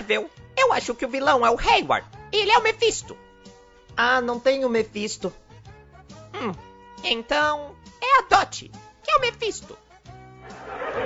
Marvel, 0.00 0.30
eu 0.56 0.72
acho 0.72 0.94
que 0.94 1.04
o 1.04 1.08
vilão 1.08 1.44
é 1.44 1.50
o 1.50 1.60
Hayward. 1.60 2.06
Ele 2.32 2.50
é 2.50 2.56
o 2.56 2.62
Mephisto. 2.62 3.14
Ah, 3.94 4.22
não 4.22 4.40
tem 4.40 4.64
o 4.64 4.68
Mephisto. 4.68 5.30
Hum, 6.34 6.52
então 7.04 7.76
é 8.00 8.18
a 8.18 8.22
Dot, 8.22 8.70
que 9.02 9.10
é 9.10 9.16
o 9.16 9.20
Mephisto. 9.20 9.76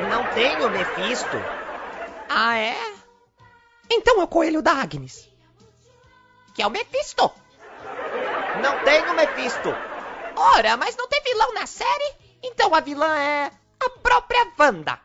Não 0.08 0.24
tem 0.32 0.62
o 0.62 0.70
Mephisto. 0.70 1.36
Ah, 2.28 2.56
é? 2.56 2.76
Então 3.90 4.20
é 4.20 4.24
o 4.24 4.28
coelho 4.28 4.62
da 4.62 4.74
Agnes, 4.74 5.28
que 6.54 6.62
é 6.62 6.66
o 6.66 6.70
Mephisto. 6.70 7.32
Não 8.62 8.84
tem 8.84 9.02
o 9.08 9.14
Mephisto. 9.14 9.70
Ora, 10.36 10.76
mas 10.76 10.96
não 10.96 11.08
tem 11.08 11.20
vilão 11.22 11.52
na 11.52 11.66
série? 11.66 12.14
Então 12.44 12.72
a 12.72 12.80
vilã 12.80 13.12
é 13.18 13.50
a 13.80 13.90
própria 13.90 14.52
Wanda. 14.56 15.00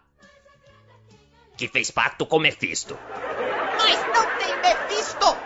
Que 1.57 1.67
fez 1.67 1.89
pacto 1.89 2.27
com 2.27 2.37
Mephisto. 2.37 2.97
Mas 3.79 3.99
não 4.13 4.25
tem 4.37 4.55
Mephisto! 4.61 5.37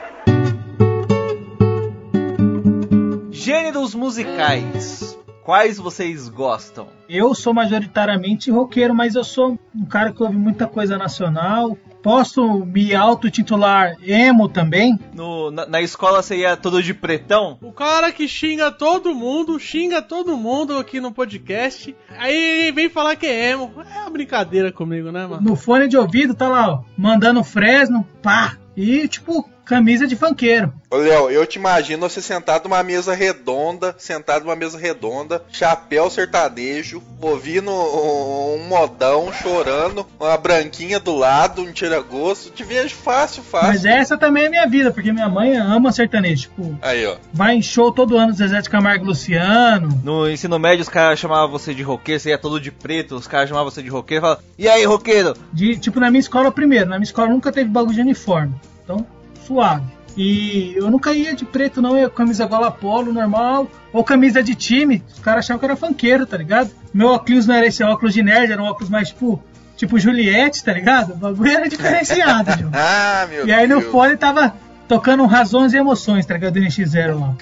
Gêneros 3.32 3.96
musicais. 3.96 5.18
Quais 5.44 5.78
vocês 5.78 6.30
gostam? 6.30 6.88
Eu 7.10 7.36
sou 7.36 7.54
majoritariamente 7.54 8.50
roqueiro, 8.50 8.96
mas 8.96 9.16
eu 9.16 9.24
sou 9.24 9.60
um 9.76 9.86
cara 9.86 10.12
que 10.14 10.24
ouve 10.24 10.38
muita 10.38 10.68
coisa 10.68 10.98
nacional. 10.98 11.78
Posso 12.04 12.66
me 12.66 12.94
autotitular 12.94 13.96
emo 14.04 14.50
também? 14.50 15.00
No, 15.16 15.50
na, 15.50 15.66
na 15.66 15.82
escola 15.82 16.22
você 16.22 16.40
ia 16.40 16.58
todo 16.58 16.84
de 16.84 16.94
pretão? 16.94 17.58
O 17.62 17.72
cara 17.72 18.12
que 18.12 18.28
xinga 18.28 18.70
todo 18.70 19.16
mundo, 19.16 19.58
xinga 19.58 20.02
todo 20.02 20.36
mundo 20.36 20.78
aqui 20.78 21.00
no 21.00 21.14
podcast. 21.14 21.96
Aí 22.18 22.36
ele 22.36 22.72
vem 22.74 22.90
falar 22.90 23.16
que 23.16 23.26
é 23.26 23.52
emo. 23.52 23.72
É 23.96 24.02
uma 24.02 24.10
brincadeira 24.10 24.70
comigo, 24.70 25.14
né, 25.14 25.26
mano? 25.26 25.42
No 25.42 25.56
fone 25.56 25.88
de 25.88 25.96
ouvido 25.96 26.36
tá 26.36 26.50
lá, 26.50 26.74
ó, 26.74 26.84
mandando 26.98 27.42
Fresno, 27.42 28.06
pá. 28.22 28.58
E 28.76 29.08
tipo, 29.08 29.50
camisa 29.66 30.06
de 30.08 30.16
funkeiro. 30.16 30.74
Ô, 30.90 30.98
Léo, 30.98 31.30
eu 31.30 31.46
te 31.46 31.58
imagino 31.58 32.08
você 32.08 32.22
sentado 32.22 32.66
numa 32.66 32.84
mesa 32.84 33.14
redonda, 33.16 33.96
sentado 33.98 34.46
numa 34.46 34.56
mesa 34.56 34.78
redonda, 34.78 35.44
chapéu 35.52 36.10
sertanejo, 36.10 37.02
ouvindo 37.22 37.72
um, 37.72 38.56
um 38.60 38.68
modão, 38.68 39.32
chorando, 39.34 40.06
uma 40.20 40.38
branquinha 40.38 41.00
do 41.00 41.16
lado, 41.16 41.62
um 41.62 41.72
tira-gosto. 41.72 42.52
Te 42.52 42.64
vejo 42.64 42.96
fácil, 42.96 43.42
fácil. 43.44 43.70
Mas 43.70 43.86
essa 43.86 44.18
também 44.18 44.46
é 44.46 44.50
minha 44.50 44.68
vida, 44.68 44.92
porque 44.92 45.12
minha 45.12 45.30
mãe 45.30 45.56
ama 45.56 45.92
sertanejo. 45.92 46.44
Tipo, 46.44 46.78
Aí, 46.82 47.06
ó. 47.06 47.16
vai 47.32 47.56
em 47.56 47.62
show 47.62 47.92
todo 47.92 48.18
ano 48.18 48.32
do 48.32 48.38
Zezé 48.38 48.62
de 48.62 48.70
Camargo 48.70 49.06
e 49.06 49.08
Luciano. 49.08 50.02
No 50.04 50.30
ensino 50.30 50.60
médio 50.60 50.84
os 50.84 50.90
caras 50.90 51.18
chamavam 51.20 51.50
você 51.50 51.74
de 51.74 51.82
roqueiro, 51.84 52.20
você 52.20 52.30
ia 52.30 52.38
todo 52.38 52.60
de 52.60 52.72
preto, 52.72 53.16
os 53.16 53.28
caras 53.28 53.50
chamavam 53.50 53.72
você 53.72 53.82
de 53.82 53.90
roqueiro 53.90 54.22
e 54.22 54.24
falavam, 54.24 54.44
e 54.58 54.68
aí, 54.68 54.84
roqueiro? 54.86 55.34
De, 55.52 55.78
tipo, 55.78 56.00
na 56.00 56.12
minha 56.12 56.20
escola 56.20 56.52
primeiro. 56.52 56.90
Na 56.90 56.98
minha 56.98 57.04
escola 57.04 57.30
nunca 57.30 57.52
teve 57.52 57.70
bagulho 57.70 57.96
de 57.96 58.02
uniforme. 58.02 58.54
Então, 58.84 59.06
suave. 59.46 59.86
E 60.16 60.74
eu 60.76 60.92
nunca 60.92 61.12
ia 61.12 61.36
de 61.36 61.44
preto, 61.44 61.82
não. 61.82 61.92
Eu 61.92 62.02
ia 62.04 62.10
com 62.10 62.16
camisa 62.16 62.46
gola 62.46 62.70
polo, 62.70 63.12
normal. 63.12 63.68
Ou 63.92 64.04
camisa 64.04 64.44
de 64.44 64.54
time. 64.54 65.04
Os 65.12 65.20
caras 65.20 65.46
achavam 65.46 65.60
que 65.60 65.66
era 65.66 65.76
funkeiro, 65.76 66.26
tá 66.26 66.38
ligado? 66.38 66.70
Meu 66.94 67.08
óculos 67.08 67.48
não 67.48 67.56
era 67.56 67.66
esse 67.66 67.84
óculos 67.84 68.14
de 68.14 68.22
nerd, 68.22 68.52
era 68.52 68.62
um 68.62 68.66
óculos 68.66 68.90
mais 68.90 69.10
tipo. 69.10 69.42
Tipo 69.76 69.98
Juliette, 69.98 70.64
tá 70.64 70.72
ligado? 70.72 71.14
O 71.14 71.18
bagulho 71.18 71.50
era 71.52 71.68
diferenciado, 71.68 72.52
João. 72.60 72.72
Ah, 72.76 73.26
meu 73.28 73.48
E 73.48 73.52
aí 73.52 73.68
no 73.68 73.80
Deus. 73.80 73.92
fone 73.92 74.16
tava 74.16 74.54
tocando 74.88 75.26
Razões 75.26 75.74
e 75.74 75.78
Emoções, 75.78 76.28
tá 76.28 76.36
ligado? 76.36 76.54
Do 76.54 76.60
NX0 76.60 77.20
lá. 77.20 77.34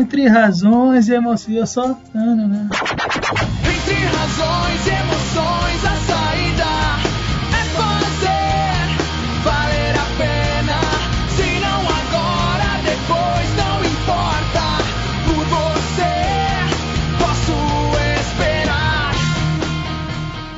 Entre 0.00 0.26
razões 0.26 1.08
e 1.08 1.12
emoções, 1.12 1.56
eu 1.58 1.66
só. 1.66 1.88
Não, 2.14 2.34
não, 2.36 2.48
não. 2.48 2.64
Entre 2.64 3.94
razões 4.06 4.86
e 4.86 4.90
emoções, 4.90 5.84
a 5.84 6.13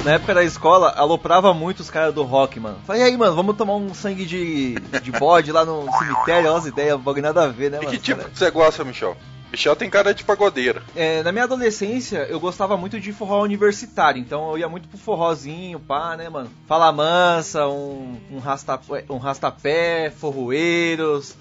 Na 0.07 0.13
época 0.13 0.35
da 0.35 0.45
escola, 0.45 0.91
aloprava 0.97 1.53
muito 1.53 1.81
os 1.81 1.91
caras 1.91 2.15
do 2.15 2.23
rock, 2.23 2.61
mano. 2.61 2.79
Falei, 2.87 3.03
e 3.03 3.05
aí, 3.07 3.17
mano, 3.17 3.35
vamos 3.35 3.57
tomar 3.57 3.75
um 3.75 3.93
sangue 3.93 4.25
de, 4.25 4.77
de 5.03 5.11
bode 5.11 5.51
lá 5.51 5.65
no 5.65 5.85
cemitério, 5.99 6.49
olha 6.49 6.59
as 6.59 6.65
ideias, 6.65 7.01
bagulho 7.01 7.25
nada 7.25 7.43
a 7.43 7.49
ver, 7.49 7.73
né, 7.73 7.79
E 7.79 7.87
mano? 7.87 7.91
que 7.91 7.99
tipo 8.01 8.23
que 8.23 8.39
você 8.39 8.49
gosta, 8.53 8.85
Michel? 8.85 9.17
Michel 9.51 9.75
tem 9.75 9.91
cara 9.91 10.15
de 10.15 10.23
pagodeira. 10.23 10.81
É, 10.95 11.25
na 11.25 11.33
minha 11.33 11.43
adolescência, 11.43 12.19
eu 12.31 12.39
gostava 12.39 12.77
muito 12.77 13.01
de 13.01 13.13
forró 13.13 13.43
universitário, 13.43 14.21
então 14.21 14.51
eu 14.53 14.59
ia 14.59 14.69
muito 14.69 14.87
pro 14.87 14.97
forrozinho, 14.97 15.81
pá, 15.81 16.17
né, 16.17 16.29
mano? 16.29 16.51
Fala 16.69 16.93
mansa, 16.93 17.67
um, 17.67 18.17
um, 18.31 18.39
rasta, 18.39 18.79
um 19.11 19.19
rastapé, 19.19 20.13
forroeiros. 20.17 21.35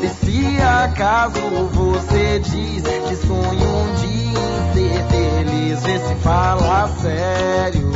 E 0.00 0.08
se 0.24 0.60
acaso 0.60 1.40
você 1.72 2.38
diz 2.38 2.84
que 2.84 3.16
sonha 3.26 3.66
um 3.66 3.94
dia 3.96 4.73
vê 5.84 5.98
se 5.98 6.14
fala 6.16 6.88
sério. 7.00 7.92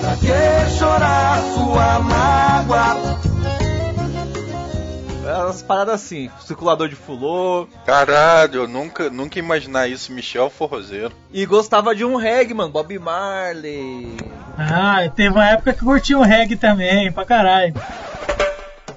Pra 0.00 0.16
que 0.16 0.70
chorar 0.78 1.42
sua 1.54 1.98
mágoa? 2.00 3.14
As 5.48 5.62
paradas 5.62 5.94
assim, 5.94 6.30
circulador 6.40 6.88
de 6.88 6.94
fulô. 6.94 7.66
Caralho, 7.86 8.62
eu 8.62 8.68
nunca, 8.68 9.08
nunca 9.10 9.38
imaginar 9.38 9.88
isso, 9.88 10.12
Michel 10.12 10.50
Forrozeiro. 10.50 11.12
E 11.32 11.46
gostava 11.46 11.94
de 11.94 12.04
um 12.04 12.16
reggae, 12.16 12.54
mano, 12.54 12.70
Bob 12.70 12.98
Marley. 12.98 14.16
Ah, 14.56 15.08
teve 15.14 15.30
uma 15.30 15.48
época 15.48 15.72
que 15.72 15.82
eu 15.82 15.86
curti 15.86 16.14
um 16.14 16.22
reggae 16.22 16.56
também, 16.56 17.10
pra 17.10 17.24
caralho. 17.24 17.74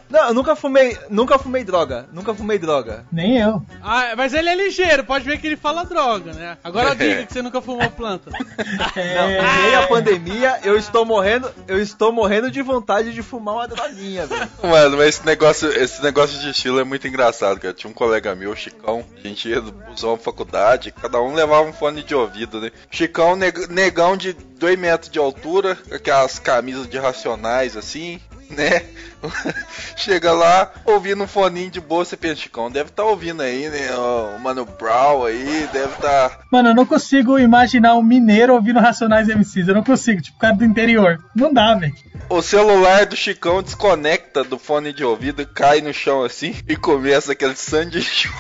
Não, 0.10 0.28
eu 0.30 0.34
nunca 0.34 0.56
fumei, 0.56 0.98
nunca 1.10 1.38
fumei 1.38 1.64
droga, 1.64 2.08
nunca 2.14 2.34
fumei 2.34 2.58
droga. 2.58 3.06
Nem 3.12 3.38
eu. 3.40 3.62
Ah, 3.84 4.14
mas 4.16 4.34
ele 4.34 4.50
é 4.50 4.56
ligeiro, 4.56 5.04
pode 5.04 5.26
ver 5.26 5.38
que 5.38 5.48
ele 5.48 5.58
fala 5.58 5.84
droga, 5.84 6.34
né? 6.34 6.58
Agora 6.64 6.94
diga 6.96 7.26
que 7.26 7.34
você 7.34 7.42
nunca 7.42 7.62
fumou 7.62 7.90
planta. 7.92 8.32
Não, 8.32 9.30
em 9.30 9.62
meio 9.64 9.80
à 9.80 9.88
pandemia, 9.88 10.60
eu 10.64 10.78
estou 10.78 11.06
morrendo, 11.06 11.50
eu 11.68 11.80
estou 11.82 12.12
morrendo 12.12 12.50
de 12.50 12.62
vontade 12.62 13.14
de 13.14 13.22
fumar 13.22 13.56
uma 13.56 13.68
droguinha, 13.68 14.26
velho. 14.26 14.50
Mano, 14.64 14.98
mas 14.98 15.08
esse 15.10 15.26
negócio, 15.26 15.70
esse 15.72 16.02
negócio 16.02 16.40
de 16.40 16.50
estilo 16.50 16.80
é 16.80 16.84
muito 16.84 17.08
engraçado, 17.08 17.60
cara. 17.60 17.74
Tinha 17.74 17.90
um 17.90 17.94
colega 17.94 18.36
meu, 18.36 18.52
o 18.52 18.56
Chicão, 18.56 19.04
a 19.24 19.28
gente 19.28 19.50
ia 19.50 19.62
usar 19.94 20.08
uma 20.08 20.18
faculdade, 20.18 20.92
cada 20.92 21.22
um 21.22 21.34
levava 21.34 21.68
um 21.68 21.74
fone 21.74 22.02
de 22.04 22.16
ouvido, 22.16 22.62
né? 22.62 22.72
Chicão, 22.90 23.36
neg- 23.36 23.68
negão 23.70 24.16
de 24.16 24.34
2 24.34 24.78
metros 24.80 25.10
de 25.12 25.20
altura, 25.20 25.78
aquelas 25.92 26.40
camisas 26.40 26.88
de 26.90 26.98
racionais 26.98 27.78
assim, 27.78 28.20
né? 28.50 28.84
Chega 29.96 30.32
lá, 30.32 30.72
ouvindo 30.86 31.24
um 31.24 31.28
foninho 31.28 31.72
de 31.72 31.80
boa, 31.80 32.06
você 32.06 32.16
pensa, 32.16 32.42
Chicão, 32.42 32.70
deve 32.72 32.90
estar 32.90 33.04
ouvindo 33.04 33.42
aí, 33.42 33.70
né? 33.70 33.96
O 33.96 34.40
Mano 34.40 34.66
Brown 34.66 35.26
aí, 35.26 35.68
deve 35.74 35.96
tá 35.96 36.26
estar. 36.28 36.40
Mano, 36.52 36.70
eu 36.70 36.76
não 36.76 36.86
consigo 36.86 37.40
imaginar 37.40 37.96
um 37.96 38.04
mineiro 38.04 38.54
ouvindo 38.54 38.80
Racionais 38.80 39.28
MCs. 39.28 39.68
Eu 39.68 39.76
não 39.76 39.84
consigo, 39.84 40.22
tipo, 40.22 40.38
cara 40.38 40.56
do 40.56 40.66
interior. 40.66 41.20
Não 41.36 41.54
dá, 41.54 41.74
velho. 41.76 41.96
O 42.30 42.42
celular 42.42 43.06
do 43.06 43.16
Chicão 43.16 43.64
desconecta 43.64 44.44
do 44.44 44.60
fone 44.60 44.92
de 44.92 45.04
ouvido, 45.04 45.46
cai 45.48 45.82
no 45.82 45.94
chão 45.94 46.24
assim 46.24 46.56
e 46.68 46.76
começa 46.76 47.32
aquele 47.32 47.56
Sandy 47.56 48.02
Júnior. 48.02 48.38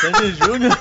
Sandy 0.00 0.32
Júnior. 0.32 0.78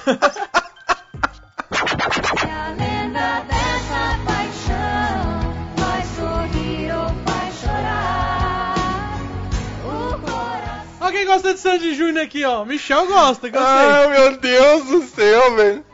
Gosta 11.32 11.54
de 11.54 11.60
Sandy 11.62 11.96
Júnior 11.96 12.26
aqui, 12.26 12.44
ó. 12.44 12.66
Michel 12.66 13.08
gosta, 13.08 13.50
que 13.50 13.56
eu 13.56 13.62
Ah, 13.62 14.06
meu 14.10 14.38
Deus 14.38 14.86
do 14.86 15.02
céu, 15.04 15.56
velho. 15.56 15.86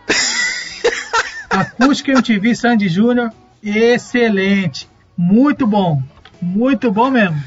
Acústica 1.47 2.11
MTV 2.11 2.55
Sandy 2.55 2.89
Júnior, 2.89 3.31
excelente. 3.63 4.89
Muito 5.15 5.67
bom. 5.67 6.01
Muito 6.41 6.91
bom 6.91 7.11
mesmo. 7.11 7.37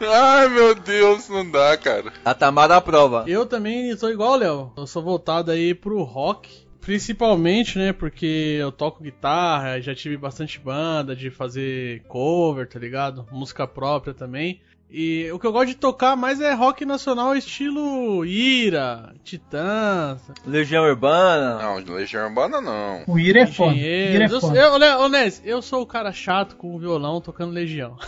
Ai, 0.00 0.48
meu 0.48 0.74
Deus, 0.74 1.28
não 1.28 1.48
dá, 1.50 1.76
cara. 1.76 2.10
A 2.24 2.32
Tamara 2.32 2.76
aprova. 2.76 3.24
Eu 3.26 3.44
também 3.44 3.94
sou 3.96 4.10
igual 4.10 4.36
Léo. 4.36 4.72
Eu 4.74 4.86
sou 4.86 5.02
voltado 5.02 5.50
aí 5.50 5.74
pro 5.74 6.02
rock. 6.02 6.64
Principalmente, 6.80 7.78
né? 7.78 7.92
Porque 7.92 8.58
eu 8.60 8.70
toco 8.70 9.02
guitarra, 9.02 9.80
já 9.80 9.94
tive 9.94 10.18
bastante 10.18 10.58
banda 10.58 11.16
de 11.16 11.30
fazer 11.30 12.02
cover, 12.08 12.68
tá 12.68 12.78
ligado? 12.78 13.26
Música 13.30 13.66
própria 13.66 14.12
também. 14.12 14.60
E 14.96 15.28
o 15.32 15.40
que 15.40 15.46
eu 15.48 15.50
gosto 15.50 15.70
de 15.70 15.74
tocar 15.74 16.14
mais 16.14 16.40
é 16.40 16.54
rock 16.54 16.84
nacional 16.84 17.34
estilo 17.34 18.24
Ira, 18.24 19.12
Titãs, 19.24 20.20
Legião 20.46 20.84
Urbana. 20.84 21.58
Não, 21.60 21.96
Legião 21.96 22.28
Urbana 22.28 22.60
não. 22.60 23.02
O 23.08 23.18
Ira 23.18 23.40
é 23.40 23.46
foda. 23.48 23.74
Ira 23.74 24.26
é. 24.26 24.28
Eu, 24.32 24.40
foda. 24.40 24.56
eu, 24.56 25.08
Nes, 25.08 25.42
eu 25.44 25.60
sou 25.60 25.82
o 25.82 25.86
cara 25.86 26.12
chato 26.12 26.54
com 26.54 26.76
o 26.76 26.78
violão 26.78 27.20
tocando 27.20 27.52
Legião. 27.52 27.96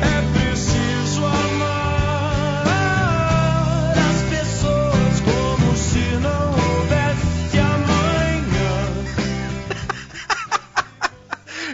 É 0.00 0.22
preciso 0.38 1.24
amar 1.26 2.32
as 3.98 4.22
pessoas 4.30 5.20
como 5.20 5.76
se 5.76 5.98
não 6.22 6.52
houvesse 6.52 7.58
amanhã. 7.58 8.80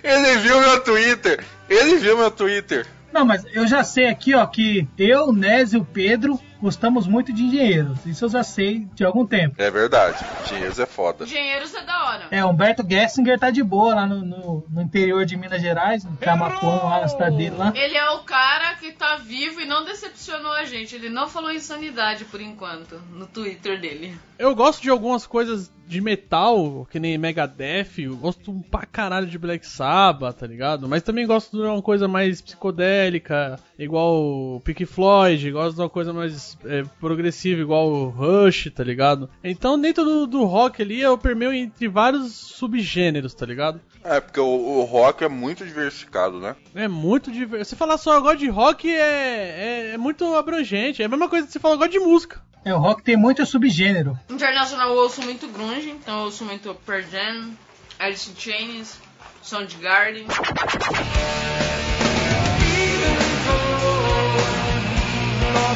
Ele 0.03 0.29
Ele 0.29 0.39
viu 0.39 0.61
meu 0.61 0.81
Twitter. 0.83 1.45
Ele 1.69 1.97
viu 1.99 2.17
meu 2.19 2.33
Twitter. 2.33 2.85
Não, 3.13 3.25
mas 3.25 3.45
eu 3.53 3.67
já 3.67 3.85
sei 3.85 4.07
aqui, 4.07 4.35
ó, 4.35 4.47
que 4.47 4.89
eu, 4.97 5.33
Nés 5.33 5.73
e 5.73 5.77
o 5.77 5.85
Pedro 5.85 6.41
gostamos 6.63 7.09
muito 7.09 7.33
de 7.33 7.43
engenheiros. 7.43 8.07
Isso 8.07 8.25
eu 8.25 8.29
já 8.29 8.45
sei 8.45 8.87
de 8.95 9.05
algum 9.05 9.27
tempo. 9.27 9.61
É 9.61 9.69
verdade. 9.69 10.25
Engenheiros 10.45 10.79
é 10.79 10.87
foda. 10.87 11.25
Engenheiros 11.25 11.75
é 11.75 11.85
da 11.85 12.05
hora. 12.07 12.29
É, 12.31 12.45
Humberto 12.45 12.87
Gessinger 12.89 13.39
tá 13.39 13.51
de 13.51 13.65
boa 13.65 13.97
lá 13.97 14.07
no, 14.07 14.25
no, 14.25 14.65
no 14.71 14.81
interior 14.81 15.25
de 15.25 15.37
Minas 15.37 15.61
Gerais, 15.61 16.05
no 16.05 16.17
Camapuã, 16.17 16.77
lá 16.85 17.01
na 17.01 17.09
cidade 17.09 17.37
dele 17.37 17.57
lá. 17.57 17.73
Ele 17.75 17.97
é 17.97 18.11
o 18.11 18.21
cara 18.21 18.77
que 18.77 18.93
tá 18.93 19.17
vivo 19.17 19.61
e 19.61 19.67
não 19.67 19.85
decepcionou 19.85 20.53
a 20.53 20.65
gente. 20.65 20.95
Ele 20.95 21.09
não 21.09 21.29
falou 21.29 21.51
insanidade 21.51 22.25
por 22.27 22.41
enquanto 22.41 23.03
no 23.11 23.27
Twitter 23.27 23.81
dele. 23.81 24.17
Eu 24.39 24.55
gosto 24.55 24.81
de 24.83 24.91
algumas 24.91 25.27
coisas 25.27 25.73
de 25.87 26.01
metal, 26.01 26.87
que 26.91 26.99
nem 26.99 27.19
Megadeth, 27.19 27.99
eu 27.99 28.17
gosto 28.17 28.53
pra 28.71 28.87
caralho 28.87 29.27
de 29.27 29.39
Black 29.39 29.67
Sabbath, 29.67 30.39
tá 30.39 30.47
ligado? 30.47 30.89
Mas 30.89 31.03
também 31.03 31.27
gosto 31.27 31.57
de 31.57 31.63
uma 31.63 31.83
coisa 31.83 32.09
mais 32.09 32.41
psicodélica, 32.41 33.59
igual 33.79 34.61
Pink 34.65 34.87
Floyd, 34.87 35.51
gosto 35.51 35.77
de 35.77 35.83
uma 35.83 35.91
coisa 35.91 36.13
mais 36.13 36.52
é, 36.65 36.85
progressiva, 37.01 37.61
igual 37.61 37.89
o 37.89 38.09
Rush, 38.09 38.71
tá 38.75 38.85
ligado? 38.85 39.29
Então 39.43 39.79
dentro 39.79 40.05
do, 40.05 40.27
do 40.27 40.45
rock 40.45 40.83
ali 40.83 41.01
eu 41.01 41.17
permeio 41.19 41.53
entre 41.53 41.89
vários 41.89 42.33
subgêneros, 42.33 43.35
tá 43.35 43.47
ligado? 43.47 43.81
É, 44.05 44.21
porque 44.21 44.41
o, 44.41 44.47
o 44.47 44.83
rock 44.85 45.23
é 45.23 45.29
muito 45.29 45.65
diversificado, 45.65 46.41
né? 46.41 46.57
É 46.75 46.89
muito 46.89 47.31
diverso. 47.31 47.71
Você 47.71 47.77
falar 47.77 47.99
só 47.99 48.17
agora 48.17 48.37
de 48.37 48.49
rock 48.49 48.89
é, 48.89 48.99
é, 49.01 49.91
é 49.95 49.99
muito 49.99 50.35
abrangente, 50.35 51.03
é 51.03 51.07
a 51.07 51.09
mesma 51.09 51.29
coisa 51.29 51.47
que 51.47 51.53
você 51.53 51.61
falar 51.61 51.75
agora 51.75 51.91
de 51.91 51.99
música. 51.99 52.41
É, 52.65 52.75
o 52.75 52.79
rock 52.79 53.03
tem 53.03 53.17
muito 53.17 53.45
subgênero. 53.45 54.19
Internacional 54.31 54.91
eu 54.91 54.97
ouço 54.97 55.21
muito 55.23 55.49
grunge, 55.49 55.91
então 55.91 56.19
eu 56.21 56.25
ouço 56.27 56.45
muito 56.45 56.75
Pearl 56.87 57.03
Jam, 57.11 57.51
Alice 57.99 58.31
in 58.31 58.35
Chains, 58.37 58.99
Soundgarden. 59.43 60.27
De 60.27 60.35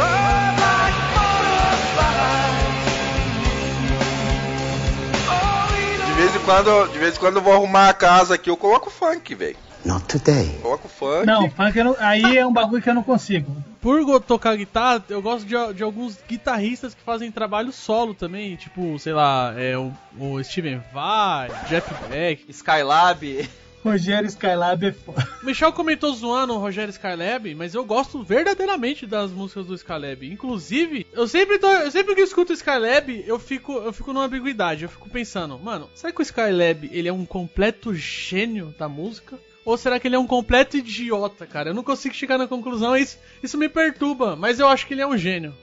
quando, 6.52 6.88
de 6.92 7.00
vez 7.00 7.16
em 7.16 7.20
quando 7.20 7.38
eu 7.38 7.42
vou 7.42 7.54
arrumar 7.54 7.88
a 7.90 7.94
casa 7.94 8.36
aqui, 8.36 8.50
eu 8.50 8.58
coloco 8.58 8.90
funk, 8.90 9.34
velho. 9.34 9.56
Not 9.86 10.06
today. 10.06 10.60
Coloco 10.62 10.88
funk. 10.90 11.26
Não, 11.26 11.50
funk 11.50 11.78
eu 11.78 11.86
não- 11.86 11.96
aí 11.98 12.38
é 12.38 12.46
um 12.46 12.52
bagulho 12.52 12.82
que 12.82 12.90
eu 12.90 12.94
não 12.94 13.02
consigo. 13.04 13.56
Por 13.82 14.20
tocar 14.22 14.56
guitarra, 14.56 15.04
eu 15.10 15.22
gosto 15.22 15.46
de, 15.46 15.74
de 15.74 15.82
alguns 15.82 16.20
guitarristas 16.28 16.94
que 16.94 17.02
fazem 17.02 17.32
trabalho 17.32 17.72
solo 17.72 18.14
também, 18.14 18.56
tipo, 18.58 19.00
sei 19.00 19.14
lá, 19.14 19.54
é, 19.58 19.76
o, 19.78 19.92
o 20.20 20.44
Steven 20.44 20.84
Vai, 20.94 21.50
Jeff 21.68 21.92
Beck. 22.10 22.46
Skylab. 22.50 23.50
Rogério 23.84 24.28
Skylab 24.28 24.86
é 24.86 24.92
foda. 24.92 25.28
O 25.42 25.46
Michel 25.46 25.74
comentou 25.74 26.14
zoando 26.14 26.54
o 26.54 26.60
Rogério 26.60 26.92
Skylab, 26.92 27.56
mas 27.56 27.74
eu 27.74 27.84
gosto 27.84 28.22
verdadeiramente 28.24 29.08
das 29.08 29.32
músicas 29.32 29.66
do 29.66 29.74
Skylab. 29.74 30.24
Inclusive, 30.24 31.08
eu 31.12 31.28
sempre, 31.28 31.58
tô, 31.58 31.68
eu 31.68 31.90
sempre 31.90 32.14
que 32.14 32.22
eu 32.22 32.26
escuto 32.26 32.52
o 32.52 32.56
Skylab, 32.56 33.24
eu 33.26 33.40
fico, 33.40 33.74
eu 33.74 33.92
fico 33.92 34.14
numa 34.14 34.26
ambiguidade. 34.26 34.84
Eu 34.84 34.90
fico 34.90 35.10
pensando, 35.10 35.58
mano, 35.58 35.90
será 35.96 36.14
que 36.14 36.22
o 36.22 36.24
Skylab 36.24 36.90
ele 36.92 37.08
é 37.08 37.14
um 37.14 37.26
completo 37.26 37.94
gênio 37.94 38.74
da 38.78 38.88
música? 38.88 39.40
Ou 39.66 39.78
será 39.78 40.00
que 40.00 40.08
ele 40.08 40.16
é 40.16 40.20
um 40.20 40.28
completo 40.28 40.78
idiota, 40.78 41.46
cara? 41.46 41.70
Eu 41.70 41.74
não 41.74 41.84
consigo 41.84 42.16
chegar 42.16 42.38
na 42.38 42.48
conclusão, 42.48 42.96
isso, 42.96 43.18
isso 43.42 43.58
me 43.58 43.70
perturba, 43.70 44.36
mas 44.36 44.60
eu 44.60 44.68
acho 44.68 44.88
que 44.88 44.94
ele 44.94 45.02
é 45.02 45.08
um 45.08 45.18
gênio. 45.18 45.56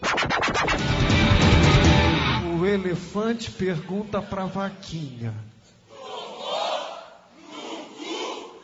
O 2.58 2.66
elefante 2.66 3.50
pergunta 3.50 4.20
pra 4.20 4.44
vaquinha. 4.44 5.34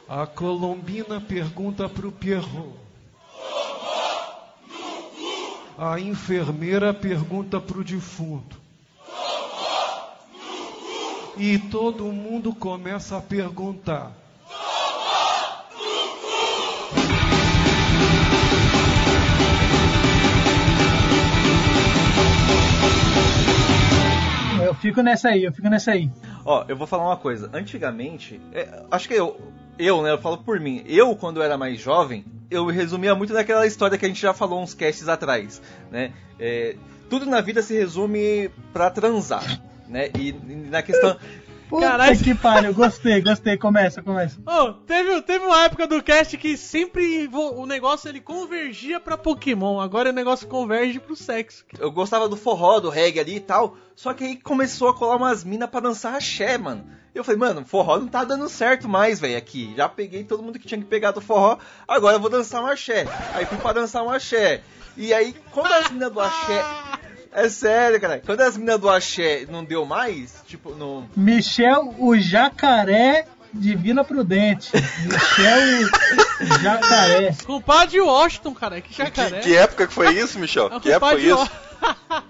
A 0.09 0.27
colombina 0.27 1.19
pergunta 1.19 1.89
pro 1.89 2.13
Pierrot. 2.13 2.75
A 5.79 5.99
enfermeira 5.99 6.93
pergunta 6.93 7.59
pro 7.59 7.83
defunto. 7.83 8.61
E 11.37 11.59
todo 11.59 12.05
mundo 12.13 12.55
começa 12.55 13.17
a 13.17 13.21
perguntar. 13.21 14.13
Eu 24.63 24.75
fico 24.75 25.03
nessa 25.03 25.31
aí, 25.31 25.45
eu 25.45 25.53
fico 25.53 25.69
nessa 25.69 25.93
aí. 25.93 26.11
Ó, 26.45 26.65
eu 26.69 26.77
vou 26.77 26.87
falar 26.87 27.05
uma 27.05 27.17
coisa. 27.17 27.51
Antigamente, 27.53 28.41
é, 28.53 28.85
acho 28.91 29.09
que 29.09 29.15
eu, 29.15 29.41
eu, 29.79 30.03
né, 30.03 30.13
eu 30.13 30.19
falo 30.19 30.39
por 30.39 30.61
mim. 30.61 30.85
Eu, 30.87 31.15
quando 31.17 31.43
era 31.43 31.57
mais 31.57 31.79
jovem, 31.81 32.25
eu 32.51 32.67
resumia 32.67 33.15
muito 33.15 33.33
daquela 33.33 33.67
história 33.67 33.99
que 33.99 34.05
a 34.05 34.09
gente 34.09 34.21
já 34.21 34.33
falou 34.35 34.63
uns 34.63 34.75
casts 34.75 35.09
atrás, 35.09 35.61
né? 35.91 36.13
É, 36.39 36.77
tudo 37.09 37.27
na 37.27 37.41
vida 37.41 37.63
se 37.63 37.75
resume 37.75 38.51
pra 38.73 38.91
transar, 38.91 39.63
né? 39.89 40.11
E, 40.19 40.31
e 40.31 40.69
na 40.71 40.83
questão... 40.83 41.17
Puta 41.75 41.89
Caralho. 41.89 42.19
que 42.21 42.35
pariu, 42.37 42.73
gostei, 42.73 43.21
gostei. 43.21 43.57
Começa, 43.57 44.01
começa. 44.01 44.41
Oh, 44.47 44.75
teve, 44.87 45.21
teve 45.23 45.45
uma 45.45 45.65
época 45.65 45.89
do 45.89 46.01
cast 46.01 46.39
que 46.39 46.57
sempre 46.57 47.29
o 47.33 47.67
negócio 47.67 48.09
ele 48.09 48.21
convergia 48.21 49.01
pra 49.01 49.19
Pokémon, 49.19 49.81
agora 49.81 50.11
o 50.11 50.13
negócio 50.13 50.47
converge 50.47 51.01
pro 51.01 51.17
sexo. 51.17 51.65
Eu 51.77 51.91
gostava 51.91 52.29
do 52.29 52.37
forró, 52.37 52.79
do 52.79 52.91
reggae 52.91 53.19
ali 53.19 53.37
e 53.37 53.41
tal. 53.41 53.77
Só 53.97 54.15
que 54.15 54.23
aí 54.23 54.37
começou 54.37 54.89
a 54.89 54.95
colar 54.95 55.17
umas 55.17 55.43
minas 55.43 55.69
pra 55.69 55.81
dançar 55.81 56.15
axé, 56.15 56.57
mano. 56.57 56.87
Eu 57.13 57.25
falei, 57.25 57.41
mano, 57.41 57.65
forró 57.65 57.99
não 57.99 58.07
tá 58.07 58.23
dando 58.23 58.49
certo 58.49 58.89
mais, 58.89 59.19
velho, 59.19 59.37
aqui. 59.37 59.75
Já 59.77 59.89
peguei 59.89 60.23
todo 60.23 60.45
mundo 60.45 60.61
que 60.61 60.69
tinha 60.69 60.79
que 60.79 60.87
pegar 60.87 61.11
do 61.11 61.21
forró, 61.21 61.59
agora 61.89 62.15
eu 62.17 62.21
vou 62.21 62.31
dançar 62.31 62.63
um 62.63 62.67
axé. 62.69 63.05
Aí 63.35 63.47
fui 63.47 63.59
pra 63.59 63.73
dançar 63.73 64.05
um 64.05 64.11
axé. 64.11 64.63
E 64.97 65.13
aí, 65.13 65.35
quando 65.51 65.73
as 65.73 65.91
minas 65.91 66.13
do 66.13 66.21
axé. 66.21 66.63
É 67.35 67.49
sério, 67.49 68.01
cara. 68.01 68.23
Quando 68.25 68.41
as 68.43 68.57
minas 68.57 68.79
do 68.79 68.89
axé 68.89 69.45
não 69.51 69.65
deu 69.65 69.85
mais, 69.85 70.37
tipo, 70.47 70.71
no. 70.71 71.09
Michel, 71.17 71.95
o 71.99 72.17
jacaré 72.17 73.27
de 73.53 73.75
Vila 73.75 74.05
Prudente. 74.05 74.71
Michel, 74.75 75.89
o 76.41 76.63
jacaré. 76.63 77.35
Compadre 77.45 78.01
Washington, 78.01 78.55
cara, 78.55 78.81
que 78.81 78.89
Que, 78.91 79.03
jacaré. 79.03 79.41
que 79.41 79.57
época 79.57 79.87
que 79.89 79.93
foi 79.93 80.13
isso, 80.17 80.39
Michel? 80.39 80.71
É 80.73 80.81
Que 80.81 80.93
época 80.93 81.11
foi 81.13 81.23
isso? 81.23 81.51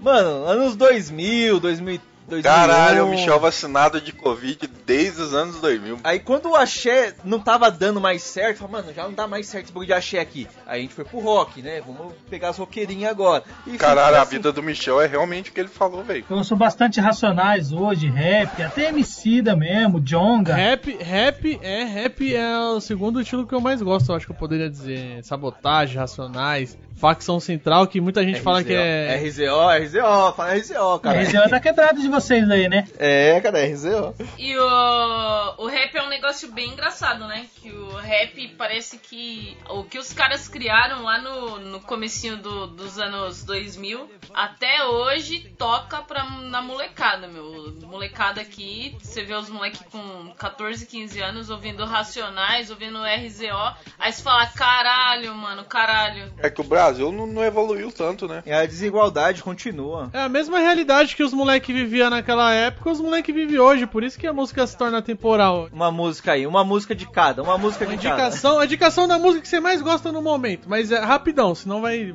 Mano, 0.01 0.45
anos 0.47 0.75
2000, 0.75 1.61
2000. 1.61 2.01
2001. 2.29 2.43
Caralho, 2.43 3.07
o 3.07 3.11
Michel 3.11 3.39
vacinado 3.39 4.01
de 4.01 4.13
Covid 4.13 4.69
desde 4.87 5.21
os 5.21 5.35
anos 5.35 5.61
2000. 5.61 5.99
Aí 6.05 6.19
quando 6.19 6.51
o 6.51 6.57
axé 6.57 7.15
não 7.25 7.39
tava 7.39 7.71
dando 7.71 8.01
mais 8.01 8.23
certo, 8.23 8.59
falei, 8.59 8.73
mano, 8.73 8.95
já 8.95 9.05
não 9.05 9.13
dá 9.13 9.27
mais 9.27 9.47
certo 9.47 9.65
esse 9.65 9.73
bagulho 9.73 9.89
de 9.89 9.93
axé 9.93 10.19
aqui. 10.19 10.49
Aí 10.67 10.81
a 10.81 10.83
gente 10.83 10.95
foi 10.95 11.05
pro 11.05 11.21
rock, 11.21 11.63
né? 11.63 11.83
Vamos 11.87 12.15
pegar 12.31 12.51
as 12.51 12.59
roqueirinhas 12.59 13.11
agora. 13.11 13.45
E 13.67 13.77
Caralho, 13.77 14.07
ficou 14.07 14.19
a 14.19 14.23
assim. 14.23 14.37
vida 14.37 14.53
do 14.53 14.63
Michel 14.63 15.01
é 15.01 15.07
realmente 15.07 15.51
o 15.51 15.53
que 15.53 15.61
ele 15.61 15.69
falou, 15.69 16.03
velho. 16.03 16.25
Eu 16.29 16.45
sou 16.45 16.57
bastante 16.57 17.01
racionais 17.01 17.73
hoje, 17.73 18.09
rap, 18.09 18.63
até 18.63 18.89
Emicida 18.89 19.57
mesmo, 19.57 20.01
Jonga. 20.01 20.55
Rap, 20.55 20.97
rap 21.01 21.59
é 21.63 21.85
rap 21.85 22.35
é 22.35 22.59
o 22.59 22.81
segundo 22.81 23.21
estilo 23.21 23.47
que 23.47 23.55
eu 23.55 23.61
mais 23.61 23.83
gosto, 23.83 24.11
eu 24.11 24.17
acho 24.17 24.27
que 24.27 24.33
eu 24.33 24.37
poderia 24.37 24.69
dizer. 24.69 25.23
Sabotagem, 25.25 25.97
racionais, 25.97 26.77
facção 26.95 27.41
central, 27.41 27.87
que 27.87 28.01
muita 28.01 28.23
gente 28.23 28.41
fala 28.41 28.63
que 28.63 28.73
é. 28.73 29.17
RZO, 29.17 29.69
RZO, 29.69 30.33
fala 30.35 30.55
RZO, 30.55 30.99
cara. 31.01 31.19
Região 31.19 31.49
tá 31.49 31.61
quebrado 31.61 32.01
de 32.01 32.09
vocês 32.15 32.49
aí, 32.51 32.69
né? 32.69 32.87
É, 32.99 33.41
cara, 33.41 33.59
é 33.59 33.67
RZO. 33.67 34.15
E 34.39 34.57
o, 34.57 35.65
o 35.65 35.67
rap 35.67 35.95
é 35.97 36.03
um 36.03 36.09
negócio 36.09 36.51
bem 36.53 36.71
engraçado, 36.71 37.27
né? 37.27 37.47
Que 37.61 37.71
o 37.71 37.97
rap 37.97 38.49
parece 38.57 38.99
que 38.99 39.57
o 39.69 39.85
que 39.85 39.99
os 39.99 40.13
caras 40.13 40.49
criaram 40.49 41.03
lá 41.03 41.21
no, 41.21 41.59
no 41.61 41.81
comecinho 41.81 42.37
do- 42.37 42.67
dos 42.67 42.99
anos 42.99 43.43
2000 43.45 44.09
até 44.33 44.85
hoje 44.85 45.53
toca 45.59 46.03
pra, 46.03 46.25
na 46.25 46.61
molecada, 46.63 47.27
meu. 47.29 47.75
Molecada 47.83 48.41
aqui, 48.41 48.97
você 49.01 49.23
vê 49.23 49.35
os 49.35 49.49
moleques 49.49 49.81
com 49.91 50.33
14, 50.39 50.87
15 50.87 51.21
anos 51.21 51.51
ouvindo 51.51 51.85
Racionais, 51.85 52.71
ouvindo 52.71 52.99
RZO, 53.03 53.77
aí 53.99 54.13
você 54.13 54.23
fala, 54.23 54.47
caralho, 54.47 55.35
mano, 55.35 55.65
caralho. 55.65 56.33
É 56.39 56.51
que 56.51 56.61
o 56.61 56.65
Brasil 56.65 57.11
não, 57.13 57.27
não 57.27 57.45
evoluiu 57.45 57.91
tanto, 57.93 58.27
né? 58.27 58.43
E 58.47 58.53
a 58.53 58.67
desigualdade 58.67 59.43
continua. 59.43 60.11
É 60.13 60.21
a 60.21 60.29
mesma 60.29 60.59
realidade 60.59 61.15
que 61.17 61.23
os 61.23 61.33
moleques 61.33 61.75
viviam 61.75 62.04
naquela 62.11 62.53
época, 62.53 62.91
os 62.91 63.01
moleques 63.01 63.35
vivem 63.35 63.59
hoje, 63.59 63.87
por 63.87 64.03
isso 64.03 64.19
que 64.19 64.27
a 64.27 64.33
música 64.33 64.67
se 64.67 64.77
torna 64.77 65.03
temporal. 65.03 65.69
Uma 65.73 65.91
música 65.91 66.33
aí, 66.33 66.47
uma 66.47 66.65
música 66.65 66.95
de 66.95 67.09
cada, 67.09 67.43
uma 67.43 67.59
música 67.59 67.87
de 67.87 67.97
cada. 67.97 68.09
Indicação, 68.09 68.59
a 68.59 68.65
indicação 68.65 69.09
da 69.09 69.19
música 69.19 69.43
que 69.43 69.49
você 69.49 69.61
mais 69.61 69.83
gosta 69.83 70.13
no 70.13 70.23
momento, 70.23 70.69
mas 70.69 70.91
é 70.91 70.99
rapidão, 70.99 71.55
senão 71.55 71.81
vai. 71.81 72.15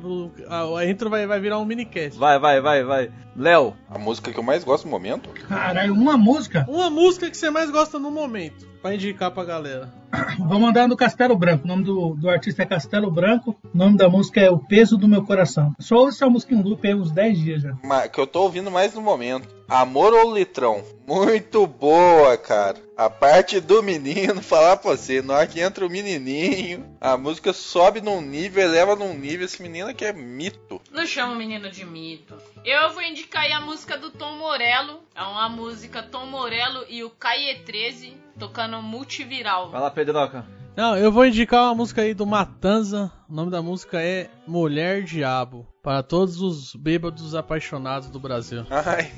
a 0.78 0.86
intro 0.86 1.10
vai, 1.10 1.26
vai 1.26 1.40
virar 1.40 1.58
um 1.58 1.64
minicast. 1.64 2.18
Vai, 2.18 2.38
vai, 2.38 2.60
vai, 2.60 2.84
vai. 2.84 3.10
Léo. 3.36 3.74
A 3.88 3.98
música 3.98 4.32
que 4.32 4.38
eu 4.38 4.42
mais 4.42 4.64
gosto 4.64 4.84
no 4.84 4.90
momento? 4.90 5.30
Caralho, 5.48 5.94
uma 5.94 6.16
música. 6.16 6.66
Uma 6.68 6.90
música 6.90 7.30
que 7.30 7.36
você 7.36 7.50
mais 7.50 7.70
gosta 7.70 7.98
no 7.98 8.10
momento, 8.10 8.66
pra 8.80 8.94
indicar 8.94 9.30
pra 9.30 9.44
galera. 9.44 9.92
Vamos 10.38 10.68
andar 10.68 10.88
no 10.88 10.96
Castelo 10.96 11.36
Branco. 11.36 11.64
O 11.64 11.68
nome 11.68 11.84
do, 11.84 12.14
do 12.14 12.28
artista 12.28 12.62
é 12.62 12.66
Castelo 12.66 13.10
Branco. 13.10 13.56
O 13.72 13.76
nome 13.76 13.96
da 13.96 14.08
música 14.08 14.40
é 14.40 14.50
O 14.50 14.58
Peso 14.58 14.96
do 14.96 15.06
Meu 15.08 15.22
Coração. 15.24 15.74
Só 15.78 15.96
ouço 15.96 16.16
essa 16.16 16.28
música 16.30 16.54
em 16.54 16.62
loop 16.62 16.86
aí 16.86 16.94
uns 16.94 17.10
10 17.10 17.38
dias 17.38 17.62
já. 17.62 17.76
Ma- 17.84 18.08
que 18.08 18.18
eu 18.20 18.26
tô 18.26 18.42
ouvindo 18.42 18.70
mais 18.70 18.94
no 18.94 19.00
momento. 19.02 19.48
Amor 19.68 20.12
ou 20.12 20.34
Litrão? 20.34 20.82
Muito 21.06 21.66
boa, 21.66 22.36
cara. 22.36 22.76
A 23.00 23.08
parte 23.08 23.60
do 23.60 23.82
menino, 23.82 24.42
falar 24.44 24.76
pra 24.76 24.90
você, 24.90 25.22
na 25.22 25.32
hora 25.32 25.46
que 25.46 25.58
entra 25.58 25.86
o 25.86 25.88
menininho, 25.88 26.94
a 27.00 27.16
música 27.16 27.50
sobe 27.50 28.02
num 28.02 28.20
nível, 28.20 28.62
eleva 28.62 28.94
num 28.94 29.14
nível, 29.14 29.46
esse 29.46 29.62
menino 29.62 29.88
aqui 29.88 30.04
é 30.04 30.12
mito. 30.12 30.82
Não 30.90 31.06
chama 31.06 31.32
o 31.32 31.36
menino 31.36 31.70
de 31.70 31.82
mito. 31.82 32.36
Eu 32.62 32.92
vou 32.92 33.00
indicar 33.00 33.44
aí 33.44 33.52
a 33.52 33.60
música 33.62 33.96
do 33.96 34.10
Tom 34.10 34.36
Morello. 34.36 35.00
É 35.14 35.22
uma 35.22 35.48
música 35.48 36.02
Tom 36.02 36.26
Morello 36.26 36.84
e 36.90 37.02
o 37.02 37.08
Caie 37.08 37.60
13 37.64 38.18
tocando 38.38 38.82
multiviral. 38.82 39.70
Vai 39.70 39.80
lá, 39.80 39.90
Pedroca. 39.90 40.44
Não, 40.76 40.94
eu 40.94 41.10
vou 41.10 41.24
indicar 41.24 41.68
uma 41.68 41.76
música 41.76 42.02
aí 42.02 42.12
do 42.12 42.26
Matanza. 42.26 43.10
O 43.26 43.34
nome 43.34 43.50
da 43.50 43.62
música 43.62 44.02
é 44.02 44.28
Mulher 44.46 45.04
Diabo. 45.04 45.66
Para 45.82 46.02
todos 46.02 46.42
os 46.42 46.76
bêbados 46.76 47.34
apaixonados 47.34 48.10
do 48.10 48.20
Brasil. 48.20 48.66
Ai. 48.68 49.10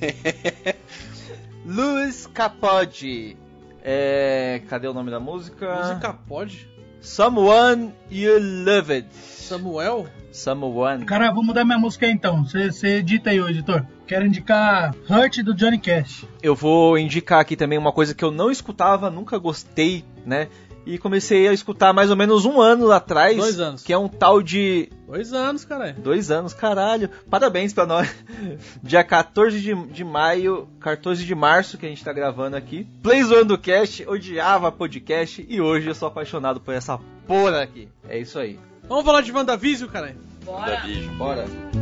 Luiz 1.66 2.28
Capode. 2.28 3.41
É. 3.82 4.62
Cadê 4.68 4.86
o 4.86 4.94
nome 4.94 5.10
da 5.10 5.20
música? 5.20 5.74
Música 5.74 6.12
pode? 6.28 6.68
Someone 7.00 7.92
You 8.10 8.38
Loved. 8.64 9.06
Samuel? 9.12 10.06
Someone. 10.30 11.04
Cara, 11.04 11.32
vou 11.32 11.44
mudar 11.44 11.64
minha 11.64 11.78
música 11.78 12.06
aí 12.06 12.12
então. 12.12 12.44
Você 12.44 12.98
edita 12.98 13.30
aí, 13.30 13.40
ô 13.40 13.48
editor. 13.48 13.84
Quero 14.06 14.24
indicar 14.24 14.94
Hurt 15.10 15.38
do 15.42 15.52
Johnny 15.52 15.78
Cash. 15.78 16.24
Eu 16.42 16.54
vou 16.54 16.96
indicar 16.96 17.40
aqui 17.40 17.56
também 17.56 17.76
uma 17.76 17.92
coisa 17.92 18.14
que 18.14 18.24
eu 18.24 18.30
não 18.30 18.50
escutava, 18.50 19.10
nunca 19.10 19.36
gostei, 19.36 20.04
né? 20.24 20.48
E 20.84 20.98
comecei 20.98 21.46
a 21.46 21.52
escutar 21.52 21.92
mais 21.92 22.10
ou 22.10 22.16
menos 22.16 22.44
um 22.44 22.60
ano 22.60 22.90
atrás. 22.90 23.36
Dois 23.36 23.60
anos. 23.60 23.82
Que 23.82 23.92
é 23.92 23.98
um 23.98 24.08
tal 24.08 24.42
de. 24.42 24.88
Dois 25.06 25.32
anos, 25.32 25.64
caralho. 25.64 25.94
Dois 25.98 26.30
anos, 26.30 26.52
caralho. 26.52 27.08
Parabéns 27.30 27.72
pra 27.72 27.86
nós. 27.86 28.12
Dia 28.82 29.04
14 29.04 29.60
de, 29.60 29.74
de 29.74 30.04
maio, 30.04 30.68
14 30.80 31.24
de 31.24 31.34
março 31.34 31.78
que 31.78 31.86
a 31.86 31.88
gente 31.88 32.04
tá 32.04 32.12
gravando 32.12 32.56
aqui. 32.56 32.86
Play 33.02 33.22
Zoando 33.22 33.58
Cast, 33.58 34.04
odiava 34.08 34.72
podcast 34.72 35.44
e 35.48 35.60
hoje 35.60 35.88
eu 35.88 35.94
sou 35.94 36.08
apaixonado 36.08 36.60
por 36.60 36.74
essa 36.74 36.98
porra 37.26 37.62
aqui. 37.62 37.88
É 38.08 38.18
isso 38.18 38.38
aí. 38.38 38.58
Vamos 38.88 39.04
falar 39.04 39.20
de 39.20 39.32
WandaVision, 39.32 39.88
caralho. 39.88 40.16
Bora. 40.44 40.82
Bora. 41.16 41.81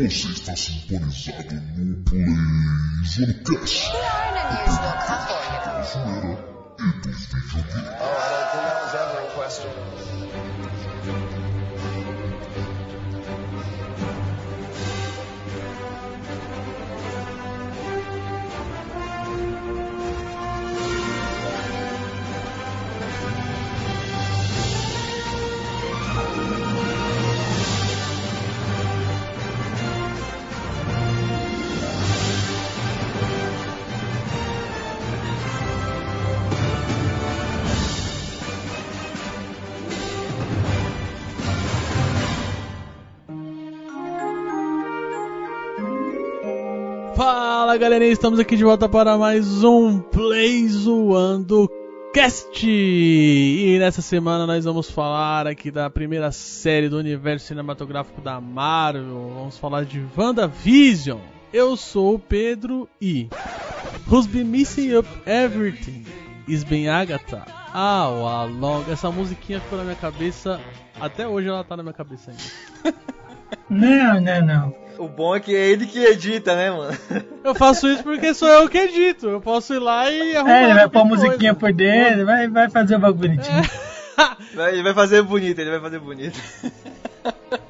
Você 0.00 0.28
está 0.28 0.56
sintonizado 0.56 1.60
no 1.76 2.02
We 2.10 2.22
are 2.22 2.32
an 4.24 4.48
unusual 4.56 4.96
couple, 5.06 5.36
you 5.44 5.60
know. 5.66 5.84
Zoeira 5.84 6.40
e 6.78 6.82
dos 7.02 7.20
videogames. 7.26 8.00
Oh, 8.00 8.08
I 8.08 8.28
don't 8.30 8.48
think 8.50 8.64
that 8.64 8.78
was 8.80 8.94
ever 8.94 9.20
in 9.20 9.28
question. 9.34 9.70
Fala 47.70 47.78
galerinha, 47.78 48.10
estamos 48.10 48.40
aqui 48.40 48.56
de 48.56 48.64
volta 48.64 48.88
para 48.88 49.16
mais 49.16 49.62
um 49.62 50.00
Play 50.00 50.66
Zoando 50.66 51.70
Cast. 52.12 52.66
E 52.66 53.76
nessa 53.78 54.02
semana 54.02 54.44
nós 54.44 54.64
vamos 54.64 54.90
falar 54.90 55.46
aqui 55.46 55.70
da 55.70 55.88
primeira 55.88 56.32
série 56.32 56.88
do 56.88 56.98
universo 56.98 57.46
cinematográfico 57.46 58.20
da 58.20 58.40
Marvel. 58.40 59.30
Vamos 59.36 59.56
falar 59.56 59.84
de 59.84 60.04
WandaVision. 60.16 61.20
Eu 61.52 61.76
sou 61.76 62.16
o 62.16 62.18
Pedro 62.18 62.88
e 63.00 63.28
Who's 64.10 64.26
been 64.26 64.46
missing 64.46 64.96
up 64.96 65.08
everything? 65.24 66.04
Is 66.48 66.64
been 66.64 66.88
Agatha. 66.88 67.46
All 67.72 68.26
along. 68.26 68.90
Essa 68.90 69.12
musiquinha 69.12 69.60
ficou 69.60 69.78
na 69.78 69.84
minha 69.84 69.96
cabeça. 69.96 70.60
Até 71.00 71.28
hoje 71.28 71.46
ela 71.46 71.62
tá 71.62 71.76
na 71.76 71.84
minha 71.84 71.94
cabeça 71.94 72.32
ainda. 72.32 72.98
Não, 73.68 74.20
não, 74.20 74.42
não. 74.46 74.74
O 74.98 75.08
bom 75.08 75.34
é 75.34 75.40
que 75.40 75.54
é 75.56 75.68
ele 75.70 75.86
que 75.86 75.98
edita, 75.98 76.54
né, 76.54 76.70
mano? 76.70 76.96
Eu 77.42 77.54
faço 77.54 77.88
isso 77.88 78.02
porque 78.02 78.34
sou 78.34 78.48
eu 78.48 78.68
que 78.68 78.76
edito. 78.76 79.28
Eu 79.28 79.40
posso 79.40 79.72
ir 79.72 79.78
lá 79.78 80.10
e 80.10 80.36
arrumar. 80.36 80.54
É, 80.56 80.64
ele 80.64 80.74
vai 80.74 80.88
pôr 80.88 81.00
a 81.00 81.04
musiquinha 81.04 81.54
por 81.54 81.72
dentro, 81.72 82.26
vai, 82.26 82.48
vai 82.48 82.68
fazer 82.68 82.96
o 82.96 82.98
bagulho 82.98 83.30
bonitinho. 83.30 83.62
Vai- 84.54 84.72
Ele 84.74 84.82
vai 84.82 84.92
fazer 84.92 85.22
bonito, 85.22 85.58
ele 85.58 85.70
vai 85.70 85.80
fazer 85.80 85.98
bonito. 85.98 86.38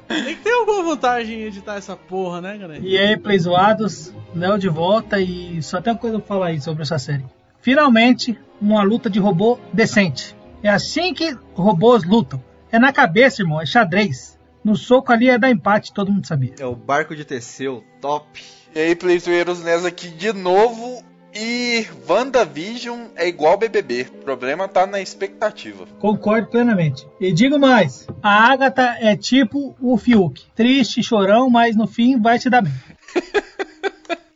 Tem 0.09 0.35
que 0.35 0.41
ter 0.41 0.51
alguma 0.51 0.83
vantagem 0.83 1.39
em 1.39 1.43
editar 1.45 1.75
essa 1.75 1.95
porra, 1.95 2.41
né, 2.41 2.57
galera? 2.57 2.81
E 2.83 2.97
aí, 2.97 3.15
Play 3.15 3.39
Zoados, 3.39 4.13
Léo 4.35 4.57
de 4.59 4.67
volta 4.67 5.17
e 5.19 5.61
só 5.63 5.79
tem 5.81 5.93
uma 5.93 5.99
coisa 5.99 6.19
pra 6.19 6.27
falar 6.27 6.47
aí 6.47 6.59
sobre 6.59 6.83
essa 6.83 6.99
série. 6.99 7.23
Finalmente, 7.61 8.37
uma 8.61 8.83
luta 8.83 9.09
de 9.09 9.19
robô 9.19 9.57
decente. 9.71 10.35
É 10.61 10.69
assim 10.69 11.13
que 11.13 11.33
robôs 11.53 12.03
lutam. 12.03 12.43
É 12.71 12.77
na 12.77 12.91
cabeça, 12.91 13.41
irmão, 13.41 13.61
é 13.61 13.65
xadrez. 13.65 14.37
No 14.63 14.75
soco 14.75 15.11
ali 15.11 15.29
é 15.29 15.37
dar 15.37 15.49
empate, 15.49 15.93
todo 15.93 16.11
mundo 16.11 16.27
sabia. 16.27 16.53
É 16.59 16.65
o 16.65 16.75
barco 16.75 17.15
de 17.15 17.25
Teseu, 17.25 17.83
top. 17.99 18.43
E 18.75 18.79
aí, 18.79 18.95
Playzoeiros 18.95 19.63
Nes 19.63 19.85
aqui 19.85 20.07
de 20.07 20.31
novo. 20.33 21.03
E 21.33 21.87
WandaVision 22.09 23.07
é 23.15 23.27
igual 23.27 23.57
BBB. 23.57 24.07
O 24.15 24.23
problema 24.23 24.67
tá 24.67 24.85
na 24.85 24.99
expectativa. 24.99 25.85
Concordo 25.97 26.49
plenamente. 26.49 27.07
E 27.21 27.31
digo 27.31 27.57
mais, 27.57 28.05
a 28.21 28.51
Agatha 28.51 28.97
é 28.99 29.15
tipo 29.15 29.73
o 29.79 29.97
Fiuk. 29.97 30.43
Triste, 30.53 31.01
chorão, 31.01 31.49
mas 31.49 31.75
no 31.75 31.87
fim 31.87 32.19
vai 32.19 32.37
se 32.37 32.49
dar 32.49 32.61
bem. 32.61 32.73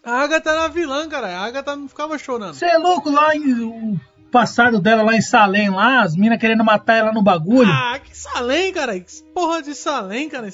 A 0.06 0.22
Agatha 0.22 0.52
era 0.52 0.68
vilã, 0.68 1.10
cara. 1.10 1.28
A 1.30 1.46
Agatha 1.46 1.76
não 1.76 1.88
ficava 1.88 2.16
chorando. 2.20 2.54
Você 2.54 2.68
é 2.68 2.78
louco 2.78 3.10
lá 3.10 3.36
em 3.36 4.00
passado 4.36 4.82
dela 4.82 5.02
lá 5.02 5.16
em 5.16 5.22
Salem 5.22 5.70
lá, 5.70 6.02
as 6.02 6.14
minas 6.14 6.38
querendo 6.38 6.62
matar 6.62 6.98
ela 6.98 7.14
no 7.14 7.22
bagulho. 7.22 7.72
Ah, 7.72 7.98
que 7.98 8.16
Salem, 8.16 8.74
cara. 8.74 9.00
Que 9.00 9.24
porra 9.34 9.62
de 9.62 9.74
Salem, 9.74 10.28
cara. 10.28 10.50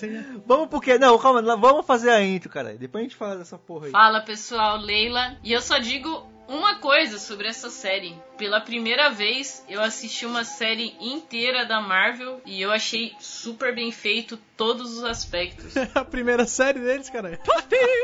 Vamos 0.46 0.68
porque. 0.70 1.00
Não, 1.00 1.18
calma, 1.18 1.42
não, 1.42 1.60
vamos 1.60 1.84
fazer 1.84 2.12
a 2.12 2.24
intro, 2.24 2.48
cara. 2.48 2.76
Depois 2.78 3.02
a 3.02 3.04
gente 3.06 3.16
fala 3.16 3.38
dessa 3.38 3.58
porra 3.58 3.88
aí. 3.88 3.92
Fala 3.92 4.22
pessoal, 4.22 4.78
Leila. 4.78 5.36
E 5.44 5.52
eu 5.52 5.62
só 5.62 5.80
digo 5.80 6.28
uma 6.52 6.76
coisa 6.76 7.18
sobre 7.18 7.48
essa 7.48 7.70
série. 7.70 8.14
Pela 8.38 8.60
primeira 8.60 9.10
vez 9.10 9.64
eu 9.70 9.82
assisti 9.82 10.26
uma 10.26 10.44
série 10.44 10.96
inteira 11.00 11.66
da 11.66 11.80
Marvel 11.80 12.42
e 12.46 12.62
eu 12.62 12.72
achei 12.72 13.16
super 13.20 13.74
bem 13.74 13.92
feito 13.92 14.38
todos 14.58 14.98
os 14.98 15.04
aspectos. 15.04 15.76
É 15.76 15.90
a 15.96 16.04
primeira 16.04 16.46
série 16.46 16.80
deles, 16.80 17.10
cara. 17.10 17.40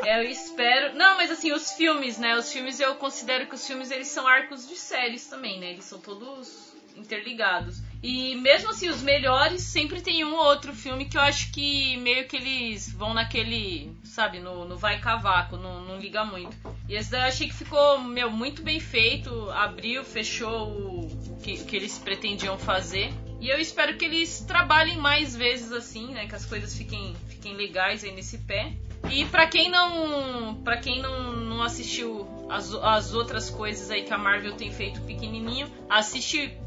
É, 0.06 0.24
eu 0.24 0.30
espero. 0.30 0.96
Não, 0.96 1.18
mas 1.18 1.30
assim, 1.30 1.52
os 1.52 1.74
filmes, 1.74 2.18
né? 2.18 2.38
Os 2.38 2.52
filmes 2.52 2.80
eu 2.80 2.96
considero 2.96 3.48
que 3.48 3.56
os 3.56 3.68
filmes 3.68 3.92
eles 3.92 4.08
são 4.08 4.26
arcos 4.26 4.68
de 4.68 4.76
séries 4.76 5.28
também, 5.28 5.60
né? 5.60 5.72
Eles 5.72 5.86
são 5.86 6.00
todos 6.00 6.74
interligados. 6.96 7.78
E 8.08 8.36
mesmo 8.36 8.70
assim, 8.70 8.88
os 8.88 9.02
melhores 9.02 9.62
sempre 9.64 10.00
tem 10.00 10.24
um 10.24 10.34
ou 10.34 10.46
outro 10.46 10.74
filme 10.74 11.04
que 11.04 11.18
eu 11.18 11.22
acho 11.22 11.52
que 11.52 11.98
meio 11.98 12.26
que 12.26 12.38
eles 12.38 12.90
vão 12.90 13.14
naquele, 13.14 13.92
sabe, 14.02 14.40
no, 14.40 14.64
no 14.64 14.78
vai 14.78 14.98
cavaco, 15.02 15.58
não, 15.58 15.82
não 15.82 16.00
liga 16.00 16.24
muito. 16.24 16.56
E 16.88 16.96
esse 16.96 17.12
daí 17.12 17.24
eu 17.24 17.28
achei 17.28 17.50
que 17.50 17.54
ficou, 17.54 18.00
meu, 18.00 18.32
muito 18.32 18.62
bem 18.62 18.80
feito, 18.80 19.50
abriu, 19.50 20.06
fechou 20.06 20.70
o, 20.70 21.38
que, 21.44 21.58
que 21.66 21.76
eles 21.76 22.00
pretendiam 22.00 22.58
fazer. 22.58 23.14
E 23.42 23.50
eu 23.50 23.60
espero 23.60 23.98
que 23.98 24.06
eles 24.06 24.40
trabalhem 24.40 24.98
mais 24.98 25.36
vezes 25.36 25.74
assim, 25.74 26.14
né? 26.14 26.28
Que 26.28 26.36
as 26.36 26.46
coisas 26.46 26.78
fiquem, 26.78 27.14
fiquem 27.28 27.58
legais 27.58 28.06
aí 28.06 28.14
nesse 28.14 28.38
pé. 28.38 28.72
E 29.12 29.26
pra 29.26 29.48
quem 29.48 29.70
não, 29.70 30.56
para 30.64 30.78
quem 30.78 31.02
não, 31.02 31.34
não 31.34 31.62
assistiu 31.62 32.26
as, 32.50 32.74
as 32.74 33.14
outras 33.14 33.50
coisas 33.50 33.92
aí 33.92 34.04
que 34.04 34.14
a 34.14 34.18
Marvel 34.18 34.54
tem 34.54 34.72
feito 34.72 35.02
pequenininho, 35.02 35.70
assiste 35.90 36.58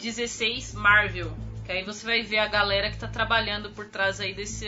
616 0.00 0.74
Marvel, 0.74 1.30
que 1.64 1.72
aí 1.72 1.84
você 1.84 2.06
vai 2.06 2.22
ver 2.22 2.38
a 2.38 2.46
galera 2.46 2.90
que 2.90 2.98
tá 2.98 3.06
trabalhando 3.06 3.70
por 3.70 3.86
trás 3.86 4.20
aí 4.20 4.34
desse, 4.34 4.66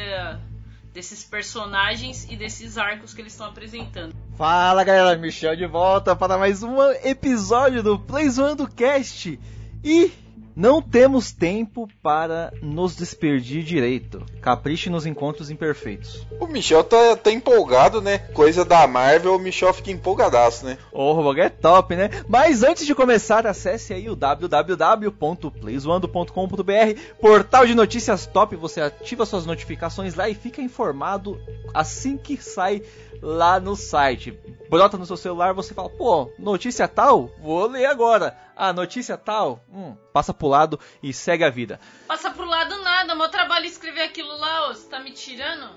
desses 0.92 1.24
personagens 1.24 2.26
e 2.30 2.36
desses 2.36 2.76
arcos 2.76 3.14
que 3.14 3.22
eles 3.22 3.32
estão 3.32 3.46
apresentando. 3.46 4.14
Fala 4.36 4.84
galera, 4.84 5.16
Michel 5.16 5.56
de 5.56 5.66
volta 5.66 6.14
para 6.14 6.36
mais 6.36 6.62
um 6.62 6.82
episódio 7.02 7.82
do 7.82 7.98
Play 7.98 8.28
Zoando 8.28 8.68
Cast. 8.68 9.38
E 9.82 10.12
Não 10.54 10.82
temos 10.82 11.32
tempo 11.32 11.88
para 12.02 12.52
nos 12.60 12.94
despedir 12.94 13.64
direito. 13.64 14.22
Capriche 14.40 14.90
nos 14.90 15.06
encontros 15.06 15.50
imperfeitos. 15.50 16.26
O 16.38 16.46
Michel 16.46 16.84
tá, 16.84 17.16
tá 17.16 17.30
empolgado, 17.30 18.02
né? 18.02 18.18
Coisa 18.18 18.62
da 18.64 18.86
Marvel, 18.86 19.36
o 19.36 19.38
Michel 19.38 19.72
fica 19.72 19.90
empolgadaço, 19.90 20.66
né? 20.66 20.76
O 20.92 21.12
Robogão 21.12 21.44
é 21.44 21.48
top, 21.48 21.96
né? 21.96 22.10
Mas 22.28 22.62
antes 22.62 22.84
de 22.86 22.94
começar, 22.94 23.46
acesse 23.46 23.94
aí 23.94 24.10
o 24.10 24.16
www.playzoando.com.br, 24.16 27.00
portal 27.20 27.66
de 27.66 27.74
notícias 27.74 28.26
top. 28.26 28.54
Você 28.56 28.82
ativa 28.82 29.24
suas 29.24 29.46
notificações 29.46 30.14
lá 30.14 30.28
e 30.28 30.34
fica 30.34 30.60
informado 30.60 31.40
assim 31.72 32.18
que 32.18 32.36
sai 32.36 32.82
lá 33.22 33.58
no 33.60 33.76
site. 33.76 34.36
Brota 34.68 34.98
no 34.98 35.06
seu 35.06 35.16
celular, 35.16 35.54
você 35.54 35.72
fala, 35.72 35.88
pô, 35.88 36.28
notícia 36.38 36.86
tal? 36.88 37.30
Vou 37.40 37.68
ler 37.68 37.86
agora. 37.86 38.36
Ah, 38.56 38.72
notícia 38.72 39.16
tal? 39.16 39.60
Hum, 39.72 39.96
passa 40.12 40.32
pro 40.34 40.46
lado 40.46 40.78
e 41.02 41.12
segue 41.12 41.42
a 41.44 41.50
vida. 41.50 41.80
Passa 42.06 42.30
pro 42.30 42.44
lado 42.44 42.76
nada, 42.82 43.14
meu 43.14 43.28
trabalho 43.28 43.64
é 43.64 43.68
escrever 43.68 44.02
aquilo 44.02 44.36
lá, 44.38 44.68
ô, 44.68 44.74
você 44.74 44.88
tá 44.88 45.00
me 45.00 45.10
tirando? 45.10 45.70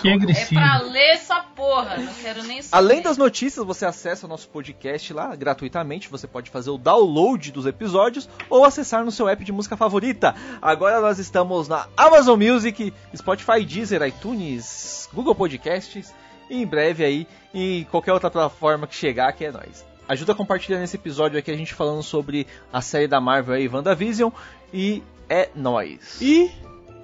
Que 0.00 0.08
É 0.08 0.14
agressivo. 0.14 0.60
pra 0.60 0.78
ler 0.82 1.10
essa 1.12 1.40
porra, 1.40 1.96
não 1.98 2.12
quero 2.14 2.42
nem 2.42 2.60
saber. 2.62 2.76
Além 2.84 3.00
das 3.02 3.16
notícias, 3.16 3.64
você 3.64 3.86
acessa 3.86 4.26
o 4.26 4.28
nosso 4.28 4.48
podcast 4.48 5.12
lá 5.12 5.34
gratuitamente. 5.36 6.08
Você 6.08 6.26
pode 6.26 6.50
fazer 6.50 6.70
o 6.70 6.78
download 6.78 7.52
dos 7.52 7.64
episódios 7.66 8.28
ou 8.48 8.64
acessar 8.64 9.04
no 9.04 9.12
seu 9.12 9.28
app 9.28 9.44
de 9.44 9.52
música 9.52 9.76
favorita. 9.76 10.34
Agora 10.60 11.00
nós 11.00 11.18
estamos 11.18 11.68
na 11.68 11.86
Amazon 11.96 12.40
Music, 12.42 12.92
Spotify, 13.16 13.64
Deezer, 13.64 14.02
iTunes, 14.02 15.08
Google 15.12 15.34
Podcasts 15.34 16.12
e 16.48 16.60
em 16.62 16.66
breve 16.66 17.04
aí 17.04 17.26
em 17.54 17.84
qualquer 17.84 18.12
outra 18.12 18.30
plataforma 18.30 18.86
que 18.86 18.94
chegar, 18.94 19.32
que 19.32 19.44
é 19.44 19.52
nós. 19.52 19.89
Ajuda 20.10 20.32
a 20.32 20.34
compartilhar 20.34 20.80
nesse 20.80 20.96
episódio 20.96 21.38
aqui 21.38 21.52
a 21.52 21.56
gente 21.56 21.72
falando 21.72 22.02
sobre 22.02 22.44
a 22.72 22.80
série 22.80 23.06
da 23.06 23.20
Marvel 23.20 23.54
aí, 23.54 23.68
WandaVision, 23.68 24.32
e 24.74 25.04
é 25.28 25.50
nóis. 25.54 26.20
E 26.20 26.50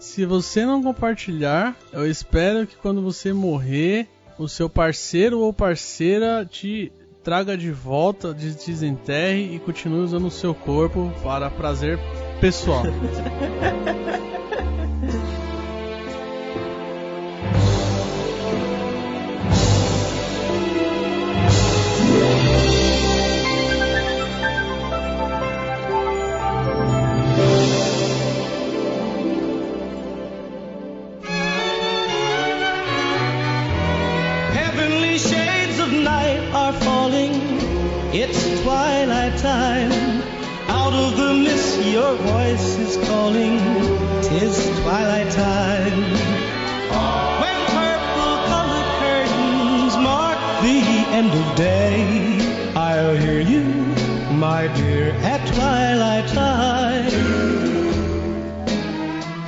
se 0.00 0.26
você 0.26 0.66
não 0.66 0.82
compartilhar, 0.82 1.76
eu 1.92 2.04
espero 2.04 2.66
que 2.66 2.74
quando 2.74 3.00
você 3.00 3.32
morrer, 3.32 4.08
o 4.36 4.48
seu 4.48 4.68
parceiro 4.68 5.38
ou 5.38 5.52
parceira 5.52 6.44
te 6.44 6.90
traga 7.22 7.56
de 7.56 7.70
volta, 7.70 8.34
te 8.34 8.50
desenterre 8.50 9.54
e 9.54 9.60
continue 9.60 10.00
usando 10.00 10.26
o 10.26 10.30
seu 10.30 10.52
corpo 10.52 11.12
para 11.22 11.48
prazer 11.48 12.00
pessoal. 12.40 12.82
night 36.06 36.42
are 36.54 36.72
falling. 36.86 37.34
It's 38.22 38.40
twilight 38.62 39.36
time. 39.38 39.92
Out 40.78 40.94
of 41.04 41.16
the 41.20 41.30
mist, 41.44 41.84
your 41.96 42.14
voice 42.32 42.68
is 42.86 42.94
calling. 43.08 43.58
Tis 44.22 44.56
twilight 44.80 45.30
time. 45.32 46.02
When 47.42 47.58
purple 47.76 48.34
colored 48.52 48.90
curtains 49.02 49.94
mark 50.10 50.38
the 50.66 50.80
end 51.18 51.32
of 51.42 51.46
day, 51.56 51.98
I'll 52.88 53.16
hear 53.24 53.40
you, 53.40 53.64
my 54.46 54.62
dear, 54.78 55.10
at 55.32 55.42
twilight 55.54 56.28
time. 56.28 57.10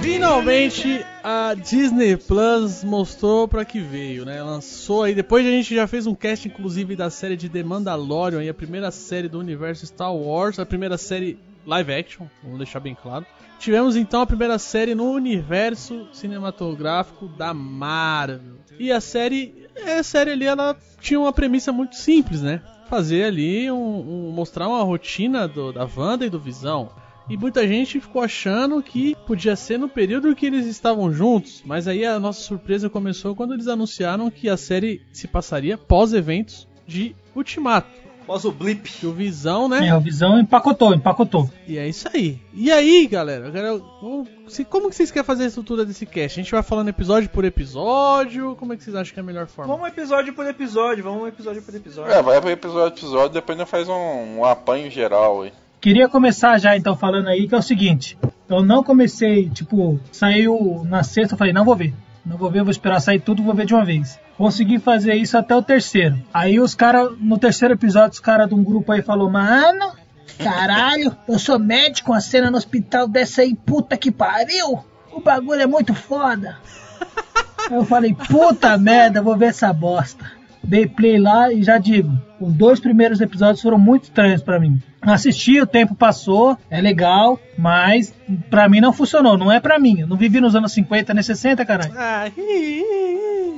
Finalmente 0.03 1.08
a 1.31 1.53
Disney 1.53 2.17
Plus 2.17 2.83
mostrou 2.83 3.47
pra 3.47 3.63
que 3.63 3.81
veio, 3.81 4.25
né? 4.25 4.43
Lançou 4.43 5.03
aí, 5.03 5.15
depois 5.15 5.45
a 5.47 5.51
gente 5.51 5.75
já 5.75 5.87
fez 5.87 6.07
um 6.07 6.15
cast 6.15 6.49
inclusive 6.49 6.97
da 6.97 7.11
série 7.11 7.37
de 7.37 7.51
The 7.51 7.63
Mandalorian, 7.63 8.49
a 8.51 8.55
primeira 8.55 8.91
série 8.91 9.29
do 9.29 9.39
universo 9.39 9.87
Star 9.87 10.15
Wars, 10.15 10.59
a 10.59 10.65
primeira 10.65 10.97
série 10.97 11.39
live 11.67 11.93
action, 11.93 12.27
vamos 12.43 12.57
deixar 12.59 12.81
bem 12.81 12.95
claro. 12.95 13.27
Tivemos 13.59 13.95
então 13.95 14.23
a 14.23 14.27
primeira 14.27 14.59
série 14.59 14.95
no 14.95 15.11
universo 15.11 16.09
cinematográfico 16.15 17.29
da 17.29 17.53
Marvel. 17.53 18.57
E 18.79 18.91
a 18.91 19.01
série, 19.01 19.67
a 19.99 20.03
série 20.03 20.31
ali 20.31 20.47
ela 20.47 20.77
tinha 20.99 21.21
uma 21.21 21.33
premissa 21.33 21.71
muito 21.73 21.97
simples, 21.97 22.41
né? 22.41 22.63
Fazer 22.89 23.25
ali 23.25 23.71
um, 23.71 23.77
um- 23.77 24.31
mostrar 24.31 24.67
uma 24.67 24.83
rotina 24.83 25.47
do- 25.47 25.73
da 25.75 25.87
Wanda 25.95 26.25
e 26.25 26.31
do 26.31 26.41
Visão. 26.41 26.89
E 27.29 27.37
muita 27.37 27.67
gente 27.69 28.01
ficou 28.01 28.23
achando 28.23 28.83
que 28.83 29.15
podia 29.27 29.55
ser 29.55 29.79
no 29.79 29.89
período 29.89 30.35
que 30.35 30.47
eles 30.47 30.65
estavam 30.67 31.13
juntos, 31.13 31.63
mas 31.65 31.87
aí 31.87 32.05
a 32.05 32.19
nossa 32.19 32.41
surpresa 32.41 32.89
começou 32.89 33.35
quando 33.37 33.53
eles 33.55 33.69
anunciaram 33.69 34.31
que 34.31 34.49
a 34.49 34.57
série 34.57 35.03
se 35.13 35.29
passaria 35.29 35.77
pós 35.77 36.15
eventos 36.15 36.67
de 36.87 37.15
Ultimato. 37.37 37.89
Pós 38.27 38.45
o 38.45 38.53
blip. 38.53 38.91
Que 38.91 39.07
o 39.07 39.13
Visão, 39.13 39.69
né? 39.71 39.89
É, 39.89 39.95
o 39.97 40.01
Visão 40.01 40.39
empacotou, 40.39 40.93
empacotou. 40.95 41.51
E 41.67 41.79
é 41.79 41.89
isso 41.89 42.09
aí. 42.13 42.39
E 42.53 42.71
aí, 42.71 43.07
galera, 43.07 43.51
se- 44.49 44.67
como 44.67 44.91
que 44.91 44.97
vocês 44.97 45.11
querem 45.11 45.25
fazer 45.25 45.45
a 45.45 45.47
estrutura 45.47 45.83
desse 45.85 46.05
cast? 46.05 46.39
A 46.39 46.43
gente 46.43 46.53
vai 46.53 46.63
falando 46.63 46.89
episódio 46.89 47.31
por 47.31 47.45
episódio? 47.47 48.55
Como 48.57 48.75
é 48.75 48.77
que 48.77 48.85
vocês 48.85 48.95
acham 48.95 49.15
que 49.15 49.21
é 49.21 49.23
a 49.23 49.27
melhor 49.27 49.47
forma? 49.47 49.73
Vamos 49.75 49.89
episódio 49.89 50.35
por 50.35 50.47
episódio, 50.47 51.03
vamos 51.05 51.27
episódio 51.29 51.63
por 51.63 51.75
episódio. 51.75 52.13
É, 52.13 52.23
vai 52.23 52.39
pro 52.39 52.51
episódio 52.51 52.99
episódio, 52.99 53.31
depois 53.33 53.57
nós 53.57 53.69
faz 53.69 53.89
um, 53.89 54.39
um 54.41 54.45
apanho 54.45 54.91
geral 54.91 55.43
aí. 55.43 55.53
Queria 55.81 56.09
começar 56.09 56.59
já 56.59 56.77
então 56.77 56.97
falando 56.97 57.29
aí 57.29 57.47
que 57.47 57.55
é 57.55 57.59
o 57.59 57.63
seguinte. 57.63 58.19
Eu 58.49 58.63
não 58.63 58.83
comecei, 58.83 59.49
tipo, 59.49 60.01
saiu 60.11 60.85
na 60.89 61.03
sexta, 61.03 61.35
eu 61.35 61.39
falei, 61.39 61.53
não 61.53 61.65
vou 61.65 61.77
ver. 61.77 61.95
Não 62.27 62.37
vou 62.37 62.51
ver, 62.51 62.63
vou 62.63 62.71
esperar 62.71 63.01
sair 63.01 63.21
tudo, 63.21 63.43
vou 63.43 63.55
ver 63.55 63.65
de 63.65 63.75
uma 63.75 63.85
vez. 63.85 64.19
Consegui 64.37 64.79
fazer 64.79 65.15
isso 65.15 65.39
até 65.39 65.55
o 65.55 65.63
terceiro. 65.63 66.19
Aí 66.33 66.59
os 66.59 66.75
caras, 66.75 67.13
no 67.21 67.39
terceiro 67.39 67.75
episódio, 67.75 68.13
os 68.13 68.21
caras 68.21 68.49
de 68.49 68.55
um 68.55 68.63
grupo 68.63 68.91
aí 68.93 69.03
falou, 69.03 69.31
mano, 69.31 69.93
caralho, 70.39 71.17
eu 71.29 71.39
sou 71.39 71.59
médico, 71.59 72.13
uma 72.13 72.21
cena 72.21 72.51
no 72.51 72.57
hospital 72.57 73.07
dessa 73.07 73.43
aí, 73.43 73.55
puta 73.55 73.97
que 73.97 74.11
pariu. 74.11 74.85
O 75.13 75.21
bagulho 75.21 75.63
é 75.63 75.67
muito 75.67 75.95
foda. 75.95 76.57
Eu 77.71 77.85
falei, 77.85 78.15
puta 78.15 78.79
merda, 78.79 79.21
vou 79.21 79.37
ver 79.37 79.47
essa 79.47 79.71
bosta. 79.73 80.25
Dei 80.63 80.87
play 80.87 81.19
lá 81.19 81.53
e 81.53 81.63
já 81.63 81.77
digo, 81.77 82.11
os 82.41 82.53
dois 82.53 82.81
primeiros 82.81 83.21
episódios 83.21 83.61
foram 83.61 83.79
muito 83.79 84.05
estranhos 84.05 84.43
pra 84.43 84.59
mim. 84.59 84.81
Assisti, 85.01 85.61
o 85.61 85.67
tempo 85.67 85.95
passou, 85.95 86.57
é 86.71 86.81
legal, 86.81 87.39
mas 87.57 88.13
pra 88.51 88.69
mim 88.69 88.81
não 88.81 88.93
funcionou, 88.93 89.39
não 89.39 89.51
é 89.51 89.61
pra 89.61 89.79
mim. 89.79 90.01
Eu 90.01 90.07
não 90.07 90.17
vivi 90.17 90.41
nos 90.41 90.55
anos 90.55 90.73
50 90.73 91.15
nem 91.15 91.23
60, 91.23 91.65
caralho. 91.65 91.93
Ah, 91.97 92.27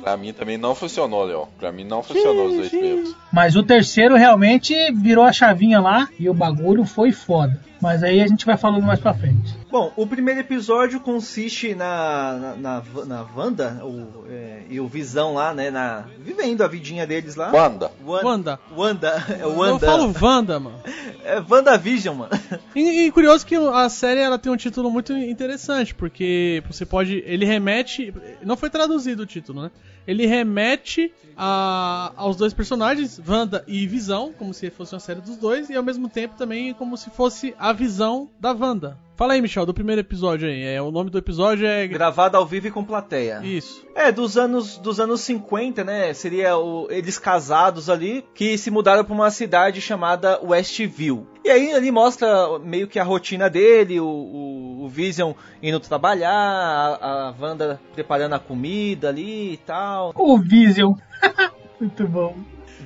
Pra 0.02 0.16
mim 0.16 0.32
também 0.32 0.56
não 0.56 0.74
funcionou, 0.74 1.24
Léo. 1.24 1.46
Pra 1.58 1.70
mim 1.70 1.84
não 1.84 2.02
funcionou 2.02 2.46
os 2.46 2.56
dois 2.56 2.68
primeiros. 2.70 3.14
Mas 3.30 3.54
o 3.54 3.62
terceiro 3.62 4.16
realmente 4.16 4.74
virou 4.92 5.24
a 5.24 5.32
chavinha 5.32 5.78
lá 5.78 6.08
e 6.18 6.28
o 6.28 6.34
bagulho 6.34 6.84
foi 6.86 7.12
foda. 7.12 7.60
Mas 7.80 8.02
aí 8.02 8.20
a 8.20 8.26
gente 8.26 8.46
vai 8.46 8.56
falando 8.56 8.84
mais 8.84 8.98
pra 8.98 9.12
frente. 9.12 9.59
Bom, 9.70 9.92
o 9.96 10.04
primeiro 10.04 10.40
episódio 10.40 10.98
consiste 10.98 11.74
na, 11.76 12.32
na, 12.34 12.56
na, 12.56 13.04
na 13.04 13.26
Wanda 13.36 13.80
o, 13.84 14.24
é, 14.28 14.62
e 14.68 14.80
o 14.80 14.88
Visão 14.88 15.34
lá, 15.34 15.54
né? 15.54 15.70
Na, 15.70 16.06
vivendo 16.18 16.62
a 16.62 16.66
vidinha 16.66 17.06
deles 17.06 17.36
lá. 17.36 17.52
Wanda. 17.52 17.92
Wanda. 18.04 18.58
Wanda. 18.76 19.24
É 19.28 19.42
Eu 19.44 19.56
Wanda. 19.56 19.86
falo 19.86 20.12
Wanda, 20.20 20.58
mano. 20.58 20.80
É 21.22 21.40
WandaVision, 21.48 22.16
mano. 22.16 22.30
E, 22.74 23.06
e 23.06 23.12
curioso 23.12 23.44
que 23.44 23.54
a 23.54 23.88
série 23.88 24.20
ela 24.20 24.38
tem 24.38 24.50
um 24.50 24.56
título 24.56 24.90
muito 24.90 25.12
interessante, 25.12 25.94
porque 25.94 26.62
você 26.66 26.86
pode. 26.86 27.22
Ele 27.26 27.44
remete. 27.44 28.12
Não 28.42 28.56
foi 28.56 28.70
traduzido 28.70 29.22
o 29.22 29.26
título, 29.26 29.62
né? 29.62 29.70
Ele 30.06 30.26
remete 30.26 31.12
a, 31.36 32.12
aos 32.16 32.36
dois 32.36 32.54
personagens, 32.54 33.20
Wanda 33.26 33.62
e 33.66 33.86
Visão, 33.86 34.32
como 34.36 34.54
se 34.54 34.70
fosse 34.70 34.94
uma 34.94 35.00
série 35.00 35.20
dos 35.20 35.36
dois, 35.36 35.68
e 35.68 35.76
ao 35.76 35.82
mesmo 35.82 36.08
tempo 36.08 36.36
também 36.36 36.72
como 36.74 36.96
se 36.96 37.10
fosse 37.10 37.54
a 37.58 37.72
visão 37.72 38.28
da 38.40 38.52
Wanda. 38.52 38.98
Fala 39.20 39.34
aí, 39.34 39.42
Michel, 39.42 39.66
do 39.66 39.74
primeiro 39.74 40.00
episódio 40.00 40.48
aí. 40.48 40.62
É, 40.64 40.80
o 40.80 40.90
nome 40.90 41.10
do 41.10 41.18
episódio 41.18 41.66
é. 41.66 41.86
Gravado 41.86 42.38
ao 42.38 42.46
vivo 42.46 42.68
e 42.68 42.70
com 42.70 42.82
plateia. 42.82 43.42
Isso. 43.44 43.86
É, 43.94 44.10
dos 44.10 44.38
anos, 44.38 44.78
dos 44.78 44.98
anos 44.98 45.20
50, 45.20 45.84
né? 45.84 46.14
Seria 46.14 46.56
o- 46.56 46.86
eles 46.90 47.18
casados 47.18 47.90
ali, 47.90 48.24
que 48.34 48.56
se 48.56 48.70
mudaram 48.70 49.04
pra 49.04 49.12
uma 49.12 49.30
cidade 49.30 49.78
chamada 49.78 50.40
Westview. 50.42 51.26
E 51.44 51.50
aí 51.50 51.70
ali 51.70 51.90
mostra 51.90 52.58
meio 52.60 52.88
que 52.88 52.98
a 52.98 53.04
rotina 53.04 53.50
dele, 53.50 54.00
o, 54.00 54.06
o, 54.06 54.84
o 54.84 54.88
Vision 54.88 55.34
indo 55.62 55.78
trabalhar, 55.80 56.32
a, 56.32 57.28
a 57.28 57.34
Wanda 57.38 57.78
preparando 57.92 58.32
a 58.36 58.38
comida 58.38 59.10
ali 59.10 59.52
e 59.52 59.56
tal. 59.58 60.14
O 60.16 60.38
Vision. 60.38 60.94
muito 61.78 62.08
bom. 62.08 62.36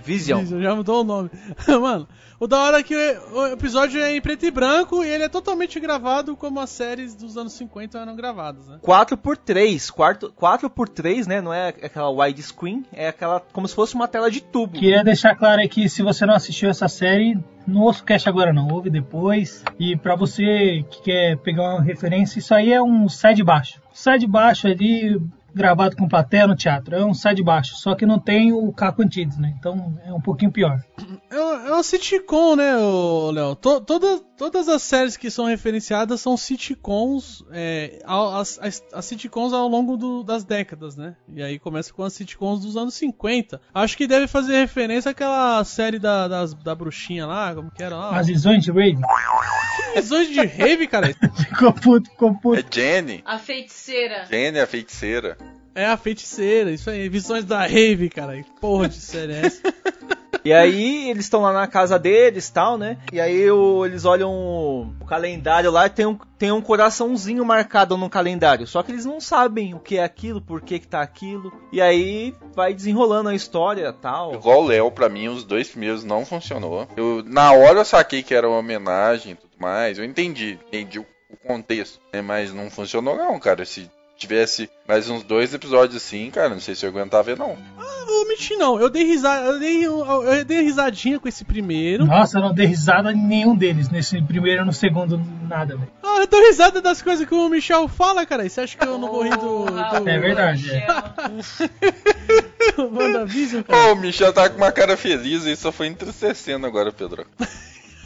Vision. 0.04 0.40
Vision, 0.40 0.60
já 0.60 0.74
mudou 0.74 1.02
o 1.02 1.04
nome. 1.04 1.30
Mano, 1.68 2.08
o 2.44 2.46
da 2.46 2.60
hora 2.60 2.80
é 2.80 2.82
que 2.82 2.94
o 3.32 3.46
episódio 3.46 3.98
é 4.02 4.14
em 4.14 4.20
preto 4.20 4.44
e 4.44 4.50
branco 4.50 5.02
e 5.02 5.08
ele 5.08 5.24
é 5.24 5.28
totalmente 5.30 5.80
gravado 5.80 6.36
como 6.36 6.60
as 6.60 6.68
séries 6.68 7.14
dos 7.14 7.38
anos 7.38 7.54
50 7.54 7.98
eram 7.98 8.14
gravadas, 8.14 8.68
né? 8.68 8.78
4x3, 8.82 9.90
4, 9.90 10.30
4x3, 10.38 11.26
né? 11.26 11.40
Não 11.40 11.54
é 11.54 11.68
aquela 11.68 12.10
widescreen, 12.10 12.84
é 12.92 13.08
aquela 13.08 13.40
como 13.40 13.66
se 13.66 13.74
fosse 13.74 13.94
uma 13.94 14.06
tela 14.06 14.30
de 14.30 14.42
tubo. 14.42 14.78
Queria 14.78 15.02
deixar 15.02 15.34
claro 15.34 15.62
aí 15.62 15.68
que 15.70 15.88
se 15.88 16.02
você 16.02 16.26
não 16.26 16.34
assistiu 16.34 16.68
essa 16.68 16.86
série, 16.86 17.38
não 17.66 17.80
ouça 17.80 18.02
o 18.02 18.04
cast 18.04 18.28
agora 18.28 18.52
não, 18.52 18.68
ouve 18.68 18.90
depois. 18.90 19.64
E 19.80 19.96
pra 19.96 20.14
você 20.14 20.84
que 20.90 21.02
quer 21.02 21.38
pegar 21.38 21.62
uma 21.62 21.82
referência, 21.82 22.38
isso 22.38 22.54
aí 22.54 22.74
é 22.74 22.82
um 22.82 23.08
sai 23.08 23.32
de 23.32 23.42
baixo. 23.42 23.80
Sai 23.90 24.18
de 24.18 24.26
baixo 24.26 24.66
ali, 24.66 25.18
gravado 25.54 25.96
com 25.96 26.08
plateia 26.08 26.46
no 26.46 26.56
teatro. 26.56 26.94
É 26.94 27.04
um 27.04 27.14
sai 27.14 27.34
de 27.34 27.42
baixo, 27.42 27.76
só 27.76 27.94
que 27.94 28.04
não 28.06 28.18
tem 28.18 28.52
o 28.52 28.72
Caco 28.72 29.02
Antides, 29.02 29.38
né? 29.38 29.54
Então 29.58 29.98
é 30.04 30.12
um 30.12 30.20
pouquinho 30.20 30.50
pior. 30.52 30.80
É 31.30 31.38
uma, 31.40 31.66
é 31.68 31.70
uma 31.72 31.82
sitcom, 31.82 32.56
né, 32.56 32.72
Léo? 33.32 33.54
To- 33.56 33.80
toda- 33.80 34.20
todas 34.36 34.68
as 34.68 34.82
séries 34.82 35.16
que 35.16 35.30
são 35.30 35.46
referenciadas 35.46 36.20
são 36.20 36.36
sitcoms, 36.36 37.44
é, 37.52 38.00
as, 38.04 38.58
as, 38.60 38.82
as 38.92 39.04
sitcoms 39.04 39.52
ao 39.52 39.68
longo 39.68 39.96
do- 39.96 40.22
das 40.22 40.44
décadas, 40.44 40.96
né? 40.96 41.14
E 41.28 41.42
aí 41.42 41.58
começa 41.58 41.92
com 41.92 42.02
as 42.02 42.12
sitcoms 42.12 42.60
dos 42.64 42.76
anos 42.76 42.94
50. 42.94 43.60
Acho 43.72 43.96
que 43.96 44.06
deve 44.06 44.26
fazer 44.26 44.56
referência 44.58 45.10
àquela 45.10 45.62
série 45.64 45.98
da, 45.98 46.28
das- 46.28 46.54
da 46.54 46.74
bruxinha 46.74 47.26
lá, 47.26 47.54
como 47.54 47.70
que 47.70 47.82
era? 47.82 47.96
lá? 47.96 48.18
As 48.18 48.26
visões 48.26 48.62
de 48.64 48.70
Raven. 48.70 49.00
Visões 49.94 50.28
de 50.28 50.40
Rave, 50.44 50.86
cara. 50.88 51.14
ficou 51.36 51.72
puto, 51.72 52.10
ficou 52.10 52.34
puto. 52.34 52.58
É 52.60 52.64
Jenny. 52.72 53.22
A 53.24 53.38
feiticeira. 53.38 54.24
Jenny, 54.26 54.58
a 54.58 54.66
feiticeira. 54.66 55.36
É 55.74 55.86
a 55.86 55.96
feiticeira, 55.96 56.70
isso 56.70 56.88
aí. 56.90 57.08
Visões 57.08 57.44
da 57.44 57.60
Rave, 57.66 58.08
cara. 58.08 58.36
Que 58.42 58.50
porra 58.60 58.88
de 58.88 58.96
série 59.00 59.32
é 59.34 59.46
essa? 59.46 59.62
E 60.44 60.52
aí 60.52 61.08
eles 61.08 61.24
estão 61.24 61.40
lá 61.40 61.54
na 61.54 61.66
casa 61.66 61.98
deles 61.98 62.50
tal, 62.50 62.76
né? 62.76 62.98
E 63.10 63.18
aí 63.18 63.50
o- 63.50 63.86
eles 63.86 64.04
olham 64.04 64.30
o, 64.30 64.82
o 65.00 65.04
calendário 65.06 65.70
lá 65.70 65.86
e 65.86 65.90
tem 65.90 66.04
um, 66.04 66.18
tem 66.38 66.52
um 66.52 66.60
coraçãozinho 66.60 67.42
marcado 67.46 67.96
no 67.96 68.10
calendário. 68.10 68.66
Só 68.66 68.82
que 68.82 68.92
eles 68.92 69.06
não 69.06 69.20
sabem 69.22 69.72
o 69.72 69.80
que 69.80 69.96
é 69.96 70.04
aquilo, 70.04 70.42
por 70.42 70.60
que, 70.60 70.78
que 70.78 70.86
tá 70.86 71.00
aquilo. 71.00 71.50
E 71.72 71.80
aí 71.80 72.34
vai 72.54 72.74
desenrolando 72.74 73.30
a 73.30 73.34
história 73.34 73.90
tal. 73.90 74.34
Igual 74.34 74.62
o 74.62 74.66
Léo, 74.66 74.90
pra 74.90 75.08
mim, 75.08 75.28
os 75.28 75.44
dois 75.44 75.68
primeiros 75.70 76.04
não 76.04 76.26
funcionou. 76.26 76.86
Eu, 76.94 77.22
na 77.24 77.50
hora 77.52 77.78
eu 77.80 77.84
saquei 77.84 78.22
que 78.22 78.34
era 78.34 78.46
uma 78.46 78.58
homenagem 78.58 79.32
e 79.32 79.36
tudo 79.36 79.54
mais. 79.58 79.98
Eu 79.98 80.04
entendi, 80.04 80.58
entendi 80.68 80.98
o, 80.98 81.06
o 81.30 81.36
contexto. 81.38 82.00
né? 82.12 82.20
Mas 82.20 82.52
não 82.52 82.68
funcionou 82.70 83.16
não, 83.16 83.40
cara. 83.40 83.64
Se 83.64 83.90
tivesse 84.16 84.70
mais 84.86 85.08
uns 85.08 85.22
dois 85.22 85.52
episódios 85.52 85.96
assim, 86.02 86.30
cara, 86.30 86.50
não 86.50 86.60
sei 86.60 86.74
se 86.74 86.84
eu 86.86 86.90
aguentava 86.90 87.22
ver 87.22 87.38
não. 87.38 87.56
Não 87.76 88.06
vou 88.06 88.28
mentir, 88.28 88.56
não. 88.56 88.78
Eu 88.78 88.90
dei 88.90 89.02
risada, 89.04 89.46
eu 89.46 89.58
dei, 89.58 89.84
eu 89.86 90.44
dei 90.44 90.60
risadinha 90.62 91.18
com 91.18 91.26
esse 91.26 91.44
primeiro. 91.44 92.04
Nossa, 92.04 92.38
eu 92.38 92.42
não 92.42 92.52
dei 92.54 92.66
risada 92.66 93.10
em 93.12 93.16
nenhum 93.16 93.56
deles, 93.56 93.88
nesse 93.88 94.20
primeiro 94.22 94.62
e 94.62 94.64
no 94.66 94.72
segundo, 94.72 95.20
nada, 95.48 95.76
velho. 95.76 95.90
Ah, 96.02 96.18
eu 96.20 96.26
dou 96.26 96.40
risada 96.46 96.80
das 96.82 97.00
coisas 97.00 97.26
que 97.26 97.34
o 97.34 97.48
Michel 97.48 97.88
fala, 97.88 98.26
cara. 98.26 98.44
E 98.44 98.50
Você 98.50 98.60
acha 98.60 98.76
que 98.76 98.84
eu 98.86 98.98
não 98.98 99.10
vou 99.10 99.22
rir 99.22 99.36
do. 99.36 99.64
do... 99.64 100.08
É 100.08 100.18
verdade, 100.18 100.70
é. 100.70 100.86
WandaVision, 102.80 103.60
Ô, 103.62 103.64
cara. 103.64 103.92
o 103.92 103.96
Michel 103.96 104.32
tá 104.32 104.48
com 104.48 104.56
uma 104.56 104.72
cara 104.72 104.96
feliz 104.96 105.44
e 105.44 105.56
só 105.56 105.72
foi 105.72 105.86
entristecendo 105.86 106.66
agora, 106.66 106.92
Pedro. 106.92 107.26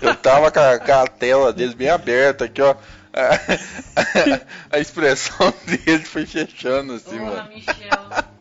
Eu 0.01 0.15
tava 0.15 0.51
com 0.51 0.61
a, 0.61 0.79
com 0.79 0.93
a 0.93 1.07
tela 1.07 1.53
dele 1.53 1.75
bem 1.75 1.91
aberta 1.91 2.45
aqui, 2.45 2.63
ó. 2.63 2.75
A, 3.19 3.37
a 4.77 4.79
expressão 4.79 5.53
dele 5.67 6.05
foi 6.05 6.25
fechando 6.25 6.93
assim, 6.93 7.19
mano. 7.19 7.49
Michel. 7.49 8.38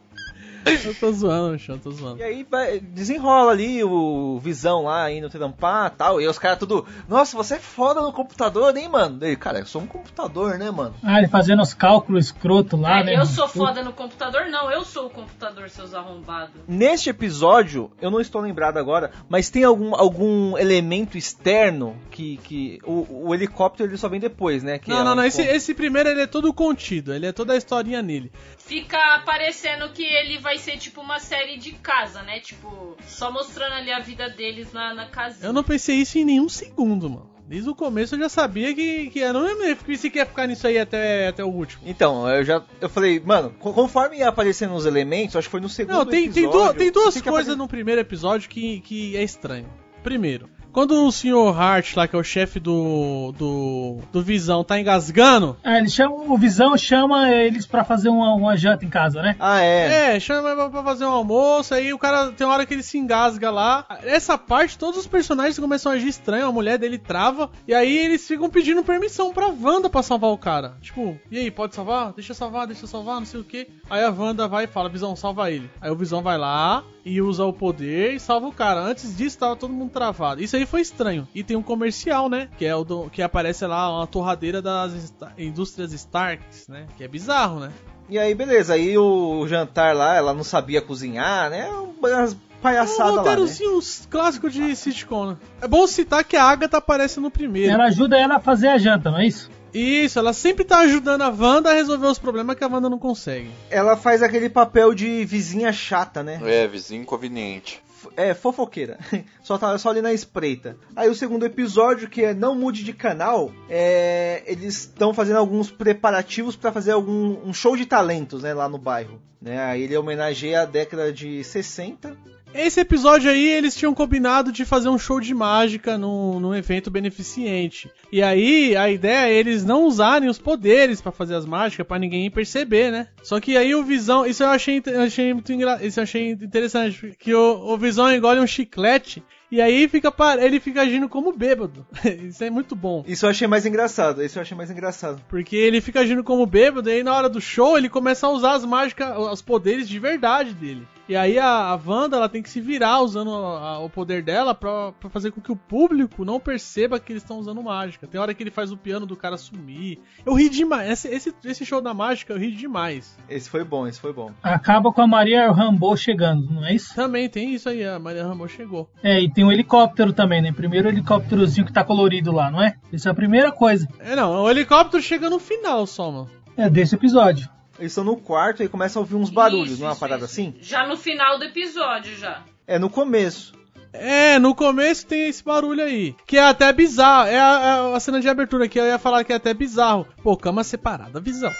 Eu 0.73 0.95
tô 0.95 1.12
zoando, 1.12 1.62
eu 1.67 1.77
tô 1.80 1.91
zoando. 1.91 2.19
E 2.19 2.23
aí 2.23 2.45
vai- 2.49 2.80
desenrola 2.80 3.51
ali 3.51 3.84
o 3.84 4.39
Visão 4.39 4.84
lá 4.84 5.12
indo 5.12 5.30
trampar 5.30 5.91
tal. 5.91 6.21
E 6.21 6.27
os 6.27 6.38
caras 6.38 6.60
tudo. 6.60 6.86
Nossa, 7.08 7.36
você 7.36 7.56
é 7.56 7.60
foda 7.60 8.01
no 8.01 8.12
computador, 8.12 8.75
hein, 8.75 8.89
mano? 8.89 9.23
Ele, 9.23 9.36
cara, 9.36 9.60
eu 9.60 9.65
sou 9.65 9.82
um 9.82 9.88
computador, 9.88 10.58
né, 10.58 10.69
mano? 10.71 10.95
Ah, 11.03 11.19
ele 11.19 11.27
fazendo 11.27 11.62
os 11.62 11.73
cálculos 11.73 12.25
escroto 12.25 12.77
lá, 12.77 13.03
né? 13.03 13.15
eu 13.15 13.25
sou 13.25 13.47
foda 13.47 13.84
no 13.84 13.93
computador? 13.93 14.47
Não, 14.49 14.71
eu 14.71 14.84
sou 14.84 15.08
o 15.08 15.10
computador, 15.10 15.69
seus 15.69 15.93
arrombados. 15.93 16.56
Neste 16.67 17.10
episódio, 17.10 17.91
eu 18.01 18.10
não 18.12 18.19
estou 18.19 18.41
lembrado 18.41 18.77
agora, 18.77 19.12
mas 19.30 19.49
tem 19.49 19.63
algum, 19.63 19.95
algum 19.95 20.58
elemento 20.58 21.17
externo 21.17 21.95
que. 22.12 22.38
que 22.38 22.80
o, 22.84 23.27
o 23.27 23.34
helicóptero 23.34 23.89
ele 23.89 23.97
só 23.97 24.10
vem 24.10 24.19
depois, 24.19 24.63
né? 24.63 24.77
Que 24.80 24.89
Não, 24.89 25.01
é 25.01 25.03
não, 25.03 25.12
um 25.13 25.15
não. 25.15 25.23
Esse, 25.23 25.41
esse 25.41 25.73
primeiro 25.73 26.10
ele 26.10 26.21
é 26.21 26.27
todo 26.27 26.53
contido. 26.53 27.13
Ele 27.13 27.25
é 27.25 27.32
toda 27.32 27.53
a 27.53 27.58
historinha 27.58 28.01
nele. 28.01 28.32
Fica 28.58 29.21
parecendo 29.25 29.89
que 29.89 30.03
ele 30.03 30.38
vai 30.39 30.57
ser 30.60 30.78
tipo 30.78 31.02
uma 31.02 31.20
série 31.20 31.58
de 31.58 31.72
casa, 31.74 32.22
né? 32.24 32.39
Tipo, 32.39 32.96
só 33.08 33.32
mostrando 33.32 33.74
ali 33.74 33.91
a 33.91 34.00
vida 34.00 34.30
deles 34.30 34.72
na, 34.74 34.93
na 34.93 35.08
casinha. 35.08 35.48
Eu 35.48 35.54
não 35.54 35.63
pensei 35.63 35.96
isso 35.98 36.17
em 36.17 36.26
nenhum 36.26 36.50
segundo, 36.50 37.10
mano. 37.10 37.30
Desde 37.48 37.70
o 37.70 37.76
começo 37.76 38.15
eu 38.15 38.20
já 38.20 38.28
sabia 38.28 38.76
que, 38.76 39.10
que 39.10 39.20
eu 39.20 39.32
não 39.32 39.76
pensei 39.78 40.10
que 40.10 40.17
ia 40.17 40.26
ficar 40.26 40.48
nisso 40.48 40.67
aí 40.67 40.78
até, 40.78 41.30
até 41.30 41.43
o 41.46 41.48
último. 41.48 41.82
Então, 41.86 42.28
eu 42.30 42.43
já. 42.43 42.62
Eu 42.82 42.89
falei, 42.89 43.22
mano, 43.22 43.52
co- 43.58 43.72
conforme 43.72 44.17
ia 44.17 44.28
aparecendo 44.28 44.74
os 44.76 44.86
elementos, 44.86 45.36
acho 45.38 45.48
que 45.48 45.52
foi 45.52 45.62
no 45.62 45.70
segundo 45.70 45.96
Não, 45.96 46.06
tem, 46.06 46.30
tem, 46.30 46.43
episódio. 46.43 46.74
du- 46.74 46.78
tem 46.78 46.91
duas 46.91 47.13
sei 47.13 47.22
que 47.24 47.30
coisas 47.30 47.48
apare- 47.54 47.58
no 47.58 47.67
primeiro 47.70 48.02
episódio 48.02 48.50
que, 48.50 48.82
que 48.82 49.15
é 49.15 49.24
estranho. 49.24 49.70
Primeiro, 50.04 50.50
quando 50.78 51.08
o 51.08 51.12
Sr. 51.12 51.60
Hart, 51.60 51.96
lá 51.96 52.08
que 52.08 52.16
é 52.16 52.20
o 52.20 52.24
chefe 52.24 52.60
do, 52.60 53.34
do, 53.36 53.98
do 54.13 54.22
Visão, 54.22 54.63
tá 54.63 54.80
engasgando. 54.80 55.58
Ah, 55.63 55.80
ele 55.80 55.90
chama, 55.90 56.13
o 56.32 56.38
Visão 56.38 56.78
chama 56.78 57.32
eles 57.32 57.66
pra 57.66 57.84
fazer 57.84 58.10
uma, 58.10 58.36
uma 58.36 58.56
janta 58.56 58.86
em 58.86 58.88
casa, 58.88 59.24
né? 59.24 59.36
Ah, 59.40 59.60
é. 59.60 60.16
É, 60.16 60.20
chama 60.20 60.54
pra- 60.56 60.70
pra 60.70 60.84
fazer 60.84 61.06
um 61.06 61.10
almoço, 61.10 61.74
aí 61.74 61.92
o 61.92 61.98
cara 61.98 62.32
tem 62.32 62.46
uma 62.46 62.54
hora 62.54 62.63
que 62.63 62.76
ele 62.76 62.84
se 62.84 62.96
engasga 62.96 63.50
lá. 63.50 63.88
Essa 64.04 64.38
parte, 64.38 64.78
todos 64.78 65.00
os 65.00 65.08
personagens 65.08 65.58
começam 65.58 65.92
a 65.92 65.96
agir 65.96 66.10
estranho, 66.10 66.46
a 66.46 66.52
mulher 66.52 66.78
dele 66.78 67.00
trava, 67.00 67.50
e 67.68 67.74
aí 67.74 67.98
eles 67.98 68.28
ficam 68.28 68.48
pedindo 68.48 68.84
permissão 68.84 69.34
pra 69.34 69.48
Wanda 69.48 69.90
pra 69.90 70.04
salvar 70.04 70.30
o 70.30 70.38
cara. 70.38 70.78
Tipo, 70.80 71.20
e 71.32 71.40
aí, 71.40 71.50
pode 71.50 71.74
salvar? 71.74 72.13
Deixa 72.13 72.34
eu 72.34 72.36
salvar, 72.36 72.68
deixa 72.68 72.84
eu 72.84 72.88
salvar, 72.88 73.16
não 73.20 73.26
sei 73.26 73.40
o 73.40 73.44
que. 73.44 73.68
Aí 73.90 74.04
a 74.04 74.12
Wanda 74.12 74.48
vai 74.48 74.66
e 74.66 74.68
fala, 74.68 74.90
Visão, 74.90 75.16
salva 75.16 75.50
ele. 75.50 75.72
Aí 75.82 75.90
o 75.90 75.96
Visão 75.96 76.22
vai 76.22 76.38
lá 76.38 76.84
e 77.04 77.20
usa 77.20 77.46
o 77.46 77.54
poder 77.54 78.13
e 78.13 78.20
salva 78.20 78.46
o 78.48 78.52
cara. 78.54 78.80
Antes 78.82 79.18
disso, 79.18 79.40
tava 79.40 79.56
todo 79.56 79.74
mundo 79.74 79.90
travado. 79.90 80.44
Isso 80.44 80.56
aí 80.56 80.66
foi 80.67 80.82
estranho. 80.82 81.27
E 81.34 81.43
tem 81.43 81.58
um 81.58 81.63
comercial, 81.63 82.30
né? 82.30 82.49
Que 82.58 82.65
é 82.65 82.75
o 82.75 82.84
do, 82.84 83.10
que 83.10 83.21
aparece 83.21 83.65
lá 83.65 83.97
uma 83.97 84.08
torradeira 84.08 84.62
das 84.62 85.13
indústrias 85.38 85.91
Starks, 85.93 86.67
né? 86.67 86.86
Que 86.97 87.03
é 87.03 87.08
bizarro, 87.08 87.60
né? 87.60 87.71
E 88.10 88.17
aí, 88.17 88.34
beleza. 88.34 88.73
Aí 88.73 88.97
o 88.97 89.45
jantar 89.47 89.95
lá, 89.95 90.15
ela 90.15 90.34
não 90.34 90.43
sabia 90.43 90.82
cozinhar, 90.82 91.49
né? 91.49 91.69
Umas 91.69 92.38
palhaçadas 92.62 93.13
um 93.13 93.15
lá, 93.15 93.23
né? 93.23 93.30
roteirozinho 93.30 93.80
clássico 94.10 94.49
de 94.49 94.75
sitcom, 94.75 95.32
né? 95.32 95.38
É 95.62 95.67
bom 95.67 95.86
citar 95.88 96.23
que 96.23 96.36
a 96.36 96.43
Agatha 96.43 96.77
aparece 96.77 97.19
no 97.19 97.30
primeiro. 97.30 97.73
Ela 97.73 97.86
ajuda 97.86 98.17
ela 98.17 98.36
a 98.36 98.39
fazer 98.39 98.67
a 98.67 98.77
janta, 98.77 99.12
não 99.12 99.19
é 99.19 99.27
isso? 99.27 99.49
Isso, 99.73 100.17
ela 100.17 100.34
sempre 100.34 100.63
tá 100.63 100.80
ajudando 100.80 101.21
a 101.21 101.30
Wanda 101.30 101.69
a 101.69 101.73
resolver 101.73 102.08
os 102.08 102.17
problemas 102.17 102.56
que 102.56 102.63
a 102.63 102.67
Wanda 102.67 102.89
não 102.89 102.97
consegue. 102.97 103.51
Ela 103.69 103.95
faz 103.95 104.23
aquele 104.23 104.49
papel 104.49 104.93
de 104.93 105.25
vizinha 105.25 105.71
chata, 105.71 106.23
né? 106.23 106.39
É, 106.43 106.67
vizinho 106.67 107.01
inconveniente. 107.01 107.82
É, 108.15 108.33
fofoqueira. 108.33 108.97
Só 109.43 109.57
tá 109.57 109.77
só 109.77 109.89
ali 109.89 110.01
na 110.01 110.13
espreita. 110.13 110.77
Aí 110.95 111.10
o 111.10 111.15
segundo 111.15 111.45
episódio, 111.45 112.10
que 112.10 112.23
é 112.23 112.33
Não 112.33 112.55
Mude 112.55 112.83
de 112.83 112.93
Canal, 112.93 113.51
é, 113.69 114.43
eles 114.45 114.79
estão 114.79 115.13
fazendo 115.13 115.38
alguns 115.38 115.71
preparativos 115.71 116.55
pra 116.55 116.71
fazer 116.71 116.91
algum 116.91 117.38
um 117.47 117.53
show 117.53 117.75
de 117.75 117.86
talentos, 117.86 118.43
né, 118.43 118.53
lá 118.53 118.67
no 118.67 118.77
bairro. 118.77 119.21
Né? 119.41 119.60
Aí 119.60 119.83
ele 119.83 119.97
homenageia 119.97 120.62
a 120.62 120.65
década 120.65 121.13
de 121.13 121.43
60. 121.43 122.17
Esse 122.53 122.79
episódio 122.79 123.29
aí, 123.29 123.47
eles 123.47 123.75
tinham 123.75 123.93
combinado 123.93 124.51
de 124.51 124.65
fazer 124.65 124.89
um 124.89 124.97
show 124.97 125.19
de 125.19 125.33
mágica 125.33 125.97
num, 125.97 126.39
num 126.39 126.55
evento 126.55 126.89
beneficente. 126.89 127.89
E 128.12 128.21
aí, 128.21 128.75
a 128.75 128.89
ideia 128.89 129.29
é 129.29 129.33
eles 129.33 129.63
não 129.63 129.83
usarem 129.83 130.29
os 130.29 130.39
poderes 130.39 131.01
pra 131.01 131.12
fazer 131.12 131.36
as 131.36 131.45
mágicas, 131.45 131.86
pra 131.86 131.99
ninguém 131.99 132.29
perceber, 132.31 132.91
né? 132.91 133.07
Só 133.21 133.39
que 133.39 133.55
aí 133.57 133.75
o 133.75 133.83
Visão, 133.83 134.25
isso 134.25 134.43
eu 134.43 134.49
achei, 134.49 134.81
eu 134.86 135.01
achei 135.01 135.33
muito 135.33 135.51
engra, 135.51 135.86
isso 135.86 135.99
eu 135.99 136.03
achei 136.03 136.31
interessante, 136.31 137.15
que 137.19 137.33
o, 137.33 137.73
o 137.73 137.77
Visão 137.77 138.12
engole 138.12 138.39
um 138.39 138.47
chiclete 138.47 139.23
e 139.49 139.62
aí 139.62 139.88
fica 139.88 140.13
ele 140.39 140.60
fica 140.60 140.81
agindo 140.81 141.07
como 141.07 141.31
bêbado. 141.31 141.86
isso 142.27 142.43
é 142.43 142.49
muito 142.49 142.75
bom. 142.75 143.03
Isso 143.07 143.25
eu 143.25 143.29
achei 143.29 143.47
mais 143.47 143.65
engraçado. 143.65 144.23
Isso 144.23 144.38
eu 144.38 144.41
achei 144.41 144.57
mais 144.57 144.69
engraçado. 144.69 145.21
Porque 145.29 145.55
ele 145.55 145.79
fica 145.79 146.01
agindo 146.01 146.23
como 146.23 146.45
bêbado, 146.45 146.89
e 146.89 146.93
aí 146.93 147.03
na 147.03 147.15
hora 147.15 147.29
do 147.29 147.39
show 147.39 147.77
ele 147.77 147.89
começa 147.89 148.27
a 148.27 148.29
usar 148.29 148.53
as 148.53 148.65
mágicas, 148.65 149.15
os 149.17 149.41
poderes 149.41 149.88
de 149.88 149.99
verdade 149.99 150.53
dele. 150.53 150.86
E 151.10 151.15
aí 151.15 151.39
a, 151.39 151.48
a 151.48 151.76
Wanda 151.86 152.17
ela 152.17 152.28
tem 152.28 152.41
que 152.43 152.50
se 152.50 152.60
virar 152.60 153.00
usando 153.02 153.34
a- 153.34 153.60
a- 153.76 153.80
o 153.80 153.89
poder 153.89 154.22
dela 154.22 154.54
pra, 154.54 154.91
pra 154.93 155.10
fazer 155.10 155.32
com 155.32 155.39
que 155.39 155.52
o 155.52 155.56
público 155.56 156.26
não 156.26 156.39
perceba 156.39 157.00
que 157.00 157.13
eles 157.13 157.24
estão 157.24 157.39
usando 157.39 157.63
mágica. 157.63 158.06
Tem 158.08 158.20
hora 158.20 158.34
que 158.34 158.43
ele 158.43 158.52
faz 158.52 158.72
o 158.72 158.78
piano 158.78 159.06
do 159.06 159.15
cara 159.15 159.38
sumir. 159.38 160.00
Eu 160.26 160.34
ri 160.34 160.50
demais. 160.50 160.89
Esse, 160.89 161.08
esse, 161.08 161.34
esse 161.46 161.65
show 161.65 161.82
da 161.82 161.93
mágica 161.93 162.34
eu 162.34 162.38
ri 162.39 162.52
demais. 162.52 163.17
Esse 163.30 163.50
foi 163.50 163.63
bom, 163.63 163.88
esse 163.88 164.00
foi 164.00 164.12
bom. 164.12 164.32
Acaba 164.43 164.91
com 164.91 165.02
a 165.02 165.08
Maria 165.08 165.50
Rambo 165.52 165.96
chegando, 165.96 166.52
não 166.52 166.65
é 166.65 166.74
isso? 166.76 166.93
Também 166.93 167.30
tem 167.30 167.54
isso 167.54 167.70
aí, 167.70 167.86
a 167.86 167.98
Maria 168.00 168.24
Rambo 168.26 168.48
chegou. 168.48 168.89
É, 169.02 169.22
e 169.22 169.32
tem 169.32 169.43
um 169.46 169.52
helicóptero 169.52 170.12
também, 170.12 170.41
né? 170.41 170.52
Primeiro 170.52 170.89
helicópterozinho 170.89 171.65
que 171.65 171.72
tá 171.74 171.84
colorido 171.84 172.32
lá, 172.32 172.52
não 172.52 172.62
é? 172.62 172.76
Isso 172.91 173.08
é 173.08 173.12
a 173.12 173.15
primeira 173.15 173.52
coisa. 173.52 173.88
É 174.00 174.15
não, 174.15 174.43
o 174.43 174.50
helicóptero 174.50 175.02
chega 175.02 175.30
no 175.30 175.39
final 175.39 175.86
só, 175.88 176.12
mano. 176.12 176.30
É 176.58 176.70
desse 176.70 176.96
episódio. 176.96 177.48
Eles 177.80 177.92
estão 177.92 178.04
no 178.04 178.18
quarto 178.18 178.63
e 178.63 178.68
começam 178.70 179.00
a 179.00 179.04
ouvir 179.04 179.16
uns 179.16 179.30
barulhos, 179.30 179.72
Isso, 179.74 179.80
não 179.82 179.88
é 179.88 179.90
uma 179.90 179.94
isso, 179.94 180.00
parada 180.00 180.26
isso. 180.26 180.34
assim? 180.34 180.56
Já 180.62 180.88
no 180.88 180.98
final 180.98 181.38
do 181.38 181.46
episódio, 181.46 182.16
já. 182.18 182.44
É 182.66 182.78
no 182.80 182.90
começo. 182.90 183.54
É, 183.94 184.38
no 184.38 184.54
começo 184.54 185.08
tem 185.08 185.28
esse 185.30 185.44
barulho 185.44 185.82
aí. 185.84 186.16
Que 186.26 186.38
é 186.38 186.44
até 186.44 186.72
bizarro. 186.74 187.28
É 187.28 187.40
a, 187.40 187.90
é 187.94 187.96
a 187.96 188.00
cena 188.00 188.20
de 188.20 188.28
abertura 188.30 188.68
que 188.68 188.80
eu 188.80 188.86
ia 188.86 189.00
falar 189.00 189.24
que 189.24 189.32
é 189.34 189.36
até 189.38 189.54
bizarro. 189.54 190.06
Pô, 190.22 190.36
cama 190.38 190.63
separada, 190.63 191.20
visão. 191.20 191.52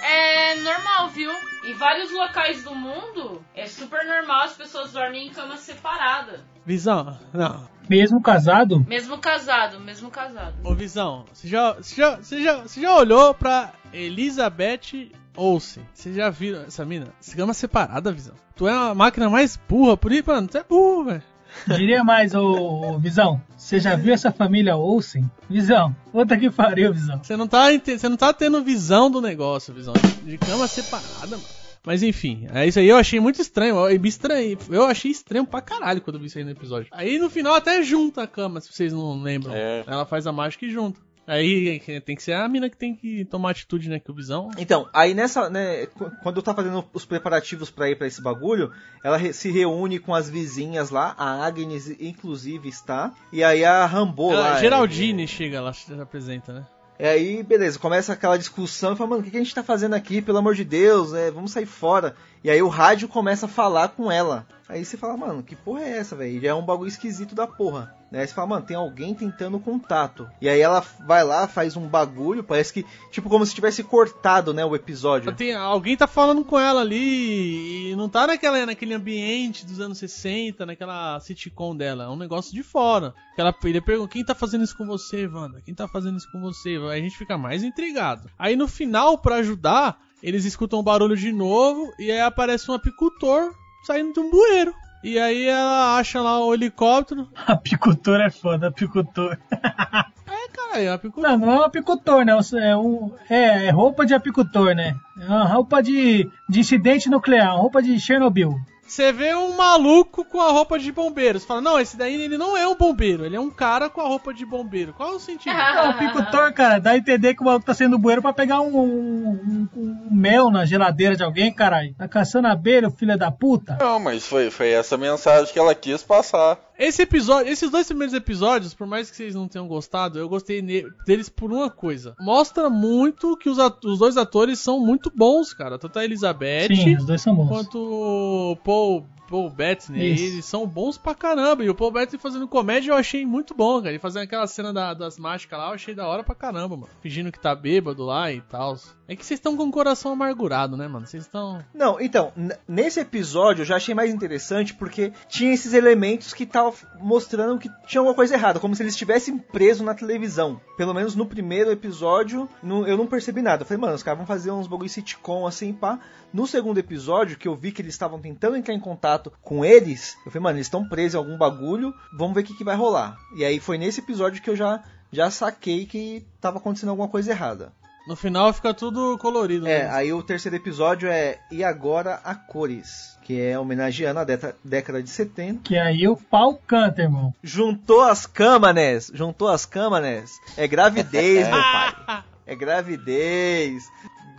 É 0.00 0.54
normal, 0.56 1.08
viu? 1.08 1.30
Em 1.66 1.74
vários 1.74 2.10
locais 2.12 2.62
do 2.64 2.74
mundo, 2.74 3.44
é 3.54 3.66
super 3.66 4.04
normal 4.06 4.44
as 4.44 4.52
pessoas 4.54 4.92
dormem 4.92 5.26
em 5.26 5.30
cama 5.30 5.56
separada. 5.56 6.40
Visão, 6.64 7.18
não. 7.32 7.68
Mesmo 7.88 8.20
casado? 8.22 8.84
Mesmo 8.86 9.18
casado, 9.18 9.80
mesmo 9.80 10.10
casado. 10.10 10.54
Ô, 10.62 10.74
Visão, 10.74 11.24
você 11.32 11.48
já, 11.48 11.72
você 11.72 11.96
já, 11.96 12.16
você 12.16 12.42
já, 12.42 12.54
você 12.62 12.80
já 12.80 12.94
olhou 12.94 13.34
pra 13.34 13.72
Elizabeth 13.92 15.10
Olsen? 15.38 15.84
Você 15.94 16.12
já 16.12 16.28
viu 16.28 16.60
essa 16.62 16.84
mina? 16.84 17.06
Se 17.20 17.36
cama 17.36 17.54
separada, 17.54 18.12
Visão. 18.12 18.34
Tu 18.56 18.66
é 18.66 18.72
a 18.72 18.94
máquina 18.94 19.30
mais 19.30 19.58
burra, 19.68 19.96
por 19.96 20.12
isso, 20.12 20.24
mano, 20.26 20.48
tu 20.48 20.58
é 20.58 20.64
burro, 20.64 21.04
velho. 21.04 21.22
Diria 21.66 22.04
mais, 22.04 22.34
ô, 22.34 22.42
ô, 22.42 22.98
Visão, 22.98 23.40
você 23.56 23.80
já 23.80 23.96
viu 23.96 24.12
essa 24.12 24.30
família 24.30 24.76
Olsen? 24.76 25.30
Visão, 25.48 25.94
puta 26.12 26.36
que 26.36 26.50
pariu, 26.50 26.92
Visão. 26.92 27.22
Você 27.22 27.36
não 27.36 27.46
tá, 27.46 27.66
você 27.72 28.08
não 28.08 28.16
tá 28.16 28.32
tendo 28.32 28.62
visão 28.62 29.10
do 29.10 29.20
negócio, 29.20 29.72
visão. 29.72 29.94
De 30.24 30.36
cama 30.36 30.66
separada, 30.66 31.36
mano. 31.36 31.58
Mas 31.86 32.02
enfim, 32.02 32.46
é 32.52 32.66
isso 32.66 32.78
aí 32.78 32.88
eu 32.88 32.96
achei 32.96 33.18
muito 33.18 33.40
estranho. 33.40 33.76
Eu 33.88 33.98
me 33.98 34.08
estranhei. 34.08 34.58
Eu 34.68 34.84
achei 34.84 35.10
estranho 35.10 35.46
pra 35.46 35.62
caralho 35.62 36.00
quando 36.02 36.16
eu 36.16 36.20
vi 36.20 36.26
isso 36.26 36.36
aí 36.36 36.44
no 36.44 36.50
episódio. 36.50 36.88
Aí 36.90 37.18
no 37.18 37.30
final 37.30 37.54
até 37.54 37.82
junta 37.82 38.24
a 38.24 38.26
cama, 38.26 38.60
se 38.60 38.70
vocês 38.70 38.92
não 38.92 39.22
lembram. 39.22 39.54
É. 39.54 39.84
Ela 39.86 40.04
faz 40.04 40.26
a 40.26 40.32
mágica 40.32 40.66
e 40.66 40.70
junta. 40.70 41.00
Aí 41.28 41.78
tem 42.04 42.16
que 42.16 42.22
ser 42.22 42.32
a 42.32 42.48
mina 42.48 42.70
que 42.70 42.76
tem 42.76 42.94
que 42.94 43.24
tomar 43.26 43.50
atitude, 43.50 43.88
né? 43.88 44.00
Que 44.00 44.10
o 44.10 44.14
visão. 44.14 44.50
Então, 44.56 44.88
aí 44.94 45.12
nessa, 45.12 45.50
né, 45.50 45.86
qu- 45.86 46.10
quando 46.22 46.40
tá 46.42 46.54
fazendo 46.54 46.84
os 46.94 47.04
preparativos 47.04 47.70
pra 47.70 47.90
ir 47.90 47.96
pra 47.96 48.06
esse 48.06 48.22
bagulho, 48.22 48.72
ela 49.04 49.18
se 49.32 49.50
reúne 49.50 49.98
com 49.98 50.14
as 50.14 50.28
vizinhas 50.30 50.90
lá, 50.90 51.14
a 51.18 51.44
Agnes 51.44 51.88
inclusive 52.00 52.68
está, 52.68 53.12
e 53.32 53.44
aí 53.44 53.64
a 53.64 53.84
Rambo 53.84 54.32
Ela- 54.32 54.50
lá. 54.52 54.58
Geraldine 54.60 55.28
chega 55.28 55.60
lá, 55.60 55.72
se 55.72 55.92
apresenta, 56.00 56.52
né? 56.52 56.66
E 57.00 57.04
aí, 57.06 57.42
beleza, 57.44 57.78
começa 57.78 58.12
aquela 58.12 58.36
discussão, 58.36 58.96
fala, 58.96 59.10
mano, 59.10 59.20
o 59.20 59.24
que 59.24 59.30
que 59.30 59.36
a 59.36 59.40
gente 59.40 59.54
tá 59.54 59.62
fazendo 59.62 59.94
aqui, 59.94 60.20
pelo 60.20 60.38
amor 60.38 60.56
de 60.56 60.64
Deus, 60.64 61.12
né, 61.12 61.30
vamos 61.30 61.52
sair 61.52 61.66
fora. 61.66 62.16
E 62.42 62.50
aí 62.50 62.60
o 62.60 62.66
rádio 62.68 63.06
começa 63.06 63.46
a 63.46 63.48
falar 63.48 63.90
com 63.90 64.10
ela. 64.10 64.44
Aí 64.68 64.84
você 64.84 64.96
fala, 64.96 65.16
mano, 65.16 65.42
que 65.44 65.54
porra 65.54 65.82
é 65.82 65.98
essa, 65.98 66.16
velho? 66.16 66.40
Já 66.40 66.48
é 66.48 66.54
um 66.54 66.64
bagulho 66.66 66.88
esquisito 66.88 67.36
da 67.36 67.46
porra. 67.46 67.94
Né? 68.10 68.26
Você 68.26 68.32
fala, 68.32 68.48
mano, 68.48 68.66
tem 68.66 68.76
alguém 68.76 69.14
tentando 69.14 69.58
contato. 69.60 70.28
E 70.40 70.48
aí 70.48 70.60
ela 70.60 70.84
vai 71.06 71.22
lá, 71.22 71.46
faz 71.46 71.76
um 71.76 71.86
bagulho, 71.86 72.42
parece 72.42 72.72
que, 72.72 72.86
tipo, 73.10 73.28
como 73.28 73.44
se 73.44 73.54
tivesse 73.54 73.84
cortado, 73.84 74.54
né, 74.54 74.64
o 74.64 74.74
episódio. 74.74 75.32
Tem, 75.34 75.54
alguém 75.54 75.96
tá 75.96 76.06
falando 76.06 76.44
com 76.44 76.58
ela 76.58 76.80
ali 76.80 77.90
e 77.90 77.96
não 77.96 78.08
tá 78.08 78.26
naquela, 78.26 78.64
naquele 78.64 78.94
ambiente 78.94 79.66
dos 79.66 79.78
anos 79.80 79.98
60, 79.98 80.64
naquela 80.64 81.20
sitcom 81.20 81.76
dela. 81.76 82.04
É 82.04 82.08
um 82.08 82.16
negócio 82.16 82.52
de 82.54 82.62
fora. 82.62 83.14
Que 83.34 83.40
ela, 83.40 83.54
ele 83.64 83.80
pergunta, 83.80 84.12
quem 84.12 84.24
tá 84.24 84.34
fazendo 84.34 84.64
isso 84.64 84.76
com 84.76 84.86
você, 84.86 85.26
Wanda? 85.26 85.60
Quem 85.60 85.74
tá 85.74 85.86
fazendo 85.86 86.16
isso 86.16 86.30
com 86.32 86.40
você? 86.40 86.78
Aí 86.90 87.00
a 87.00 87.02
gente 87.02 87.16
fica 87.16 87.36
mais 87.36 87.62
intrigado. 87.62 88.30
Aí 88.38 88.56
no 88.56 88.66
final, 88.66 89.18
pra 89.18 89.36
ajudar, 89.36 90.00
eles 90.22 90.44
escutam 90.44 90.80
um 90.80 90.82
barulho 90.82 91.16
de 91.16 91.30
novo 91.30 91.92
e 91.98 92.10
aí 92.10 92.20
aparece 92.20 92.70
um 92.70 92.74
apicultor 92.74 93.52
saindo 93.84 94.12
de 94.12 94.20
um 94.20 94.30
bueiro. 94.30 94.74
E 95.02 95.18
aí 95.18 95.46
ela 95.46 95.96
acha 95.98 96.20
lá 96.20 96.44
o 96.44 96.52
helicóptero. 96.52 97.28
Apicultor 97.46 98.20
é 98.20 98.30
foda, 98.30 98.68
apicultor. 98.68 99.38
É, 100.30 100.48
cara, 100.52 100.80
é 100.82 100.92
apicultor. 100.92 101.30
Não, 101.30 101.38
não 101.38 101.52
é 101.52 101.58
um 101.60 101.62
apicultor, 101.62 102.24
né? 102.24 102.38
É, 102.60 102.76
um, 102.76 103.10
é, 103.30 103.66
é 103.66 103.70
roupa 103.70 104.04
de 104.04 104.12
apicultor, 104.12 104.74
né? 104.74 104.94
É 105.18 105.24
uma 105.26 105.44
roupa 105.46 105.82
de, 105.82 106.30
de 106.46 106.60
incidente 106.60 107.08
nuclear, 107.08 107.54
uma 107.54 107.62
roupa 107.62 107.82
de 107.82 107.98
Chernobyl. 107.98 108.54
Você 108.88 109.12
vê 109.12 109.34
um 109.34 109.54
maluco 109.56 110.24
com 110.24 110.40
a 110.40 110.50
roupa 110.50 110.78
de 110.78 110.90
bombeiro. 110.90 111.38
Você 111.38 111.46
fala, 111.46 111.60
não, 111.60 111.78
esse 111.78 111.96
daí 111.96 112.20
ele 112.20 112.38
não 112.38 112.56
é 112.56 112.66
um 112.66 112.74
bombeiro, 112.74 113.24
ele 113.24 113.36
é 113.36 113.40
um 113.40 113.50
cara 113.50 113.88
com 113.90 114.00
a 114.00 114.08
roupa 114.08 114.32
de 114.32 114.44
bombeiro. 114.46 114.92
Qual 114.94 115.12
é 115.12 115.16
o 115.16 115.18
sentido? 115.20 115.54
É 115.54 115.82
um 115.86 115.90
apicultor, 115.90 116.52
cara. 116.54 116.78
Dá 116.80 116.90
a 116.92 116.96
entender 116.96 117.34
que 117.34 117.42
o 117.42 117.44
maluco 117.44 117.66
tá 117.66 117.74
saindo 117.74 117.92
do 117.92 117.98
bueiro 117.98 118.22
pra 118.22 118.32
pegar 118.32 118.60
um, 118.60 118.76
um- 118.78 119.68
um 119.76 120.08
mel 120.10 120.50
na 120.50 120.64
geladeira 120.64 121.14
de 121.16 121.22
alguém, 121.22 121.52
caralho. 121.52 121.94
Tá 121.94 122.08
caçando 122.08 122.48
abelha, 122.48 122.90
filha 122.90 123.16
da 123.16 123.30
puta. 123.30 123.76
Não, 123.80 124.00
mas 124.00 124.26
foi, 124.26 124.50
foi 124.50 124.70
essa 124.70 124.96
mensagem 124.96 125.52
que 125.52 125.58
ela 125.58 125.74
quis 125.74 126.02
passar. 126.02 126.58
Esse 126.78 127.02
episódio, 127.02 127.50
esses 127.50 127.70
dois 127.72 127.88
primeiros 127.88 128.14
episódios, 128.14 128.72
por 128.72 128.86
mais 128.86 129.10
que 129.10 129.16
vocês 129.16 129.34
não 129.34 129.48
tenham 129.48 129.66
gostado, 129.66 130.16
eu 130.16 130.28
gostei 130.28 130.62
deles 131.04 131.28
por 131.28 131.52
uma 131.52 131.68
coisa. 131.68 132.14
Mostra 132.20 132.70
muito 132.70 133.36
que 133.36 133.50
os, 133.50 133.58
os 133.84 133.98
dois 133.98 134.16
atores 134.16 134.60
são 134.60 134.78
muito 134.78 135.10
bons, 135.12 135.52
cara. 135.52 135.76
Tanto 135.76 135.98
a 135.98 136.04
Elizabeth 136.04 136.68
Sim, 136.68 136.96
os 136.96 137.04
dois 137.04 137.20
são 137.20 137.34
bons. 137.34 137.48
quanto 137.48 137.78
o 137.80 138.56
Paul, 138.62 138.77
whole 138.78 139.17
Paul 139.28 139.50
Bettany. 139.50 140.12
Isso. 140.12 140.24
Eles 140.24 140.44
são 140.44 140.66
bons 140.66 140.96
pra 140.98 141.14
caramba. 141.14 141.64
E 141.64 141.70
o 141.70 141.74
Paul 141.74 141.90
Bettany 141.92 142.20
fazendo 142.20 142.48
comédia 142.48 142.90
eu 142.92 142.96
achei 142.96 143.24
muito 143.26 143.54
bom, 143.54 143.78
cara. 143.78 143.90
Ele 143.90 143.98
fazendo 143.98 144.22
aquela 144.22 144.46
cena 144.46 144.72
da- 144.72 144.94
das 144.94 145.18
mágicas 145.18 145.58
lá, 145.58 145.68
eu 145.68 145.74
achei 145.74 145.94
da 145.94 146.06
hora 146.06 146.22
pra 146.24 146.34
caramba, 146.34 146.76
mano. 146.76 146.88
Fingindo 147.00 147.30
que 147.32 147.38
tá 147.40 147.54
bêbado 147.54 148.04
lá 148.04 148.32
e 148.32 148.40
tal. 148.40 148.76
É 149.06 149.16
que 149.16 149.24
vocês 149.24 149.38
estão 149.38 149.56
com 149.56 149.64
o 149.64 149.70
coração 149.70 150.12
amargurado, 150.12 150.76
né, 150.76 150.86
mano? 150.86 151.06
Vocês 151.06 151.22
estão. 151.24 151.64
Não, 151.74 151.98
então, 152.00 152.32
nesse 152.66 153.00
episódio 153.00 153.62
eu 153.62 153.66
já 153.66 153.76
achei 153.76 153.94
mais 153.94 154.12
interessante 154.12 154.74
porque 154.74 155.12
tinha 155.28 155.52
esses 155.52 155.72
elementos 155.72 156.34
que 156.34 156.44
estavam 156.44 156.74
mostrando 157.00 157.58
que 157.58 157.70
tinha 157.86 158.00
alguma 158.00 158.14
coisa 158.14 158.34
errada, 158.34 158.60
como 158.60 158.74
se 158.76 158.82
eles 158.82 158.92
estivessem 158.92 159.38
presos 159.38 159.82
na 159.84 159.94
televisão. 159.94 160.60
Pelo 160.76 160.92
menos 160.92 161.14
no 161.14 161.24
primeiro 161.26 161.70
episódio, 161.70 162.48
nu- 162.62 162.86
eu 162.86 162.96
não 162.96 163.06
percebi 163.06 163.40
nada. 163.40 163.62
Eu 163.62 163.66
falei, 163.66 163.80
mano, 163.80 163.94
os 163.94 164.02
caras 164.02 164.18
vão 164.18 164.26
fazer 164.26 164.50
uns 164.50 164.66
bagulho 164.66 164.88
sitcom 164.90 165.46
assim, 165.46 165.72
pá. 165.72 165.98
No 166.32 166.46
segundo 166.46 166.76
episódio, 166.78 167.38
que 167.38 167.48
eu 167.48 167.56
vi 167.56 167.72
que 167.72 167.80
eles 167.80 167.94
estavam 167.94 168.20
tentando 168.20 168.56
entrar 168.56 168.74
em 168.74 168.80
contato 168.80 169.17
com 169.42 169.64
eles, 169.64 170.16
eu 170.24 170.32
falei, 170.32 170.42
mano, 170.42 170.56
eles 170.56 170.66
estão 170.66 170.88
presos 170.88 171.14
em 171.14 171.18
algum 171.18 171.36
bagulho, 171.36 171.94
vamos 172.12 172.34
ver 172.34 172.40
o 172.40 172.44
que, 172.44 172.56
que 172.56 172.64
vai 172.64 172.76
rolar. 172.76 173.16
E 173.36 173.44
aí 173.44 173.60
foi 173.60 173.78
nesse 173.78 174.00
episódio 174.00 174.42
que 174.42 174.50
eu 174.50 174.56
já, 174.56 174.82
já 175.12 175.30
saquei 175.30 175.86
que 175.86 176.24
tava 176.40 176.58
acontecendo 176.58 176.90
alguma 176.90 177.08
coisa 177.08 177.30
errada. 177.30 177.72
No 178.08 178.16
final 178.16 178.50
fica 178.54 178.72
tudo 178.72 179.18
colorido. 179.18 179.66
É, 179.68 179.82
né? 179.82 179.90
aí 179.90 180.10
o 180.14 180.22
terceiro 180.22 180.56
episódio 180.56 181.10
é 181.10 181.38
E 181.52 181.62
Agora 181.62 182.20
a 182.24 182.34
Cores, 182.34 183.18
que 183.22 183.38
é 183.38 183.58
homenageando 183.58 184.18
a 184.18 184.24
década, 184.24 184.56
década 184.64 185.02
de 185.02 185.10
70. 185.10 185.60
Que 185.62 185.76
aí 185.76 186.08
o 186.08 186.16
pau 186.16 186.58
canta, 186.66 187.02
irmão. 187.02 187.34
Juntou 187.42 188.00
as 188.00 188.24
câmaras, 188.24 189.10
juntou 189.12 189.48
as 189.48 189.66
câmaras. 189.66 190.30
É 190.56 190.66
gravidez, 190.66 191.46
meu 191.52 191.60
pai. 191.60 192.24
É 192.46 192.56
gravidez. 192.56 193.84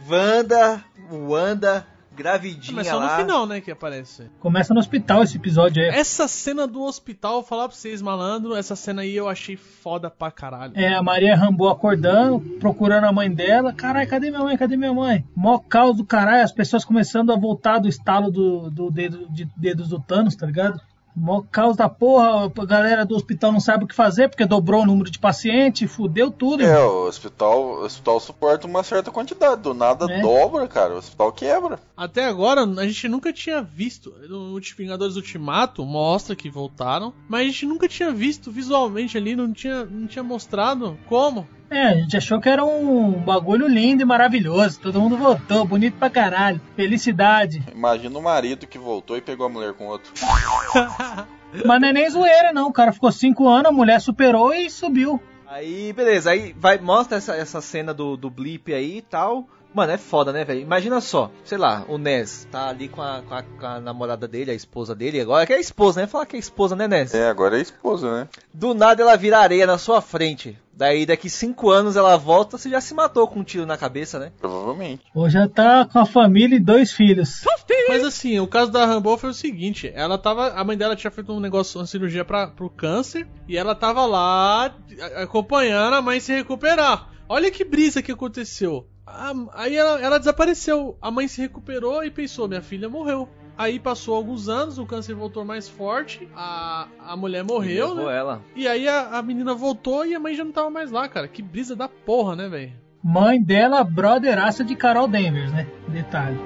Wanda, 0.09 0.83
Wanda, 1.11 1.85
gravidinha 2.19 2.75
Mas 2.75 2.87
só 2.87 2.97
lá. 2.97 3.15
no 3.15 3.21
final, 3.23 3.47
né, 3.47 3.61
que 3.61 3.71
aparece. 3.71 4.29
Começa 4.39 4.73
no 4.73 4.79
hospital 4.79 5.23
esse 5.23 5.37
episódio 5.37 5.81
aí. 5.81 5.89
Essa 5.89 6.27
cena 6.27 6.67
do 6.67 6.83
hospital, 6.83 7.35
vou 7.35 7.43
falar 7.43 7.69
pra 7.69 7.77
vocês, 7.77 8.01
malandro, 8.01 8.55
essa 8.55 8.75
cena 8.75 9.03
aí 9.03 9.15
eu 9.15 9.29
achei 9.29 9.55
foda 9.55 10.09
pra 10.09 10.29
caralho. 10.29 10.73
É, 10.75 10.93
a 10.93 11.01
Maria 11.01 11.35
Rambo 11.35 11.69
acordando, 11.69 12.41
procurando 12.59 13.05
a 13.05 13.11
mãe 13.11 13.31
dela. 13.33 13.71
Caralho, 13.71 14.09
cadê 14.09 14.29
minha 14.29 14.43
mãe? 14.43 14.57
Cadê 14.57 14.75
minha 14.75 14.93
mãe? 14.93 15.23
Mó 15.33 15.57
caos 15.59 15.95
do 15.95 16.05
caralho, 16.05 16.43
as 16.43 16.51
pessoas 16.51 16.83
começando 16.83 17.31
a 17.31 17.37
voltar 17.37 17.79
do 17.79 17.87
estalo 17.87 18.29
do, 18.29 18.69
do 18.69 18.91
dedo, 18.91 19.27
de 19.29 19.45
dedos 19.55 19.89
do 19.89 19.99
Thanos, 19.99 20.35
tá 20.35 20.45
ligado? 20.45 20.81
Mó 21.15 21.43
caos 21.51 21.75
da 21.75 21.89
porra, 21.89 22.45
a 22.45 22.65
galera 22.65 23.05
do 23.05 23.15
hospital 23.15 23.51
não 23.51 23.59
sabe 23.59 23.83
o 23.83 23.87
que 23.87 23.95
fazer 23.95 24.29
porque 24.29 24.45
dobrou 24.45 24.83
o 24.83 24.85
número 24.85 25.09
de 25.09 25.19
paciente, 25.19 25.87
fudeu 25.87 26.31
tudo. 26.31 26.63
É, 26.63 26.79
o 26.83 27.07
hospital, 27.07 27.61
o 27.61 27.83
hospital 27.83 28.19
suporta 28.19 28.67
uma 28.67 28.83
certa 28.83 29.11
quantidade. 29.11 29.61
Do 29.61 29.73
nada 29.73 30.05
É. 30.09 30.21
dobra, 30.21 30.67
cara. 30.67 30.95
O 30.95 30.97
hospital 30.97 31.31
quebra. 31.31 31.79
Até 31.97 32.25
agora, 32.25 32.61
a 32.63 32.87
gente 32.87 33.07
nunca 33.07 33.33
tinha 33.33 33.61
visto. 33.61 34.13
No 34.29 34.59
Vingadores 34.77 35.15
Ultimato 35.15 35.83
mostra 35.85 36.35
que 36.35 36.49
voltaram, 36.49 37.13
mas 37.27 37.41
a 37.41 37.45
gente 37.45 37.65
nunca 37.65 37.87
tinha 37.87 38.11
visto 38.11 38.51
visualmente 38.51 39.17
ali, 39.17 39.35
não 39.35 39.51
tinha, 39.51 39.83
não 39.85 40.07
tinha 40.07 40.23
mostrado 40.23 40.97
como. 41.07 41.47
É, 41.69 41.87
a 41.87 41.95
gente 41.95 42.17
achou 42.17 42.41
que 42.41 42.49
era 42.49 42.65
um 42.65 43.11
bagulho 43.11 43.67
lindo 43.67 44.01
e 44.01 44.05
maravilhoso. 44.05 44.79
Todo 44.79 44.99
mundo 44.99 45.17
voltou, 45.17 45.65
bonito 45.65 45.97
pra 45.97 46.09
caralho. 46.09 46.59
Felicidade. 46.75 47.63
Imagina 47.71 48.17
o 48.17 48.21
marido 48.21 48.65
que 48.65 48.79
voltou 48.79 49.15
e 49.15 49.21
pegou 49.21 49.45
a 49.45 49.49
mulher 49.49 49.73
com 49.73 49.87
outro. 49.87 50.11
Mas 51.65 51.81
não 51.81 51.87
é 51.87 51.93
nem 51.93 52.09
zoeira, 52.09 52.51
não. 52.53 52.67
O 52.67 52.73
cara 52.73 52.91
ficou 52.91 53.11
cinco 53.11 53.47
anos, 53.47 53.69
a 53.69 53.73
mulher 53.73 53.99
superou 54.01 54.53
e 54.53 54.69
subiu. 54.69 55.21
Aí, 55.47 55.91
beleza, 55.93 56.29
aí 56.29 56.55
vai, 56.57 56.77
mostra 56.77 57.17
essa, 57.17 57.35
essa 57.35 57.59
cena 57.59 57.91
do, 57.91 58.15
do 58.15 58.29
blip 58.29 58.71
aí 58.71 58.97
e 58.97 59.01
tal. 59.01 59.47
Mano, 59.73 59.91
é 59.91 59.97
foda, 59.97 60.31
né, 60.31 60.43
velho? 60.43 60.61
Imagina 60.61 60.99
só, 60.99 61.31
sei 61.43 61.57
lá, 61.57 61.85
o 61.87 61.97
Ness 61.97 62.47
tá 62.51 62.69
ali 62.69 62.87
com 62.87 63.01
a, 63.01 63.21
com, 63.21 63.33
a, 63.35 63.43
com 63.43 63.65
a 63.65 63.79
namorada 63.79 64.27
dele, 64.27 64.49
a 64.49 64.55
esposa 64.55 64.95
dele, 64.95 65.21
agora 65.21 65.45
que 65.45 65.53
é 65.53 65.57
a 65.57 65.59
esposa, 65.59 66.01
né? 66.01 66.07
Falar 66.07 66.25
que 66.25 66.35
é 66.35 66.37
a 66.37 66.39
esposa, 66.39 66.75
né, 66.75 66.87
Ness? 66.87 67.13
É, 67.13 67.29
agora 67.29 67.55
é 67.55 67.59
a 67.59 67.61
esposa, 67.61 68.11
né? 68.11 68.27
Do 68.51 68.73
nada 68.73 69.03
ela 69.03 69.15
vira 69.15 69.39
areia 69.39 69.67
na 69.67 69.77
sua 69.77 70.01
frente. 70.01 70.57
Daí 70.79 71.05
daqui 71.05 71.29
cinco 71.29 71.69
anos 71.69 71.97
ela 71.97 72.15
volta, 72.15 72.57
você 72.57 72.69
já 72.69 72.79
se 72.79 72.93
matou 72.93 73.27
com 73.27 73.41
um 73.41 73.43
tiro 73.43 73.65
na 73.65 73.77
cabeça, 73.77 74.17
né? 74.17 74.31
Provavelmente. 74.39 75.03
Ou 75.13 75.29
já 75.29 75.45
tá 75.45 75.83
com 75.83 75.99
a 75.99 76.05
família 76.05 76.55
e 76.55 76.59
dois 76.59 76.93
filhos. 76.93 77.41
Mas 77.89 78.01
assim, 78.05 78.39
o 78.39 78.47
caso 78.47 78.71
da 78.71 78.85
Rambo 78.85 79.17
foi 79.17 79.31
o 79.31 79.33
seguinte: 79.33 79.91
ela 79.93 80.17
tava. 80.17 80.51
A 80.53 80.63
mãe 80.63 80.77
dela 80.77 80.95
tinha 80.95 81.11
feito 81.11 81.33
um 81.33 81.39
negócio, 81.41 81.81
uma 81.81 81.85
cirurgia 81.85 82.23
pra, 82.23 82.47
pro 82.47 82.69
câncer, 82.69 83.27
e 83.45 83.57
ela 83.57 83.75
tava 83.75 84.05
lá 84.05 84.73
acompanhando 85.17 85.95
a 85.95 86.01
mãe 86.01 86.19
se 86.21 86.31
recuperar. 86.33 87.09
Olha 87.27 87.51
que 87.51 87.65
brisa 87.65 88.01
que 88.01 88.11
aconteceu. 88.13 88.87
A- 89.05 89.33
aí 89.55 89.75
ela, 89.75 89.99
ela 89.99 90.17
desapareceu. 90.17 90.97
A 91.01 91.11
mãe 91.11 91.27
se 91.27 91.41
recuperou 91.41 92.03
e 92.05 92.09
pensou: 92.09 92.47
minha 92.47 92.61
filha 92.61 92.87
morreu. 92.87 93.27
Aí 93.59 93.77
passou 93.77 94.15
alguns 94.15 94.47
anos, 94.47 94.77
o 94.77 94.85
câncer 94.85 95.13
voltou 95.13 95.43
mais 95.43 95.67
forte, 95.67 96.25
a, 96.33 96.87
a 96.97 97.17
mulher 97.17 97.43
morreu, 97.43 97.93
né? 97.93 98.17
ela. 98.17 98.41
E 98.55 98.65
aí 98.65 98.87
a, 98.87 99.17
a 99.17 99.21
menina 99.21 99.53
voltou 99.53 100.05
e 100.05 100.15
a 100.15 100.19
mãe 100.19 100.33
já 100.33 100.45
não 100.45 100.51
tava 100.53 100.69
mais 100.69 100.91
lá, 100.91 101.09
cara. 101.09 101.27
Que 101.27 101.41
brisa 101.41 101.75
da 101.75 101.89
porra, 101.89 102.37
né, 102.37 102.47
velho? 102.47 102.71
Mãe 103.03 103.43
dela, 103.43 103.83
brotheraça 103.83 104.63
de 104.63 104.77
Carol 104.77 105.09
Danvers, 105.09 105.51
né? 105.51 105.67
Detalhe. 105.89 106.39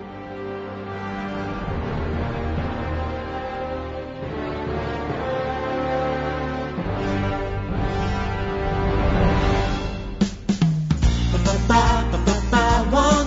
One 12.92 13.24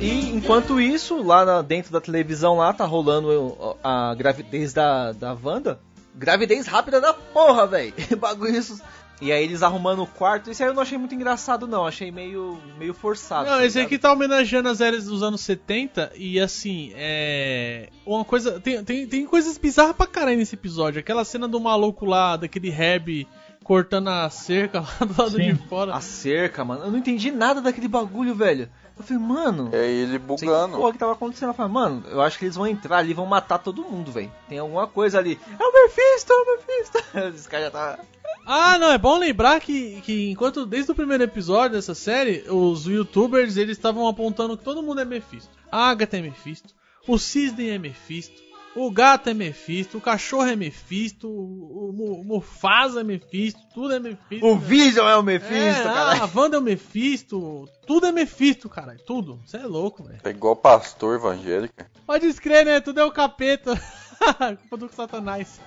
E 0.00 0.30
enquanto 0.30 0.80
isso, 0.80 1.22
lá 1.22 1.44
na- 1.44 1.62
dentro 1.62 1.92
da 1.92 2.00
televisão 2.00 2.56
lá, 2.56 2.72
tá 2.72 2.84
rolando 2.86 3.76
a 3.84 4.14
gravidez 4.14 4.72
da, 4.72 5.12
da 5.12 5.34
Wanda. 5.42 5.78
Gravidez 6.14 6.66
rápida 6.66 7.00
da 7.00 7.12
porra, 7.12 7.66
velho. 7.66 7.92
Bagulho 8.18 8.56
isso. 8.56 8.80
E 9.20 9.30
aí 9.30 9.44
eles 9.44 9.62
arrumando 9.62 10.02
o 10.02 10.06
quarto. 10.06 10.50
Isso 10.50 10.62
aí 10.62 10.70
eu 10.70 10.74
não 10.74 10.80
achei 10.82 10.96
muito 10.96 11.14
engraçado, 11.14 11.66
não. 11.66 11.86
Achei 11.86 12.10
meio, 12.10 12.58
meio 12.78 12.94
forçado. 12.94 13.50
Não, 13.50 13.58
tá 13.58 13.66
esse 13.66 13.78
aqui 13.78 13.98
tá 13.98 14.10
homenageando 14.10 14.70
as 14.70 14.78
séries 14.78 15.04
dos 15.04 15.22
anos 15.22 15.42
70 15.42 16.12
e 16.16 16.40
assim, 16.40 16.92
é. 16.96 17.90
Uma 18.06 18.24
coisa. 18.24 18.58
Tem, 18.58 18.82
tem, 18.82 19.06
tem 19.06 19.26
coisas 19.26 19.58
bizarras 19.58 19.94
pra 19.94 20.06
caralho 20.06 20.38
nesse 20.38 20.54
episódio. 20.54 20.98
Aquela 21.00 21.26
cena 21.26 21.46
do 21.46 21.60
maluco 21.60 22.06
lá, 22.06 22.36
daquele 22.36 22.70
Herb 22.70 23.28
cortando 23.62 24.08
a 24.08 24.30
cerca 24.30 24.80
lá 24.98 25.06
do 25.06 25.22
lado 25.22 25.36
Sim. 25.36 25.52
de 25.52 25.68
fora. 25.68 25.94
A 25.94 26.00
cerca, 26.00 26.64
mano. 26.64 26.84
Eu 26.84 26.90
não 26.90 26.98
entendi 26.98 27.30
nada 27.30 27.60
daquele 27.60 27.88
bagulho, 27.88 28.34
velho. 28.34 28.70
Eu 29.00 29.02
falei, 29.02 29.22
mano. 29.22 29.70
É 29.72 29.90
ele 29.90 30.18
bugando. 30.18 30.80
O 30.80 30.92
que 30.92 30.98
tava 30.98 31.12
acontecendo? 31.12 31.50
Eu 31.50 31.54
falei, 31.54 31.72
mano, 31.72 32.04
eu 32.08 32.20
acho 32.20 32.38
que 32.38 32.44
eles 32.44 32.56
vão 32.56 32.66
entrar 32.66 32.98
ali 32.98 33.12
e 33.12 33.14
vão 33.14 33.24
matar 33.24 33.58
todo 33.58 33.82
mundo, 33.82 34.12
velho. 34.12 34.30
Tem 34.48 34.58
alguma 34.58 34.86
coisa 34.86 35.18
ali. 35.18 35.40
É 35.58 35.64
o 35.64 35.72
Mephisto, 35.72 36.32
é 36.32 36.36
o 36.36 36.46
Mephisto. 36.46 36.98
Esse 37.34 37.48
cara 37.48 37.64
já 37.64 37.70
tá. 37.70 37.98
Ah, 38.44 38.78
não, 38.78 38.90
é 38.90 38.98
bom 38.98 39.18
lembrar 39.18 39.60
que, 39.60 40.00
que 40.02 40.30
enquanto 40.30 40.66
desde 40.66 40.92
o 40.92 40.94
primeiro 40.94 41.22
episódio 41.22 41.76
dessa 41.76 41.94
série, 41.94 42.44
os 42.48 42.86
youtubers 42.86 43.56
eles 43.56 43.76
estavam 43.76 44.06
apontando 44.06 44.56
que 44.56 44.64
todo 44.64 44.82
mundo 44.82 45.00
é 45.00 45.04
Mephisto. 45.04 45.50
A 45.70 45.88
Agatha 45.88 46.18
é 46.18 46.22
Mephisto, 46.22 46.74
o 47.06 47.18
Cisne 47.18 47.70
é 47.70 47.78
Mephisto, 47.78 48.40
o 48.76 48.90
gato 48.90 49.28
é 49.30 49.34
Mephisto, 49.34 49.98
o 49.98 50.00
cachorro 50.00 50.46
é 50.48 50.54
Mephisto, 50.56 51.28
o, 51.28 51.88
o 51.90 51.92
Mu- 51.92 52.24
Mufasa 52.24 53.00
é 53.00 53.04
Mephisto, 53.04 53.60
tudo 53.74 53.94
é 53.94 53.98
Mephisto. 54.00 54.46
O 54.46 54.56
Vision 54.56 55.08
é 55.08 55.16
o 55.16 55.22
Mephisto, 55.22 55.80
é, 55.80 55.82
caralho. 55.84 56.22
A 56.22 56.30
Wanda 56.34 56.56
é 56.56 56.60
o 56.60 56.62
Mephisto, 56.62 57.68
tudo 57.86 58.06
é 58.06 58.12
Mephisto, 58.12 58.68
cara, 58.68 58.96
tudo. 59.06 59.40
Você 59.44 59.56
é 59.56 59.66
louco, 59.66 60.04
velho. 60.04 60.20
É 60.22 60.30
igual 60.30 60.54
pastor 60.56 61.16
evangélico. 61.16 61.74
Pode 62.06 62.26
escrever, 62.26 62.64
né? 62.64 62.80
Tudo 62.80 63.00
é 63.00 63.04
o 63.04 63.10
capeta. 63.12 63.72
Culpa 64.68 64.76
do 64.76 64.92
satanás. 64.94 65.58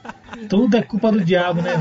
Tudo 0.47 0.77
é 0.77 0.83
culpa 0.83 1.11
do 1.11 1.25
diabo, 1.25 1.61
né? 1.61 1.71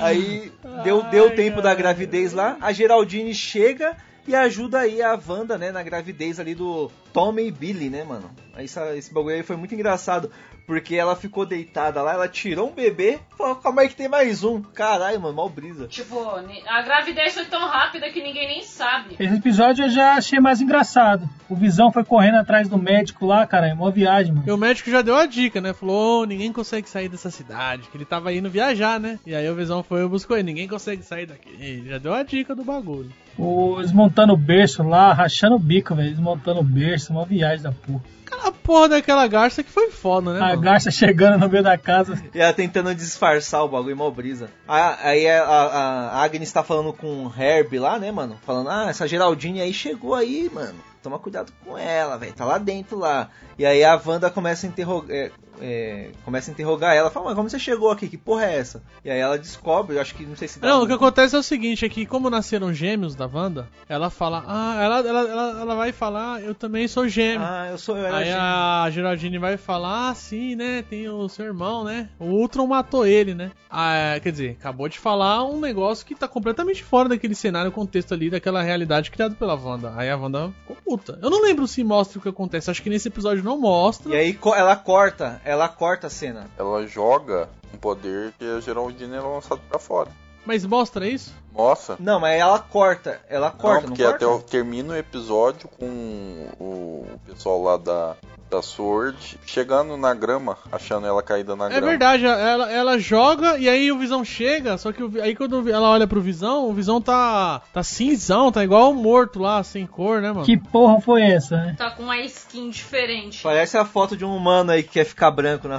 Aí 0.00 0.52
deu, 0.84 1.02
deu 1.04 1.34
tempo 1.34 1.62
da 1.62 1.74
gravidez 1.74 2.32
lá, 2.34 2.56
a 2.60 2.70
Geraldine 2.70 3.34
chega 3.34 3.96
e 4.26 4.34
ajuda 4.34 4.80
aí 4.80 5.00
a 5.00 5.18
Wanda, 5.26 5.56
né, 5.56 5.72
na 5.72 5.82
gravidez 5.82 6.38
ali 6.38 6.54
do 6.54 6.90
Tommy 7.14 7.46
e 7.46 7.50
Billy, 7.50 7.88
né, 7.88 8.04
mano? 8.04 8.30
Aí 8.52 8.66
essa- 8.66 8.94
esse 8.94 9.12
bagulho 9.12 9.36
aí 9.36 9.42
foi 9.42 9.56
muito 9.56 9.74
engraçado, 9.74 10.30
porque 10.68 10.96
ela 10.96 11.16
ficou 11.16 11.46
deitada 11.46 12.02
lá, 12.02 12.12
ela 12.12 12.28
tirou 12.28 12.68
um 12.68 12.74
bebê, 12.74 13.18
falou, 13.38 13.56
calma 13.56 13.80
aí 13.80 13.88
que 13.88 13.96
tem 13.96 14.06
mais 14.06 14.44
um. 14.44 14.60
Caralho, 14.60 15.18
mano, 15.18 15.34
mal 15.34 15.48
brisa. 15.48 15.86
Tipo, 15.88 16.20
a 16.28 16.82
gravidez 16.82 17.32
foi 17.32 17.46
tão 17.46 17.66
rápida 17.66 18.10
que 18.10 18.22
ninguém 18.22 18.46
nem 18.46 18.62
sabe. 18.62 19.16
Esse 19.18 19.34
episódio 19.34 19.86
eu 19.86 19.88
já 19.88 20.12
achei 20.12 20.38
mais 20.38 20.60
engraçado. 20.60 21.26
O 21.48 21.56
Visão 21.56 21.90
foi 21.90 22.04
correndo 22.04 22.34
atrás 22.34 22.68
do 22.68 22.76
médico 22.76 23.24
lá, 23.24 23.46
cara. 23.46 23.68
É 23.68 23.72
mó 23.72 23.90
viagem, 23.90 24.34
mano. 24.34 24.44
E 24.46 24.52
o 24.52 24.58
médico 24.58 24.90
já 24.90 25.00
deu 25.00 25.16
a 25.16 25.24
dica, 25.24 25.58
né? 25.58 25.72
Falou, 25.72 26.20
"Ô, 26.20 26.24
ninguém 26.26 26.52
consegue 26.52 26.86
sair 26.86 27.08
dessa 27.08 27.30
cidade, 27.30 27.88
que 27.88 27.96
ele 27.96 28.04
tava 28.04 28.30
indo 28.34 28.50
viajar, 28.50 29.00
né? 29.00 29.18
E 29.24 29.34
aí 29.34 29.48
o 29.48 29.54
Visão 29.54 29.82
foi 29.82 30.04
e 30.04 30.08
buscou 30.08 30.36
ele, 30.36 30.44
ninguém 30.44 30.68
consegue 30.68 31.02
sair 31.02 31.24
daqui. 31.24 31.48
E 31.58 31.88
já 31.88 31.96
deu 31.96 32.12
a 32.12 32.22
dica 32.22 32.54
do 32.54 32.62
bagulho. 32.62 33.10
O, 33.38 33.76
eles 33.78 33.92
montando 33.92 34.34
o 34.34 34.36
berço 34.36 34.82
lá, 34.82 35.14
rachando 35.14 35.56
o 35.56 35.58
bico, 35.58 35.94
velho. 35.94 36.08
Eles 36.08 36.18
montando 36.18 36.60
o 36.60 36.64
berço, 36.64 37.10
uma 37.10 37.24
viagem 37.24 37.62
da 37.62 37.72
porra. 37.72 38.02
A 38.44 38.52
porra 38.52 38.88
daquela 38.90 39.26
garça 39.26 39.62
que 39.62 39.70
foi 39.70 39.90
foda, 39.90 40.32
né? 40.32 40.40
A 40.40 40.48
mano? 40.48 40.60
garça 40.62 40.90
chegando 40.90 41.38
no 41.38 41.48
meio 41.48 41.62
da 41.62 41.76
casa. 41.76 42.22
E 42.34 42.40
ela 42.40 42.52
tentando 42.52 42.94
disfarçar 42.94 43.64
o 43.64 43.68
bagulho, 43.68 43.96
mal 43.96 44.10
brisa. 44.10 44.50
Aí 44.66 45.28
a, 45.28 45.42
a, 45.44 46.08
a 46.10 46.22
Agnes 46.22 46.52
tá 46.52 46.62
falando 46.62 46.92
com 46.92 47.26
o 47.26 47.32
Herb 47.36 47.78
lá, 47.78 47.98
né, 47.98 48.10
mano? 48.12 48.38
Falando, 48.44 48.70
ah, 48.70 48.86
essa 48.88 49.08
Geraldine 49.08 49.60
aí 49.60 49.72
chegou 49.72 50.14
aí, 50.14 50.50
mano. 50.52 50.78
Toma 51.08 51.18
cuidado 51.18 51.50
com 51.64 51.78
ela, 51.78 52.18
velho. 52.18 52.34
Tá 52.34 52.44
lá 52.44 52.58
dentro 52.58 52.98
lá. 52.98 53.30
E 53.58 53.64
aí 53.64 53.82
a 53.82 53.98
Wanda 54.04 54.28
começa 54.30 54.66
a 54.66 54.68
interrogar. 54.68 55.10
é, 55.16 55.30
é, 55.60 56.10
começa 56.24 56.50
a 56.50 56.52
interrogar 56.52 56.94
ela, 56.94 57.10
fala, 57.10 57.26
mas 57.26 57.34
como 57.34 57.50
você 57.50 57.58
chegou 57.58 57.90
aqui? 57.90 58.06
Que 58.08 58.16
porra 58.16 58.44
é 58.44 58.58
essa? 58.58 58.80
E 59.04 59.10
aí 59.10 59.18
ela 59.18 59.36
descobre, 59.36 59.96
eu 59.96 60.00
acho 60.00 60.14
que 60.14 60.24
não 60.24 60.36
sei 60.36 60.46
se 60.46 60.60
dá 60.60 60.68
Não, 60.68 60.80
um- 60.80 60.84
o 60.84 60.86
que 60.86 60.92
acontece 60.92 61.34
é 61.34 61.38
o 61.38 61.42
seguinte, 61.42 61.84
é 61.84 61.88
que 61.88 62.06
como 62.06 62.30
nasceram 62.30 62.72
gêmeos 62.72 63.16
da 63.16 63.26
Wanda, 63.26 63.68
ela 63.88 64.08
fala, 64.08 64.44
ah, 64.46 64.76
ela, 64.80 64.98
ela, 65.00 65.20
ela, 65.28 65.60
ela 65.62 65.74
vai 65.74 65.90
falar, 65.90 66.40
eu 66.44 66.54
também 66.54 66.86
sou 66.86 67.08
gêmeo. 67.08 67.40
Ah, 67.44 67.68
eu 67.72 67.78
sou 67.78 67.96
eu 67.96 68.06
Aí 68.14 68.26
gêmeo. 68.26 68.40
a 68.40 68.88
Geraldine 68.92 69.38
vai 69.38 69.56
falar, 69.56 70.10
ah, 70.10 70.14
sim, 70.14 70.54
né? 70.54 70.84
Tem 70.88 71.08
o 71.08 71.28
seu 71.28 71.46
irmão, 71.46 71.82
né? 71.82 72.08
O 72.20 72.26
Ultron 72.26 72.68
matou 72.68 73.04
ele, 73.04 73.34
né? 73.34 73.50
Ah, 73.68 74.14
quer 74.22 74.30
dizer, 74.30 74.56
acabou 74.60 74.88
de 74.88 74.96
falar 75.00 75.42
um 75.44 75.58
negócio 75.58 76.06
que 76.06 76.14
tá 76.14 76.28
completamente 76.28 76.84
fora 76.84 77.08
daquele 77.08 77.34
cenário, 77.34 77.72
contexto 77.72 78.14
ali, 78.14 78.30
daquela 78.30 78.62
realidade 78.62 79.10
criada 79.10 79.34
pela 79.34 79.56
Wanda. 79.56 79.92
Aí 79.96 80.08
a 80.08 80.16
Wanda 80.16 80.52
ficou 80.60 80.76
puta. 80.84 80.97
Eu 81.20 81.30
não 81.30 81.42
lembro 81.42 81.66
se 81.66 81.82
mostra 81.84 82.18
o 82.18 82.22
que 82.22 82.28
acontece, 82.28 82.70
acho 82.70 82.82
que 82.82 82.90
nesse 82.90 83.08
episódio 83.08 83.42
não 83.42 83.58
mostra. 83.58 84.12
E 84.12 84.16
aí 84.16 84.38
ela 84.56 84.76
corta, 84.76 85.40
ela 85.44 85.68
corta 85.68 86.06
a 86.06 86.10
cena. 86.10 86.48
Ela 86.58 86.86
joga 86.86 87.48
um 87.72 87.78
poder 87.78 88.32
que 88.38 88.44
a 88.44 88.60
Geraldine 88.60 89.16
é 89.16 89.20
lançado 89.20 89.60
pra 89.68 89.78
fora. 89.78 90.10
Mas 90.48 90.64
mostra 90.64 91.06
isso? 91.06 91.34
Nossa. 91.54 91.96
Não, 92.00 92.18
mas 92.18 92.40
ela 92.40 92.58
corta, 92.58 93.20
ela 93.28 93.50
corta, 93.50 93.82
não, 93.82 93.88
não, 93.88 93.88
porque 93.88 94.02
corta? 94.02 94.16
até 94.16 94.26
o, 94.26 94.40
termina 94.40 94.94
o 94.94 94.96
episódio 94.96 95.68
com 95.68 96.48
o, 96.58 97.06
pessoal 97.26 97.62
lá 97.62 97.76
da, 97.76 98.16
da 98.48 98.62
Sword 98.62 99.38
chegando 99.44 99.94
na 99.98 100.14
grama, 100.14 100.56
achando 100.72 101.06
ela 101.06 101.22
caída 101.22 101.54
na 101.54 101.66
É 101.66 101.68
grama. 101.68 101.86
verdade, 101.86 102.24
ela, 102.24 102.72
ela 102.72 102.98
joga 102.98 103.58
e 103.58 103.68
aí 103.68 103.92
o 103.92 103.98
Visão 103.98 104.24
chega, 104.24 104.78
só 104.78 104.90
que 104.90 105.02
o 105.02 105.22
aí 105.22 105.36
quando 105.36 105.68
ela 105.68 105.90
olha 105.90 106.06
pro 106.06 106.22
Visão, 106.22 106.66
o 106.66 106.72
Visão 106.72 106.98
tá 106.98 107.60
tá 107.70 107.82
cinzão, 107.82 108.50
tá 108.50 108.64
igual 108.64 108.94
morto 108.94 109.38
lá, 109.38 109.62
sem 109.62 109.86
cor, 109.86 110.22
né, 110.22 110.32
mano? 110.32 110.46
Que 110.46 110.56
porra 110.56 110.98
foi 111.02 111.24
essa, 111.24 111.58
né? 111.58 111.74
Tá 111.76 111.90
com 111.90 112.04
uma 112.04 112.18
skin 112.20 112.70
diferente. 112.70 113.42
Parece 113.42 113.76
a 113.76 113.84
foto 113.84 114.16
de 114.16 114.24
um 114.24 114.34
humano 114.34 114.70
aí 114.70 114.82
que 114.82 114.92
quer 114.92 115.04
ficar 115.04 115.30
branco 115.30 115.68
na. 115.68 115.78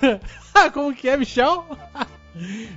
Como 0.72 0.94
que 0.94 1.06
é, 1.06 1.18
Michel? 1.18 1.66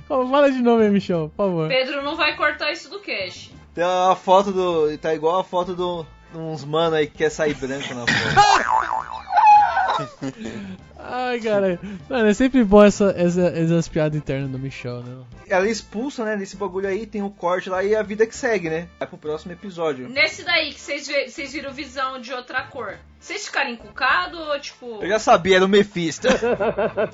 Como- 0.08 0.30
Fala 0.30 0.50
de 0.50 0.60
novo 0.62 0.82
aí, 0.82 0.90
Michel, 0.90 1.30
por 1.36 1.44
favor. 1.46 1.68
Pedro 1.68 2.02
não 2.02 2.16
vai 2.16 2.36
cortar 2.36 2.72
isso 2.72 2.88
do 2.90 2.98
cash. 3.00 3.50
Tem 3.74 3.84
uma 3.84 4.14
foto 4.16 4.52
do. 4.52 4.96
Tá 4.98 5.14
igual 5.14 5.40
a 5.40 5.44
foto 5.44 5.74
do. 5.74 6.06
de 6.32 6.38
Uns 6.38 6.64
mano 6.64 6.96
aí 6.96 7.06
que 7.06 7.18
quer 7.18 7.30
sair 7.30 7.54
branco 7.54 7.92
na 7.94 8.00
foto. 8.06 8.10
Ai, 10.98 11.40
cara. 11.40 11.78
Mano, 12.08 12.28
é 12.28 12.34
sempre 12.34 12.64
bom 12.64 12.82
essa, 12.82 13.14
essa, 13.16 13.42
essas 13.48 13.88
piadas 13.88 14.16
internas 14.16 14.50
do 14.50 14.58
Michel, 14.58 15.02
né? 15.02 15.24
Ela 15.48 15.66
é 15.66 15.70
expulsa, 15.70 16.24
né? 16.24 16.36
Nesse 16.36 16.56
bagulho 16.56 16.88
aí, 16.88 17.06
tem 17.06 17.22
o 17.22 17.30
corte 17.30 17.68
lá 17.68 17.84
e 17.84 17.94
a 17.94 18.02
vida 18.02 18.26
que 18.26 18.34
segue, 18.34 18.70
né? 18.70 18.88
Vai 18.98 19.06
pro 19.06 19.18
próximo 19.18 19.52
episódio. 19.52 20.08
Nesse 20.08 20.44
daí 20.44 20.72
que 20.72 20.80
vocês 20.80 21.52
viram 21.52 21.72
visão 21.72 22.20
de 22.20 22.32
outra 22.32 22.62
cor, 22.64 22.96
vocês 23.20 23.46
ficaram 23.46 23.70
encucados 23.70 24.38
ou 24.38 24.60
tipo. 24.60 25.02
Eu 25.02 25.08
já 25.08 25.18
sabia, 25.18 25.56
era 25.56 25.64
o 25.64 25.68
Mephisto. 25.68 26.26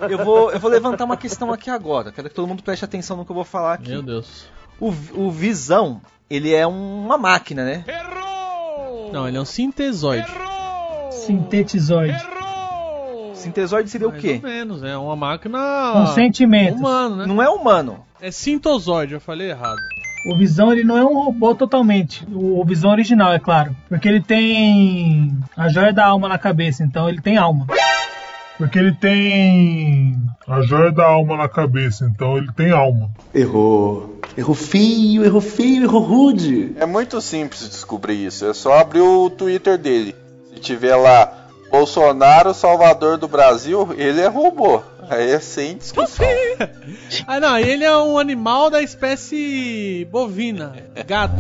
eu, 0.09 0.25
vou, 0.25 0.53
eu 0.53 0.61
vou 0.61 0.71
levantar 0.71 1.05
uma 1.05 1.17
questão 1.17 1.53
aqui 1.53 1.71
agora. 1.71 2.13
Quero 2.13 2.29
que 2.29 2.35
todo 2.35 2.47
mundo 2.47 2.63
preste 2.63 2.85
atenção 2.85 3.17
no 3.17 3.25
que 3.25 3.33
eu 3.33 3.37
vou 3.37 3.45
falar 3.45 3.75
aqui. 3.75 3.91
Meu 3.91 4.03
Deus. 4.03 4.49
O, 4.79 4.89
o 5.15 5.31
Visão, 5.31 6.01
ele 6.29 6.55
é 6.55 6.67
uma 6.67 7.19
máquina, 7.19 7.65
né? 7.65 7.85
Não, 9.13 9.27
ele 9.27 9.37
é 9.37 9.41
um 9.41 9.45
sintesoide. 9.45 10.31
Sintetizoide. 11.11 12.40
Sintesoide 13.41 13.91
seria 13.91 14.09
o 14.09 14.11
Mais 14.11 14.23
quê? 14.23 14.41
ou 14.43 14.49
menos, 14.49 14.83
é 14.83 14.97
uma 14.97 15.17
máquina. 15.17 15.59
Com 15.93 16.07
sentimentos. 16.09 16.79
Humano, 16.79 17.17
né? 17.17 17.27
Não 17.27 17.43
é 17.43 17.49
humano. 17.49 18.05
É 18.21 18.31
sintozoide, 18.31 19.15
eu 19.15 19.21
falei 19.21 19.51
errado. 19.51 19.81
O 20.27 20.37
Visão 20.37 20.71
ele 20.71 20.85
não 20.85 20.99
é 20.99 21.05
um 21.05 21.15
robô 21.15 21.55
totalmente. 21.55 22.27
O 22.31 22.63
Visão 22.65 22.91
original, 22.91 23.33
é 23.33 23.39
claro. 23.39 23.75
Porque 23.89 24.07
ele 24.07 24.21
tem 24.21 25.35
a 25.57 25.69
joia 25.69 25.93
da 25.93 26.07
alma 26.07 26.29
na 26.29 26.37
cabeça, 26.37 26.85
então 26.85 27.09
ele 27.09 27.21
tem 27.23 27.39
alma. 27.39 27.67
Porque 28.59 28.79
ele 28.79 28.93
tem 28.93 30.15
a 30.47 30.61
joia 30.61 30.93
da 30.93 31.07
alma 31.07 31.35
na 31.39 31.49
cabeça, 31.49 32.05
então 32.05 32.37
ele 32.37 32.53
tem 32.53 32.71
alma. 32.71 33.11
Errou. 33.35 34.21
Errou 34.37 34.55
feio, 34.55 35.25
errou 35.25 35.41
feio, 35.41 35.85
errou 35.85 36.03
rude. 36.03 36.75
É 36.77 36.85
muito 36.85 37.19
simples 37.23 37.67
descobrir 37.67 38.27
isso. 38.27 38.45
É 38.45 38.53
só 38.53 38.79
abrir 38.79 39.01
o 39.01 39.31
Twitter 39.31 39.79
dele. 39.79 40.15
Se 40.53 40.61
tiver 40.61 40.95
lá 40.95 41.40
Bolsonaro, 41.71 42.53
Salvador 42.53 43.17
do 43.17 43.29
Brasil, 43.29 43.89
ele 43.97 44.21
é 44.21 44.27
robô. 44.27 44.83
Aí 45.09 45.31
é 45.31 45.41
sem 45.41 45.77
discussão. 45.77 46.27
Ah, 47.27 47.41
não, 47.41 47.59
ele 47.59 47.85
é 47.85 47.97
um 47.97 48.19
animal 48.19 48.71
da 48.71 48.81
espécie 48.83 50.07
bovina, 50.13 50.75
gado. 51.07 51.35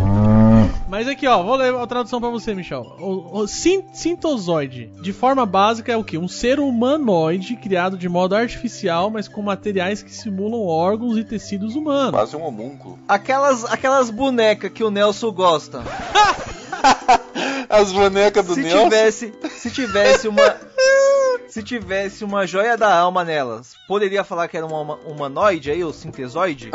Mas 0.88 1.06
aqui, 1.06 1.26
ó, 1.28 1.42
vou 1.42 1.54
ler 1.54 1.72
a 1.74 1.86
tradução 1.86 2.20
pra 2.20 2.28
você, 2.28 2.52
Michel. 2.54 2.82
O, 2.98 3.40
o 3.40 3.46
sin- 3.46 3.84
sintozoide, 3.92 4.90
de 5.00 5.12
forma 5.12 5.46
básica, 5.46 5.92
é 5.92 5.96
o 5.96 6.02
quê? 6.02 6.18
Um 6.18 6.26
ser 6.26 6.58
humanoide 6.58 7.54
criado 7.56 7.96
de 7.96 8.08
modo 8.08 8.34
artificial, 8.34 9.10
mas 9.10 9.28
com 9.28 9.42
materiais 9.42 10.02
que 10.02 10.12
simulam 10.12 10.66
órgãos 10.66 11.16
e 11.16 11.22
tecidos 11.24 11.76
humanos. 11.76 12.10
Quase 12.12 12.36
um 12.36 12.42
homúnculo. 12.44 12.98
Aquelas, 13.08 13.64
aquelas 13.64 14.10
bonecas 14.10 14.72
que 14.72 14.82
o 14.82 14.90
Nelson 14.90 15.30
gosta. 15.30 15.82
As 17.70 17.92
bonecas 17.92 18.44
do 18.44 18.54
se 18.54 18.62
Nelson. 18.62 18.84
tivesse, 18.84 19.32
se 19.56 19.70
tivesse 19.70 20.26
uma, 20.26 20.56
se 21.48 21.62
tivesse 21.62 22.24
uma 22.24 22.44
joia 22.44 22.76
da 22.76 22.92
alma 22.92 23.24
nelas, 23.24 23.74
poderia 23.86 24.24
falar 24.24 24.48
que 24.48 24.56
era 24.56 24.66
uma 24.66 24.96
humanoide 24.96 25.70
aí, 25.70 25.84
o 25.84 25.92
sintezoide? 25.92 26.72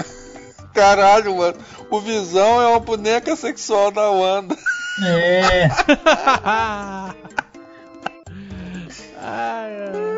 Caralho, 0.74 1.36
mano. 1.36 1.58
O 1.90 2.00
Visão 2.00 2.62
é 2.62 2.68
uma 2.68 2.80
boneca 2.80 3.36
sexual 3.36 3.92
da 3.92 4.10
Wanda. 4.10 4.56
É. 5.06 5.68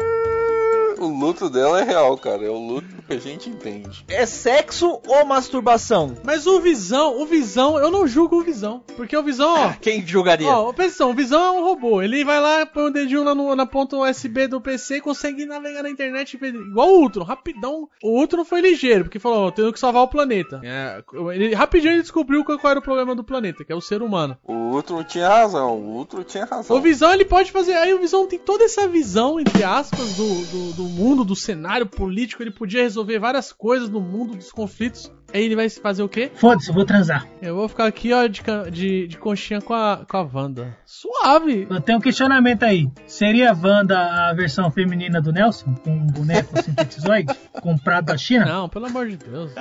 O 1.07 1.07
luto 1.07 1.49
dela 1.49 1.81
é 1.81 1.83
real, 1.83 2.17
cara. 2.17 2.43
É 2.45 2.49
o 2.49 2.57
luto 2.57 2.87
que 3.07 3.13
a 3.13 3.19
gente 3.19 3.49
entende. 3.49 4.03
É 4.07 4.25
sexo 4.25 4.99
ou 5.07 5.25
masturbação? 5.25 6.15
Mas 6.23 6.45
o 6.47 6.59
Visão, 6.59 7.21
o 7.21 7.25
Visão, 7.25 7.77
eu 7.79 7.89
não 7.91 8.07
julgo 8.07 8.37
o 8.37 8.43
Visão. 8.43 8.81
Porque 8.95 9.15
o 9.15 9.23
Visão, 9.23 9.53
ó. 9.53 9.73
Quem 9.79 10.05
julgaria? 10.05 10.47
Ó, 10.47 10.69
atenção, 10.69 11.11
o 11.11 11.13
Visão 11.13 11.41
é 11.43 11.51
um 11.51 11.63
robô. 11.63 12.01
Ele 12.01 12.23
vai 12.25 12.39
lá, 12.41 12.65
põe 12.65 12.85
o 12.87 12.89
dedinho 12.91 13.23
lá 13.23 13.33
no- 13.35 13.55
na 13.55 13.65
ponta 13.65 13.95
USB 13.97 14.47
do 14.47 14.59
PC 14.61 14.97
e 14.97 15.01
consegue 15.01 15.45
navegar 15.45 15.83
na 15.83 15.89
internet 15.89 16.37
igual 16.41 16.89
o 16.89 17.01
Ultron, 17.01 17.23
rapidão. 17.23 17.87
O 18.03 18.19
Ultron 18.19 18.43
foi 18.43 18.61
ligeiro, 18.61 19.05
porque 19.05 19.19
falou, 19.19 19.47
ó, 19.47 19.51
tenho 19.51 19.71
que 19.71 19.79
salvar 19.79 20.03
o 20.03 20.07
planeta. 20.07 20.59
É, 20.63 21.01
ele, 21.33 21.53
rapidinho 21.53 21.93
ele 21.93 22.01
descobriu 22.01 22.43
qual, 22.43 22.57
qual 22.59 22.71
era 22.71 22.79
o 22.79 22.83
problema 22.83 23.15
do 23.15 23.23
planeta, 23.23 23.63
que 23.63 23.71
é 23.71 23.75
o 23.75 23.81
ser 23.81 24.01
humano. 24.01 24.37
O 24.43 24.53
Ultron 24.75 25.03
tinha 25.03 25.27
razão. 25.29 25.77
O 25.77 25.97
Ultron 25.97 26.23
tinha 26.23 26.45
razão. 26.45 26.75
O 26.75 26.81
Visão 26.81 27.13
ele 27.13 27.25
pode 27.25 27.51
fazer. 27.51 27.73
Aí 27.73 27.93
o 27.93 27.99
Visão 27.99 28.27
tem 28.27 28.39
toda 28.39 28.63
essa 28.63 28.87
visão, 28.87 29.39
entre 29.39 29.63
aspas, 29.63 30.13
do, 30.15 30.27
do, 30.45 30.73
do 30.73 30.86
mundo, 30.88 31.23
do 31.23 31.35
cenário 31.35 31.85
político. 31.85 32.41
Ele 32.41 32.51
podia 32.51 32.81
resolver 32.81 33.19
várias 33.19 33.51
coisas 33.51 33.89
no 33.89 34.01
mundo 34.01 34.35
dos 34.35 34.51
conflitos. 34.51 35.11
Aí 35.33 35.43
ele 35.43 35.57
vai 35.57 35.69
fazer 35.69 36.03
o 36.03 36.09
quê? 36.09 36.31
Foda-se, 36.33 36.69
eu 36.69 36.73
vou 36.73 36.85
transar. 36.85 37.27
Eu 37.41 37.55
vou 37.55 37.67
ficar 37.67 37.85
aqui, 37.85 38.13
ó, 38.13 38.25
de, 38.27 38.41
de, 38.71 39.07
de 39.07 39.17
conchinha 39.17 39.59
com 39.59 39.73
a, 39.73 40.05
com 40.07 40.17
a 40.17 40.21
Wanda. 40.21 40.77
Suave! 40.85 41.67
Eu 41.69 41.81
tenho 41.81 41.97
um 41.97 42.01
questionamento 42.01 42.63
aí. 42.63 42.88
Seria 43.05 43.51
a 43.51 43.53
Wanda 43.53 43.99
a 43.99 44.33
versão 44.33 44.71
feminina 44.71 45.21
do 45.21 45.33
Nelson? 45.33 45.73
Com 45.83 45.91
um 45.91 46.07
boneco 46.07 46.61
sintetizoide? 46.63 47.33
comprado 47.61 48.05
da 48.05 48.17
China? 48.17 48.45
Não, 48.45 48.69
pelo 48.69 48.85
amor 48.85 49.07
de 49.09 49.17
Deus. 49.17 49.51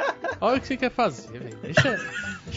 Olha 0.41 0.59
o 0.59 0.61
que 0.61 0.69
você 0.69 0.77
quer 0.77 0.91
fazer, 0.91 1.37
velho. 1.37 1.59
Deixa. 1.61 1.99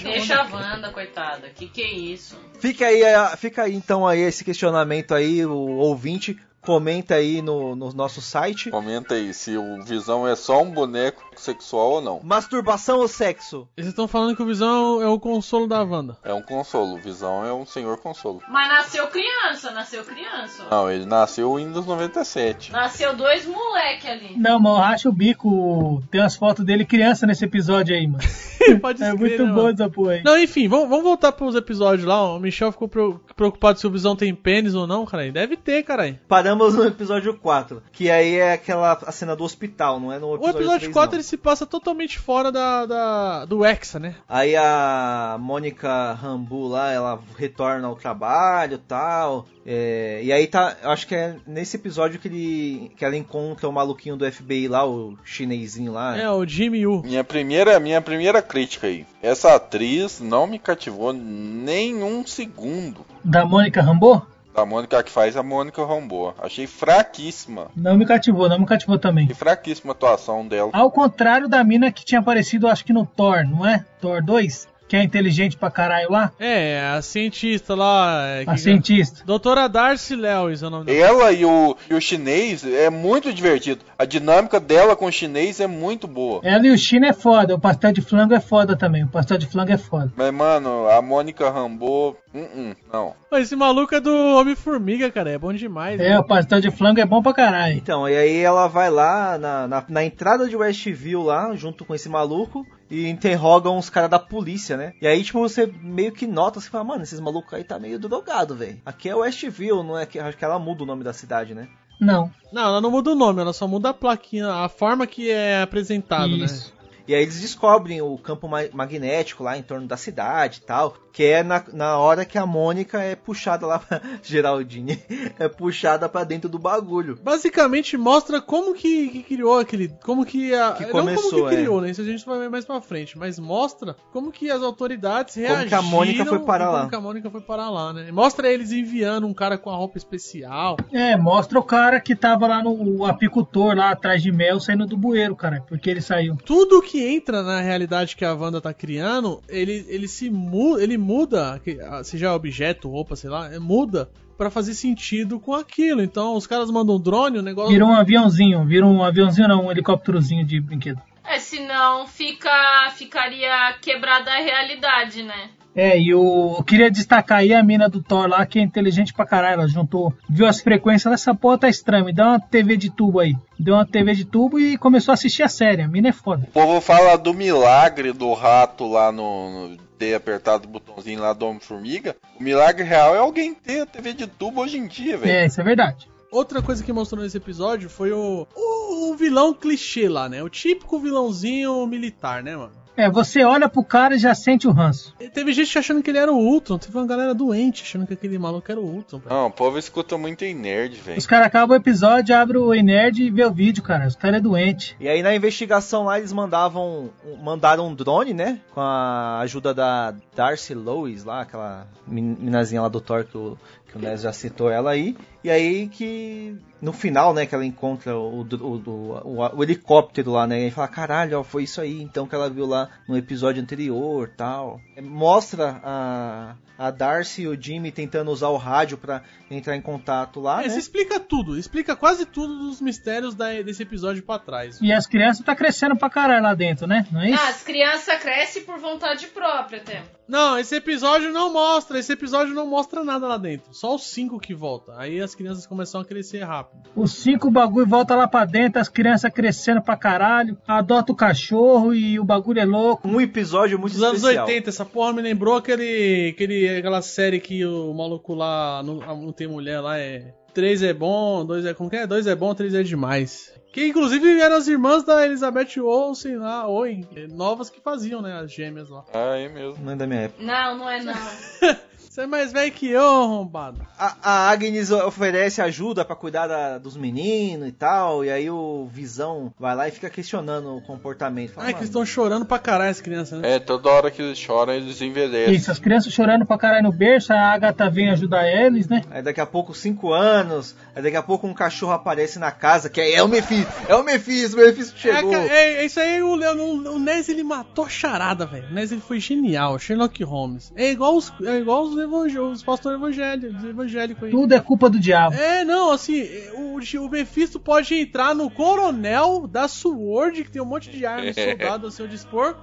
Deixa 0.03 0.35
a 0.35 0.43
Wanda, 0.45 0.91
coitada. 0.91 1.49
Que 1.49 1.67
que 1.67 1.81
é 1.81 1.91
isso? 1.91 2.37
Fica 2.59 2.85
aí, 2.85 3.01
fica 3.37 3.63
aí 3.63 3.73
então 3.73 4.05
aí 4.05 4.19
esse 4.19 4.43
questionamento 4.43 5.15
aí, 5.15 5.43
o 5.45 5.77
ouvinte 5.77 6.37
comenta 6.69 7.15
aí 7.15 7.41
no, 7.41 7.75
no 7.75 7.91
nosso 7.93 8.21
site. 8.21 8.69
Comenta 8.69 9.15
aí 9.15 9.33
se 9.33 9.57
o 9.57 9.81
Visão 9.83 10.27
é 10.27 10.35
só 10.35 10.61
um 10.61 10.69
boneco 10.69 11.23
sexual 11.35 11.93
ou 11.93 12.01
não. 12.01 12.19
Masturbação 12.23 12.99
ou 12.99 13.07
sexo? 13.07 13.67
Vocês 13.75 13.87
estão 13.87 14.07
falando 14.07 14.35
que 14.35 14.43
o 14.43 14.45
Visão 14.45 15.01
é 15.01 15.07
o 15.07 15.19
consolo 15.19 15.65
da 15.65 15.81
Wanda. 15.83 16.15
É 16.23 16.31
um 16.31 16.43
consolo. 16.43 16.93
O 16.93 17.01
Visão 17.01 17.43
é 17.43 17.51
um 17.51 17.65
senhor 17.65 17.97
consolo. 17.97 18.39
Mas 18.47 18.67
nasceu 18.69 19.07
criança, 19.07 19.71
nasceu 19.71 20.03
criança. 20.03 20.63
Não, 20.69 20.91
ele 20.91 21.07
nasceu 21.07 21.57
em 21.59 21.65
Windows 21.65 21.87
97. 21.87 22.71
Nasceu 22.71 23.15
dois 23.15 23.47
moleque 23.47 24.07
ali. 24.07 24.37
Não, 24.37 24.59
mas 24.59 24.71
eu 24.73 24.79
racho 24.79 25.09
o 25.09 25.13
bico. 25.13 26.03
Tem 26.11 26.21
umas 26.21 26.35
fotos 26.35 26.63
dele 26.63 26.85
criança 26.85 27.25
nesse 27.25 27.45
episódio 27.45 27.95
aí, 27.95 28.05
mano. 28.05 28.23
Pode 28.79 29.01
É 29.01 29.07
escrever, 29.07 29.19
muito 29.39 29.45
né, 29.47 29.51
bom 29.53 29.69
essa 29.69 29.89
porra 29.89 30.11
aí. 30.13 30.23
Não, 30.23 30.37
enfim, 30.37 30.67
vamos, 30.67 30.87
vamos 30.89 31.03
voltar 31.03 31.31
pros 31.31 31.55
episódios 31.55 32.05
lá. 32.05 32.21
O 32.35 32.39
Michel 32.39 32.71
ficou 32.71 32.87
preo- 32.87 33.19
preocupado 33.35 33.79
se 33.79 33.87
o 33.87 33.89
Visão 33.91 34.15
tem 34.15 34.35
pênis 34.35 34.75
ou 34.75 34.85
não, 34.85 35.05
cara. 35.05 35.31
Deve 35.31 35.57
ter, 35.57 35.81
cara. 35.81 36.19
Paramos 36.27 36.58
no 36.59 36.85
episódio 36.85 37.33
4, 37.33 37.81
que 37.91 38.09
aí 38.11 38.35
é 38.35 38.53
aquela 38.53 38.91
a 39.05 39.11
cena 39.11 39.35
do 39.35 39.43
hospital, 39.43 39.99
não 39.99 40.11
é 40.11 40.19
no 40.19 40.27
O 40.27 40.35
episódio, 40.35 40.57
episódio 40.59 40.79
3, 40.79 40.93
4 40.93 41.11
não. 41.11 41.15
ele 41.17 41.23
se 41.23 41.37
passa 41.37 41.65
totalmente 41.65 42.19
fora 42.19 42.51
da, 42.51 42.85
da- 42.85 43.45
do 43.45 43.65
Hexa, 43.65 43.99
né? 43.99 44.15
Aí 44.27 44.55
a 44.55 45.37
Mônica 45.39 46.13
Rambu 46.13 46.67
lá, 46.67 46.91
ela 46.91 47.19
retorna 47.37 47.87
ao 47.87 47.95
trabalho 47.95 48.75
e 48.75 48.77
tal. 48.79 49.45
é, 49.65 50.21
e 50.23 50.31
aí 50.31 50.47
tá, 50.47 50.75
eu 50.83 50.89
acho 50.91 51.07
que 51.07 51.15
é 51.15 51.35
nesse 51.47 51.75
episódio 51.77 52.19
que, 52.19 52.27
ele, 52.27 52.91
que 52.97 53.05
ela 53.05 53.15
encontra 53.15 53.67
o 53.67 53.71
maluquinho 53.71 54.17
do 54.17 54.29
FBI 54.29 54.67
lá, 54.67 54.85
o 54.87 55.17
chinesinho 55.23 55.91
lá. 55.93 56.17
É, 56.17 56.29
o 56.29 56.45
Jimmy 56.45 56.79
Yu. 56.79 57.01
Minha 57.03 57.23
primeira, 57.23 57.79
minha 57.79 58.01
primeira 58.01 58.41
crítica 58.41 58.87
aí. 58.87 59.05
Essa 59.21 59.55
atriz 59.55 60.19
não 60.19 60.47
me 60.47 60.57
cativou 60.59 61.13
nem 61.13 62.03
um 62.03 62.25
segundo. 62.25 63.05
Da 63.23 63.45
Mônica 63.45 63.81
Rambo? 63.81 64.25
Da 64.53 64.65
Mônica 64.65 65.01
que 65.03 65.11
faz 65.11 65.37
a 65.37 65.43
Mônica 65.43 65.85
Rambeau. 65.85 66.33
Achei 66.39 66.67
fraquíssima. 66.67 67.67
Não 67.75 67.97
me 67.97 68.05
cativou, 68.05 68.49
não 68.49 68.59
me 68.59 68.65
cativou 68.65 68.97
também. 68.97 69.27
E 69.29 69.33
fraquíssima 69.33 69.91
a 69.91 69.95
atuação 69.95 70.47
dela. 70.47 70.71
Ao 70.73 70.91
contrário 70.91 71.47
da 71.47 71.63
mina 71.63 71.91
que 71.91 72.05
tinha 72.05 72.19
aparecido, 72.19 72.67
acho 72.67 72.83
que 72.85 72.93
no 72.93 73.05
Thor, 73.05 73.45
não 73.45 73.65
é? 73.65 73.85
Thor 74.01 74.23
2? 74.23 74.68
Que 74.89 74.95
é 74.97 75.03
inteligente 75.03 75.55
pra 75.55 75.69
caralho 75.69 76.11
lá? 76.11 76.31
É, 76.39 76.81
a 76.97 77.01
cientista 77.01 77.75
lá. 77.75 78.25
é, 78.27 78.41
A 78.47 78.53
que- 78.55 78.59
cientista. 78.59 79.23
Doutora 79.23 79.69
Darcy 79.69 80.15
Lewis 80.15 80.63
é 80.63 80.67
o 80.67 80.69
nome 80.71 80.85
dela. 80.85 80.97
Ela 80.99 81.31
e 81.31 81.45
o, 81.45 81.77
e 81.89 81.93
o 81.93 82.01
chinês 82.01 82.65
é 82.65 82.89
muito 82.89 83.31
divertido. 83.31 83.85
A 83.97 84.03
dinâmica 84.03 84.59
dela 84.59 84.95
com 84.95 85.05
o 85.05 85.11
chinês 85.11 85.59
é 85.59 85.67
muito 85.67 86.07
boa. 86.07 86.41
Ela 86.43 86.65
e 86.65 86.71
o 86.71 86.77
China 86.77 87.07
é 87.07 87.13
foda, 87.13 87.53
o 87.53 87.59
pastel 87.59 87.91
de 87.91 88.01
flango 88.01 88.33
é 88.33 88.39
foda 88.39 88.75
também. 88.75 89.03
O 89.03 89.07
pastel 89.07 89.37
de 89.37 89.45
flango 89.45 89.71
é 89.71 89.77
foda. 89.77 90.11
Mas, 90.15 90.33
mano, 90.33 90.87
a 90.89 91.01
Mônica 91.01 91.47
Rambeau, 91.49 92.17
uh 92.33 92.75
não. 92.91 93.13
Pô, 93.29 93.37
Esse 93.37 93.55
maluco 93.55 93.93
é 93.93 93.99
do 93.99 94.11
Homem-Formiga, 94.37 95.11
cara. 95.11 95.29
É 95.29 95.37
bom 95.37 95.53
demais. 95.53 95.99
É, 95.99 96.09
né? 96.09 96.19
o 96.19 96.23
pastel 96.23 96.59
de 96.59 96.71
flango 96.71 96.99
é 96.99 97.05
bom 97.05 97.21
pra 97.21 97.31
caralho. 97.33 97.75
Então, 97.77 98.09
e 98.09 98.17
aí 98.17 98.39
ela 98.39 98.67
vai 98.67 98.89
lá 98.89 99.37
na, 99.37 99.67
na, 99.67 99.85
na 99.87 100.03
entrada 100.03 100.47
de 100.49 100.55
Westview 100.55 101.21
lá, 101.21 101.55
junto 101.55 101.85
com 101.85 101.93
esse 101.93 102.09
maluco, 102.09 102.65
e 102.89 103.07
interroga 103.07 103.69
uns 103.69 103.89
caras 103.89 104.09
da 104.09 104.19
polícia, 104.19 104.75
né? 104.75 104.93
E 105.01 105.07
aí, 105.07 105.23
tipo, 105.23 105.39
você 105.39 105.67
meio 105.81 106.11
que 106.11 106.25
nota, 106.25 106.59
você 106.59 106.69
fala, 106.69 106.83
mano, 106.83 107.03
esses 107.03 107.19
malucos 107.19 107.53
aí 107.53 107.63
tá 107.63 107.77
meio 107.79 107.99
drogado, 107.99 108.55
velho. 108.55 108.81
Aqui 108.85 109.07
é 109.09 109.15
Westview, 109.15 109.83
não 109.83 109.97
é 109.97 110.05
que 110.05 110.17
acho 110.19 110.37
que 110.37 110.45
ela 110.45 110.57
muda 110.59 110.83
o 110.83 110.85
nome 110.85 111.03
da 111.03 111.13
cidade, 111.13 111.53
né? 111.53 111.67
Não. 111.99 112.31
Não, 112.51 112.61
ela 112.63 112.81
não 112.81 112.89
muda 112.89 113.11
o 113.11 113.15
nome, 113.15 113.41
ela 113.41 113.53
só 113.53 113.67
muda 113.67 113.89
a 113.89 113.93
plaquinha, 113.93 114.47
a 114.47 114.69
forma 114.69 115.05
que 115.05 115.29
é 115.29 115.61
apresentado, 115.61 116.31
Isso. 116.37 116.69
né? 116.69 116.79
E 117.07 117.15
aí 117.15 117.23
eles 117.23 117.41
descobrem 117.41 118.01
o 118.01 118.17
campo 118.17 118.47
ma- 118.47 118.69
magnético 118.71 119.43
lá 119.43 119.57
em 119.57 119.63
torno 119.63 119.87
da 119.87 119.97
cidade 119.97 120.59
e 120.59 120.61
tal, 120.61 120.95
que 121.19 121.25
é 121.25 121.43
na, 121.43 121.61
na 121.73 121.97
hora 121.97 122.23
que 122.23 122.37
a 122.37 122.45
Mônica 122.45 122.97
é 123.03 123.13
puxada 123.13 123.67
lá 123.67 123.77
pra 123.77 123.99
Geraldine, 124.23 125.03
é 125.37 125.49
puxada 125.49 126.07
pra 126.07 126.23
dentro 126.23 126.49
do 126.49 126.57
bagulho. 126.57 127.19
Basicamente 127.21 127.97
mostra 127.97 128.39
como 128.41 128.73
que, 128.73 129.09
que 129.09 129.23
criou 129.23 129.59
aquele. 129.59 129.89
Como 130.01 130.25
que 130.25 130.53
a. 130.53 130.71
Que 130.71 130.83
não 130.83 130.91
como 130.91 131.03
começou, 131.03 131.29
que 131.49 131.55
é. 131.55 131.57
criou, 131.57 131.81
né? 131.81 131.91
Isso 131.91 131.99
a 131.99 132.05
gente 132.05 132.25
vai 132.25 132.39
ver 132.39 132.49
mais 132.49 132.63
pra 132.63 132.79
frente. 132.79 133.17
Mas 133.17 133.37
mostra 133.37 133.97
como 134.13 134.31
que 134.31 134.49
as 134.49 134.61
autoridades 134.61 135.35
reagiram. 135.35 135.67
que 135.67 135.75
a 135.75 135.81
Mônica 135.81 136.25
foi 136.25 136.39
parar 136.39 136.63
e 136.63 136.67
como 136.67 136.77
lá. 136.77 136.89
que 136.89 136.95
a 136.95 137.01
Mônica 137.01 137.29
foi 137.29 137.41
parar 137.41 137.69
lá, 137.69 137.91
né? 137.91 138.13
Mostra 138.13 138.49
eles 138.49 138.71
enviando 138.71 139.27
um 139.27 139.33
cara 139.33 139.57
com 139.57 139.69
a 139.69 139.75
roupa 139.75 139.97
especial. 139.97 140.77
É, 140.89 141.17
mostra 141.17 141.59
o 141.59 141.63
cara 141.63 141.99
que 141.99 142.15
tava 142.15 142.47
lá 142.47 142.63
no 142.63 142.99
o 142.99 143.05
apicultor, 143.05 143.75
lá 143.75 143.91
atrás 143.91 144.23
de 144.23 144.31
mel, 144.31 144.57
saindo 144.61 144.87
do 144.87 144.95
bueiro, 144.95 145.35
cara. 145.35 145.65
Porque 145.67 145.89
ele 145.89 145.99
saiu. 145.99 146.37
Tudo 146.45 146.81
que 146.81 147.05
entra 147.05 147.43
na 147.43 147.59
realidade 147.59 148.15
que 148.15 148.23
a 148.23 148.33
Wanda 148.33 148.61
tá 148.61 148.73
criando, 148.73 149.41
ele, 149.49 149.85
ele 149.89 150.07
se 150.07 150.29
muda, 150.29 150.81
ele 150.81 150.97
muda, 151.09 151.59
que- 151.63 151.79
ah, 151.81 152.03
seja 152.03 152.33
objeto, 152.35 152.87
roupa, 152.89 153.15
sei 153.15 153.29
lá, 153.31 153.51
é, 153.51 153.57
muda 153.57 154.09
pra 154.37 154.51
fazer 154.51 154.75
sentido 154.75 155.39
com 155.39 155.53
aquilo. 155.55 156.01
Então 156.03 156.35
os 156.35 156.45
caras 156.45 156.69
mandam 156.69 156.95
um 156.97 156.99
drone, 157.01 157.39
o 157.39 157.41
negócio. 157.41 157.71
Virou 157.71 157.89
um 157.89 157.95
aviãozinho, 157.95 158.63
virou 158.65 158.91
um 158.91 159.03
aviãozinho 159.03 159.47
não, 159.47 159.65
um 159.65 159.71
helicópterozinho 159.71 160.45
de 160.45 160.61
brinquedo. 160.61 161.01
É, 161.25 161.39
senão 161.39 162.05
fica, 162.07 162.49
ficaria 162.95 163.73
quebrada 163.81 164.31
a 164.31 164.37
realidade, 164.37 165.23
né? 165.23 165.49
É, 165.75 165.99
e 165.99 166.13
o, 166.15 166.55
eu 166.57 166.63
queria 166.63 166.89
destacar 166.89 167.39
aí 167.39 167.53
a 167.53 167.61
mina 167.63 167.87
do 167.87 168.01
Thor 168.01 168.27
lá, 168.27 168.43
que 168.45 168.57
é 168.59 168.61
inteligente 168.61 169.13
pra 169.13 169.25
caralho. 169.25 169.53
Ela 169.61 169.67
juntou, 169.67 170.13
viu 170.27 170.45
as 170.47 170.59
frequências, 170.61 171.13
essa 171.13 171.33
porra 171.35 171.59
tá 171.59 171.69
estranha. 171.69 172.03
Me 172.03 172.11
dá 172.13 172.29
uma 172.29 172.39
TV 172.39 172.75
de 172.75 172.89
tubo 172.89 173.19
aí. 173.19 173.35
Deu 173.59 173.75
uma 173.75 173.85
TV 173.85 174.13
de 174.15 174.25
tubo 174.25 174.59
e 174.59 174.77
começou 174.77 175.11
a 175.11 175.13
assistir 175.13 175.43
a 175.43 175.47
série. 175.47 175.83
A 175.83 175.87
mina 175.87 176.09
é 176.09 176.11
foda. 176.11 176.43
O 176.47 176.51
povo 176.51 176.81
fala 176.81 177.15
do 177.17 177.33
milagre 177.33 178.11
do 178.11 178.33
rato 178.33 178.87
lá 178.87 179.11
no, 179.11 179.69
no 179.69 179.77
ter 179.99 180.15
apertado 180.15 180.65
o 180.65 180.71
botãozinho 180.71 181.19
lá 181.19 181.33
do 181.33 181.45
Homem-Formiga. 181.45 182.15
O 182.39 182.41
milagre 182.41 182.83
real 182.83 183.13
é 183.13 183.19
alguém 183.19 183.53
ter 183.53 183.81
a 183.81 183.85
TV 183.85 184.13
de 184.13 184.25
tubo 184.25 184.61
hoje 184.61 184.77
em 184.77 184.87
dia, 184.87 185.17
velho. 185.17 185.31
É, 185.31 185.45
isso 185.45 185.59
é 185.59 185.63
verdade. 185.63 186.09
Outra 186.31 186.61
coisa 186.61 186.83
que 186.83 186.93
mostrou 186.93 187.21
nesse 187.21 187.37
episódio 187.37 187.89
foi 187.89 188.11
o, 188.13 188.47
o, 188.55 189.11
o 189.11 189.15
vilão 189.15 189.53
clichê 189.53 190.07
lá, 190.07 190.29
né? 190.29 190.41
O 190.41 190.49
típico 190.49 190.99
vilãozinho 190.99 191.85
militar, 191.85 192.41
né, 192.41 192.55
mano? 192.55 192.71
É, 192.99 193.09
você 193.09 193.43
olha 193.43 193.69
pro 193.69 193.83
cara 193.83 194.15
e 194.15 194.19
já 194.19 194.35
sente 194.35 194.67
o 194.67 194.71
ranço. 194.71 195.15
Teve 195.33 195.53
gente 195.53 195.77
achando 195.77 196.01
que 196.03 196.09
ele 196.09 196.17
era 196.17 196.31
o 196.31 196.37
Ultron. 196.37 196.77
Teve 196.77 196.97
uma 196.97 197.07
galera 197.07 197.33
doente 197.33 197.83
achando 197.83 198.05
que 198.05 198.13
aquele 198.13 198.37
maluco 198.37 198.69
era 198.71 198.79
o 198.79 198.83
Ultron. 198.83 199.21
Não, 199.29 199.47
o 199.47 199.51
povo 199.51 199.77
escuta 199.77 200.17
muito 200.17 200.43
em 200.43 200.53
nerd, 200.53 200.95
velho. 200.97 201.17
Os 201.17 201.25
caras 201.25 201.47
acabam 201.47 201.77
o 201.77 201.79
episódio, 201.79 202.35
abrem 202.35 202.61
o 202.61 202.73
Nerd 202.73 203.23
e 203.23 203.29
vê 203.29 203.45
o 203.45 203.51
vídeo, 203.51 203.81
cara. 203.83 204.05
Os 204.07 204.15
caras 204.15 204.37
é 204.37 204.41
doente. 204.41 204.95
E 204.99 205.07
aí 205.07 205.21
na 205.23 205.33
investigação 205.35 206.03
lá 206.03 206.17
eles 206.19 206.33
mandavam 206.33 207.09
mandaram 207.41 207.87
um 207.87 207.95
drone, 207.95 208.33
né? 208.33 208.59
Com 208.73 208.81
a 208.81 209.39
ajuda 209.39 209.73
da 209.73 210.13
Darcy 210.35 210.73
Lois 210.73 211.23
lá, 211.23 211.41
aquela 211.41 211.87
min- 212.07 212.35
minazinha 212.39 212.81
lá 212.81 212.87
do 212.89 212.99
Thor 212.99 213.23
que 213.23 213.37
o, 213.37 213.57
que 213.89 213.97
o 213.97 214.01
Nes 214.01 214.21
já 214.21 214.33
citou 214.33 214.69
ela 214.69 214.91
aí. 214.91 215.15
E 215.43 215.49
aí 215.49 215.87
que 215.87 216.55
no 216.81 216.93
final, 216.93 217.33
né, 217.33 217.45
que 217.45 217.53
ela 217.55 217.65
encontra 217.65 218.17
o, 218.17 218.41
o, 218.41 218.47
o, 218.55 219.39
o- 219.41 219.55
o 219.57 219.63
helicóptero 219.63 220.31
lá, 220.31 220.47
né? 220.47 220.67
E 220.67 220.71
fala, 220.71 220.87
caralho, 220.87 221.39
ó, 221.39 221.43
foi 221.43 221.63
isso 221.63 221.79
aí 221.81 222.01
então 222.01 222.27
que 222.27 222.35
ela 222.35 222.49
viu 222.49 222.65
lá 222.65 222.89
no 223.07 223.17
episódio 223.17 223.61
anterior 223.61 224.31
tal. 224.37 224.79
É, 224.95 225.01
Mostra 225.01 225.79
a, 225.83 226.55
a 226.77 226.91
Darcy 226.91 227.41
e 227.43 227.47
o 227.47 227.61
Jimmy 227.61 227.91
tentando 227.91 228.31
usar 228.31 228.49
o 228.49 228.57
rádio 228.57 228.97
pra 228.97 229.21
entrar 229.51 229.75
em 229.75 229.81
contato 229.81 230.39
lá, 230.39 230.63
É, 230.63 230.67
né? 230.67 230.77
explica 230.77 231.19
tudo, 231.19 231.57
explica 231.57 231.95
quase 231.95 232.25
tudo 232.25 232.57
dos 232.59 232.79
mistérios 232.81 233.33
da- 233.35 233.61
desse 233.61 233.83
episódio 233.83 234.23
pra 234.23 234.39
trás. 234.39 234.79
E 234.81 234.93
as 234.93 235.05
crianças 235.07 235.43
tá 235.45 235.55
crescendo 235.55 235.95
pra 235.95 236.09
caralho 236.09 236.43
lá 236.43 236.53
dentro, 236.53 236.85
né? 236.87 237.05
Não 237.11 237.21
é 237.21 237.31
isso? 237.31 237.41
Ah, 237.43 237.49
as 237.49 237.63
crianças 237.63 238.19
crescem 238.19 238.63
por 238.63 238.77
vontade 238.79 239.27
própria 239.27 239.79
até. 239.81 240.03
Não, 240.27 240.59
esse 240.59 240.75
episódio 240.75 241.31
não 241.33 241.51
mostra, 241.51 241.97
esse 241.97 242.13
episódio 242.13 242.53
não 242.53 242.67
mostra 242.67 243.03
nada 243.03 243.27
lá 243.27 243.37
dentro. 243.37 243.73
Só 243.73 243.95
os 243.95 244.03
cinco 244.11 244.39
que 244.39 244.53
volta. 244.53 244.93
Aí 244.95 245.19
as 245.19 245.33
crianças 245.33 245.65
começam 245.65 245.99
a 246.01 246.05
crescer 246.05 246.43
rápido. 246.43 246.68
Os 246.95 247.13
cinco 247.13 247.49
bagulho 247.49 247.85
volta 247.85 248.15
lá 248.15 248.27
pra 248.27 248.45
dentro, 248.45 248.81
as 248.81 248.89
crianças 248.89 249.31
crescendo 249.31 249.81
pra 249.81 249.95
caralho, 249.95 250.57
adota 250.67 251.13
o 251.13 251.15
cachorro 251.15 251.93
e 251.93 252.19
o 252.19 252.25
bagulho 252.25 252.59
é 252.59 252.65
louco. 252.65 253.07
Um 253.07 253.21
episódio 253.21 253.79
muito 253.79 253.93
Dos 253.93 254.03
anos 254.03 254.17
especial. 254.17 254.47
80, 254.47 254.69
essa 254.69 254.85
porra 254.85 255.13
me 255.13 255.21
lembrou 255.21 255.55
aquele, 255.55 256.31
aquele, 256.33 256.77
aquela 256.77 257.01
série 257.01 257.39
que 257.39 257.65
o 257.65 257.93
maluco 257.93 258.33
lá 258.33 258.83
não, 258.83 258.95
não 258.95 259.31
tem 259.31 259.47
mulher 259.47 259.79
lá 259.79 259.97
é. 259.97 260.33
Três 260.53 260.81
é 260.81 260.93
bom, 260.93 261.45
dois 261.45 261.63
é. 261.65 261.73
Como 261.73 261.89
que 261.89 261.95
é? 261.95 262.07
Dois 262.07 262.25
é 262.25 262.35
bom, 262.35 262.53
três 262.55 262.73
é 262.73 262.81
demais. 262.81 263.53
Que 263.71 263.85
inclusive 263.85 264.41
eram 264.41 264.55
as 264.55 264.67
irmãs 264.67 265.03
da 265.03 265.23
Elizabeth 265.23 265.79
Olsen 265.79 266.37
lá, 266.37 266.67
Owen, 266.67 267.07
novas 267.29 267.69
que 267.69 267.79
faziam, 267.79 268.19
né? 268.21 268.33
As 268.33 268.51
gêmeas 268.51 268.89
lá. 268.89 269.05
Ah, 269.13 269.37
é 269.37 269.47
mesmo. 269.47 269.85
Não 269.85 269.93
é 269.93 269.95
da 269.95 270.07
minha 270.07 270.21
época. 270.21 270.43
Não, 270.43 270.77
não 270.79 270.89
é 270.89 271.03
não. 271.03 271.13
Você 272.19 272.23
é 272.23 272.27
mais 272.27 272.51
velho 272.51 272.69
que 272.73 272.89
eu, 272.89 273.01
arrombado. 273.01 273.79
A, 273.97 274.17
a 274.21 274.49
Agnes 274.49 274.91
oferece 274.91 275.61
ajuda 275.61 276.03
pra 276.03 276.17
cuidar 276.17 276.47
da- 276.47 276.77
dos 276.77 276.97
meninos 276.97 277.69
e 277.69 277.71
tal, 277.71 278.25
e 278.25 278.29
aí 278.29 278.49
o 278.49 278.89
Visão 278.91 279.53
vai 279.57 279.73
lá 279.73 279.87
e 279.87 279.91
fica 279.91 280.09
questionando 280.09 280.75
o 280.75 280.81
comportamento. 280.81 281.51
Fala, 281.53 281.67
Ai, 281.67 281.71
que 281.71 281.75
"Mano, 281.75 281.79
eles 281.83 281.89
estão 281.89 282.05
chorando 282.05 282.45
pra 282.45 282.59
caralho 282.59 282.91
as 282.91 282.99
crianças, 282.99 283.39
né? 283.39 283.55
É, 283.55 283.59
toda 283.59 283.89
hora 283.89 284.11
que 284.11 284.21
eles 284.21 284.37
choram, 284.37 284.73
eles 284.73 285.01
envelhecem. 285.01 285.55
Isso, 285.55 285.71
as 285.71 285.79
crianças 285.79 286.11
chorando 286.11 286.45
pra 286.45 286.57
caralho 286.57 286.83
no 286.83 286.91
berço, 286.91 287.31
a 287.31 287.39
Agatha 287.53 287.89
vem 287.89 288.09
ajudar 288.09 288.45
eles, 288.49 288.89
né? 288.89 289.01
Aí 289.09 289.21
daqui 289.21 289.39
a 289.39 289.45
pouco, 289.45 289.73
cinco 289.73 290.11
anos, 290.11 290.75
aí 290.93 291.01
daqui 291.01 291.15
a 291.15 291.23
pouco 291.23 291.47
um 291.47 291.53
cachorro 291.53 291.93
aparece 291.93 292.37
na 292.37 292.51
casa, 292.51 292.89
que 292.89 292.99
é, 292.99 293.13
é 293.13 293.23
o 293.23 293.29
Mephisto, 293.29 293.71
é 293.87 293.95
o 293.95 294.03
Mephisto, 294.03 294.57
o 294.57 294.59
Mephisto 294.59 294.93
É, 294.97 294.99
chegou. 295.15 295.31
ca- 295.31 295.37
é, 295.39 295.75
é 295.75 295.85
isso 295.85 295.97
aí, 296.01 296.21
o, 296.21 296.33
o, 296.35 296.95
o 296.95 296.99
Nes 296.99 297.29
ele 297.29 297.43
matou 297.43 297.85
a 297.85 297.89
charada, 297.89 298.45
velho. 298.45 298.67
O 298.69 298.73
Nes 298.73 298.91
ele 298.91 298.99
foi 298.99 299.21
genial, 299.21 299.79
Sherlock 299.79 300.21
Holmes. 300.21 300.73
É 300.75 300.91
igual 300.91 301.15
os, 301.15 301.31
é 301.45 301.57
igual 301.59 301.83
os, 301.83 302.08
evangé- 302.17 302.39
os 302.39 302.63
pastores 302.63 302.97
evangélicos, 302.99 303.63
evangélicos 303.63 304.23
aí. 304.25 304.31
Tudo 304.31 304.53
é 304.53 304.59
culpa 304.59 304.89
do 304.89 304.99
diabo. 304.99 305.35
É, 305.35 305.63
não, 305.63 305.91
assim, 305.91 306.23
o, 306.55 306.77
o 306.77 307.09
Mephisto 307.09 307.59
pode 307.59 307.93
entrar 307.95 308.35
no 308.35 308.49
coronel 308.49 309.47
da 309.47 309.67
SWORD, 309.67 310.43
que 310.43 310.51
tem 310.51 310.61
um 310.61 310.65
monte 310.65 310.89
de 310.89 311.05
armas 311.05 311.35
soldado 311.39 311.87
a 311.87 311.91
seu 311.91 312.07
dispor. 312.07 312.55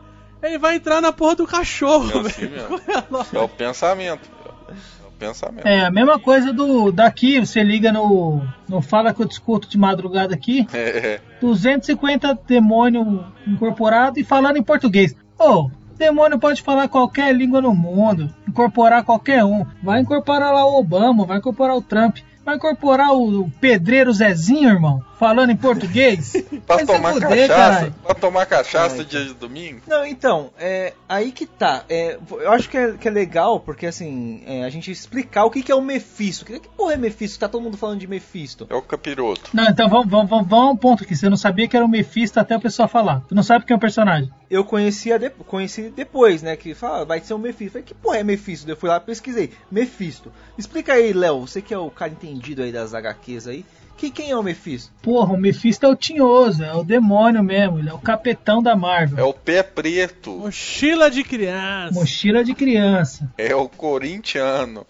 Ele 0.42 0.58
vai 0.58 0.76
entrar 0.76 1.00
na 1.00 1.12
porra 1.12 1.34
do 1.36 1.46
cachorro, 1.46 2.10
É 2.10 2.20
assim. 2.20 2.50
É 3.34 3.38
o 3.40 3.48
pensamento. 3.48 4.28
É 4.68 5.06
o 5.08 5.10
pensamento. 5.18 5.66
É, 5.66 5.80
a 5.86 5.90
mesma 5.90 6.18
coisa 6.20 6.52
do 6.52 6.92
daqui, 6.92 7.40
você 7.40 7.62
liga 7.62 7.90
no, 7.90 8.42
no 8.68 8.82
Fala 8.82 9.14
que 9.14 9.22
eu 9.22 9.26
discuto 9.26 9.68
de 9.68 9.78
madrugada 9.78 10.34
aqui, 10.34 10.66
É. 10.74 11.20
250 11.40 12.38
demônio 12.46 13.24
incorporado 13.46 14.18
e 14.20 14.24
falando 14.24 14.56
em 14.58 14.62
português. 14.62 15.16
Ô, 15.38 15.70
demônio 15.96 16.38
pode 16.38 16.62
falar 16.62 16.88
qualquer 16.88 17.34
língua 17.34 17.60
no 17.60 17.74
mundo, 17.74 18.30
incorporar 18.48 19.04
qualquer 19.04 19.44
um. 19.44 19.64
Vai 19.82 20.00
incorporar 20.00 20.52
lá 20.52 20.64
o 20.64 20.78
Obama, 20.78 21.24
vai 21.24 21.38
incorporar 21.38 21.76
o 21.76 21.82
Trump, 21.82 22.18
vai 22.44 22.56
incorporar 22.56 23.12
o 23.12 23.50
pedreiro 23.60 24.12
Zezinho, 24.12 24.70
irmão, 24.70 25.02
falando 25.18 25.50
em 25.50 25.56
português. 25.56 26.34
Pra 26.66 26.84
tomar 26.84 27.12
fuder, 27.12 27.48
cachaça, 27.48 27.94
pra 28.02 28.14
tomar 28.14 28.46
cachaça 28.46 29.04
dia 29.04 29.24
de 29.24 29.34
domingo. 29.34 29.82
Não, 29.86 30.04
então, 30.04 30.50
é 30.58 30.94
aí 31.08 31.30
que 31.30 31.46
tá. 31.46 31.84
É, 31.88 32.18
eu 32.30 32.50
acho 32.50 32.68
que 32.68 32.76
é, 32.76 32.92
que 32.92 33.06
é 33.06 33.10
legal, 33.10 33.60
porque 33.60 33.86
assim, 33.86 34.42
é, 34.46 34.64
a 34.64 34.70
gente 34.70 34.90
explicar 34.90 35.44
o 35.44 35.50
que, 35.50 35.62
que 35.62 35.70
é 35.70 35.74
o 35.74 35.80
Mephisto. 35.80 36.44
Que, 36.44 36.58
que 36.58 36.68
porra 36.68 36.94
é 36.94 36.96
Mephisto? 36.96 37.38
Tá 37.38 37.48
todo 37.48 37.62
mundo 37.62 37.76
falando 37.76 38.00
de 38.00 38.08
Mephisto. 38.08 38.66
É 38.68 38.74
o 38.74 38.82
capiroto. 38.82 39.50
Não, 39.52 39.64
então 39.64 39.88
vamos, 39.88 40.08
vamos, 40.08 40.28
vamos, 40.28 40.48
vamos 40.48 40.68
a 40.68 40.70
um 40.72 40.76
ponto 40.76 41.04
aqui. 41.04 41.14
Você 41.14 41.28
não 41.28 41.36
sabia 41.36 41.68
que 41.68 41.76
era 41.76 41.86
o 41.86 41.88
Mephisto 41.88 42.40
até 42.40 42.56
o 42.56 42.60
pessoal 42.60 42.88
falar. 42.88 43.20
Tu 43.28 43.34
não 43.34 43.42
sabe 43.42 43.64
quem 43.64 43.74
é 43.74 43.76
o 43.76 43.80
personagem. 43.80 44.30
Eu 44.50 44.64
conhecia 44.64 45.18
de, 45.18 45.30
conheci 45.30 45.90
depois, 45.90 46.42
né? 46.42 46.56
Que 46.56 46.74
fala, 46.74 47.04
vai 47.04 47.20
ser 47.20 47.34
o 47.34 47.38
Mephisto. 47.38 47.72
Falei, 47.72 47.86
que 47.86 47.94
porra 47.94 48.18
é 48.18 48.24
Mephisto? 48.24 48.68
Eu 48.68 48.76
fui 48.76 48.88
lá 48.88 48.98
pesquisei. 48.98 49.52
Mephisto. 49.70 50.32
Explica 50.58 50.94
aí, 50.94 51.12
Léo, 51.12 51.46
você 51.46 51.62
que 51.62 51.72
é 51.72 51.78
o 51.78 51.90
cara 51.90 52.10
entendido 52.10 52.62
aí 52.62 52.72
das 52.72 52.94
HQs 52.94 53.46
aí. 53.46 53.64
Que, 53.96 54.10
quem 54.10 54.30
é 54.30 54.36
o 54.36 54.42
Mephisto? 54.42 54.92
Porra, 55.00 55.32
o 55.32 55.38
Mephisto 55.38 55.86
é 55.86 55.88
o 55.88 55.96
tinhoso, 55.96 56.62
é 56.62 56.74
o 56.74 56.84
demônio 56.84 57.42
mesmo, 57.42 57.78
ele 57.78 57.88
é 57.88 57.94
o 57.94 57.98
capetão 57.98 58.62
da 58.62 58.76
Marvel. 58.76 59.18
É 59.18 59.22
o 59.22 59.32
pé 59.32 59.62
preto. 59.62 60.32
Mochila 60.32 61.10
de 61.10 61.24
criança. 61.24 61.98
Mochila 61.98 62.44
de 62.44 62.54
criança. 62.54 63.32
É 63.38 63.54
o 63.54 63.68
corintiano. 63.68 64.86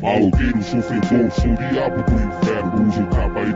Maloqueiro, 0.00 0.62
sofredor, 0.62 1.30
sou 1.32 1.50
o 1.50 1.56
diabo 1.56 2.02
do 2.04 2.14
inferno 2.14 2.88
Uso 2.88 3.06
capa 3.06 3.40
e 3.40 3.52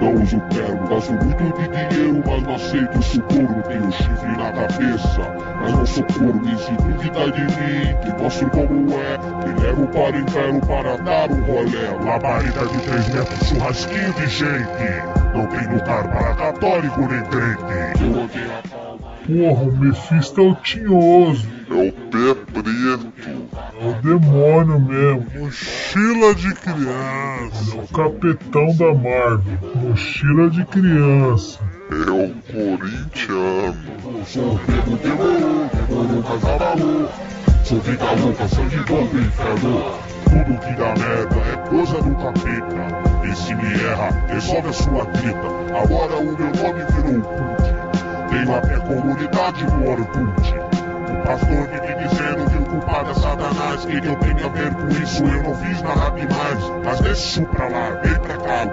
não 0.00 0.14
uso 0.14 0.40
terno 0.50 0.88
Gasto 0.88 1.12
muito 1.12 1.44
de 1.58 1.68
dinheiro, 1.68 2.22
mas 2.26 2.42
não 2.42 2.54
aceito 2.54 3.02
suborno 3.02 3.62
Tenho 3.62 3.92
chifre 3.92 4.36
na 4.36 4.52
cabeça, 4.52 5.20
mas 5.60 5.72
não 5.72 5.86
sou 5.86 6.04
corno 6.04 6.42
E 6.50 6.58
se 6.58 6.72
duvida 6.72 7.30
de 7.30 7.42
mim, 7.42 7.94
te 8.02 8.22
mostro 8.22 8.50
como 8.50 8.94
é. 8.94 9.18
Te 9.18 9.60
levo 9.62 9.86
para 9.88 10.16
o 10.16 10.20
inferno 10.20 10.60
para 10.66 10.96
dar 10.98 11.30
um 11.30 11.42
rolé. 11.42 12.04
Labareda 12.04 12.66
de 12.66 12.78
3 12.78 13.08
metros, 13.14 13.48
churrasquinho 13.48 14.12
de 14.14 14.26
gente. 14.26 15.20
Não 15.34 15.46
tem 15.46 15.66
lugar 15.68 16.08
para 16.08 16.34
católico 16.34 17.00
nem 17.00 17.22
crente. 17.24 18.02
Eu 18.02 18.24
odeio 18.24 18.50
a 18.52 18.80
Porra, 19.26 19.62
o 19.62 19.76
Mephisto 19.76 20.40
é 20.40 20.44
o 20.44 20.54
tinhoso. 20.56 21.46
É 21.70 21.88
o 21.88 21.92
pé 21.92 22.34
preto 22.52 23.12
É 23.82 23.88
o 23.88 23.94
demônio 24.02 24.78
mesmo. 24.78 25.26
Mochila 25.38 26.34
de 26.34 26.54
criança. 26.54 27.76
É 27.76 27.80
o 27.80 27.88
capetão 27.88 28.76
da 28.76 28.92
Marvel. 28.92 29.58
Mochila 29.74 30.50
de 30.50 30.66
criança. 30.66 31.58
É 31.90 32.10
o 32.10 32.28
corintiano. 32.52 33.76
Sou 34.26 34.54
o 34.54 34.58
Pedro 34.58 34.96
Demônio, 34.98 35.70
demônio 35.88 36.22
Casavalu. 36.22 37.08
Sou 37.64 37.80
vida 37.80 38.04
louca, 38.20 38.48
sangue 38.48 38.80
bom 38.86 39.06
do 39.06 39.18
inferno. 39.18 39.98
Tudo 40.24 40.60
que 40.60 40.72
dá 40.74 40.94
merda 40.98 41.36
é 41.36 41.56
coisa 41.70 42.02
do 42.02 42.14
capeta. 42.16 43.26
E 43.26 43.34
se 43.34 43.54
me 43.54 43.82
erra, 43.82 44.10
resolve 44.28 44.68
a 44.68 44.72
sua 44.74 45.06
treta. 45.06 45.48
Agora 45.82 46.18
o 46.18 46.24
meu 46.24 46.36
nome 46.36 46.84
virou 46.92 47.22
Cult. 47.22 47.62
Tenho 48.28 48.56
a 48.56 48.60
minha 48.60 48.80
comunidade 48.80 49.64
no 49.64 49.90
Orkut. 49.90 50.69
Pastor 51.24 51.68
dizendo 52.08 52.50
que 52.50 52.56
o 52.58 52.64
culpado 52.66 53.10
é 53.10 53.14
Satanás. 53.14 53.84
Que 53.84 53.96
eu 53.96 54.16
tenho 54.16 54.46
a 54.46 54.48
ver 54.48 54.74
com 54.74 54.88
isso, 54.88 55.24
eu 55.24 55.42
não 55.42 55.54
fiz 55.54 55.82
nada 55.82 56.10
demais. 56.10 56.84
Mas 56.84 57.00
deixa 57.00 57.12
isso 57.22 57.42
pra 57.46 57.68
lá, 57.68 57.90
vem 58.02 58.14
pra 58.20 58.36
cá, 58.36 58.72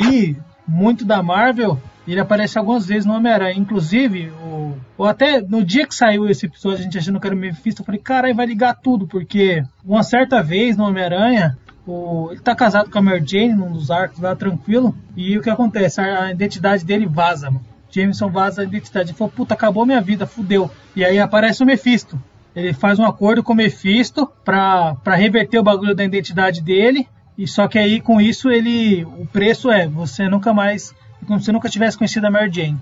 li 0.00 0.36
muito 0.66 1.04
da 1.04 1.22
Marvel, 1.22 1.78
ele 2.06 2.20
aparece 2.20 2.56
algumas 2.58 2.86
vezes 2.86 3.04
no 3.04 3.14
Homem-Aranha. 3.14 3.58
Inclusive, 3.58 4.30
o, 4.42 4.74
ou 4.96 5.06
até 5.06 5.40
no 5.40 5.64
dia 5.64 5.86
que 5.86 5.94
saiu 5.94 6.28
esse 6.28 6.46
episódio, 6.46 6.78
a 6.80 6.82
gente 6.82 6.96
achando 6.98 7.18
que 7.20 7.26
era 7.26 7.34
o 7.34 7.38
Mephisto, 7.38 7.82
eu 7.82 7.86
falei, 7.86 8.00
caralho, 8.00 8.34
vai 8.34 8.46
ligar 8.46 8.74
tudo, 8.74 9.06
porque 9.06 9.62
uma 9.84 10.02
certa 10.02 10.42
vez 10.42 10.76
no 10.76 10.84
Homem-Aranha, 10.84 11.58
o- 11.86 12.28
ele 12.30 12.40
tá 12.40 12.54
casado 12.54 12.90
com 12.90 12.98
a 12.98 13.02
Mary 13.02 13.24
Jane, 13.26 13.54
num 13.54 13.72
dos 13.72 13.90
arcos 13.90 14.20
lá, 14.20 14.34
tranquilo, 14.36 14.94
e 15.16 15.36
o 15.36 15.42
que 15.42 15.50
acontece? 15.50 16.00
A, 16.00 16.24
a 16.26 16.30
identidade 16.30 16.84
dele 16.84 17.06
vaza, 17.06 17.50
mano. 17.50 17.64
Jameson 17.92 18.30
vaza 18.30 18.62
a 18.62 18.64
identidade. 18.64 19.10
Ele 19.10 19.18
falou, 19.18 19.32
puta, 19.32 19.54
acabou 19.54 19.86
minha 19.86 20.00
vida, 20.00 20.26
fudeu. 20.26 20.70
E 20.96 21.04
aí 21.04 21.18
aparece 21.18 21.62
o 21.62 21.66
Mephisto. 21.66 22.20
Ele 22.54 22.72
faz 22.72 22.98
um 22.98 23.04
acordo 23.04 23.42
com 23.42 23.52
o 23.52 23.56
Mephisto 23.56 24.26
pra, 24.44 24.94
pra 24.96 25.14
reverter 25.14 25.58
o 25.58 25.62
bagulho 25.62 25.94
da 25.94 26.04
identidade 26.04 26.60
dele. 26.60 27.08
E 27.36 27.46
só 27.46 27.66
que 27.66 27.78
aí 27.78 28.00
com 28.00 28.20
isso 28.20 28.50
ele. 28.50 29.04
O 29.04 29.26
preço 29.26 29.70
é 29.70 29.86
você 29.86 30.28
nunca 30.28 30.52
mais. 30.52 30.94
Como 31.26 31.38
se 31.38 31.46
você 31.46 31.52
nunca 31.52 31.68
tivesse 31.68 31.96
conhecido 31.96 32.26
a 32.26 32.30
Mary 32.30 32.50
Jane. 32.52 32.78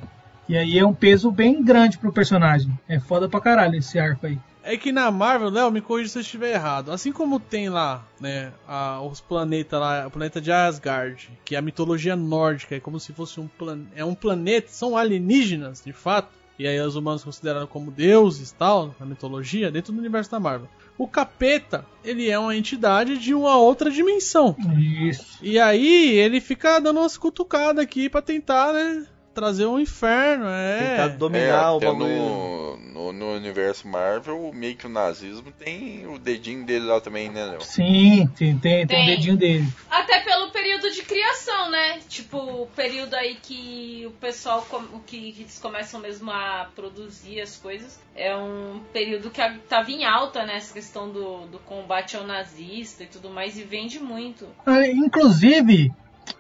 E 0.49 0.57
aí 0.57 0.79
é 0.79 0.85
um 0.85 0.95
peso 0.95 1.31
bem 1.31 1.63
grande 1.63 1.99
pro 1.99 2.13
personagem. 2.13 2.77
É 2.89 2.99
foda 2.99 3.29
pra 3.29 3.41
caralho 3.41 3.77
esse 3.77 3.99
arco 3.99 4.27
aí. 4.27 4.39
É 4.73 4.77
que 4.77 4.93
na 4.93 5.11
Marvel, 5.11 5.51
Léo, 5.51 5.71
me 5.71 5.81
corrija 5.81 6.11
se 6.11 6.19
eu 6.19 6.23
estiver 6.23 6.53
errado. 6.55 6.93
Assim 6.93 7.11
como 7.13 7.41
tem 7.41 7.69
lá, 7.69 8.07
né, 8.21 8.53
a- 8.69 9.01
os 9.03 9.21
planetas 9.21 9.81
lá, 9.81 10.07
o 10.07 10.11
planeta 10.11 10.41
de 10.41 10.53
Asgard, 10.53 11.31
que 11.45 11.55
é 11.55 11.59
a 11.59 11.63
mitologia 11.63 12.15
nórdica, 12.15 12.77
é 12.77 12.81
como 12.81 13.01
se 13.01 13.13
fosse 13.13 13.41
um 13.41 13.49
plan 13.49 13.81
é 13.97 14.05
um 14.05 14.15
planeta, 14.15 14.69
são 14.71 14.97
alienígenas, 14.97 15.83
de 15.85 15.93
fato. 15.93 16.29
E 16.59 16.67
aí 16.69 16.79
os 16.81 16.95
humanos 16.95 17.25
consideraram 17.25 17.67
como 17.67 17.91
deuses, 17.91 18.53
tal, 18.53 18.95
na 19.01 19.07
mitologia, 19.07 19.71
dentro 19.71 19.93
do 19.95 19.99
universo 19.99 20.31
da 20.31 20.39
Marvel. 20.39 20.69
O 20.99 21.09
capeta, 21.09 21.87
ele 22.05 22.29
é 22.29 22.39
uma 22.39 22.55
entidade 22.55 23.17
de 23.17 23.33
uma 23.35 23.57
outra 23.57 23.91
dimensão. 23.91 24.55
Isso. 24.79 25.39
E 25.43 25.59
aí 25.59 26.11
ele 26.19 26.39
fica 26.39 26.79
dando 26.79 27.01
umas 27.01 27.17
cutucadas 27.17 27.83
aqui 27.83 28.11
pra 28.11 28.21
tentar, 28.21 28.75
né, 28.75 29.07
trazer 29.41 29.65
um 29.65 29.79
inferno, 29.81 30.45
é. 30.47 30.79
Tentar 30.91 31.09
dominar 31.17 31.73
o 31.73 31.77
até 31.79 31.87
bagulho. 31.87 32.09
no, 32.09 32.77
no, 32.77 33.13
no 33.15 33.33
universo 33.35 33.89
Marvel, 33.89 34.51
meio 34.53 34.77
que 34.77 34.87
o 34.87 34.91
nazismo 34.91 35.51
tem 35.51 36.07
o 36.07 36.19
dedinho 36.19 36.65
dele 36.67 36.85
lá 36.85 37.01
também, 37.01 37.31
né, 37.31 37.45
Léo? 37.47 37.63
Sim, 37.63 38.29
tem, 38.37 38.59
tem, 38.59 38.87
tem, 38.87 38.87
Tem. 38.87 39.03
um 39.03 39.07
dedinho 39.07 39.37
dele. 39.39 39.67
Até 39.91 40.21
pelo 40.21 40.51
período 40.51 40.91
de 40.91 41.03
criação, 41.03 41.71
né? 41.71 42.01
Tipo, 42.07 42.37
o 42.37 42.67
período 42.77 43.15
aí 43.15 43.37
que 43.43 44.05
o 44.07 44.11
pessoal, 44.13 44.61
com- 44.69 44.77
o 44.97 45.01
que 45.07 45.35
eles 45.39 45.59
começam 45.59 45.99
mesmo 46.01 46.31
a 46.31 46.69
produzir 46.77 47.41
as 47.41 47.57
coisas, 47.57 47.99
é 48.15 48.37
um 48.37 48.81
período 48.93 49.31
que 49.31 49.41
tava 49.69 49.91
em 49.91 50.05
alta, 50.05 50.45
né? 50.45 50.57
Essa 50.57 50.75
questão 50.75 51.09
do, 51.09 51.47
do 51.47 51.59
combate 51.61 52.15
ao 52.17 52.27
nazista 52.27 53.05
e 53.05 53.07
tudo 53.07 53.31
mais, 53.31 53.57
e 53.59 53.63
vende 53.63 53.99
muito. 53.99 54.47
Ah, 54.67 54.87
Inclusive, 54.87 55.91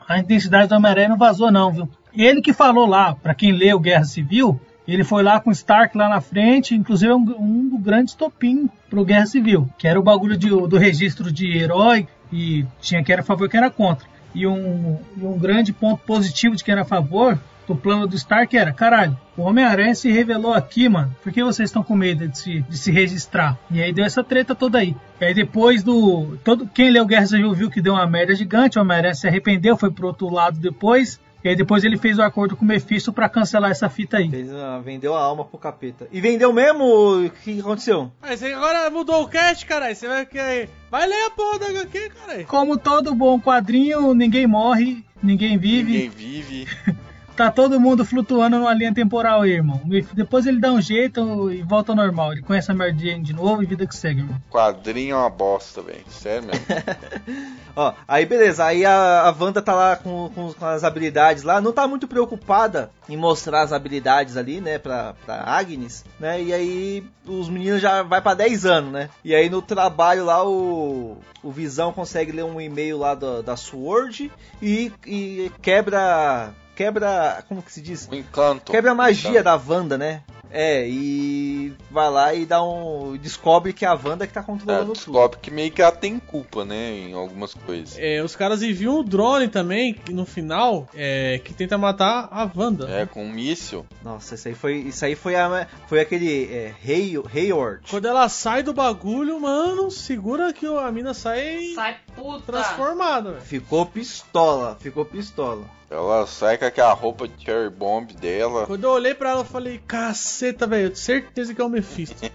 a 0.06 0.18
identidade 0.18 0.68
do 0.68 0.74
Homem-Aranha 0.74 1.08
não 1.08 1.16
vazou, 1.18 1.50
não, 1.50 1.72
viu? 1.72 1.88
Ele 2.14 2.40
que 2.40 2.52
falou 2.52 2.86
lá, 2.86 3.14
pra 3.14 3.34
quem 3.34 3.52
leu 3.52 3.78
Guerra 3.78 4.04
Civil, 4.04 4.60
ele 4.86 5.04
foi 5.04 5.22
lá 5.22 5.38
com 5.40 5.50
Stark 5.50 5.96
lá 5.96 6.08
na 6.08 6.20
frente, 6.20 6.74
inclusive 6.74 7.12
é 7.12 7.14
um, 7.14 7.20
um 7.38 7.68
dos 7.68 7.80
grandes 7.80 8.14
topim 8.14 8.68
pro 8.88 9.04
Guerra 9.04 9.26
Civil, 9.26 9.68
que 9.78 9.86
era 9.86 9.98
o 10.00 10.02
bagulho 10.02 10.36
de- 10.36 10.48
do 10.48 10.78
registro 10.78 11.32
de 11.32 11.56
herói, 11.56 12.08
e 12.32 12.64
tinha 12.80 13.02
quem 13.02 13.12
era 13.12 13.22
a 13.22 13.24
favor 13.24 13.46
e 13.46 13.48
quem 13.48 13.58
era 13.58 13.70
contra. 13.70 14.08
E 14.34 14.46
um, 14.46 14.98
e 15.16 15.24
um 15.24 15.38
grande 15.38 15.72
ponto 15.72 16.02
positivo 16.04 16.54
de 16.56 16.62
quem 16.64 16.72
era 16.72 16.82
a 16.82 16.84
favor 16.84 17.38
do 17.66 17.76
plano 17.76 18.04
do 18.06 18.16
Stark 18.16 18.56
era, 18.56 18.72
caralho, 18.72 19.16
o 19.36 19.42
Homem-Aranha 19.42 19.94
se 19.94 20.10
revelou 20.10 20.52
aqui, 20.54 20.88
mano, 20.88 21.14
por 21.22 21.30
que 21.32 21.42
vocês 21.44 21.68
estão 21.68 21.84
com 21.84 21.94
medo 21.94 22.26
de 22.26 22.36
se, 22.36 22.60
de 22.62 22.76
se 22.76 22.90
registrar? 22.90 23.56
E 23.70 23.80
aí 23.80 23.92
deu 23.92 24.04
essa 24.04 24.24
treta 24.24 24.56
toda 24.56 24.78
aí. 24.78 24.96
E 25.20 25.24
aí 25.24 25.34
depois 25.34 25.82
do... 25.84 26.36
Todo, 26.42 26.66
quem 26.66 26.90
leu 26.90 27.06
Guerra 27.06 27.26
Civil 27.26 27.52
viu 27.54 27.70
que 27.70 27.80
deu 27.80 27.92
uma 27.92 28.06
merda 28.08 28.34
gigante, 28.34 28.76
o 28.76 28.82
Homem-Aranha 28.82 29.14
se 29.14 29.28
arrependeu, 29.28 29.76
foi 29.76 29.90
pro 29.90 30.08
outro 30.08 30.28
lado 30.30 30.58
depois, 30.58 31.20
e 31.42 31.48
aí 31.48 31.56
depois 31.56 31.84
ele 31.84 31.96
fez 31.96 32.18
o 32.18 32.22
acordo 32.22 32.56
com 32.56 32.64
o 32.64 32.68
Mephisto 32.68 33.12
pra 33.12 33.28
cancelar 33.28 33.70
essa 33.70 33.88
fita 33.88 34.18
aí. 34.18 34.30
Fez, 34.30 34.52
ah, 34.52 34.80
vendeu 34.84 35.14
a 35.14 35.20
alma 35.20 35.44
pro 35.44 35.58
capeta. 35.58 36.06
E 36.12 36.20
vendeu 36.20 36.52
mesmo? 36.52 37.24
O 37.24 37.30
que 37.30 37.60
aconteceu? 37.60 38.12
Você 38.22 38.52
agora 38.52 38.90
mudou 38.90 39.22
o 39.22 39.28
cast, 39.28 39.64
caralho. 39.64 39.96
Você 39.96 40.06
vai 40.06 40.26
que 40.26 40.68
Vai 40.90 41.06
ler 41.06 41.26
a 41.26 41.30
porra 41.30 41.58
da 41.58 41.66
HQ, 41.68 42.10
caralho. 42.10 42.46
Como 42.46 42.76
todo 42.76 43.14
bom 43.14 43.40
quadrinho, 43.40 44.12
ninguém 44.12 44.46
morre, 44.46 45.04
ninguém 45.22 45.56
vive. 45.56 45.92
Ninguém 45.92 46.10
vive. 46.10 46.68
Tá 47.40 47.50
todo 47.50 47.80
mundo 47.80 48.04
flutuando 48.04 48.58
numa 48.58 48.74
linha 48.74 48.92
temporal 48.92 49.40
aí, 49.40 49.52
irmão. 49.52 49.80
E 49.90 50.02
Depois 50.12 50.44
ele 50.44 50.60
dá 50.60 50.70
um 50.70 50.78
jeito 50.82 51.50
e 51.50 51.62
volta 51.62 51.90
ao 51.90 51.96
normal. 51.96 52.34
Ele 52.34 52.42
conhece 52.42 52.70
a 52.70 52.74
Mary 52.74 52.94
Jane 52.98 53.22
de 53.22 53.32
novo 53.32 53.62
e 53.62 53.66
vida 53.66 53.86
que 53.86 53.96
segue, 53.96 54.20
irmão. 54.20 54.36
Quadrinho 54.50 55.14
é 55.14 55.18
uma 55.18 55.30
bosta, 55.30 55.80
velho. 55.80 56.04
Sério 56.10 56.46
mesmo. 56.46 56.66
Ó, 57.74 57.94
aí 58.06 58.26
beleza, 58.26 58.64
aí 58.64 58.84
a, 58.84 59.22
a 59.22 59.30
Wanda 59.30 59.62
tá 59.62 59.74
lá 59.74 59.96
com, 59.96 60.30
com, 60.34 60.52
com 60.52 60.66
as 60.66 60.84
habilidades 60.84 61.42
lá, 61.42 61.60
não 61.60 61.72
tá 61.72 61.86
muito 61.86 62.06
preocupada 62.06 62.90
em 63.08 63.16
mostrar 63.16 63.62
as 63.62 63.72
habilidades 63.72 64.36
ali, 64.36 64.60
né, 64.60 64.78
pra, 64.78 65.14
pra 65.24 65.44
Agnes, 65.44 66.04
né, 66.18 66.42
e 66.42 66.52
aí 66.52 67.04
os 67.24 67.48
meninos 67.48 67.80
já 67.80 68.02
vai 68.02 68.20
pra 68.20 68.34
10 68.34 68.66
anos, 68.66 68.92
né, 68.92 69.08
e 69.24 69.34
aí 69.34 69.48
no 69.48 69.62
trabalho 69.62 70.24
lá 70.24 70.46
o, 70.46 71.18
o 71.42 71.50
Visão 71.50 71.92
consegue 71.92 72.32
ler 72.32 72.44
um 72.44 72.60
e-mail 72.60 72.98
lá 72.98 73.14
da, 73.14 73.40
da 73.40 73.56
Sword 73.56 74.30
e, 74.60 74.92
e 75.06 75.50
quebra, 75.62 76.52
quebra, 76.80 77.44
como 77.46 77.62
que 77.62 77.70
se 77.70 77.82
diz? 77.82 78.08
Um 78.10 78.14
encanto. 78.14 78.72
Quebra 78.72 78.92
a 78.92 78.94
magia 78.94 79.42
da 79.42 79.54
Wanda, 79.54 79.98
né, 79.98 80.22
é, 80.50 80.88
e 80.88 81.72
vai 81.90 82.10
lá 82.10 82.34
e 82.34 82.44
dá 82.44 82.62
um. 82.62 83.16
descobre 83.16 83.72
que 83.72 83.84
é 83.84 83.88
a 83.88 83.94
Wanda 83.94 84.26
que 84.26 84.32
tá 84.32 84.40
É, 84.40 84.42
controlando 84.42 84.86
tudo. 84.86 84.94
descobre 84.94 85.38
que 85.40 85.50
meio 85.50 85.70
que 85.70 85.80
ela 85.80 85.92
tem 85.92 86.18
culpa, 86.18 86.64
né, 86.64 86.90
em 86.92 87.12
algumas 87.12 87.54
coisas. 87.54 87.96
É, 87.98 88.22
os 88.22 88.34
caras 88.34 88.62
enviam 88.62 88.98
o 88.98 89.04
drone 89.04 89.46
também, 89.48 90.00
no 90.10 90.24
final, 90.26 90.88
é, 90.94 91.38
que 91.44 91.52
tenta 91.54 91.76
matar 91.78 92.28
a 92.32 92.50
Wanda. 92.56 92.88
É, 92.90 93.06
com 93.06 93.24
um 93.24 93.30
míssil. 93.30 93.86
Nossa, 94.02 94.34
isso 94.34 94.48
aí 94.48 94.54
foi, 94.54 94.76
isso 94.78 95.04
aí 95.04 95.14
foi, 95.14 95.36
a, 95.36 95.68
foi 95.86 96.00
aquele 96.00 96.44
é, 96.52 96.74
Hay, 96.84 97.14
Hayward. 97.32 97.82
Quando 97.88 98.06
ela 98.08 98.28
sai 98.28 98.62
do 98.62 98.72
bagulho, 98.72 99.38
mano, 99.38 99.90
segura 99.90 100.52
que 100.52 100.66
a 100.66 100.90
mina 100.90 101.14
sai, 101.14 101.72
Sai 101.74 101.96
puta. 102.14 102.52
transformada, 102.52 103.30
velho. 103.32 103.42
Ficou 103.42 103.86
pistola, 103.86 104.76
ficou 104.80 105.04
pistola. 105.04 105.62
Ela 105.90 106.24
sai 106.26 106.56
com 106.56 106.64
aquela 106.64 106.92
roupa 106.92 107.26
de 107.26 107.44
cherry 107.44 107.68
bomb 107.68 108.06
dela. 108.14 108.64
Quando 108.66 108.84
eu 108.84 108.90
olhei 108.90 109.12
pra 109.14 109.30
ela, 109.30 109.40
eu 109.40 109.44
falei, 109.44 109.80
caceta, 109.86 110.66
velho, 110.66 110.94
certeza 110.94 111.52
que 111.54 111.60
é 111.60 111.64
o 111.64 111.68
Mephisto. 111.68 112.16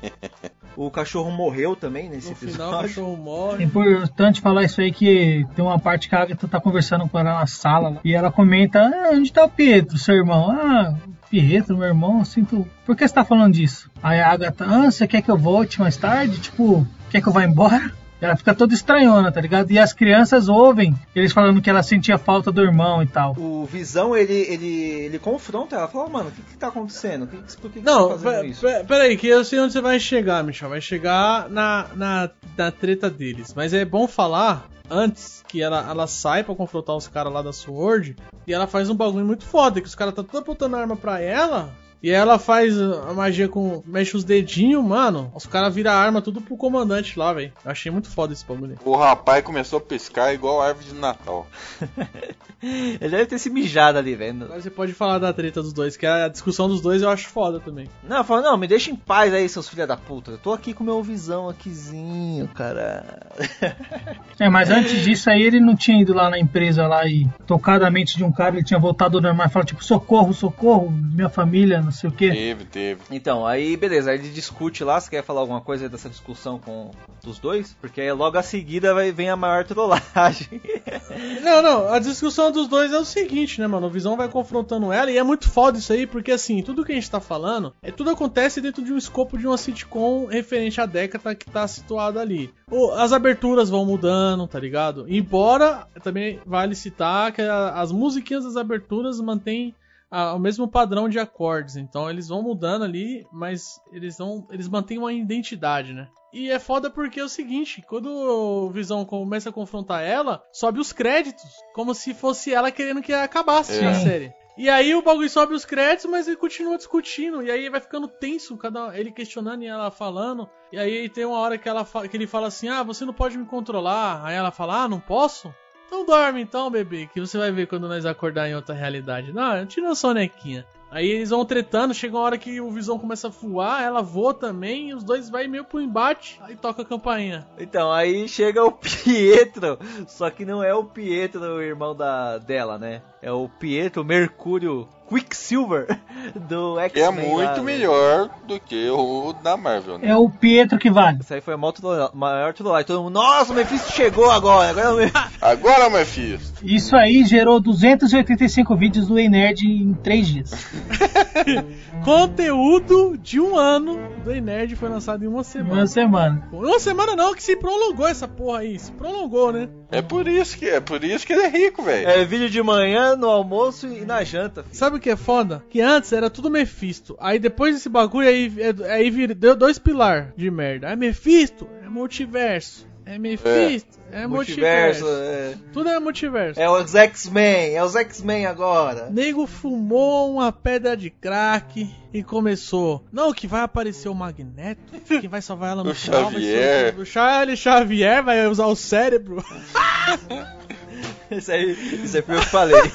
O 0.78 0.92
cachorro 0.92 1.32
morreu 1.32 1.74
também 1.74 2.10
nesse 2.10 2.32
No 2.32 2.36
final, 2.36 2.52
episódio. 2.52 2.78
o 2.78 2.82
cachorro 2.82 3.14
É 3.14 3.18
morre. 3.18 3.64
importante 3.64 4.42
falar 4.42 4.64
isso 4.66 4.82
aí 4.82 4.92
que 4.92 5.46
tem 5.56 5.64
uma 5.64 5.80
parte 5.80 6.10
que 6.10 6.16
a 6.16 6.22
Agatha 6.24 6.50
tá 6.50 6.60
conversando 6.60 7.08
com 7.08 7.18
ela 7.18 7.34
na 7.40 7.48
sala 7.48 7.98
e 8.04 8.14
ela 8.14 8.30
comenta, 8.30 8.82
ah, 8.82 9.12
onde 9.14 9.32
tá 9.32 9.46
o 9.46 9.50
Pietro, 9.50 9.98
seu 9.98 10.16
irmão? 10.16 10.52
Ah, 10.52 10.94
Pietro, 11.30 11.78
meu 11.78 11.88
irmão, 11.88 12.20
eu 12.20 12.26
sinto... 12.26 12.68
Por 12.86 12.94
que 12.94 13.08
você 13.08 13.14
tá 13.14 13.24
falando 13.24 13.54
disso? 13.54 13.90
Aí 14.04 14.20
a 14.20 14.30
Agatha, 14.30 14.66
ah, 14.68 14.92
você 14.92 15.08
quer 15.08 15.22
que 15.22 15.32
eu 15.32 15.38
volte 15.38 15.80
mais 15.80 15.96
tarde? 15.96 16.40
Tipo, 16.42 16.86
quer 17.10 17.22
que 17.22 17.30
eu 17.30 17.32
vá 17.32 17.46
embora? 17.46 17.94
Ela 18.26 18.36
fica 18.36 18.54
toda 18.56 18.74
estranhona, 18.74 19.32
tá 19.32 19.40
ligado? 19.40 19.72
E 19.72 19.80
as 19.80 19.94
crianças 19.94 20.48
ouvem 20.50 20.96
eles 21.16 21.32
falando 21.32 21.62
que 21.62 21.70
ela 21.70 21.84
sentia 21.84 22.18
falta 22.18 22.52
do 22.52 22.62
irmão 22.62 23.02
e 23.04 23.08
tal. 23.08 23.34
O 23.38 23.66
Visão, 23.66 24.16
ele, 24.16 24.34
ele, 24.34 24.68
ele 25.06 25.20
confronta 25.20 25.76
ela, 25.76 25.88
fala, 25.88 26.10
mano, 26.10 26.30
o 26.30 26.32
que 26.32 26.42
que 26.42 26.58
tá 26.58 26.68
acontecendo? 26.68 27.28
Que, 27.28 27.38
que- 27.38 27.58
por 27.58 27.72
que, 27.72 27.80
que 27.80 27.86
Não, 27.86 28.10
você 28.10 28.14
tá 28.16 28.20
fazendo 28.32 28.46
isso? 28.46 28.62
pe- 28.66 28.84
peraí, 28.84 29.18
que 29.18 29.28
eu 29.28 29.44
sei 29.46 29.60
onde 29.60 29.74
você 29.74 29.82
vai 29.82 30.00
chegar, 30.00 30.44
Michel. 30.44 30.70
Vai 30.70 30.82
chegar 30.82 31.50
na, 31.50 31.88
na, 31.96 32.30
na 32.58 32.72
treta 32.72 33.10
deles. 33.10 33.54
Mas 33.56 33.74
é 33.74 33.86
bom 33.86 34.08
falar 34.08 34.68
antes 34.90 35.44
que 35.48 35.62
ela, 35.62 35.86
ela 35.90 36.08
sai 36.08 36.44
pra 36.44 36.54
confrontar 36.56 36.96
os 36.96 37.08
caras 37.08 37.32
lá 37.34 37.42
da 37.42 37.52
Sword 37.54 38.16
e 38.46 38.54
ela 38.54 38.68
faz 38.68 38.90
um 38.90 38.96
bagulho 38.96 39.26
muito 39.26 39.44
foda, 39.44 39.82
que 39.82 39.88
os 39.88 39.96
caras 39.96 40.14
tá 40.14 40.24
tudo 40.24 40.38
apontando 40.40 40.76
arma 40.76 40.96
pra 40.96 41.20
ela. 41.20 41.72
E 42.06 42.12
ela 42.12 42.38
faz 42.38 42.80
a 42.80 43.12
magia 43.16 43.50
com. 43.50 43.82
mexe 43.84 44.16
os 44.16 44.24
dedinhos, 44.24 44.86
mano. 44.86 45.32
Os 45.34 45.48
caras 45.48 45.74
viram 45.74 45.90
a 45.90 45.96
arma 45.96 46.22
tudo 46.22 46.40
pro 46.40 46.56
comandante 46.56 47.18
lá, 47.18 47.34
velho. 47.34 47.52
Eu 47.66 47.72
achei 47.72 47.92
muito 47.92 48.12
foda 48.12 48.32
esse 48.32 48.46
bagulho. 48.46 48.78
O 48.86 48.96
rapaz 48.96 49.44
começou 49.44 49.78
a 49.78 49.82
piscar 49.82 50.32
igual 50.32 50.62
a 50.62 50.68
árvore 50.68 50.86
de 50.86 50.94
Natal. 50.94 51.48
Ele 52.62 53.10
deve 53.10 53.26
ter 53.26 53.40
se 53.40 53.50
mijado 53.50 53.98
ali, 53.98 54.16
velho. 54.16 54.44
Agora 54.44 54.62
você 54.62 54.70
pode 54.70 54.94
falar 54.94 55.18
da 55.18 55.34
treta 55.34 55.64
dos 55.64 55.74
dois, 55.74 55.98
que 55.98 56.06
a 56.06 56.28
discussão 56.28 56.68
dos 56.68 56.80
dois 56.80 57.02
eu 57.02 57.10
acho 57.10 57.28
foda 57.28 57.60
também. 57.60 57.88
Não, 58.08 58.24
fala, 58.24 58.44
não, 58.44 58.58
me 58.58 58.68
deixa 58.68 58.92
em 58.92 58.96
paz 58.96 59.34
aí, 59.34 59.50
seus 59.50 59.68
filha 59.68 59.88
da 59.88 59.98
puta. 59.98 60.30
Eu 60.32 60.38
tô 60.38 60.54
aqui 60.54 60.76
com 60.76 60.84
meu 60.84 61.02
Visão 61.02 61.50
aquizinho, 61.50 62.48
cara. 62.50 63.04
É, 64.38 64.50
mas 64.50 64.70
antes 64.70 65.02
disso 65.02 65.30
aí 65.30 65.42
ele 65.42 65.62
não 65.62 65.78
tinha 65.78 66.02
ido 66.02 66.14
lá 66.14 66.30
na 66.30 66.38
empresa 66.38 66.86
lá 66.88 67.08
e 67.08 67.26
tocado 67.48 67.86
a 67.86 67.90
mente 67.90 68.18
de 68.18 68.24
um 68.24 68.34
cara, 68.34 68.56
ele 68.56 68.66
tinha 68.66 68.78
voltado 68.78 69.18
ao 69.18 69.24
normal 69.24 69.48
e 69.48 69.50
falado 69.50 69.68
tipo, 69.68 69.82
socorro, 69.82 70.34
socorro, 70.34 70.92
minha 70.92 71.30
família, 71.30 71.82
não 71.82 71.92
sei 71.96 72.10
o 72.10 72.14
quê. 72.14 72.32
Teve, 72.32 72.66
teve. 72.66 73.02
Então, 73.12 73.46
aí 73.46 73.76
beleza, 73.76 74.12
aí 74.12 74.20
ele 74.20 74.30
discute 74.30 74.84
lá, 74.84 75.00
você 75.00 75.10
quer 75.10 75.24
falar 75.24 75.42
alguma 75.42 75.62
coisa 75.62 75.90
dessa 75.90 76.10
discussão 76.10 76.60
com 76.60 76.92
os 77.26 77.40
dois? 77.40 77.76
Porque 77.82 78.02
aí 78.02 78.12
logo 78.12 78.38
a 78.38 78.44
seguida 78.44 78.94
vai, 78.94 79.12
vem 79.12 79.30
a 79.30 79.36
maior 79.36 79.64
trollagem. 79.64 80.62
Não, 81.42 81.62
não, 81.62 81.88
a 81.88 82.00
discussão 82.00 82.52
dos 82.52 82.68
dois 82.68 82.92
é 82.92 82.98
o 82.98 83.06
seguinte, 83.06 83.60
né, 83.60 83.68
mano? 83.68 83.88
O 83.88 83.90
Visão 83.90 84.18
vai 84.18 84.28
confrontando 84.28 84.92
ela 84.92 85.12
e 85.12 85.18
é 85.18 85.24
muito 85.24 85.50
foda 85.50 85.78
isso 85.78 85.94
aí, 85.94 86.06
porque 86.06 86.32
assim, 86.32 86.62
tudo 86.62 86.84
que 86.84 86.92
a 86.92 86.96
gente 86.96 87.10
tá 87.10 87.20
falando, 87.20 87.74
é 87.82 87.92
tudo 87.92 88.10
acontece 88.10 88.60
dentro 88.60 88.84
de 88.84 88.92
um 88.92 88.98
escopo 88.98 89.38
de 89.38 89.48
uma 89.48 89.58
sitcom 89.58 90.26
referente 90.26 90.82
à 90.82 90.86
década 90.86 91.36
que 91.36 91.50
tá 91.50 91.68
situada 91.68 92.20
ali. 92.20 92.52
As 92.98 93.14
aberturas 93.14 93.70
vão 93.70 93.86
mudando, 93.86 94.48
tá 94.48 94.60
ligado? 94.60 95.06
Embora 95.08 95.88
também 96.04 96.40
vale 96.46 96.76
citar 96.76 97.32
que 97.32 97.42
as 97.42 97.92
musiquinhas 97.92 98.44
das 98.44 98.58
aberturas 98.58 99.20
mantêm 99.20 99.74
a- 100.12 100.34
o 100.34 100.40
mesmo 100.40 100.68
padrão 100.68 101.08
de 101.10 101.20
acordes, 101.20 101.76
então 101.76 102.10
eles 102.10 102.28
vão 102.28 102.42
mudando 102.42 102.84
ali, 102.84 103.26
mas 103.32 103.80
eles 103.92 104.18
eles 104.52 104.68
mantêm 104.68 104.98
uma 104.98 105.12
identidade, 105.14 105.94
né? 105.94 106.08
E 106.34 106.50
é 106.50 106.60
foda 106.60 106.90
porque 106.90 107.20
é 107.20 107.24
o 107.24 107.30
seguinte, 107.30 107.82
quando 107.88 108.08
o 108.10 108.70
Visão 108.70 109.06
começa 109.06 109.50
a 109.50 109.54
confrontar 109.54 110.04
ela, 110.04 110.44
sobe 110.52 110.80
os 110.82 110.92
créditos, 110.92 111.50
como 111.74 111.94
se 111.96 112.14
fosse 112.14 112.54
ela 112.54 112.72
querendo 112.72 113.02
que 113.02 113.14
acabasse 113.14 113.80
É. 113.84 113.88
a 113.88 113.94
série. 113.94 114.34
E 114.58 114.70
aí 114.70 114.96
o 114.96 115.02
bagulho 115.02 115.30
sobe 115.30 115.54
os 115.54 115.66
créditos, 115.66 116.10
mas 116.10 116.28
ele 116.28 116.38
continua 116.38 116.78
discutindo. 116.78 117.42
E 117.44 117.52
aí 117.52 117.70
vai 117.70 117.82
ficando 117.82 118.08
tenso, 118.08 118.56
cada 118.58 118.98
ele 118.98 119.12
questionando 119.12 119.64
e 119.64 119.68
ela 119.68 119.92
falando. 119.92 120.50
E 120.72 120.78
aí 120.78 121.10
tem 121.10 121.26
uma 121.26 121.38
hora 121.40 121.58
que, 121.58 121.68
ela 121.68 121.86
que 121.86 122.16
ele 122.16 122.26
fala 122.28 122.48
assim: 122.48 122.70
Ah, 122.70 122.82
você 122.84 123.04
não 123.04 123.14
pode 123.14 123.38
me 123.38 123.46
controlar. 123.46 124.22
Aí 124.26 124.34
ela 124.36 124.52
fala: 124.52 124.84
Ah, 124.84 124.88
não 124.88 125.00
posso? 125.00 125.54
Então 125.88 126.06
dorme 126.06 126.42
então, 126.42 126.70
bebê, 126.70 127.08
que 127.12 127.20
você 127.20 127.38
vai 127.38 127.52
ver 127.52 127.68
quando 127.68 127.88
nós 127.88 128.06
acordar 128.06 128.50
em 128.50 128.56
outra 128.56 128.76
realidade. 128.76 129.32
Não, 129.32 129.66
tira 129.66 129.92
a 129.92 129.96
sonequinha. 129.96 130.66
Aí 130.96 131.10
eles 131.10 131.30
vão 131.30 131.44
tretando, 131.44 131.94
chega 131.94 132.16
uma 132.16 132.24
hora 132.24 132.38
que 132.38 132.62
o 132.62 132.72
Visão 132.72 132.98
começa 132.98 133.28
a 133.28 133.30
voar, 133.30 133.84
ela 133.84 134.02
voa 134.02 134.34
também, 134.34 134.90
e 134.90 134.94
os 134.94 135.04
dois 135.04 135.30
vai 135.30 135.46
meio 135.46 135.66
pro 135.66 135.82
embate, 135.82 136.40
aí 136.42 136.56
toca 136.56 136.84
a 136.84 136.86
campainha. 136.86 137.46
Então, 137.60 137.92
aí 137.92 138.28
chega 138.30 138.64
o 138.64 138.72
Pietro, 139.04 139.78
só 140.08 140.30
que 140.30 140.46
não 140.46 140.64
é 140.64 140.74
o 140.74 140.86
Pietro, 140.86 141.42
o 141.42 141.62
irmão 141.62 141.94
da, 141.94 142.38
dela, 142.38 142.78
né? 142.78 143.02
É 143.22 143.30
o 143.30 143.50
Pietro 143.50 144.06
Mercúrio 144.06 144.88
Quicksilver 145.08 145.88
do 146.50 146.76
Que 146.92 147.00
X-Men. 147.00 147.04
é 147.04 147.06
lá, 147.06 147.12
muito 147.12 147.58
né? 147.58 147.62
melhor 147.62 148.30
do 148.48 148.60
que 148.60 148.90
o 148.90 149.34
da 149.44 149.56
Marvel, 149.58 149.98
né? 150.00 150.08
É 150.10 150.16
o 150.16 150.30
Pietro 150.30 150.78
que 150.80 150.90
vale. 150.90 151.20
Isso 151.22 151.34
aí 151.34 151.42
foi 151.42 151.54
a 151.54 151.58
maior 151.58 152.54
trollagem. 152.54 152.86
Todo 152.88 153.04
mundo, 153.04 153.14
nossa, 153.14 153.52
o 153.52 153.56
Mephisto 153.56 153.92
chegou 153.92 154.30
agora. 154.32 154.70
Agora 154.70 154.94
o 154.94 154.98
Mephisto. 154.98 155.26
Agora, 155.46 155.90
Mephisto. 155.90 156.66
Isso 156.66 156.96
aí 156.96 157.24
gerou 157.26 157.60
285 157.60 158.76
vídeos 158.76 159.08
do 159.08 159.20
Ei 159.20 159.30
Nerd 159.30 159.62
em 159.68 159.94
3 159.94 160.28
dias. 160.28 160.52
Conteúdo 162.04 163.18
de 163.18 163.40
um 163.40 163.56
ano 163.58 163.98
do 164.24 164.32
Ei 164.32 164.42
Nerd 164.42 164.76
foi 164.76 164.90
lançado 164.90 165.24
em 165.24 165.28
uma 165.28 165.44
semana. 165.44 165.74
Uma 165.82 165.88
semana. 165.88 166.48
Uma 166.52 166.80
semana 166.80 167.16
não, 167.16 167.34
que 167.34 167.44
se 167.44 167.56
prolongou 167.56 168.08
essa 168.08 168.28
porra 168.28 168.60
aí. 168.60 168.78
Se 168.80 168.92
prolongou, 168.92 169.52
né? 169.52 169.70
É 169.92 170.02
por 170.02 170.28
isso 170.28 170.58
que 170.58 170.68
é 170.68 170.80
por 170.80 171.04
isso 171.04 171.26
que 171.26 171.34
ele 171.34 171.44
é 171.44 171.48
rico, 171.50 171.82
velho. 171.84 172.08
É 172.08 172.26
vídeo 172.26 172.50
de 172.50 172.62
manhã, 172.62 173.16
no 173.16 173.30
almoço 173.30 173.88
e 173.88 174.04
na 174.06 174.24
janta. 174.24 174.64
filho. 174.64 174.76
Sabe 174.76 174.95
o 174.96 175.00
que 175.00 175.10
é 175.10 175.16
foda? 175.16 175.64
Que 175.70 175.82
antes 175.82 176.12
era 176.14 176.30
tudo 176.30 176.50
Mephisto. 176.50 177.16
Aí 177.20 177.38
depois 177.40 177.76
desse 177.76 177.90
bagulho 177.90 178.28
aí, 178.28 178.52
é- 178.60 178.92
aí 178.94 179.10
vir- 179.10 179.34
deu 179.36 179.56
dois 179.56 179.78
pilar 179.80 180.34
de 180.36 180.50
merda. 180.52 180.90
É 180.90 180.96
Mephisto, 180.96 181.68
é 181.84 181.90
multiverso. 181.90 182.88
É 183.08 183.20
Mephisto, 183.20 184.00
é, 184.12 184.26
multiverso. 184.26 185.04
Multiverso, 185.06 185.06
é, 185.08 185.54
Tudo 185.72 185.90
é 185.90 186.00
multiverso. 186.00 186.60
é 186.60 186.68
os 186.68 186.96
X-Men, 186.96 187.76
é 187.76 187.84
os 187.84 187.96
X-Men 187.96 188.48
agora. 188.48 189.12
Nego 189.12 189.46
fumou 189.46 190.34
uma 190.34 190.52
pedra 190.52 190.98
de 190.98 191.12
crack 191.12 191.88
e 192.12 192.24
começou. 192.24 193.06
Não, 193.14 193.32
que 193.32 193.46
vai 193.46 193.62
aparecer 193.62 194.10
o 194.10 194.16
Magneto, 194.16 194.82
que 195.22 195.28
vai 195.28 195.40
salvar 195.40 195.74
ela 195.74 195.84
no 195.84 195.92
O 195.92 195.94
final. 195.94 196.32
vai 196.32 196.42
ser 196.42 196.42
Xavier. 196.42 196.96
O, 196.98 197.02
o 197.02 197.06
Charlie 197.06 197.56
Xavier 197.58 198.24
vai 198.24 198.48
usar 198.48 198.66
o 198.66 198.76
cérebro. 198.76 199.44
Isso 201.30 201.52
aí, 201.52 201.72
isso 202.04 202.18
aí 202.18 202.22
foi 202.24 202.36
eu 202.36 202.40
que 202.40 202.46
falei. 202.48 202.82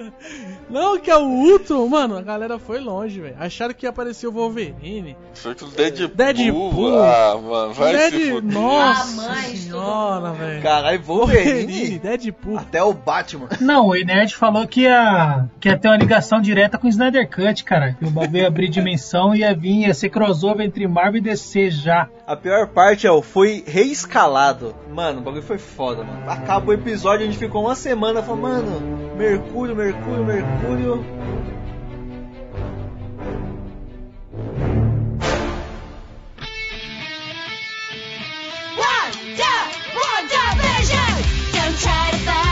Não, 0.70 0.98
que 0.98 1.10
é 1.10 1.16
o 1.16 1.22
Ultron. 1.26 1.86
Mano, 1.88 2.16
a 2.16 2.22
galera 2.22 2.58
foi 2.58 2.80
longe, 2.80 3.20
velho. 3.20 3.36
Acharam 3.38 3.74
que 3.74 3.86
ia 3.86 3.90
aparecer 3.90 4.26
o 4.26 4.32
Wolverine. 4.32 5.16
Foi 5.34 5.54
tudo 5.54 5.72
Deadpool. 5.72 6.08
Deadpool. 6.14 6.98
Ah, 6.98 7.38
mano, 7.42 7.72
vai 7.74 7.92
se 7.98 8.10
Dead... 8.10 8.30
fuder. 8.32 8.52
Nossa 8.52 9.00
Ah, 9.00 9.28
mãe, 9.34 9.56
senhora, 9.56 10.32
velho. 10.32 10.62
Caralho, 10.62 11.02
Wolverine. 11.02 11.98
Deadpool. 11.98 12.58
Até 12.58 12.82
o 12.82 12.92
Batman. 12.92 13.48
Não, 13.60 13.88
o 13.88 13.94
Nerd 13.94 14.34
falou 14.36 14.66
que 14.66 14.82
ia, 14.82 15.46
que 15.60 15.68
ia 15.68 15.76
ter 15.78 15.88
uma 15.88 15.96
ligação 15.96 16.40
direta 16.40 16.78
com 16.78 16.86
o 16.86 16.90
Snyder 16.90 17.28
Cut, 17.28 17.64
cara. 17.64 17.92
Que 17.94 18.04
o 18.04 18.10
bagulho 18.10 18.38
ia 18.38 18.48
abrir 18.48 18.68
dimensão 18.68 19.34
e 19.34 19.40
ia 19.40 19.54
vir, 19.54 19.86
ia 19.86 19.94
ser 19.94 20.08
crossover 20.10 20.64
entre 20.64 20.86
Marvel 20.86 21.18
e 21.18 21.20
DC 21.20 21.70
já. 21.70 22.08
A 22.26 22.36
pior 22.36 22.68
parte 22.68 23.06
é 23.06 23.10
o 23.10 23.22
foi 23.22 23.64
reescalado. 23.66 24.74
Mano, 24.92 25.20
o 25.20 25.22
bagulho 25.22 25.42
foi 25.42 25.58
foda, 25.58 26.02
mano. 26.04 26.30
Acaba 26.30 26.70
o 26.70 26.72
episódio, 26.72 27.26
a 27.26 27.30
gente 27.30 27.38
ficou 27.38 27.62
uma 27.64 27.74
semana 27.74 28.22
falando, 28.22 28.40
mano, 28.70 29.16
Mercúrio, 29.16 29.74
Mercúrio, 29.76 29.89
Mercúrio. 29.92 31.02
One, 38.76 39.12
two, 39.36 39.60
one, 39.98 40.26
division. 40.30 41.12
Don't 41.52 41.76
try 41.78 42.10
to 42.12 42.16
fight 42.18 42.49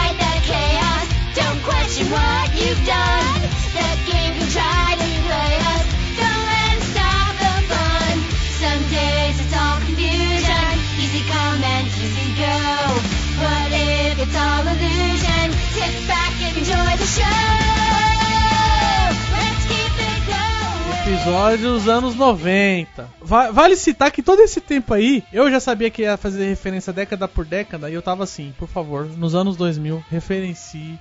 Episódio 21.06 21.72
dos 21.72 21.88
anos 21.88 22.14
90. 22.14 23.08
Va- 23.22 23.50
vale 23.50 23.76
citar 23.76 24.10
que 24.10 24.22
todo 24.22 24.40
esse 24.40 24.60
tempo 24.60 24.92
aí, 24.92 25.22
eu 25.32 25.50
já 25.50 25.58
sabia 25.58 25.90
que 25.90 26.02
ia 26.02 26.16
fazer 26.16 26.46
referência 26.46 26.92
década 26.92 27.26
por 27.26 27.44
década, 27.44 27.88
e 27.90 27.94
eu 27.94 28.02
tava 28.02 28.24
assim, 28.24 28.52
por 28.58 28.68
favor, 28.68 29.04
nos 29.06 29.34
anos 29.34 29.56
2000, 29.56 30.04
referencie 30.10 30.98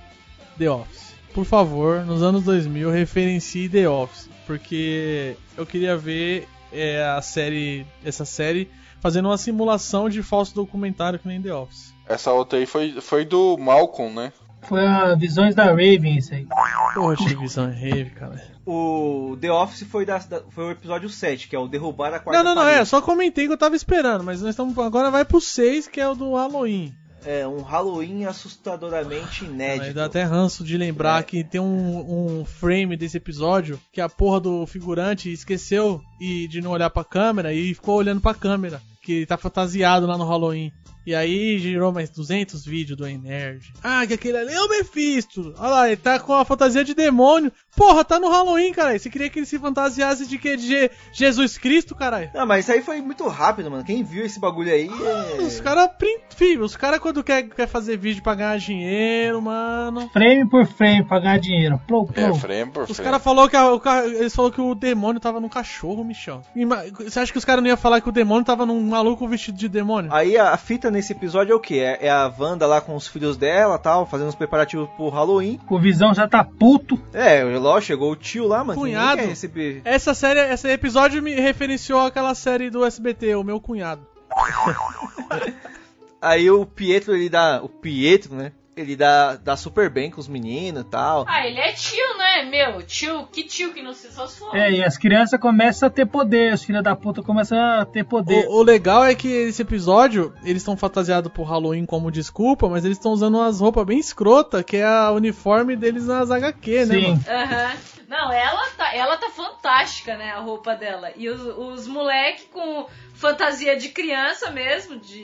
The 0.58 0.70
Office. 0.70 1.14
Por 1.34 1.44
favor, 1.44 2.04
nos 2.06 2.22
anos 2.22 2.42
2000, 2.44 2.90
referencie 2.90 3.68
The 3.68 3.88
Office. 3.88 4.28
Porque 4.46 5.36
eu 5.56 5.66
queria 5.66 5.96
ver 5.96 6.48
é, 6.72 7.02
a 7.04 7.20
série, 7.20 7.86
essa 8.02 8.24
série, 8.24 8.70
fazendo 9.00 9.28
uma 9.28 9.36
simulação 9.36 10.08
de 10.08 10.22
falso 10.22 10.54
documentário 10.54 11.18
que 11.18 11.28
nem 11.28 11.40
The 11.40 11.52
Office. 11.52 11.92
Essa 12.08 12.32
outra 12.32 12.58
aí 12.58 12.64
foi, 12.64 12.98
foi 13.02 13.24
do 13.26 13.58
Malcolm, 13.58 14.14
né? 14.14 14.32
Foi 14.62 14.84
a 14.86 15.14
Visões 15.14 15.54
da 15.54 15.64
Raven 15.64 16.18
isso 16.18 16.34
aí. 16.34 16.46
Porra, 16.94 17.16
televisão 17.16 17.66
rave, 17.70 18.10
cara. 18.10 18.42
O 18.66 19.36
The 19.40 19.50
Office 19.50 19.84
foi, 19.88 20.04
da, 20.04 20.18
da- 20.18 20.42
foi 20.50 20.64
o 20.64 20.70
episódio 20.72 21.08
7, 21.08 21.48
que 21.48 21.56
é 21.56 21.58
o 21.58 21.66
Derrubar 21.68 22.12
a 22.12 22.18
Quarta 22.20 22.42
Não, 22.42 22.50
não, 22.50 22.54
não, 22.56 22.62
Parede. 22.64 22.82
é, 22.82 22.84
só 22.84 23.00
comentei 23.00 23.46
que 23.46 23.52
eu 23.52 23.56
tava 23.58 23.76
esperando, 23.76 24.22
mas 24.24 24.42
nós 24.42 24.50
estamos 24.50 24.76
agora 24.78 25.10
vai 25.10 25.24
pro 25.24 25.40
6, 25.40 25.88
que 25.88 26.00
é 26.00 26.08
o 26.08 26.14
do 26.14 26.34
Halloween. 26.34 26.92
É 27.24 27.46
um 27.46 27.62
Halloween 27.62 28.24
assustadoramente 28.26 29.44
inédito. 29.44 29.94
dá 29.94 30.04
até 30.04 30.22
ranço 30.22 30.62
de 30.62 30.76
lembrar 30.76 31.20
É. 31.20 31.22
que 31.22 31.42
tem 31.42 31.60
um, 31.60 32.40
um 32.40 32.44
frame 32.44 32.96
desse 32.96 33.16
episódio 33.16 33.78
que 33.92 34.00
a 34.00 34.08
porra 34.08 34.40
do 34.40 34.66
figurante 34.66 35.32
esqueceu 35.32 36.00
e 36.20 36.46
de 36.48 36.60
não 36.60 36.70
olhar 36.70 36.90
pra 36.90 37.04
câmera 37.04 37.52
e 37.52 37.74
ficou 37.74 37.96
olhando 37.96 38.20
pra 38.20 38.34
câmera, 38.34 38.80
que 39.02 39.24
tá 39.26 39.36
fantasiado 39.36 40.06
lá 40.06 40.16
no 40.18 40.24
Halloween. 40.24 40.70
E 41.08 41.14
aí 41.14 41.58
gerou 41.58 41.90
mais 41.90 42.10
200 42.10 42.66
vídeos 42.66 42.98
do 42.98 43.06
Nerd. 43.06 43.72
Ah, 43.82 44.06
que 44.06 44.12
aquele 44.12 44.36
ali 44.36 44.52
é 44.52 44.60
o 44.60 44.68
Mephisto. 44.68 45.54
Olha 45.58 45.70
lá, 45.70 45.86
ele 45.86 45.96
tá 45.96 46.18
com 46.18 46.34
a 46.34 46.44
fantasia 46.44 46.84
de 46.84 46.92
demônio. 46.92 47.50
Porra, 47.74 48.04
tá 48.04 48.20
no 48.20 48.28
Halloween, 48.28 48.72
caralho. 48.74 49.00
Você 49.00 49.08
queria 49.08 49.30
que 49.30 49.38
ele 49.38 49.46
se 49.46 49.58
fantasiasse 49.58 50.26
de 50.26 50.36
que? 50.36 50.54
De 50.56 50.66
Je- 50.66 50.90
Jesus 51.12 51.56
Cristo, 51.56 51.94
caralho? 51.94 52.28
Não, 52.34 52.44
mas 52.44 52.64
isso 52.66 52.72
aí 52.72 52.82
foi 52.82 53.00
muito 53.00 53.26
rápido, 53.26 53.70
mano. 53.70 53.84
Quem 53.84 54.02
viu 54.04 54.22
esse 54.22 54.38
bagulho 54.38 54.70
aí 54.70 54.90
é... 55.38 55.40
Os 55.42 55.60
caras, 55.60 55.88
filho, 56.36 56.62
os 56.64 56.76
caras 56.76 56.98
quando 57.00 57.24
quer, 57.24 57.44
quer 57.44 57.66
fazer 57.68 57.96
vídeo 57.96 58.22
pra 58.22 58.34
ganhar 58.34 58.58
dinheiro, 58.58 59.40
mano. 59.40 60.10
Frame 60.12 60.46
por 60.50 60.66
frame 60.66 61.04
pra 61.04 61.20
ganhar 61.20 61.38
dinheiro. 61.38 61.80
Plou, 61.88 62.06
plou. 62.06 62.26
É, 62.26 62.34
frame 62.34 62.70
por 62.70 62.82
Os 62.82 62.90
frame. 62.96 63.04
caras 63.04 63.22
falou 63.24 63.48
que 63.48 63.56
a- 63.56 63.72
o 63.72 63.80
eles 64.08 64.34
falou 64.34 64.50
que 64.50 64.60
o 64.60 64.74
demônio 64.74 65.20
tava 65.20 65.40
no 65.40 65.48
cachorro, 65.48 66.04
Michel. 66.04 66.42
Ima- 66.54 66.82
Você 66.98 67.18
acha 67.20 67.32
que 67.32 67.38
os 67.38 67.44
caras 67.46 67.62
não 67.62 67.68
iam 67.68 67.76
falar 67.78 68.00
que 68.02 68.08
o 68.08 68.12
demônio 68.12 68.44
tava 68.44 68.66
num 68.66 68.80
maluco 68.88 69.26
vestido 69.26 69.56
de 69.56 69.68
demônio? 69.68 70.12
Aí 70.12 70.36
a 70.36 70.56
fita 70.56 70.90
nesse 70.98 71.12
episódio 71.12 71.52
é 71.52 71.54
o 71.54 71.60
que? 71.60 71.78
É, 71.78 72.06
é 72.06 72.10
a 72.10 72.32
Wanda 72.36 72.66
lá 72.66 72.80
com 72.80 72.96
os 72.96 73.06
filhos 73.06 73.36
dela 73.36 73.78
tal, 73.78 74.04
fazendo 74.04 74.28
os 74.28 74.34
preparativos 74.34 74.88
pro 74.96 75.08
Halloween. 75.08 75.60
O 75.70 75.78
Visão 75.78 76.12
já 76.12 76.26
tá 76.26 76.42
puto. 76.42 77.00
É, 77.12 77.44
lógico, 77.44 77.86
chegou 77.86 78.10
o 78.10 78.16
tio 78.16 78.48
lá, 78.48 78.64
mano. 78.64 78.80
Cunhado. 78.80 79.22
quer 79.22 79.28
receber. 79.28 79.80
Essa 79.84 80.12
série, 80.12 80.40
esse 80.52 80.68
episódio 80.68 81.22
me 81.22 81.34
referenciou 81.34 82.00
àquela 82.00 82.34
série 82.34 82.68
do 82.68 82.84
SBT, 82.84 83.36
o 83.36 83.44
meu 83.44 83.60
cunhado. 83.60 84.04
Aí 86.20 86.50
o 86.50 86.66
Pietro, 86.66 87.14
ele 87.14 87.28
dá. 87.28 87.60
O 87.62 87.68
Pietro, 87.68 88.34
né? 88.34 88.50
Ele 88.80 88.96
dá, 88.96 89.36
dá 89.36 89.56
super 89.56 89.90
bem 89.90 90.10
com 90.10 90.20
os 90.20 90.28
meninos 90.28 90.82
e 90.82 90.84
tal. 90.84 91.24
Ah, 91.28 91.46
ele 91.46 91.58
é 91.58 91.72
tio, 91.72 92.18
né? 92.18 92.44
Meu, 92.44 92.82
tio, 92.82 93.26
que 93.26 93.42
tio 93.42 93.72
que 93.72 93.82
não 93.82 93.92
se 93.92 94.10
só 94.12 94.26
se 94.26 94.38
for. 94.38 94.56
É, 94.56 94.70
e 94.70 94.84
as 94.84 94.96
crianças 94.96 95.38
começam 95.40 95.86
a 95.86 95.90
ter 95.90 96.06
poder, 96.06 96.52
os 96.52 96.62
filhos 96.62 96.82
da 96.82 96.94
puta 96.94 97.22
começam 97.22 97.58
a 97.58 97.84
ter 97.84 98.04
poder. 98.04 98.46
O, 98.46 98.58
o 98.58 98.62
legal 98.62 99.04
é 99.04 99.14
que 99.14 99.28
esse 99.28 99.62
episódio, 99.62 100.34
eles 100.42 100.62
estão 100.62 100.76
fantasiados 100.76 101.32
por 101.32 101.44
Halloween 101.44 101.86
como 101.86 102.10
desculpa, 102.10 102.68
mas 102.68 102.84
eles 102.84 102.96
estão 102.96 103.12
usando 103.12 103.36
umas 103.36 103.60
roupas 103.60 103.86
bem 103.86 103.98
escrota, 103.98 104.62
que 104.62 104.76
é 104.76 104.86
a 104.86 105.10
uniforme 105.12 105.76
deles 105.76 106.06
nas 106.06 106.30
HQ, 106.30 106.86
né, 106.86 106.94
Sim. 106.94 107.02
mano? 107.02 107.24
Aham. 107.28 107.98
Não, 108.08 108.32
ela 108.32 108.66
tá, 108.70 108.94
ela 108.94 109.16
tá 109.18 109.28
fantástica, 109.28 110.16
né? 110.16 110.30
A 110.30 110.40
roupa 110.40 110.74
dela. 110.74 111.12
E 111.14 111.28
os, 111.28 111.42
os 111.42 111.86
moleque 111.86 112.46
com 112.46 112.86
fantasia 113.12 113.76
de 113.76 113.90
criança 113.90 114.50
mesmo, 114.50 114.98
de, 114.98 115.22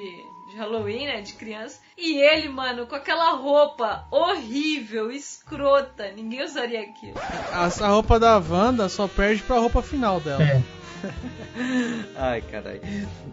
de 0.55 0.61
Halloween, 0.61 1.07
né? 1.07 1.21
De 1.21 1.33
criança. 1.35 1.81
E 1.99 2.17
ele, 2.17 2.49
mano, 2.49 2.87
com 2.87 2.95
aquela 2.95 3.33
roupa 3.33 4.07
horrível, 4.11 5.11
escrota. 5.11 6.11
Ninguém 6.13 6.45
usaria 6.45 6.83
aquilo. 6.83 7.19
A, 7.53 7.65
a 7.65 7.89
roupa 7.89 8.19
da 8.21 8.39
Wanda 8.39 8.89
só 8.89 9.09
perde 9.09 9.43
pra 9.43 9.59
roupa 9.59 9.83
final 9.83 10.21
dela. 10.21 10.43
É. 10.43 10.63
Ai, 12.17 12.41
caralho. 12.41 12.81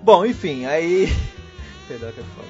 Bom, 0.01 0.25
enfim, 0.25 0.65
aí. 0.65 1.07
Perdão, 1.87 2.11
que 2.11 2.19
é 2.19 2.23
foda. 2.23 2.47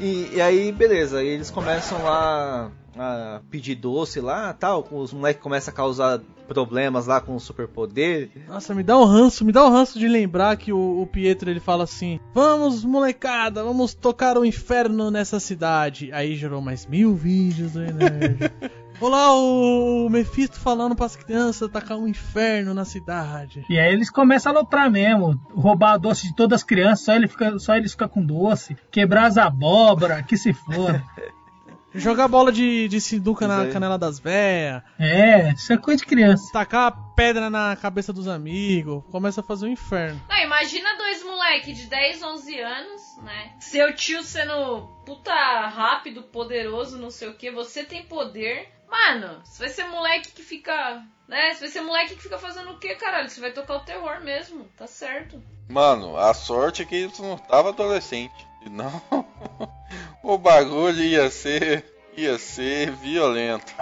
E, 0.00 0.36
e 0.36 0.40
aí, 0.40 0.72
beleza, 0.72 1.22
eles 1.22 1.50
começam 1.50 2.02
lá 2.02 2.70
a 2.98 3.40
pedir 3.50 3.76
doce 3.76 4.20
lá 4.20 4.52
tal. 4.52 4.86
Os 4.90 5.12
moleques 5.12 5.42
começam 5.42 5.72
a 5.72 5.76
causar 5.76 6.20
problemas 6.50 7.06
lá 7.06 7.20
com 7.20 7.36
o 7.36 7.40
superpoder. 7.40 8.28
Nossa, 8.48 8.74
me 8.74 8.82
dá 8.82 8.98
um 8.98 9.04
ranço, 9.04 9.44
me 9.44 9.52
dá 9.52 9.64
um 9.64 9.70
ranço 9.70 10.00
de 10.00 10.08
lembrar 10.08 10.56
que 10.56 10.72
o, 10.72 11.00
o 11.00 11.06
Pietro 11.06 11.48
ele 11.48 11.60
fala 11.60 11.84
assim: 11.84 12.18
Vamos, 12.34 12.84
molecada, 12.84 13.62
vamos 13.62 13.94
tocar 13.94 14.36
o 14.36 14.44
inferno 14.44 15.12
nessa 15.12 15.38
cidade. 15.38 16.12
Aí 16.12 16.34
gerou 16.34 16.60
mais 16.60 16.86
mil 16.86 17.14
vídeos 17.14 17.72
do 17.72 17.80
Nerd. 17.80 18.50
Olá, 19.00 19.32
o 19.32 20.10
Mephisto 20.10 20.60
falando 20.60 20.94
pras 20.94 21.16
crianças 21.16 21.70
tacar 21.70 21.96
um 21.96 22.06
inferno 22.06 22.74
na 22.74 22.84
cidade. 22.84 23.64
E 23.70 23.78
aí 23.78 23.94
eles 23.94 24.10
começam 24.10 24.52
a 24.52 24.56
aloprar 24.56 24.90
mesmo, 24.90 25.40
roubar 25.54 25.96
doce 25.96 26.26
de 26.26 26.34
todas 26.34 26.60
as 26.60 26.62
crianças, 26.64 27.06
só, 27.06 27.14
ele 27.14 27.26
fica, 27.26 27.58
só 27.58 27.76
eles 27.76 27.92
ficam 27.92 28.08
com 28.08 28.22
doce, 28.22 28.76
quebrar 28.90 29.24
as 29.24 29.38
abóbora, 29.38 30.22
que 30.22 30.36
se 30.36 30.52
for. 30.52 31.02
Jogar 31.94 32.28
bola 32.28 32.52
de, 32.52 32.88
de 32.88 33.00
sinuca 33.00 33.48
na 33.48 33.66
canela 33.68 33.98
das 33.98 34.18
véias. 34.18 34.82
É, 34.98 35.52
isso 35.52 35.72
é 35.72 35.76
coisa 35.76 35.98
de 35.98 36.06
criança. 36.06 36.52
Tacar 36.52 36.92
pedra 37.14 37.50
na 37.50 37.76
cabeça 37.76 38.12
dos 38.12 38.28
amigos. 38.28 39.02
Começa 39.10 39.40
a 39.40 39.44
fazer 39.44 39.66
um 39.66 39.72
inferno. 39.72 40.20
Não, 40.28 40.38
imagina 40.38 40.96
dois 40.96 41.24
moleque 41.24 41.72
de 41.72 41.86
10, 41.86 42.22
11 42.22 42.60
anos, 42.60 43.02
né? 43.22 43.52
Seu 43.60 43.94
tio 43.94 44.22
sendo 44.22 44.86
puta 45.04 45.32
rápido, 45.68 46.22
poderoso, 46.22 46.98
não 46.98 47.10
sei 47.10 47.28
o 47.28 47.34
que. 47.34 47.50
Você 47.50 47.84
tem 47.84 48.04
poder. 48.04 48.68
Mano, 48.88 49.40
você 49.44 49.64
vai 49.64 49.68
ser 49.68 49.84
moleque 49.84 50.32
que 50.32 50.42
fica. 50.42 51.02
Né? 51.28 51.54
Você 51.54 51.60
vai 51.60 51.68
ser 51.68 51.80
moleque 51.82 52.16
que 52.16 52.22
fica 52.22 52.38
fazendo 52.38 52.70
o 52.72 52.78
que, 52.78 52.94
caralho? 52.96 53.28
Você 53.28 53.40
vai 53.40 53.52
tocar 53.52 53.76
o 53.76 53.84
terror 53.84 54.20
mesmo, 54.20 54.64
tá 54.76 54.86
certo. 54.86 55.40
Mano, 55.68 56.16
a 56.16 56.34
sorte 56.34 56.82
é 56.82 56.84
que 56.84 56.96
isso 56.96 57.22
não 57.22 57.38
tava 57.38 57.68
adolescente. 57.68 58.48
Senão, 58.62 59.02
o 60.22 60.38
bagulho 60.38 61.02
ia 61.02 61.30
ser. 61.30 61.84
ia 62.16 62.38
ser 62.38 62.90
violento. 62.92 63.72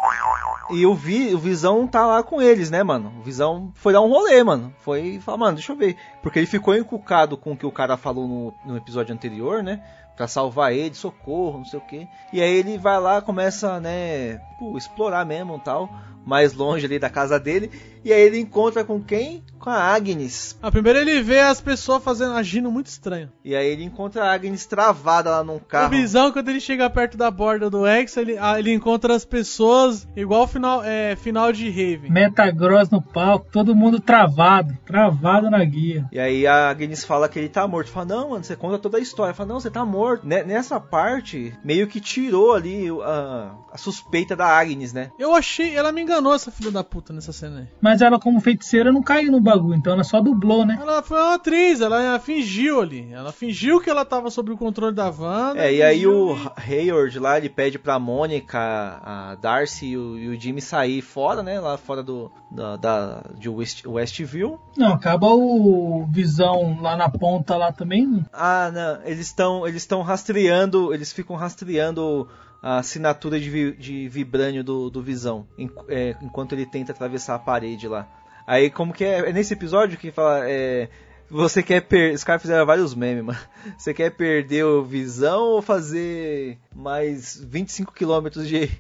E 0.71 0.85
o, 0.85 0.95
Vi, 0.95 1.35
o 1.35 1.39
Visão 1.39 1.87
tá 1.87 2.07
lá 2.07 2.23
com 2.23 2.43
eles, 2.43 2.71
né, 2.71 2.83
mano? 2.83 3.13
O 3.19 3.23
Visão 3.23 3.73
foi 3.75 3.93
dar 3.93 4.03
um 4.03 4.09
rolê, 4.09 4.45
mano. 4.45 4.73
Foi 4.81 5.19
falar, 5.21 5.39
mano, 5.39 5.55
deixa 5.57 5.73
eu 5.73 5.77
ver. 5.77 5.97
Porque 6.23 6.39
ele 6.39 6.47
ficou 6.47 6.77
encucado 6.77 7.37
com 7.37 7.53
o 7.53 7.57
que 7.57 7.67
o 7.67 7.73
cara 7.73 7.97
falou 7.97 8.29
no, 8.29 8.55
no 8.65 8.77
episódio 8.77 9.15
anterior, 9.15 9.63
né? 9.63 9.83
Pra 10.15 10.29
salvar 10.29 10.73
ele, 10.73 10.95
socorro, 10.95 11.59
não 11.59 11.65
sei 11.65 11.79
o 11.79 11.83
quê. 11.83 12.07
E 12.33 12.43
aí 12.43 12.53
ele 12.53 12.77
vai 12.77 13.01
lá, 13.01 13.23
começa, 13.23 13.81
né, 13.81 14.39
pô, 14.59 14.77
explorar 14.77 15.25
mesmo 15.25 15.59
tal. 15.59 15.89
Mais 16.29 16.53
longe 16.53 16.85
ali 16.85 16.99
da 16.99 17.09
casa 17.09 17.39
dele. 17.41 17.71
E 18.05 18.13
aí 18.13 18.21
ele 18.21 18.39
encontra 18.39 18.85
com 18.85 19.03
quem? 19.03 19.43
Com 19.59 19.71
a 19.71 19.77
Agnes. 19.83 20.57
Ah, 20.63 20.71
primeiro 20.71 20.99
ele 21.01 21.21
vê 21.21 21.41
as 21.41 21.61
pessoas 21.61 22.03
fazendo, 22.03 22.35
agindo 22.35 22.71
muito 22.71 22.87
estranho. 22.87 23.31
E 23.45 23.57
aí 23.57 23.67
ele 23.67 23.83
encontra 23.83 24.25
a 24.25 24.33
Agnes 24.33 24.65
travada 24.67 25.31
lá 25.31 25.43
num 25.43 25.57
O 25.57 25.61
carro. 25.61 25.91
Visão, 25.91 26.31
quando 26.31 26.49
ele 26.49 26.61
chega 26.61 26.89
perto 26.89 27.17
da 27.17 27.31
borda 27.31 27.69
do 27.69 27.85
X, 27.87 28.17
ele, 28.17 28.37
ah, 28.39 28.59
ele 28.59 28.73
encontra 28.73 29.15
as 29.15 29.25
pessoas 29.25 30.07
igual 30.15 30.47
final, 30.47 30.83
é, 30.85 31.17
final 31.17 31.53
de 31.53 31.69
Raven. 31.69 32.11
Metagross 32.11 32.89
no 32.91 33.03
palco, 33.03 33.47
todo 33.51 33.75
mundo 33.75 33.99
travado, 33.99 34.77
travado 34.87 35.51
na 35.51 35.65
guia. 35.65 36.07
E 36.13 36.21
aí 36.21 36.47
a 36.47 36.71
Agnes 36.71 37.05
fala 37.05 37.29
que 37.29 37.39
ele 37.39 37.49
tá 37.49 37.67
morto. 37.67 37.91
Fala, 37.91 38.07
não, 38.07 38.31
mano, 38.31 38.45
você 38.45 38.55
conta 38.55 38.79
toda 38.79 38.99
a 38.99 39.01
história. 39.01 39.35
Fala, 39.35 39.49
não, 39.49 39.61
você 39.61 39.71
tá 39.71 39.85
morto. 39.85 40.27
Ne- 40.27 40.45
Nessa 40.45 40.79
parte, 40.79 41.53
meio 41.65 41.87
que 41.89 42.01
tirou 42.01 42.55
ali 42.55 42.87
a, 43.03 43.53
a 43.73 43.77
suspeita 43.79 44.37
da 44.37 44.47
Agnes, 44.47 44.93
né? 44.93 45.11
Eu 45.19 45.35
achei, 45.35 45.75
ela 45.75 45.91
me 45.91 46.01
enganou 46.03 46.18
essa 46.35 46.51
filha 46.51 46.71
da 46.71 46.83
puta 46.85 47.13
nessa 47.13 47.33
cena 47.33 47.61
aí. 47.61 47.67
Mas 47.81 48.01
ela, 48.01 48.19
como 48.19 48.41
feiticeira, 48.41 48.93
não 48.93 49.03
caiu 49.03 49.31
no 49.33 49.41
bagulho, 49.41 49.75
então 49.75 49.93
ela 49.93 50.05
só 50.05 50.21
dublou, 50.21 50.65
né? 50.67 50.79
Ela 50.81 51.03
foi 51.03 51.19
uma 51.21 51.35
atriz, 51.35 51.81
ela, 51.81 52.03
ela 52.03 52.19
fingiu 52.19 52.81
ali. 52.81 53.13
Ela 53.13 53.33
fingiu 53.33 53.81
que 53.81 53.89
ela 53.91 54.05
tava 54.05 54.31
sob 54.31 54.53
o 54.53 54.57
controle 54.57 54.95
da 54.95 55.09
Wanda. 55.11 55.59
É, 55.61 55.73
e 55.75 55.83
aí 55.83 56.07
o 56.07 56.37
Hayward 56.57 57.19
lá, 57.19 57.39
ele 57.39 57.49
pede 57.49 57.79
pra 57.79 57.99
Mônica, 57.99 58.59
a 58.59 59.35
Darcy 59.37 59.87
e 59.87 59.97
o, 59.97 60.19
e 60.19 60.29
o 60.29 60.41
Jimmy 60.41 60.61
sair 60.61 61.01
fora, 61.03 61.43
né? 61.43 61.61
Lá 61.61 61.77
fora 61.77 62.03
do, 62.03 62.31
da, 62.51 62.77
da- 62.77 63.23
de 63.39 63.49
West, 63.49 63.85
Westview. 63.87 64.59
Não, 64.77 64.93
acaba 64.93 65.29
o 65.29 66.07
Visão 66.11 66.79
lá 66.81 66.97
na 66.97 67.09
ponta 67.09 67.57
lá 67.57 67.73
também. 67.73 68.25
Ah, 68.33 68.71
não, 68.73 69.03
eles 69.05 69.27
estão 69.27 69.67
eles 69.67 69.83
estão 69.83 70.03
rastreando, 70.03 70.93
eles 70.95 71.13
ficam 71.13 71.37
rastreando 71.37 72.29
a 72.63 72.79
assinatura 72.79 73.39
de, 73.39 73.73
de 73.73 74.09
vibrânio 74.09 74.65
do, 74.65 74.91
do 74.91 75.03
Visão, 75.03 75.47
en- 75.57 75.71
é, 75.89 76.17
enquanto 76.23 76.53
ele 76.53 76.67
tenta 76.67 76.93
atravessar 76.93 77.35
a 77.35 77.39
parede 77.39 77.87
lá. 77.89 78.09
Aí 78.47 78.71
como 78.71 78.93
que 78.93 79.05
é, 79.05 79.29
é 79.29 79.33
nesse 79.33 79.53
episódio 79.55 79.99
que 79.99 80.11
fala, 80.11 80.41
é, 80.49 80.89
você 81.31 81.63
quer 81.63 81.83
perder, 81.83 82.15
os 82.15 82.25
caras 82.25 82.43
fizeram 82.43 82.65
vários 82.67 82.95
memes, 82.95 83.23
mano. 83.25 83.39
Você 83.77 83.93
quer 83.93 84.11
perder 84.11 84.65
o 84.65 84.83
Visão 84.83 85.43
ou 85.43 85.61
fazer 85.63 86.57
mais 86.75 87.39
25 87.45 87.93
quilômetros 87.93 88.49
de, 88.49 88.71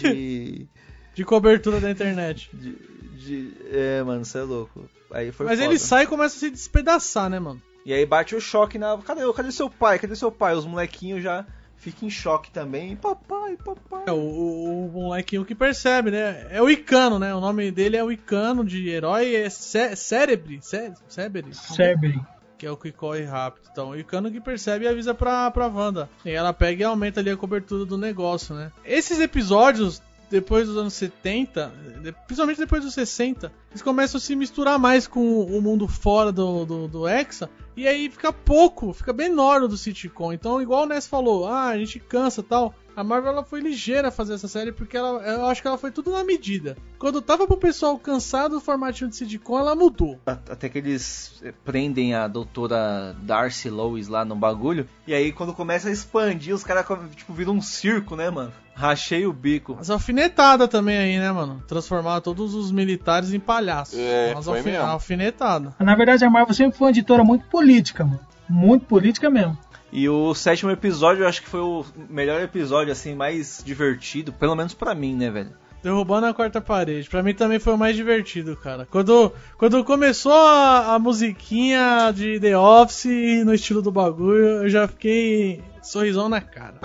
de, 0.00 0.66
De 1.14 1.24
cobertura 1.24 1.78
da 1.80 1.90
internet. 1.90 2.48
de, 2.54 2.74
de- 3.18 3.54
é, 3.70 4.02
mano, 4.02 4.24
você 4.24 4.38
é 4.38 4.42
louco. 4.42 4.88
Aí 5.10 5.30
foi 5.30 5.44
Mas 5.44 5.58
foda. 5.60 5.70
ele 5.70 5.78
sai 5.78 6.04
e 6.04 6.06
começa 6.06 6.34
a 6.36 6.38
se 6.40 6.50
despedaçar, 6.50 7.28
né, 7.28 7.38
mano? 7.38 7.60
E 7.84 7.92
aí 7.92 8.06
bate 8.06 8.34
o 8.34 8.40
choque 8.40 8.78
na. 8.78 8.96
Cadê, 8.98 9.20
cadê 9.34 9.52
seu 9.52 9.68
pai? 9.68 9.98
Cadê 9.98 10.16
seu 10.16 10.32
pai? 10.32 10.54
Os 10.54 10.64
molequinhos 10.64 11.22
já 11.22 11.44
ficam 11.82 12.06
em 12.06 12.10
choque 12.10 12.50
também. 12.50 12.96
Papai, 12.96 13.56
papai. 13.56 14.04
É, 14.06 14.12
o, 14.12 14.16
o, 14.16 14.86
o 14.86 14.92
molequinho 14.92 15.44
que 15.44 15.54
percebe, 15.54 16.10
né? 16.10 16.46
É 16.50 16.62
o 16.62 16.70
Icano, 16.70 17.18
né? 17.18 17.34
O 17.34 17.40
nome 17.40 17.70
dele 17.70 17.96
é 17.96 18.04
o 18.04 18.10
Icano 18.12 18.64
de 18.64 18.88
herói, 18.88 19.34
é 19.34 19.50
Cé- 19.50 19.94
Cérebre. 19.96 20.58
Cé- 20.62 20.94
Cérebre. 21.08 21.52
Cerberus. 21.52 22.22
Que 22.56 22.66
é 22.66 22.70
o 22.70 22.76
que 22.76 22.92
corre 22.92 23.24
rápido. 23.24 23.64
Então, 23.72 23.90
o 23.90 23.96
Icano 23.98 24.30
que 24.30 24.40
percebe 24.40 24.84
e 24.84 24.88
avisa 24.88 25.12
pra, 25.12 25.50
pra 25.50 25.66
Wanda. 25.66 26.08
E 26.24 26.30
ela 26.30 26.52
pega 26.52 26.82
e 26.82 26.84
aumenta 26.84 27.18
ali 27.20 27.28
a 27.30 27.36
cobertura 27.36 27.84
do 27.84 27.98
negócio, 27.98 28.54
né? 28.54 28.70
Esses 28.84 29.18
episódios, 29.18 30.00
depois 30.30 30.68
dos 30.68 30.76
anos 30.76 30.94
70, 30.94 31.72
de- 32.02 32.12
principalmente 32.12 32.58
depois 32.58 32.84
dos 32.84 32.94
60, 32.94 33.52
eles 33.70 33.82
começam 33.82 34.18
a 34.18 34.20
se 34.20 34.36
misturar 34.36 34.78
mais 34.78 35.08
com 35.08 35.40
o 35.42 35.60
mundo 35.60 35.88
fora 35.88 36.30
do, 36.30 36.64
do, 36.64 36.86
do 36.86 37.08
Hexa. 37.08 37.50
E 37.76 37.88
aí 37.88 38.10
fica 38.10 38.32
pouco, 38.32 38.92
fica 38.92 39.12
menor 39.12 39.66
do 39.66 39.76
sitcom. 39.76 40.32
Então, 40.32 40.60
igual 40.60 40.82
o 40.82 40.86
Ness 40.86 41.06
falou, 41.06 41.46
ah, 41.46 41.68
a 41.68 41.78
gente 41.78 41.98
cansa 41.98 42.42
tal. 42.42 42.74
A 42.94 43.02
Marvel 43.02 43.32
ela 43.32 43.44
foi 43.44 43.60
ligeira 43.60 44.08
a 44.08 44.10
fazer 44.10 44.34
essa 44.34 44.48
série 44.48 44.70
porque 44.72 44.96
ela, 44.96 45.20
eu 45.22 45.46
acho 45.46 45.62
que 45.62 45.68
ela 45.68 45.78
foi 45.78 45.90
tudo 45.90 46.10
na 46.10 46.22
medida. 46.24 46.76
Quando 46.98 47.22
tava 47.22 47.46
pro 47.46 47.56
pessoal 47.56 47.98
cansado 47.98 48.56
do 48.56 48.60
formatinho 48.60 49.08
de 49.08 49.16
sitcom, 49.16 49.58
ela 49.58 49.74
mudou. 49.74 50.18
Até 50.26 50.68
que 50.68 50.78
eles 50.78 51.42
prendem 51.64 52.14
a 52.14 52.28
doutora 52.28 53.16
Darcy 53.22 53.70
Lois 53.70 54.08
lá 54.08 54.24
no 54.24 54.36
bagulho. 54.36 54.86
E 55.06 55.14
aí 55.14 55.32
quando 55.32 55.54
começa 55.54 55.88
a 55.88 55.92
expandir, 55.92 56.54
os 56.54 56.62
caras 56.64 56.84
tipo, 57.16 57.32
viram 57.32 57.54
um 57.54 57.62
circo, 57.62 58.14
né, 58.14 58.28
mano? 58.30 58.52
Rachei 58.74 59.26
o 59.26 59.32
bico. 59.32 59.74
Mas 59.76 59.90
alfinetada 59.90 60.66
também 60.68 60.96
aí, 60.96 61.18
né, 61.18 61.30
mano? 61.32 61.62
Transformar 61.68 62.20
todos 62.20 62.54
os 62.54 62.70
militares 62.70 63.32
em 63.32 63.40
palhaços. 63.40 63.98
É, 63.98 64.32
Mas 64.34 64.44
foi 64.44 64.58
alfi- 64.58 64.70
mesmo. 64.70 64.86
alfinetada. 64.86 65.74
Na 65.78 65.94
verdade, 65.94 66.24
a 66.24 66.30
Marvel 66.30 66.54
sempre 66.54 66.76
foi 66.78 66.86
uma 66.86 66.90
editora 66.90 67.22
muito 67.24 67.46
política, 67.46 68.04
mano. 68.04 68.20
Muito 68.48 68.84
política 68.86 69.28
mesmo. 69.30 69.56
E 69.92 70.08
o 70.08 70.34
sétimo 70.34 70.70
episódio 70.70 71.22
eu 71.22 71.28
acho 71.28 71.42
que 71.42 71.48
foi 71.48 71.60
o 71.60 71.84
melhor 72.08 72.40
episódio, 72.40 72.90
assim, 72.90 73.14
mais 73.14 73.62
divertido. 73.62 74.32
Pelo 74.32 74.56
menos 74.56 74.72
pra 74.72 74.94
mim, 74.94 75.14
né, 75.14 75.30
velho? 75.30 75.52
Derrubando 75.82 76.26
a 76.26 76.32
quarta 76.32 76.60
parede. 76.60 77.10
Pra 77.10 77.22
mim 77.22 77.34
também 77.34 77.58
foi 77.58 77.74
o 77.74 77.78
mais 77.78 77.94
divertido, 77.94 78.56
cara. 78.56 78.86
Quando, 78.90 79.32
quando 79.58 79.84
começou 79.84 80.32
a, 80.32 80.94
a 80.94 80.98
musiquinha 80.98 82.10
de 82.14 82.40
The 82.40 82.56
Office 82.56 83.44
no 83.44 83.52
estilo 83.52 83.82
do 83.82 83.92
bagulho, 83.92 84.62
eu 84.62 84.68
já 84.70 84.88
fiquei 84.88 85.62
sorrisão 85.82 86.28
na 86.28 86.40
cara. 86.40 86.80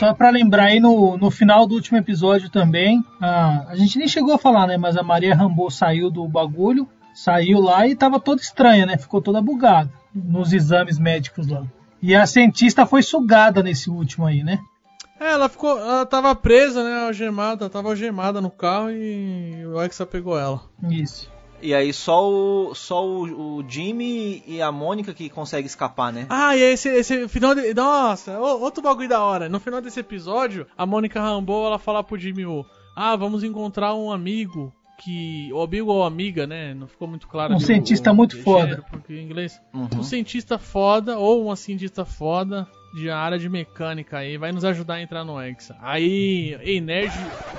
Só 0.00 0.14
pra 0.14 0.30
lembrar 0.30 0.64
aí, 0.64 0.80
no, 0.80 1.18
no 1.18 1.30
final 1.30 1.66
do 1.66 1.74
último 1.74 1.98
episódio 1.98 2.48
também, 2.48 3.04
a, 3.20 3.66
a 3.68 3.76
gente 3.76 3.98
nem 3.98 4.08
chegou 4.08 4.32
a 4.32 4.38
falar, 4.38 4.66
né? 4.66 4.78
Mas 4.78 4.96
a 4.96 5.02
Maria 5.02 5.34
Rambo 5.34 5.70
saiu 5.70 6.10
do 6.10 6.26
bagulho, 6.26 6.88
saiu 7.12 7.60
lá 7.60 7.86
e 7.86 7.94
tava 7.94 8.18
toda 8.18 8.40
estranha, 8.40 8.86
né? 8.86 8.96
Ficou 8.96 9.20
toda 9.20 9.42
bugada 9.42 9.92
nos 10.14 10.54
exames 10.54 10.98
médicos 10.98 11.48
lá. 11.48 11.64
E 12.00 12.14
a 12.14 12.26
cientista 12.26 12.86
foi 12.86 13.02
sugada 13.02 13.62
nesse 13.62 13.90
último 13.90 14.24
aí, 14.24 14.42
né? 14.42 14.58
É, 15.20 15.32
ela 15.32 15.50
ficou. 15.50 15.78
Ela 15.78 16.06
tava 16.06 16.34
presa, 16.34 16.82
né? 16.82 17.04
Algemada, 17.04 17.68
tava 17.68 17.90
algemada 17.90 18.40
no 18.40 18.50
carro 18.50 18.90
e 18.90 19.66
o 19.66 19.82
Exa 19.82 20.06
pegou 20.06 20.38
ela. 20.38 20.62
Isso. 20.88 21.30
E 21.62 21.74
aí 21.74 21.92
só 21.92 22.28
o, 22.28 22.74
só 22.74 23.04
o, 23.06 23.58
o 23.58 23.64
Jimmy 23.68 24.42
e 24.46 24.62
a 24.62 24.70
Mônica 24.72 25.12
que 25.12 25.28
conseguem 25.28 25.66
escapar, 25.66 26.12
né? 26.12 26.26
Ah, 26.28 26.56
e 26.56 26.60
esse, 26.62 26.88
esse 26.88 27.28
final 27.28 27.54
de. 27.54 27.74
Nossa, 27.74 28.38
outro 28.38 28.82
bagulho 28.82 29.08
da 29.08 29.22
hora. 29.22 29.48
No 29.48 29.60
final 29.60 29.80
desse 29.80 30.00
episódio, 30.00 30.66
a 30.76 30.86
Mônica 30.86 31.20
Rambeau 31.20 31.66
ela 31.66 31.78
fala 31.78 32.02
pro 32.02 32.18
Jimmy 32.18 32.46
Woo: 32.46 32.64
Ah, 32.96 33.14
vamos 33.16 33.42
encontrar 33.44 33.94
um 33.94 34.10
amigo 34.10 34.72
que. 34.98 35.50
O 35.52 35.62
amigo 35.62 35.90
ou 35.92 36.02
amiga, 36.04 36.46
né? 36.46 36.72
Não 36.74 36.86
ficou 36.86 37.06
muito 37.08 37.28
claro. 37.28 37.52
Um 37.52 37.56
ali 37.56 37.64
o- 37.64 37.66
cientista 37.66 38.10
o 38.12 38.14
muito 38.14 38.36
gênero, 38.36 38.44
foda. 38.44 38.84
Porque 38.90 39.14
em 39.14 39.22
inglês. 39.24 39.60
Uhum. 39.74 39.88
Um 39.98 40.02
cientista 40.02 40.58
foda 40.58 41.18
ou 41.18 41.44
uma 41.44 41.56
cientista 41.56 42.04
foda 42.04 42.66
de 42.94 43.08
área 43.08 43.38
de 43.38 43.48
mecânica 43.48 44.18
aí 44.18 44.36
vai 44.36 44.50
nos 44.50 44.64
ajudar 44.64 44.94
a 44.94 45.02
entrar 45.02 45.24
no 45.24 45.40
Hexa. 45.40 45.76
Aí, 45.80 46.58
ei, 46.62 46.80
nerd, 46.80 47.12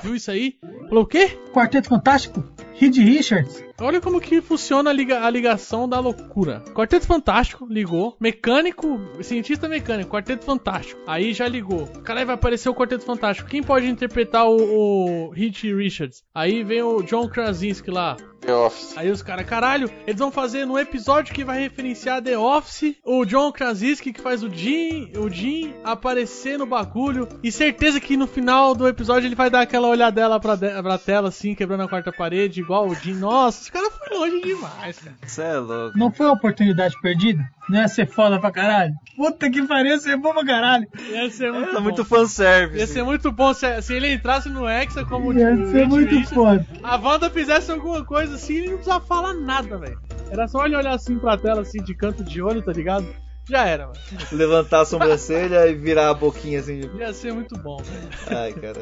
viu 0.03 0.13
isso 0.13 0.29
aí? 0.29 0.55
Falou 0.89 1.03
o 1.05 1.07
quê? 1.07 1.39
Quarteto 1.53 1.87
Fantástico? 1.87 2.43
Reed 2.73 2.97
Richards? 2.97 3.63
Olha 3.81 3.99
como 4.01 4.21
que 4.21 4.41
funciona 4.41 4.89
a, 4.89 4.93
liga- 4.93 5.25
a 5.25 5.29
ligação 5.29 5.87
da 5.87 5.99
loucura. 5.99 6.63
Quarteto 6.73 7.05
Fantástico 7.05 7.65
ligou. 7.69 8.15
Mecânico, 8.19 8.99
cientista 9.21 9.67
mecânico, 9.67 10.11
Quarteto 10.11 10.45
Fantástico. 10.45 10.99
Aí 11.07 11.33
já 11.33 11.47
ligou. 11.47 11.87
Caralho, 12.03 12.27
vai 12.27 12.35
aparecer 12.35 12.69
o 12.69 12.75
Quarteto 12.75 13.05
Fantástico. 13.05 13.49
Quem 13.49 13.63
pode 13.63 13.87
interpretar 13.87 14.47
o, 14.47 15.27
o 15.27 15.29
Richards? 15.31 16.23
Aí 16.33 16.63
vem 16.63 16.81
o 16.81 17.01
John 17.03 17.27
Krasinski 17.27 17.89
lá. 17.91 18.15
The 18.41 18.55
Office. 18.55 18.97
Aí 18.97 19.11
os 19.11 19.21
caras, 19.21 19.45
caralho, 19.45 19.87
eles 20.07 20.19
vão 20.19 20.31
fazer 20.31 20.65
no 20.65 20.79
episódio 20.79 21.31
que 21.31 21.43
vai 21.45 21.59
referenciar 21.59 22.23
The 22.23 22.35
Office, 22.39 22.95
o 23.05 23.23
John 23.23 23.51
Krasinski 23.51 24.11
que 24.11 24.19
faz 24.19 24.41
o 24.41 24.49
Jim, 24.49 25.11
o 25.15 25.29
Jim 25.29 25.75
aparecer 25.83 26.57
no 26.57 26.65
bagulho. 26.65 27.27
E 27.43 27.51
certeza 27.51 27.99
que 27.99 28.17
no 28.17 28.25
final 28.25 28.73
do 28.73 28.87
episódio 28.87 29.27
ele 29.27 29.35
vai 29.35 29.47
dar 29.51 29.61
aquela 29.61 29.87
olhadela 29.87 30.39
pra, 30.39 30.55
de- 30.55 30.81
pra 30.81 30.97
tela 30.97 31.27
assim, 31.29 31.53
quebrando 31.53 31.83
a 31.83 31.87
quarta 31.87 32.11
parede, 32.11 32.61
igual 32.61 32.87
o 32.87 32.95
Jim. 32.95 33.13
Nossa, 33.13 33.61
os 33.61 33.69
caras 33.71 33.91
foram 33.97 34.19
longe 34.19 34.41
demais, 34.41 34.99
cara. 34.99 35.15
Você 35.25 35.41
é 35.41 35.57
louco. 35.57 35.97
Não 35.97 36.11
foi 36.11 36.25
uma 36.27 36.33
oportunidade 36.35 36.95
perdida? 37.01 37.43
Não 37.69 37.79
ia 37.79 37.87
ser 37.87 38.05
foda 38.07 38.39
pra 38.39 38.51
caralho? 38.51 38.93
Puta 39.15 39.49
que 39.49 39.61
pariu, 39.65 39.91
ia 39.93 39.99
ser 39.99 40.17
bom 40.17 40.33
pra 40.33 40.45
caralho. 40.45 40.87
Ia 41.09 41.29
ser 41.31 41.51
muito 41.51 41.67
Tá 41.71 41.77
bom. 41.77 41.81
muito 41.81 42.05
fanservice. 42.05 42.79
Ia 42.79 42.87
ser 42.87 43.03
muito 43.03 43.31
bom 43.31 43.53
se, 43.53 43.81
se 43.81 43.93
ele 43.93 44.13
entrasse 44.13 44.49
no 44.49 44.67
Hexa 44.67 45.05
como 45.05 45.33
Ia 45.33 45.55
tipo, 45.55 45.71
ser 45.71 45.87
muito 45.87 46.09
Richards, 46.09 46.29
foda. 46.33 46.65
A 46.83 46.95
Wanda 46.97 47.29
fizesse 47.29 47.71
alguma 47.71 48.03
coisa 48.05 48.35
assim 48.35 48.55
e 48.55 48.65
não 48.67 48.73
precisava 48.75 49.05
falar 49.05 49.33
nada, 49.33 49.77
velho. 49.77 49.99
Era 50.29 50.47
só 50.47 50.65
ele 50.65 50.75
olhar 50.75 50.93
assim 50.93 51.17
pra 51.17 51.37
tela, 51.37 51.61
assim, 51.61 51.81
de 51.83 51.93
canto 51.95 52.23
de 52.23 52.41
olho, 52.41 52.61
tá 52.61 52.71
ligado? 52.71 53.07
Já 53.49 53.65
era, 53.65 53.87
mano. 53.87 53.97
Levantar 54.31 54.81
a 54.81 54.85
sobrancelha 54.85 55.67
e 55.67 55.73
virar 55.75 56.09
a 56.09 56.13
boquinha 56.13 56.59
assim. 56.59 56.79
de- 56.81 56.97
Ia 56.97 57.13
ser 57.13 57.33
muito 57.33 57.57
bom, 57.57 57.77
velho. 57.77 58.39
Ai, 58.39 58.53
cara. 58.53 58.79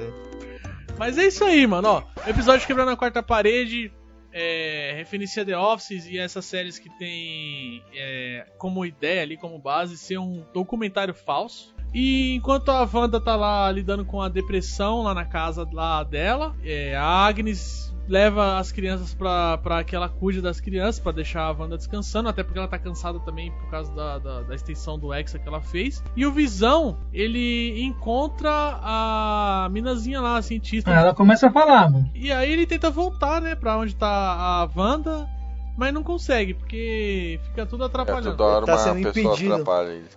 Mas 0.97 1.17
é 1.17 1.27
isso 1.27 1.43
aí, 1.45 1.65
mano, 1.65 1.87
ó. 1.87 2.03
Episódio 2.27 2.67
quebrando 2.67 2.91
a 2.91 2.97
quarta 2.97 3.23
parede. 3.23 3.91
É, 4.31 4.93
referência 4.95 5.45
The 5.45 5.57
Office 5.57 6.05
e 6.07 6.17
essas 6.17 6.45
séries 6.45 6.77
que 6.77 6.89
tem 6.97 7.83
é, 7.93 8.45
como 8.57 8.85
ideia 8.85 9.23
ali, 9.23 9.37
como 9.37 9.57
base, 9.57 9.97
ser 9.97 10.19
um 10.19 10.45
documentário 10.53 11.13
falso. 11.13 11.73
E 11.93 12.35
enquanto 12.35 12.69
a 12.69 12.87
Wanda 12.91 13.19
tá 13.19 13.35
lá 13.35 13.71
lidando 13.71 14.05
com 14.05 14.21
a 14.21 14.29
depressão 14.29 15.01
lá 15.01 15.13
na 15.13 15.25
casa 15.25 15.67
lá 15.73 16.03
dela, 16.03 16.55
é, 16.63 16.95
a 16.95 17.03
Agnes 17.03 17.88
leva 18.09 18.57
as 18.57 18.71
crianças 18.71 19.13
pra, 19.13 19.57
pra 19.59 19.83
que 19.83 19.95
ela 19.95 20.09
cuide 20.09 20.41
das 20.41 20.59
crianças, 20.59 20.99
pra 20.99 21.11
deixar 21.11 21.43
a 21.43 21.51
Wanda 21.51 21.77
descansando, 21.77 22.27
até 22.27 22.43
porque 22.43 22.57
ela 22.57 22.67
tá 22.67 22.79
cansada 22.79 23.19
também 23.19 23.51
por 23.51 23.69
causa 23.69 23.93
da, 23.93 24.17
da, 24.17 24.41
da 24.41 24.55
extensão 24.55 24.97
do 24.97 25.13
Hexa 25.13 25.37
que 25.37 25.47
ela 25.47 25.61
fez. 25.61 26.03
E 26.15 26.25
o 26.25 26.31
Visão, 26.31 26.97
ele 27.13 27.81
encontra 27.83 28.49
a 28.81 29.69
minazinha 29.71 30.19
lá, 30.19 30.37
a 30.37 30.41
cientista. 30.41 30.89
Ela 30.91 31.13
começa 31.13 31.47
a 31.47 31.51
falar, 31.51 31.89
mano. 31.89 32.09
E 32.15 32.31
aí 32.31 32.51
ele 32.51 32.65
tenta 32.65 32.89
voltar, 32.89 33.39
né, 33.41 33.55
pra 33.55 33.77
onde 33.77 33.95
tá 33.95 34.07
a 34.07 34.69
Wanda, 34.75 35.27
mas 35.77 35.93
não 35.93 36.03
consegue, 36.03 36.53
porque 36.55 37.39
fica 37.45 37.65
tudo 37.65 37.83
É, 37.83 37.87
atrapalhando. 37.87 38.35
toda 38.35 38.43
hora 38.43 38.65
Tá 38.65 38.77
sendo 38.79 38.99
impedido. 38.99 39.63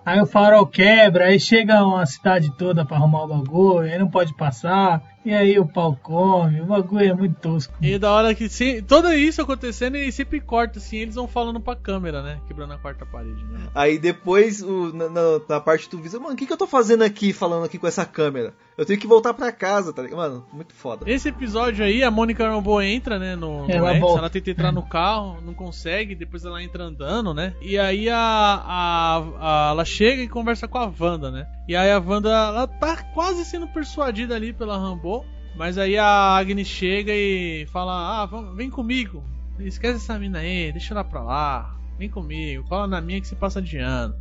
Aí 0.05 0.21
o 0.21 0.27
farol 0.27 0.67
quebra, 0.67 1.27
aí 1.27 1.39
chega 1.39 1.85
uma 1.85 2.05
cidade 2.07 2.51
toda 2.57 2.85
pra 2.85 2.97
arrumar 2.97 3.25
o 3.25 3.29
bagulho, 3.29 3.81
aí 3.93 3.99
não 3.99 4.09
pode 4.09 4.35
passar, 4.35 5.01
e 5.25 5.33
aí 5.33 5.59
o 5.59 5.67
pau 5.67 5.97
come, 6.03 6.61
o 6.61 6.67
bagulho 6.67 7.05
é 7.11 7.15
muito 7.15 7.37
tosco. 7.41 7.73
E 7.81 7.99
da 7.99 8.11
hora 8.11 8.35
que 8.35 8.49
se, 8.49 8.83
tudo 8.83 9.13
isso 9.13 9.41
acontecendo 9.43 9.97
e 9.97 10.11
sempre 10.13 10.41
corta, 10.41 10.79
assim, 10.79 10.97
eles 10.99 11.15
vão 11.15 11.29
falando 11.29 11.61
pra 11.61 11.77
câmera, 11.77 12.23
né? 12.23 12.41
Quebrando 12.47 12.73
a 12.75 12.79
quarta 12.79 13.07
parede, 13.07 13.45
né? 13.45 13.61
Aí 13.75 13.99
depois, 13.99 14.63
o- 14.63 14.93
na, 14.93 15.09
na- 15.09 15.41
na 15.49 15.61
parte 15.61 15.89
do 15.89 15.99
Visa, 15.99 16.19
mano, 16.19 16.35
o 16.35 16.37
que, 16.37 16.47
que 16.47 16.53
eu 16.53 16.57
tô 16.57 16.67
fazendo 16.67 17.03
aqui, 17.03 17.33
falando 17.33 17.65
aqui 17.65 17.79
com 17.79 17.87
essa 17.87 18.05
câmera? 18.05 18.53
Eu 18.77 18.87
tenho 18.87 18.99
que 18.99 19.07
voltar 19.07 19.35
pra 19.35 19.53
casa, 19.53 19.93
tá 19.93 20.03
ligado? 20.03 20.17
Mano, 20.19 20.47
muito 20.53 20.73
foda. 20.75 21.09
Esse 21.11 21.29
episódio 21.29 21.85
aí, 21.85 22.03
a 22.03 22.11
Mônica 22.11 22.49
Rambeau 22.49 22.81
entra, 22.83 23.19
né, 23.19 23.37
no, 23.37 23.67
no 23.67 23.71
Ela 23.71 23.95
X, 23.95 24.03
ela 24.17 24.31
tenta 24.31 24.51
entrar 24.51 24.73
no 24.73 24.83
carro, 24.83 25.39
não 25.45 25.53
consegue, 25.55 26.15
depois 26.15 26.45
ela 26.45 26.63
entra 26.63 26.85
andando, 26.85 27.33
né? 27.35 27.55
E 27.61 27.79
aí 27.79 28.09
a, 28.09 28.17
a, 28.19 29.19
a- 29.19 29.71
ela 29.73 29.85
chega 29.85 30.23
e 30.23 30.29
conversa 30.29 30.67
com 30.69 30.79
a 30.79 30.91
Wanda, 30.99 31.31
né? 31.31 31.47
E 31.69 31.77
aí 31.77 31.91
a 31.91 31.99
Wanda, 31.99 32.29
ela 32.29 32.67
tá 32.67 33.03
quase 33.15 33.45
sendo 33.45 33.69
persuadida 33.69 34.35
ali 34.35 34.53
pela 34.53 34.79
Rambeau, 34.79 35.25
mas 35.57 35.79
aí 35.79 35.97
a 35.97 36.37
Agnes 36.37 36.67
chega 36.67 37.13
e 37.15 37.67
fala, 37.73 38.23
ah, 38.23 38.27
vem 38.55 38.69
comigo, 38.69 39.23
esquece 39.61 39.97
essa 39.97 40.19
mina 40.19 40.39
aí, 40.39 40.73
deixa 40.73 40.93
ela 40.93 41.05
pra 41.05 41.23
lá, 41.23 41.77
vem 41.99 42.09
comigo, 42.09 42.65
cola 42.69 42.87
na 42.87 43.01
minha 43.01 43.21
que 43.21 43.29
você 43.29 43.37
passa 43.37 43.63
de 43.63 43.79
ano. 43.79 44.15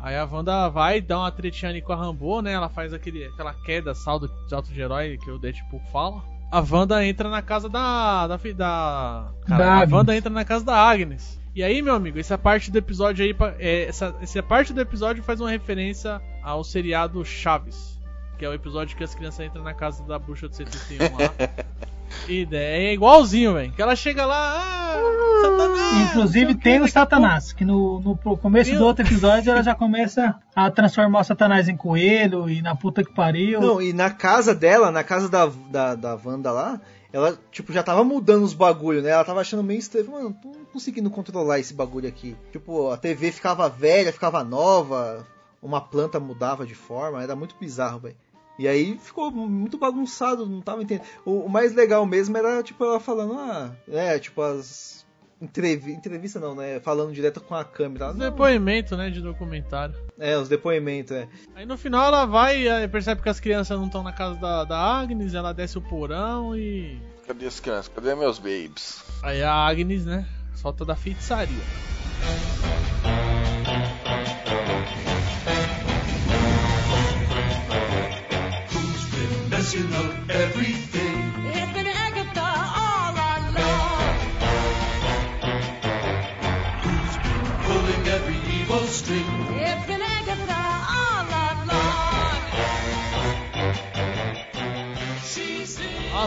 Aí 0.00 0.16
a 0.16 0.24
Wanda 0.24 0.68
vai 0.68 1.00
dar 1.00 1.18
uma 1.18 1.30
tretinha 1.30 1.70
ali 1.70 1.82
com 1.82 1.92
a 1.92 1.96
Rambo, 1.96 2.40
né? 2.40 2.52
Ela 2.52 2.68
faz 2.68 2.92
aquele, 2.92 3.24
aquela 3.24 3.52
queda, 3.52 3.94
saldo 3.94 4.30
de 4.46 4.54
alto 4.54 4.72
de 4.72 4.80
herói 4.80 5.18
que 5.18 5.30
o 5.30 5.38
Deadpool 5.38 5.80
fala. 5.92 6.22
A 6.50 6.60
Wanda 6.60 7.04
entra 7.04 7.28
na 7.28 7.42
casa 7.42 7.68
da. 7.68 8.26
da. 8.28 8.36
da 8.36 9.32
cara, 9.44 9.64
Da 9.64 9.82
a. 9.82 9.86
Wanda 9.90 10.16
entra 10.16 10.30
na 10.30 10.44
casa 10.44 10.64
da 10.64 10.76
Agnes. 10.76 11.38
E 11.54 11.62
aí, 11.64 11.82
meu 11.82 11.94
amigo, 11.94 12.18
essa 12.18 12.38
parte 12.38 12.70
do 12.70 12.78
episódio 12.78 13.24
aí. 13.24 13.34
É, 13.58 13.86
essa, 13.86 14.14
essa 14.22 14.42
parte 14.42 14.72
do 14.72 14.80
episódio 14.80 15.22
faz 15.24 15.40
uma 15.40 15.50
referência 15.50 16.22
ao 16.48 16.64
seriado 16.64 17.22
Chaves. 17.24 17.98
Que 18.38 18.44
é 18.44 18.48
o 18.48 18.54
episódio 18.54 18.96
que 18.96 19.04
as 19.04 19.14
crianças 19.14 19.46
entram 19.46 19.62
na 19.62 19.74
casa 19.74 20.02
da 20.04 20.18
bruxa 20.18 20.48
do 20.48 20.54
71 20.54 21.16
lá. 21.16 21.34
e 22.26 22.48
é 22.52 22.92
igualzinho, 22.94 23.54
velho. 23.54 23.72
Que 23.72 23.82
ela 23.82 23.94
chega 23.94 24.24
lá, 24.24 24.56
ah, 24.56 25.42
Satanás! 25.42 26.10
Inclusive 26.10 26.54
tem 26.54 26.80
o 26.80 26.88
Satanás, 26.88 27.52
que 27.52 27.64
no, 27.64 28.00
no 28.00 28.36
começo 28.38 28.74
do 28.74 28.84
outro 28.84 29.04
episódio 29.04 29.50
ela 29.50 29.62
já 29.62 29.74
começa 29.76 30.36
a 30.54 30.70
transformar 30.70 31.20
o 31.20 31.24
Satanás 31.24 31.68
em 31.68 31.76
coelho 31.76 32.48
e 32.48 32.62
na 32.62 32.74
puta 32.74 33.04
que 33.04 33.12
pariu. 33.12 33.60
Não, 33.60 33.82
e 33.82 33.92
na 33.92 34.08
casa 34.08 34.54
dela, 34.54 34.90
na 34.90 35.04
casa 35.04 35.28
da, 35.28 35.46
da, 35.46 35.94
da 35.96 36.18
Wanda 36.24 36.50
lá, 36.50 36.80
ela, 37.12 37.38
tipo, 37.50 37.72
já 37.72 37.82
tava 37.82 38.04
mudando 38.04 38.44
os 38.44 38.54
bagulho, 38.54 39.02
né? 39.02 39.10
Ela 39.10 39.24
tava 39.24 39.40
achando 39.40 39.62
meio 39.62 39.80
estranho. 39.80 40.10
Mano, 40.10 40.36
tô 40.40 40.48
não 40.48 40.64
conseguindo 40.66 41.10
controlar 41.10 41.58
esse 41.58 41.74
bagulho 41.74 42.08
aqui. 42.08 42.36
Tipo, 42.52 42.90
a 42.90 42.96
TV 42.96 43.32
ficava 43.32 43.68
velha, 43.68 44.12
ficava 44.12 44.44
nova, 44.44 45.26
uma 45.62 45.80
planta 45.80 46.20
mudava 46.20 46.66
de 46.66 46.74
forma, 46.74 47.22
era 47.22 47.34
muito 47.34 47.56
bizarro, 47.58 48.00
velho. 48.00 48.16
E 48.58 48.66
aí 48.66 48.98
ficou 48.98 49.30
muito 49.30 49.78
bagunçado, 49.78 50.44
não 50.44 50.60
tava 50.60 50.82
entendendo. 50.82 51.06
O, 51.24 51.42
o 51.42 51.48
mais 51.48 51.72
legal 51.72 52.04
mesmo 52.04 52.36
era, 52.36 52.60
tipo, 52.62 52.84
ela 52.84 52.98
falando, 52.98 53.34
ah, 53.34 53.72
é, 53.88 54.18
tipo, 54.18 54.42
as. 54.42 55.06
Entrevi 55.40 55.92
entrevista 55.92 56.40
não, 56.40 56.52
né? 56.52 56.80
Falando 56.80 57.12
direto 57.12 57.40
com 57.40 57.54
a 57.54 57.64
câmera. 57.64 58.12
Não, 58.12 58.28
Depoimento, 58.28 58.96
né, 58.96 59.08
de 59.08 59.20
documentário. 59.20 59.94
É, 60.18 60.36
os 60.36 60.48
depoimentos, 60.48 61.12
é. 61.12 61.28
Aí 61.54 61.64
no 61.64 61.78
final 61.78 62.08
ela 62.08 62.26
vai 62.26 62.66
e 62.66 62.88
percebe 62.88 63.22
que 63.22 63.28
as 63.28 63.38
crianças 63.38 63.78
não 63.78 63.86
estão 63.86 64.02
na 64.02 64.12
casa 64.12 64.34
da, 64.34 64.64
da 64.64 64.76
Agnes, 64.76 65.34
ela 65.34 65.54
desce 65.54 65.78
o 65.78 65.80
porão 65.80 66.56
e. 66.56 67.00
Cadê 67.24 67.46
as 67.46 67.60
crianças? 67.60 67.86
Cadê 67.86 68.16
meus 68.16 68.40
babes? 68.40 69.04
Aí 69.22 69.40
a 69.40 69.52
Agnes, 69.52 70.04
né, 70.04 70.26
solta 70.56 70.84
da 70.84 70.96
feitiçaria. 70.96 71.62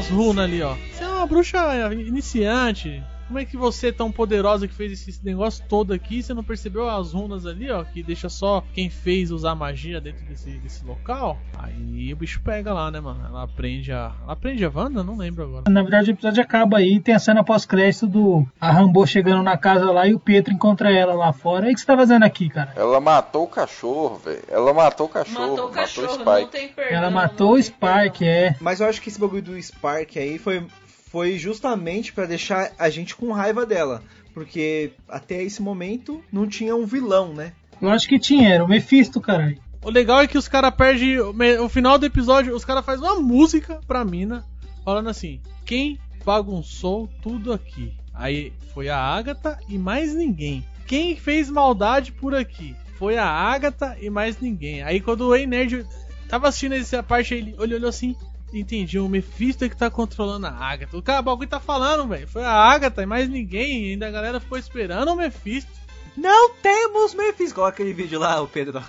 She's 0.01 0.09
As 0.09 0.09
runas 0.09 0.45
ali, 0.45 0.61
ó. 0.63 0.75
Você 0.91 1.03
é 1.03 1.07
uma 1.07 1.27
bruxa 1.27 1.93
iniciante. 1.93 3.03
Como 3.31 3.39
é 3.39 3.45
que 3.45 3.55
você 3.55 3.87
é 3.87 3.91
tão 3.93 4.11
poderosa 4.11 4.67
que 4.67 4.73
fez 4.73 4.91
esse 4.91 5.23
negócio 5.23 5.63
todo 5.69 5.93
aqui? 5.93 6.21
Você 6.21 6.33
não 6.33 6.43
percebeu 6.43 6.89
as 6.89 7.13
runas 7.13 7.45
ali, 7.45 7.71
ó? 7.71 7.81
Que 7.81 8.03
deixa 8.03 8.27
só 8.27 8.61
quem 8.73 8.89
fez 8.89 9.31
usar 9.31 9.55
magia 9.55 10.01
dentro 10.01 10.25
desse, 10.25 10.49
desse 10.57 10.83
local? 10.83 11.37
Aí 11.57 12.11
o 12.11 12.17
bicho 12.17 12.41
pega 12.41 12.73
lá, 12.73 12.91
né, 12.91 12.99
mano? 12.99 13.25
Ela 13.25 13.43
aprende 13.43 13.89
a. 13.93 14.11
Ela 14.21 14.33
aprende 14.33 14.65
a 14.65 14.69
Wanda? 14.69 15.01
Não 15.01 15.15
lembro 15.15 15.45
agora. 15.45 15.63
Na 15.69 15.81
verdade, 15.81 16.11
o 16.11 16.13
episódio 16.13 16.43
acaba 16.43 16.79
aí, 16.79 16.99
tem 16.99 17.15
a 17.15 17.19
cena 17.19 17.41
pós-crédito 17.41 18.05
do 18.05 18.45
a 18.59 18.69
Rambo 18.69 19.07
chegando 19.07 19.41
na 19.41 19.55
casa 19.55 19.89
lá 19.89 20.05
e 20.05 20.13
o 20.13 20.19
Pietro 20.19 20.53
encontra 20.53 20.91
ela 20.91 21.13
lá 21.13 21.31
fora. 21.31 21.69
E 21.69 21.71
o 21.71 21.73
que 21.73 21.79
você 21.79 21.85
tá 21.85 21.95
fazendo 21.95 22.23
aqui, 22.23 22.49
cara? 22.49 22.73
Ela 22.75 22.99
matou 22.99 23.45
o 23.45 23.47
cachorro, 23.47 24.17
velho. 24.17 24.43
Ela 24.49 24.73
matou 24.73 25.05
o 25.05 25.09
cachorro. 25.09 25.51
Matou 25.51 25.67
o 25.67 25.71
cachorro, 25.71 26.15
o 26.15 26.25
não 26.25 26.35
Spike. 26.35 26.51
tem 26.51 26.67
perdão. 26.67 26.97
Ela 26.97 27.09
matou 27.09 27.53
o 27.53 27.63
Spark, 27.63 28.23
é. 28.23 28.57
Mas 28.59 28.81
eu 28.81 28.87
acho 28.87 29.01
que 29.01 29.07
esse 29.07 29.17
bagulho 29.17 29.41
do 29.41 29.61
Spark 29.63 30.17
aí 30.17 30.37
foi, 30.37 30.67
foi 31.11 31.37
justamente 31.37 32.13
pra 32.13 32.25
deixar 32.25 32.71
a 32.79 32.89
gente 32.89 33.15
com 33.15 33.33
raiva 33.33 33.65
dela. 33.65 34.01
Porque 34.33 34.93
até 35.09 35.43
esse 35.43 35.61
momento 35.61 36.23
não 36.31 36.47
tinha 36.47 36.73
um 36.73 36.85
vilão, 36.85 37.33
né? 37.33 37.51
Eu 37.81 37.89
acho 37.89 38.07
que 38.07 38.17
tinha, 38.17 38.53
era 38.53 38.63
o 38.63 38.67
Mephisto, 38.67 39.19
caralho. 39.19 39.59
O 39.83 39.89
legal 39.89 40.21
é 40.21 40.27
que 40.27 40.37
os 40.37 40.47
caras 40.47 40.73
perdem. 40.73 41.19
o 41.19 41.67
final 41.67 41.97
do 41.97 42.05
episódio, 42.05 42.55
os 42.55 42.63
caras 42.63 42.85
fazem 42.85 43.03
uma 43.03 43.19
música 43.19 43.81
pra 43.85 44.05
mina, 44.05 44.45
falando 44.85 45.09
assim: 45.09 45.41
quem 45.65 45.99
bagunçou 46.23 47.09
tudo 47.21 47.51
aqui? 47.51 47.93
Aí 48.13 48.53
foi 48.73 48.87
a 48.87 48.97
Agatha 48.97 49.59
e 49.67 49.77
mais 49.77 50.13
ninguém. 50.13 50.63
Quem 50.87 51.15
fez 51.15 51.49
maldade 51.49 52.11
por 52.11 52.33
aqui? 52.35 52.75
Foi 52.97 53.17
a 53.17 53.25
Agatha 53.25 53.97
e 53.99 54.09
mais 54.09 54.39
ninguém. 54.39 54.83
Aí 54.83 55.01
quando 55.01 55.27
o 55.27 55.35
Ei 55.35 55.47
Nerd 55.47 55.85
tava 56.29 56.47
assistindo 56.47 56.75
essa 56.75 57.01
parte, 57.01 57.33
ele 57.33 57.55
olhou 57.57 57.77
olhou 57.77 57.89
assim: 57.89 58.15
entendi. 58.53 58.99
O 58.99 59.09
Mephisto 59.09 59.63
é 59.63 59.69
que 59.69 59.77
tá 59.77 59.89
controlando 59.89 60.47
a 60.47 60.51
Agatha. 60.51 60.97
O 60.97 61.01
cara, 61.01 61.21
o 61.21 61.23
bagulho 61.23 61.49
tá 61.49 61.59
falando, 61.59 62.07
velho. 62.07 62.27
Foi 62.27 62.43
a 62.43 62.51
Agatha 62.51 63.03
e 63.03 63.05
mais 63.05 63.29
ninguém. 63.29 63.85
E 63.85 63.91
ainda 63.91 64.07
a 64.07 64.11
galera 64.11 64.39
ficou 64.39 64.57
esperando 64.57 65.11
o 65.11 65.15
Mephisto. 65.15 65.71
Não 66.15 66.53
temos 66.55 67.13
Mephisto. 67.13 67.61
É 67.61 67.69
aquele 67.69 67.93
vídeo 67.93 68.19
lá, 68.19 68.41
o 68.41 68.47
Pedro? 68.47 68.83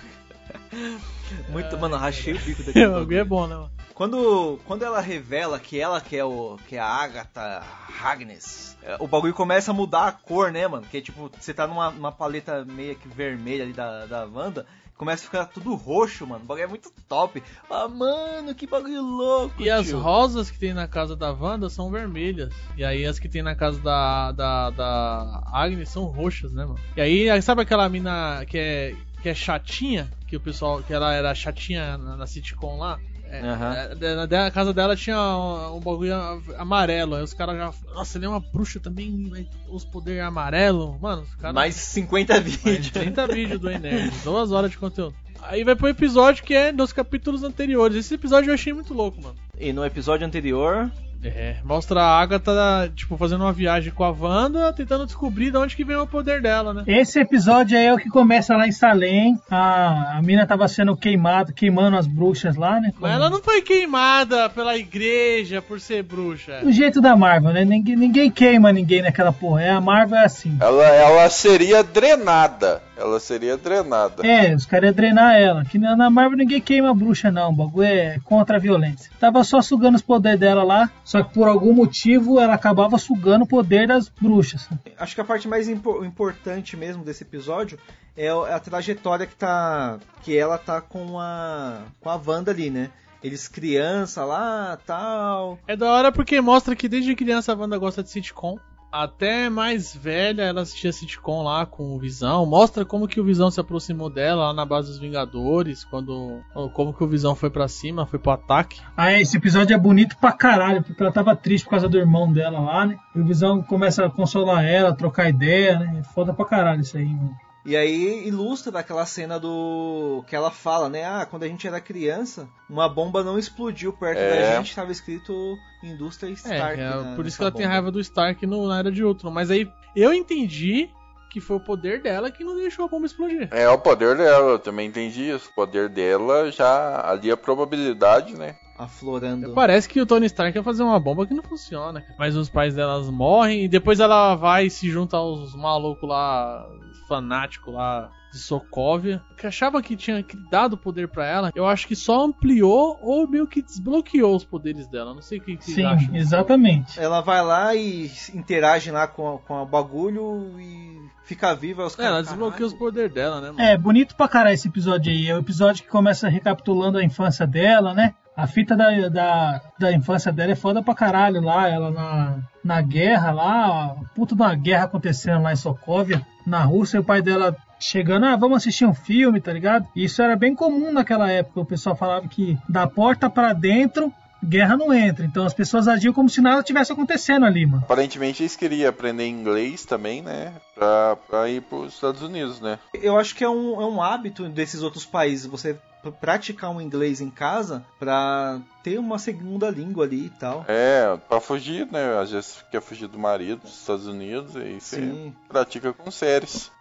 Muito, 1.49 1.77
mano, 1.77 1.95
rachei 1.95 2.33
o 2.33 2.39
bico 2.39 2.61
O 2.63 2.65
daquele 2.65 2.87
bagulho 2.87 3.19
é 3.19 3.23
bom, 3.23 3.47
né, 3.47 3.55
mano? 3.55 3.71
Quando, 3.93 4.59
quando 4.65 4.83
ela 4.83 4.99
revela 4.99 5.59
que 5.59 5.79
ela 5.79 6.01
que 6.01 6.17
é, 6.17 6.25
o, 6.25 6.57
que 6.67 6.75
é 6.75 6.79
a 6.79 6.85
Agatha 6.85 7.63
Harkness, 8.01 8.75
é, 8.81 8.97
o 8.99 9.07
bagulho 9.07 9.35
começa 9.35 9.69
a 9.69 9.73
mudar 9.73 10.07
a 10.07 10.11
cor, 10.11 10.51
né, 10.51 10.67
mano? 10.67 10.85
Que 10.89 10.99
tipo, 10.99 11.29
você 11.39 11.53
tá 11.53 11.67
numa, 11.67 11.91
numa 11.91 12.11
paleta 12.11 12.65
meio 12.65 12.95
que 12.95 13.07
vermelha 13.07 13.63
ali 13.63 13.73
da, 13.73 14.07
da 14.07 14.25
Wanda, 14.25 14.65
começa 14.97 15.23
a 15.23 15.25
ficar 15.25 15.45
tudo 15.45 15.75
roxo, 15.75 16.25
mano. 16.27 16.43
O 16.43 16.47
bagulho 16.47 16.63
é 16.63 16.67
muito 16.67 16.91
top. 17.07 17.41
Ah, 17.69 17.87
mano, 17.87 18.53
que 18.55 18.65
bagulho 18.67 19.01
louco, 19.01 19.61
E 19.61 19.69
as 19.69 19.87
tio. 19.87 19.99
rosas 19.99 20.49
que 20.51 20.57
tem 20.59 20.73
na 20.73 20.87
casa 20.87 21.15
da 21.15 21.31
Wanda 21.31 21.69
são 21.69 21.89
vermelhas. 21.91 22.53
E 22.77 22.83
aí 22.83 23.05
as 23.05 23.19
que 23.19 23.27
tem 23.27 23.41
na 23.41 23.55
casa 23.55 23.79
da, 23.81 24.31
da, 24.31 24.69
da 24.69 25.43
Agnes 25.51 25.89
são 25.89 26.05
roxas, 26.05 26.53
né, 26.53 26.63
mano? 26.65 26.79
E 26.95 27.01
aí, 27.01 27.41
sabe 27.41 27.61
aquela 27.61 27.87
mina 27.89 28.45
que 28.47 28.57
é, 28.57 28.95
que 29.21 29.29
é 29.29 29.33
chatinha? 29.33 30.09
Que 30.27 30.35
o 30.37 30.39
pessoal. 30.39 30.81
Que 30.83 30.93
ela 30.93 31.13
era 31.13 31.33
chatinha 31.35 31.97
na, 31.97 32.15
na 32.17 32.27
sitcom 32.27 32.77
lá? 32.77 32.99
É, 33.33 33.97
é, 33.99 34.27
na, 34.27 34.51
casa 34.51 34.73
dela 34.73 34.95
tinha 34.95 35.17
um, 35.17 35.77
um 35.77 35.79
bagulho 35.79 36.13
amarelo. 36.57 37.15
Aí 37.15 37.23
os 37.23 37.33
caras 37.33 37.57
já. 37.57 37.73
Nossa, 37.93 38.17
ele 38.17 38.25
é 38.25 38.29
uma 38.29 38.39
bruxa 38.39 38.79
também, 38.79 39.47
os 39.69 39.83
poderes 39.83 40.21
amarelo. 40.21 40.97
Mano, 41.01 41.23
os 41.23 41.35
caras. 41.35 41.55
Mais 41.55 41.75
50 41.75 42.39
vídeos. 42.39 42.91
30 42.91 43.27
vídeos 43.33 43.59
do 43.59 43.69
Nerd, 43.69 44.13
duas 44.23 44.51
horas 44.51 44.69
de 44.69 44.77
conteúdo. 44.77 45.15
Aí 45.41 45.63
vai 45.63 45.75
pro 45.75 45.87
episódio 45.89 46.43
que 46.43 46.53
é 46.53 46.71
dos 46.71 46.93
capítulos 46.93 47.43
anteriores. 47.43 47.97
Esse 47.97 48.13
episódio 48.13 48.49
eu 48.49 48.53
achei 48.53 48.71
muito 48.71 48.93
louco, 48.93 49.21
mano. 49.21 49.35
E 49.59 49.73
no 49.73 49.83
episódio 49.83 50.25
anterior, 50.25 50.89
É, 51.29 51.57
mostra 51.63 52.01
a 52.01 52.19
Agatha, 52.21 52.91
tipo, 52.95 53.17
fazendo 53.17 53.41
uma 53.41 53.53
viagem 53.53 53.91
com 53.91 54.03
a 54.03 54.11
Wanda, 54.11 54.73
tentando 54.73 55.05
descobrir 55.05 55.51
de 55.51 55.57
onde 55.57 55.75
que 55.75 55.83
vem 55.83 55.95
o 55.95 56.07
poder 56.07 56.41
dela, 56.41 56.73
né? 56.73 56.83
Esse 56.87 57.19
episódio 57.19 57.77
aí 57.77 57.85
é 57.85 57.93
o 57.93 57.97
que 57.97 58.09
começa 58.09 58.55
lá 58.55 58.67
em 58.67 58.71
Salem. 58.71 59.37
A, 59.49 60.17
a 60.17 60.21
mina 60.21 60.45
tava 60.45 60.67
sendo 60.67 60.95
queimada, 60.95 61.53
queimando 61.53 61.97
as 61.97 62.07
bruxas 62.07 62.55
lá, 62.55 62.79
né? 62.79 62.91
Mas 62.99 63.13
ela 63.13 63.29
não 63.29 63.41
foi 63.41 63.61
queimada 63.61 64.49
pela 64.49 64.77
igreja 64.77 65.61
por 65.61 65.79
ser 65.79 66.03
bruxa. 66.03 66.61
O 66.63 66.71
jeito 66.71 67.01
da 67.01 67.15
Marvel, 67.15 67.53
né? 67.53 67.65
Ninguém, 67.65 67.95
ninguém 67.95 68.31
queima 68.31 68.71
ninguém 68.71 69.01
naquela 69.01 69.31
porra. 69.31 69.61
É, 69.61 69.69
a 69.69 69.81
Marvel 69.81 70.17
é 70.17 70.25
assim. 70.25 70.57
Ela, 70.59 70.85
ela 70.85 71.29
seria 71.29 71.83
drenada. 71.83 72.81
Ela 72.95 73.19
seria 73.19 73.57
drenada. 73.57 74.25
É, 74.25 74.53
os 74.53 74.65
caras 74.65 74.87
iam 74.87 74.93
drenar 74.93 75.35
ela. 75.35 75.65
Que 75.65 75.79
na 75.79 75.95
na 75.95 76.09
Marvel 76.09 76.37
ninguém 76.37 76.61
queima 76.61 76.91
a 76.91 76.93
bruxa, 76.93 77.31
não. 77.31 77.49
O 77.49 77.55
bagulho 77.55 77.87
é 77.87 78.19
contra 78.23 78.57
a 78.57 78.59
violência. 78.59 79.11
Tava 79.19 79.43
só 79.43 79.61
sugando 79.61 79.95
os 79.95 80.01
poderes 80.01 80.39
dela 80.39 80.63
lá. 80.63 80.89
Só 81.13 81.21
que 81.21 81.31
por 81.31 81.47
algum 81.47 81.73
motivo 81.73 82.39
ela 82.39 82.55
acabava 82.55 82.97
sugando 82.97 83.43
o 83.43 83.47
poder 83.47 83.87
das 83.87 84.09
bruxas. 84.09 84.67
acho 84.97 85.13
que 85.13 85.21
a 85.21 85.23
parte 85.23 85.47
mais 85.47 85.69
impo- 85.69 86.03
importante 86.03 86.75
mesmo 86.75 87.03
desse 87.03 87.21
episódio 87.23 87.77
é 88.17 88.25
é 88.25 88.53
a 88.53 88.59
trajetória 88.59 89.27
que 89.27 89.35
tá 89.35 89.99
que 90.23 90.35
ela 90.35 90.57
tá 90.57 90.81
com 90.81 91.19
a 91.19 91.83
com 92.01 92.09
a 92.09 92.15
Wanda 92.15 92.49
ali, 92.49 92.71
né? 92.71 92.89
Eles 93.23 93.47
criança 93.47 94.25
lá, 94.25 94.75
tal. 94.87 95.59
É 95.67 95.75
da 95.75 95.87
hora 95.91 96.11
porque 96.11 96.41
mostra 96.41 96.75
que 96.75 96.89
desde 96.89 97.15
criança 97.15 97.53
a 97.53 97.55
Wanda 97.55 97.77
gosta 97.77 98.01
de 98.01 98.09
sitcom. 98.09 98.57
Até 98.93 99.49
mais 99.49 99.95
velha, 99.95 100.43
ela 100.43 100.61
assistia 100.61 100.93
sitcom 100.93 101.41
lá 101.41 101.65
com 101.65 101.95
o 101.95 101.99
Visão. 101.99 102.45
Mostra 102.45 102.85
como 102.85 103.07
que 103.07 103.19
o 103.19 103.23
Visão 103.23 103.49
se 103.49 103.59
aproximou 103.59 104.07
dela 104.07 104.49
lá 104.49 104.53
na 104.53 104.63
base 104.67 104.89
dos 104.89 104.99
Vingadores. 104.99 105.83
Quando. 105.83 106.41
Como 106.73 106.93
que 106.93 107.03
o 107.03 107.07
Visão 107.07 107.33
foi 107.33 107.49
pra 107.49 107.67
cima, 107.67 108.05
foi 108.05 108.19
pro 108.19 108.33
ataque. 108.33 108.79
Ah, 108.95 109.11
é, 109.11 109.19
esse 109.19 109.35
episódio 109.35 109.73
é 109.73 109.79
bonito 109.79 110.15
pra 110.17 110.31
caralho, 110.31 110.83
porque 110.83 111.01
ela 111.01 111.11
tava 111.11 111.35
triste 111.35 111.63
por 111.63 111.71
causa 111.71 111.89
do 111.89 111.97
irmão 111.97 112.31
dela 112.31 112.59
lá, 112.59 112.85
né? 112.85 112.95
E 113.15 113.19
o 113.19 113.25
Visão 113.25 113.63
começa 113.63 114.05
a 114.05 114.11
consolar 114.11 114.63
ela, 114.63 114.93
trocar 114.93 115.27
ideia, 115.27 115.79
né? 115.79 116.01
É 116.01 116.03
foda 116.03 116.31
pra 116.31 116.45
caralho 116.45 116.81
isso 116.81 116.95
aí, 116.95 117.07
mano. 117.07 117.33
E 117.65 117.77
aí 117.77 118.27
ilustra 118.27 118.77
aquela 118.77 119.05
cena 119.05 119.39
do 119.39 120.23
que 120.27 120.35
ela 120.35 120.51
fala, 120.51 120.89
né? 120.89 121.05
Ah, 121.05 121.25
quando 121.25 121.43
a 121.43 121.47
gente 121.47 121.65
era 121.65 121.79
criança, 121.79 122.49
uma 122.69 122.89
bomba 122.89 123.23
não 123.23 123.39
explodiu 123.39 123.93
perto 123.93 124.19
É. 124.19 124.29
da 124.51 124.57
gente, 124.57 124.75
tava 124.75 124.91
escrito 124.91 125.33
indústria 125.81 126.29
É, 126.29 126.33
Stark. 126.33 126.79
é, 126.79 126.89
na- 126.89 127.15
por 127.15 127.25
isso 127.25 127.37
que 127.37 127.43
ela 127.43 127.51
tem 127.51 127.61
bomba. 127.61 127.73
raiva 127.73 127.91
do 127.91 127.99
Stark 128.01 128.45
no, 128.45 128.67
na 128.67 128.79
Era 128.79 128.91
de 128.91 129.01
Ultron. 129.03 129.31
Mas 129.31 129.49
aí 129.49 129.65
eu 129.95 130.13
entendi 130.13 130.89
que 131.31 131.39
foi 131.39 131.55
o 131.55 131.59
poder 131.59 132.01
dela 132.01 132.29
que 132.29 132.43
não 132.43 132.55
deixou 132.55 132.85
a 132.85 132.87
bomba 132.89 133.05
explodir. 133.05 133.47
É 133.51 133.67
o 133.69 133.77
poder 133.79 134.17
dela, 134.17 134.51
eu 134.51 134.59
também 134.59 134.87
entendi 134.89 135.29
isso. 135.29 135.49
O 135.49 135.55
poder 135.55 135.87
dela 135.89 136.51
já 136.51 137.01
ali 137.09 137.31
a 137.31 137.37
probabilidade, 137.37 138.37
né? 138.37 138.55
Aflorando. 138.77 139.53
Parece 139.53 139.87
que 139.87 140.01
o 140.01 140.05
Tony 140.05 140.25
Stark 140.25 140.57
ia 140.57 140.63
fazer 140.63 140.83
uma 140.83 140.99
bomba 140.99 141.25
que 141.25 141.33
não 141.33 141.43
funciona. 141.43 142.03
Mas 142.19 142.35
os 142.35 142.49
pais 142.49 142.75
delas 142.75 143.09
morrem 143.09 143.63
e 143.63 143.67
depois 143.67 143.99
ela 143.99 144.35
vai 144.35 144.65
e 144.65 144.69
se 144.69 144.89
junta 144.89 145.15
aos 145.17 145.55
malucos 145.55 146.07
lá, 146.09 146.67
fanáticos 147.07 147.73
lá 147.73 148.09
de 148.31 148.39
Sokovia, 148.39 149.21
que 149.37 149.45
achava 149.45 149.81
que 149.81 149.95
tinha 149.95 150.25
dado 150.49 150.75
poder 150.75 151.07
pra 151.07 151.25
ela. 151.27 151.51
Eu 151.53 151.67
acho 151.67 151.87
que 151.87 151.95
só 151.95 152.23
ampliou 152.25 152.97
ou 153.01 153.27
meio 153.27 153.45
que 153.45 153.61
desbloqueou 153.61 154.35
os 154.35 154.43
poderes 154.43 154.87
dela. 154.87 155.13
Não 155.13 155.21
sei 155.21 155.37
o 155.37 155.41
que, 155.41 155.55
que 155.57 155.63
Sim, 155.65 155.73
vocês 155.73 155.85
acham. 155.85 156.15
exatamente. 156.15 156.99
Ela 156.99 157.21
vai 157.21 157.43
lá 157.43 157.75
e 157.75 158.09
interage 158.33 158.89
lá 158.89 159.07
com, 159.07 159.37
com 159.45 159.61
o 159.61 159.65
bagulho 159.67 160.59
e 160.59 160.97
fica 161.25 161.53
viva. 161.53 161.85
Os 161.85 161.97
É, 161.99 162.01
ela 162.03 162.11
caras, 162.13 162.27
desbloqueou 162.29 162.67
os 162.67 162.73
poderes 162.73 163.13
dela, 163.13 163.39
né, 163.39 163.47
mano? 163.51 163.61
É, 163.61 163.77
bonito 163.77 164.15
pra 164.15 164.27
caralho 164.27 164.55
esse 164.55 164.67
episódio 164.67 165.11
aí. 165.11 165.27
É 165.29 165.35
o 165.35 165.39
episódio 165.39 165.83
que 165.83 165.89
começa 165.89 166.27
recapitulando 166.27 166.97
a 166.97 167.03
infância 167.03 167.45
dela, 167.45 167.93
né? 167.93 168.15
A 168.35 168.47
fita 168.47 168.75
da, 168.75 169.09
da, 169.09 169.61
da 169.79 169.91
infância 169.93 170.31
dela 170.31 170.53
é 170.53 170.55
foda 170.55 170.81
pra 170.81 170.95
caralho 170.95 171.41
lá. 171.41 171.69
Ela 171.69 171.91
na, 171.91 172.37
na 172.63 172.81
guerra 172.81 173.31
lá, 173.31 173.95
puta 174.15 174.35
de 174.35 174.41
uma 174.41 174.55
guerra 174.55 174.85
acontecendo 174.85 175.43
lá 175.43 175.53
em 175.53 175.57
Sokovia, 175.57 176.25
na 176.45 176.63
Rússia, 176.63 176.97
e 176.97 176.99
o 176.99 177.03
pai 177.03 177.21
dela 177.21 177.55
chegando, 177.79 178.25
ah, 178.25 178.35
vamos 178.35 178.57
assistir 178.57 178.85
um 178.85 178.93
filme, 178.93 179.41
tá 179.41 179.51
ligado? 179.51 179.87
Isso 179.95 180.21
era 180.21 180.35
bem 180.35 180.55
comum 180.55 180.91
naquela 180.91 181.29
época. 181.29 181.61
O 181.61 181.65
pessoal 181.65 181.95
falava 181.95 182.27
que 182.27 182.57
da 182.67 182.87
porta 182.87 183.29
pra 183.29 183.53
dentro, 183.53 184.11
guerra 184.43 184.77
não 184.77 184.93
entra. 184.93 185.25
Então 185.25 185.45
as 185.45 185.53
pessoas 185.53 185.87
agiam 185.87 186.13
como 186.13 186.29
se 186.29 186.41
nada 186.41 186.63
tivesse 186.63 186.91
acontecendo 186.91 187.45
ali, 187.45 187.65
mano. 187.65 187.83
Aparentemente 187.83 188.41
eles 188.41 188.55
queriam 188.55 188.89
aprender 188.89 189.27
inglês 189.27 189.85
também, 189.85 190.21
né? 190.21 190.53
Pra, 190.75 191.17
pra 191.29 191.49
ir 191.49 191.61
pros 191.61 191.93
Estados 191.93 192.21
Unidos, 192.21 192.59
né? 192.59 192.79
Eu 192.93 193.17
acho 193.17 193.35
que 193.35 193.43
é 193.43 193.49
um, 193.49 193.81
é 193.81 193.85
um 193.85 194.01
hábito 194.01 194.47
desses 194.49 194.81
outros 194.81 195.05
países 195.05 195.45
você 195.45 195.77
praticar 196.11 196.71
um 196.71 196.81
inglês 196.81 197.21
em 197.21 197.29
casa 197.29 197.85
pra 197.99 198.59
ter 198.83 198.99
uma 198.99 199.17
segunda 199.17 199.69
língua 199.69 200.05
ali 200.05 200.25
e 200.25 200.29
tal. 200.29 200.65
É, 200.67 201.17
pra 201.27 201.39
fugir, 201.39 201.87
né? 201.91 202.19
Às 202.19 202.31
vezes 202.31 202.65
quer 202.71 202.81
fugir 202.81 203.07
do 203.07 203.17
marido 203.17 203.61
dos 203.61 203.79
Estados 203.79 204.07
Unidos 204.07 204.55
e 204.55 204.79
você 204.79 204.97
Sim. 204.97 205.35
pratica 205.47 205.93
com 205.93 206.11
séries. 206.11 206.71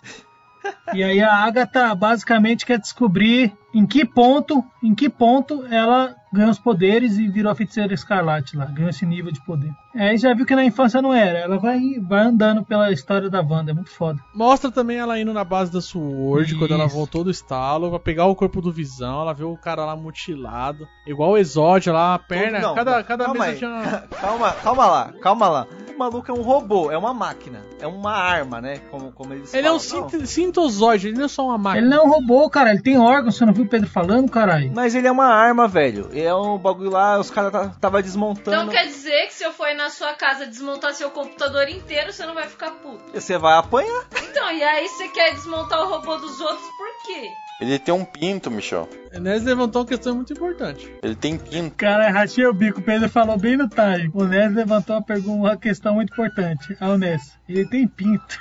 E 0.94 1.02
aí 1.02 1.20
a 1.20 1.34
Agatha 1.34 1.94
basicamente 1.94 2.64
quer 2.64 2.78
descobrir 2.78 3.52
em 3.74 3.86
que 3.86 4.04
ponto, 4.04 4.64
em 4.82 4.94
que 4.94 5.08
ponto 5.08 5.64
ela 5.66 6.14
ganhou 6.32 6.50
os 6.50 6.58
poderes 6.58 7.18
e 7.18 7.28
virou 7.28 7.52
a 7.52 7.54
feiticeira 7.54 7.92
escarlate 7.92 8.56
lá, 8.56 8.64
ganhou 8.64 8.88
esse 8.88 9.04
nível 9.04 9.30
de 9.30 9.40
poder. 9.44 9.70
Aí 9.94 10.16
já 10.16 10.32
viu 10.32 10.46
que 10.46 10.56
na 10.56 10.64
infância 10.64 11.02
não 11.02 11.12
era, 11.12 11.38
ela 11.40 11.58
vai, 11.58 11.78
vai 12.00 12.20
andando 12.24 12.64
pela 12.64 12.90
história 12.90 13.28
da 13.28 13.42
Wanda, 13.42 13.70
é 13.70 13.74
muito 13.74 13.90
foda. 13.90 14.18
Mostra 14.34 14.70
também 14.70 14.96
ela 14.96 15.20
indo 15.20 15.32
na 15.34 15.44
base 15.44 15.70
da 15.70 15.80
Sword, 15.82 16.54
quando 16.56 16.72
ela 16.72 16.86
Isso. 16.86 16.96
voltou 16.96 17.22
do 17.22 17.30
estalo, 17.30 17.90
pra 17.90 17.98
pegar 17.98 18.24
o 18.26 18.34
corpo 18.34 18.62
do 18.62 18.72
Visão, 18.72 19.20
ela 19.20 19.34
vê 19.34 19.44
o 19.44 19.56
cara 19.58 19.84
lá 19.84 19.94
mutilado, 19.94 20.88
igual 21.06 21.32
o 21.32 21.38
Exódio 21.38 21.92
lá, 21.92 22.14
a 22.14 22.18
perna, 22.18 22.60
Não, 22.60 22.74
cada, 22.74 23.02
cada 23.04 23.24
calma 23.26 23.46
mesa 23.46 23.58
tinha... 23.58 24.02
Calma, 24.22 24.52
calma 24.52 24.86
lá, 24.86 25.12
calma 25.20 25.48
lá. 25.48 25.66
O 25.94 25.98
maluco 25.98 26.30
é 26.30 26.34
um 26.34 26.40
robô, 26.40 26.90
é 26.90 26.96
uma 26.96 27.12
máquina, 27.12 27.60
é 27.78 27.86
uma 27.86 28.12
arma, 28.12 28.60
né? 28.62 28.78
Como, 28.90 29.12
como 29.12 29.34
eles 29.34 29.52
Ele 29.52 29.66
é 29.66 29.72
um 29.72 29.78
falam. 29.78 30.04
Não. 30.04 30.10
sint 30.10 30.26
sintozoide, 30.26 31.08
ele 31.08 31.18
não 31.18 31.26
é 31.26 31.28
só 31.28 31.44
uma 31.46 31.58
máquina. 31.58 31.86
Ele 31.86 31.94
não 31.94 32.02
é 32.02 32.06
um 32.06 32.10
robô, 32.10 32.48
cara, 32.48 32.70
ele 32.70 32.80
tem 32.80 32.98
órgãos, 32.98 33.36
você 33.36 33.44
não 33.44 33.52
viu 33.52 33.61
o 33.62 33.68
Pedro 33.68 33.88
falando, 33.88 34.30
caralho? 34.30 34.70
Mas 34.74 34.94
ele 34.94 35.06
é 35.06 35.12
uma 35.12 35.26
arma, 35.26 35.66
velho. 35.68 36.10
É 36.12 36.34
um 36.34 36.58
bagulho 36.58 36.90
lá, 36.90 37.18
os 37.18 37.30
caras 37.30 37.52
tá, 37.52 37.68
tava 37.80 38.02
desmontando. 38.02 38.56
Então 38.56 38.68
quer 38.68 38.86
dizer 38.86 39.26
que 39.26 39.34
se 39.34 39.44
eu 39.44 39.52
for 39.52 39.68
ir 39.68 39.74
na 39.74 39.90
sua 39.90 40.14
casa 40.14 40.46
desmontar 40.46 40.94
seu 40.94 41.10
computador 41.10 41.68
inteiro, 41.68 42.12
você 42.12 42.26
não 42.26 42.34
vai 42.34 42.46
ficar 42.46 42.70
puto. 42.72 43.12
Você 43.12 43.38
vai 43.38 43.56
apanhar. 43.56 44.06
Então, 44.30 44.50
e 44.52 44.62
aí 44.62 44.88
você 44.88 45.08
quer 45.08 45.34
desmontar 45.34 45.82
o 45.82 45.88
robô 45.88 46.16
dos 46.16 46.40
outros 46.40 46.66
por 46.76 47.06
quê? 47.06 47.28
Ele 47.60 47.78
tem 47.78 47.94
um 47.94 48.04
pinto, 48.04 48.50
Michel. 48.50 48.88
Nes 49.20 49.44
levantou 49.44 49.82
uma 49.82 49.88
questão 49.88 50.16
muito 50.16 50.32
importante. 50.32 50.92
Ele 51.00 51.14
tem 51.14 51.38
pinto. 51.38 51.76
Cara, 51.76 52.10
rachei 52.10 52.44
o 52.44 52.52
bico, 52.52 52.80
o 52.80 52.82
Pedro 52.82 53.08
falou 53.08 53.38
bem 53.38 53.56
no 53.56 53.68
time. 53.68 54.10
O 54.12 54.24
Ness 54.24 54.52
levantou 54.52 54.96
uma, 54.96 55.02
pergunta, 55.02 55.48
uma 55.48 55.56
questão 55.56 55.94
muito 55.94 56.12
importante. 56.12 56.76
Ah, 56.80 56.88
o 56.88 56.98
Ness, 56.98 57.38
ele 57.48 57.64
tem 57.68 57.86
pinto. 57.86 58.36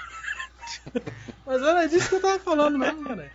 Mas 1.45 1.61
era 1.61 1.87
disso 1.87 2.09
que 2.09 2.15
eu 2.15 2.21
tava 2.21 2.39
falando 2.39 2.79
mesmo, 2.79 3.03
cara. 3.03 3.29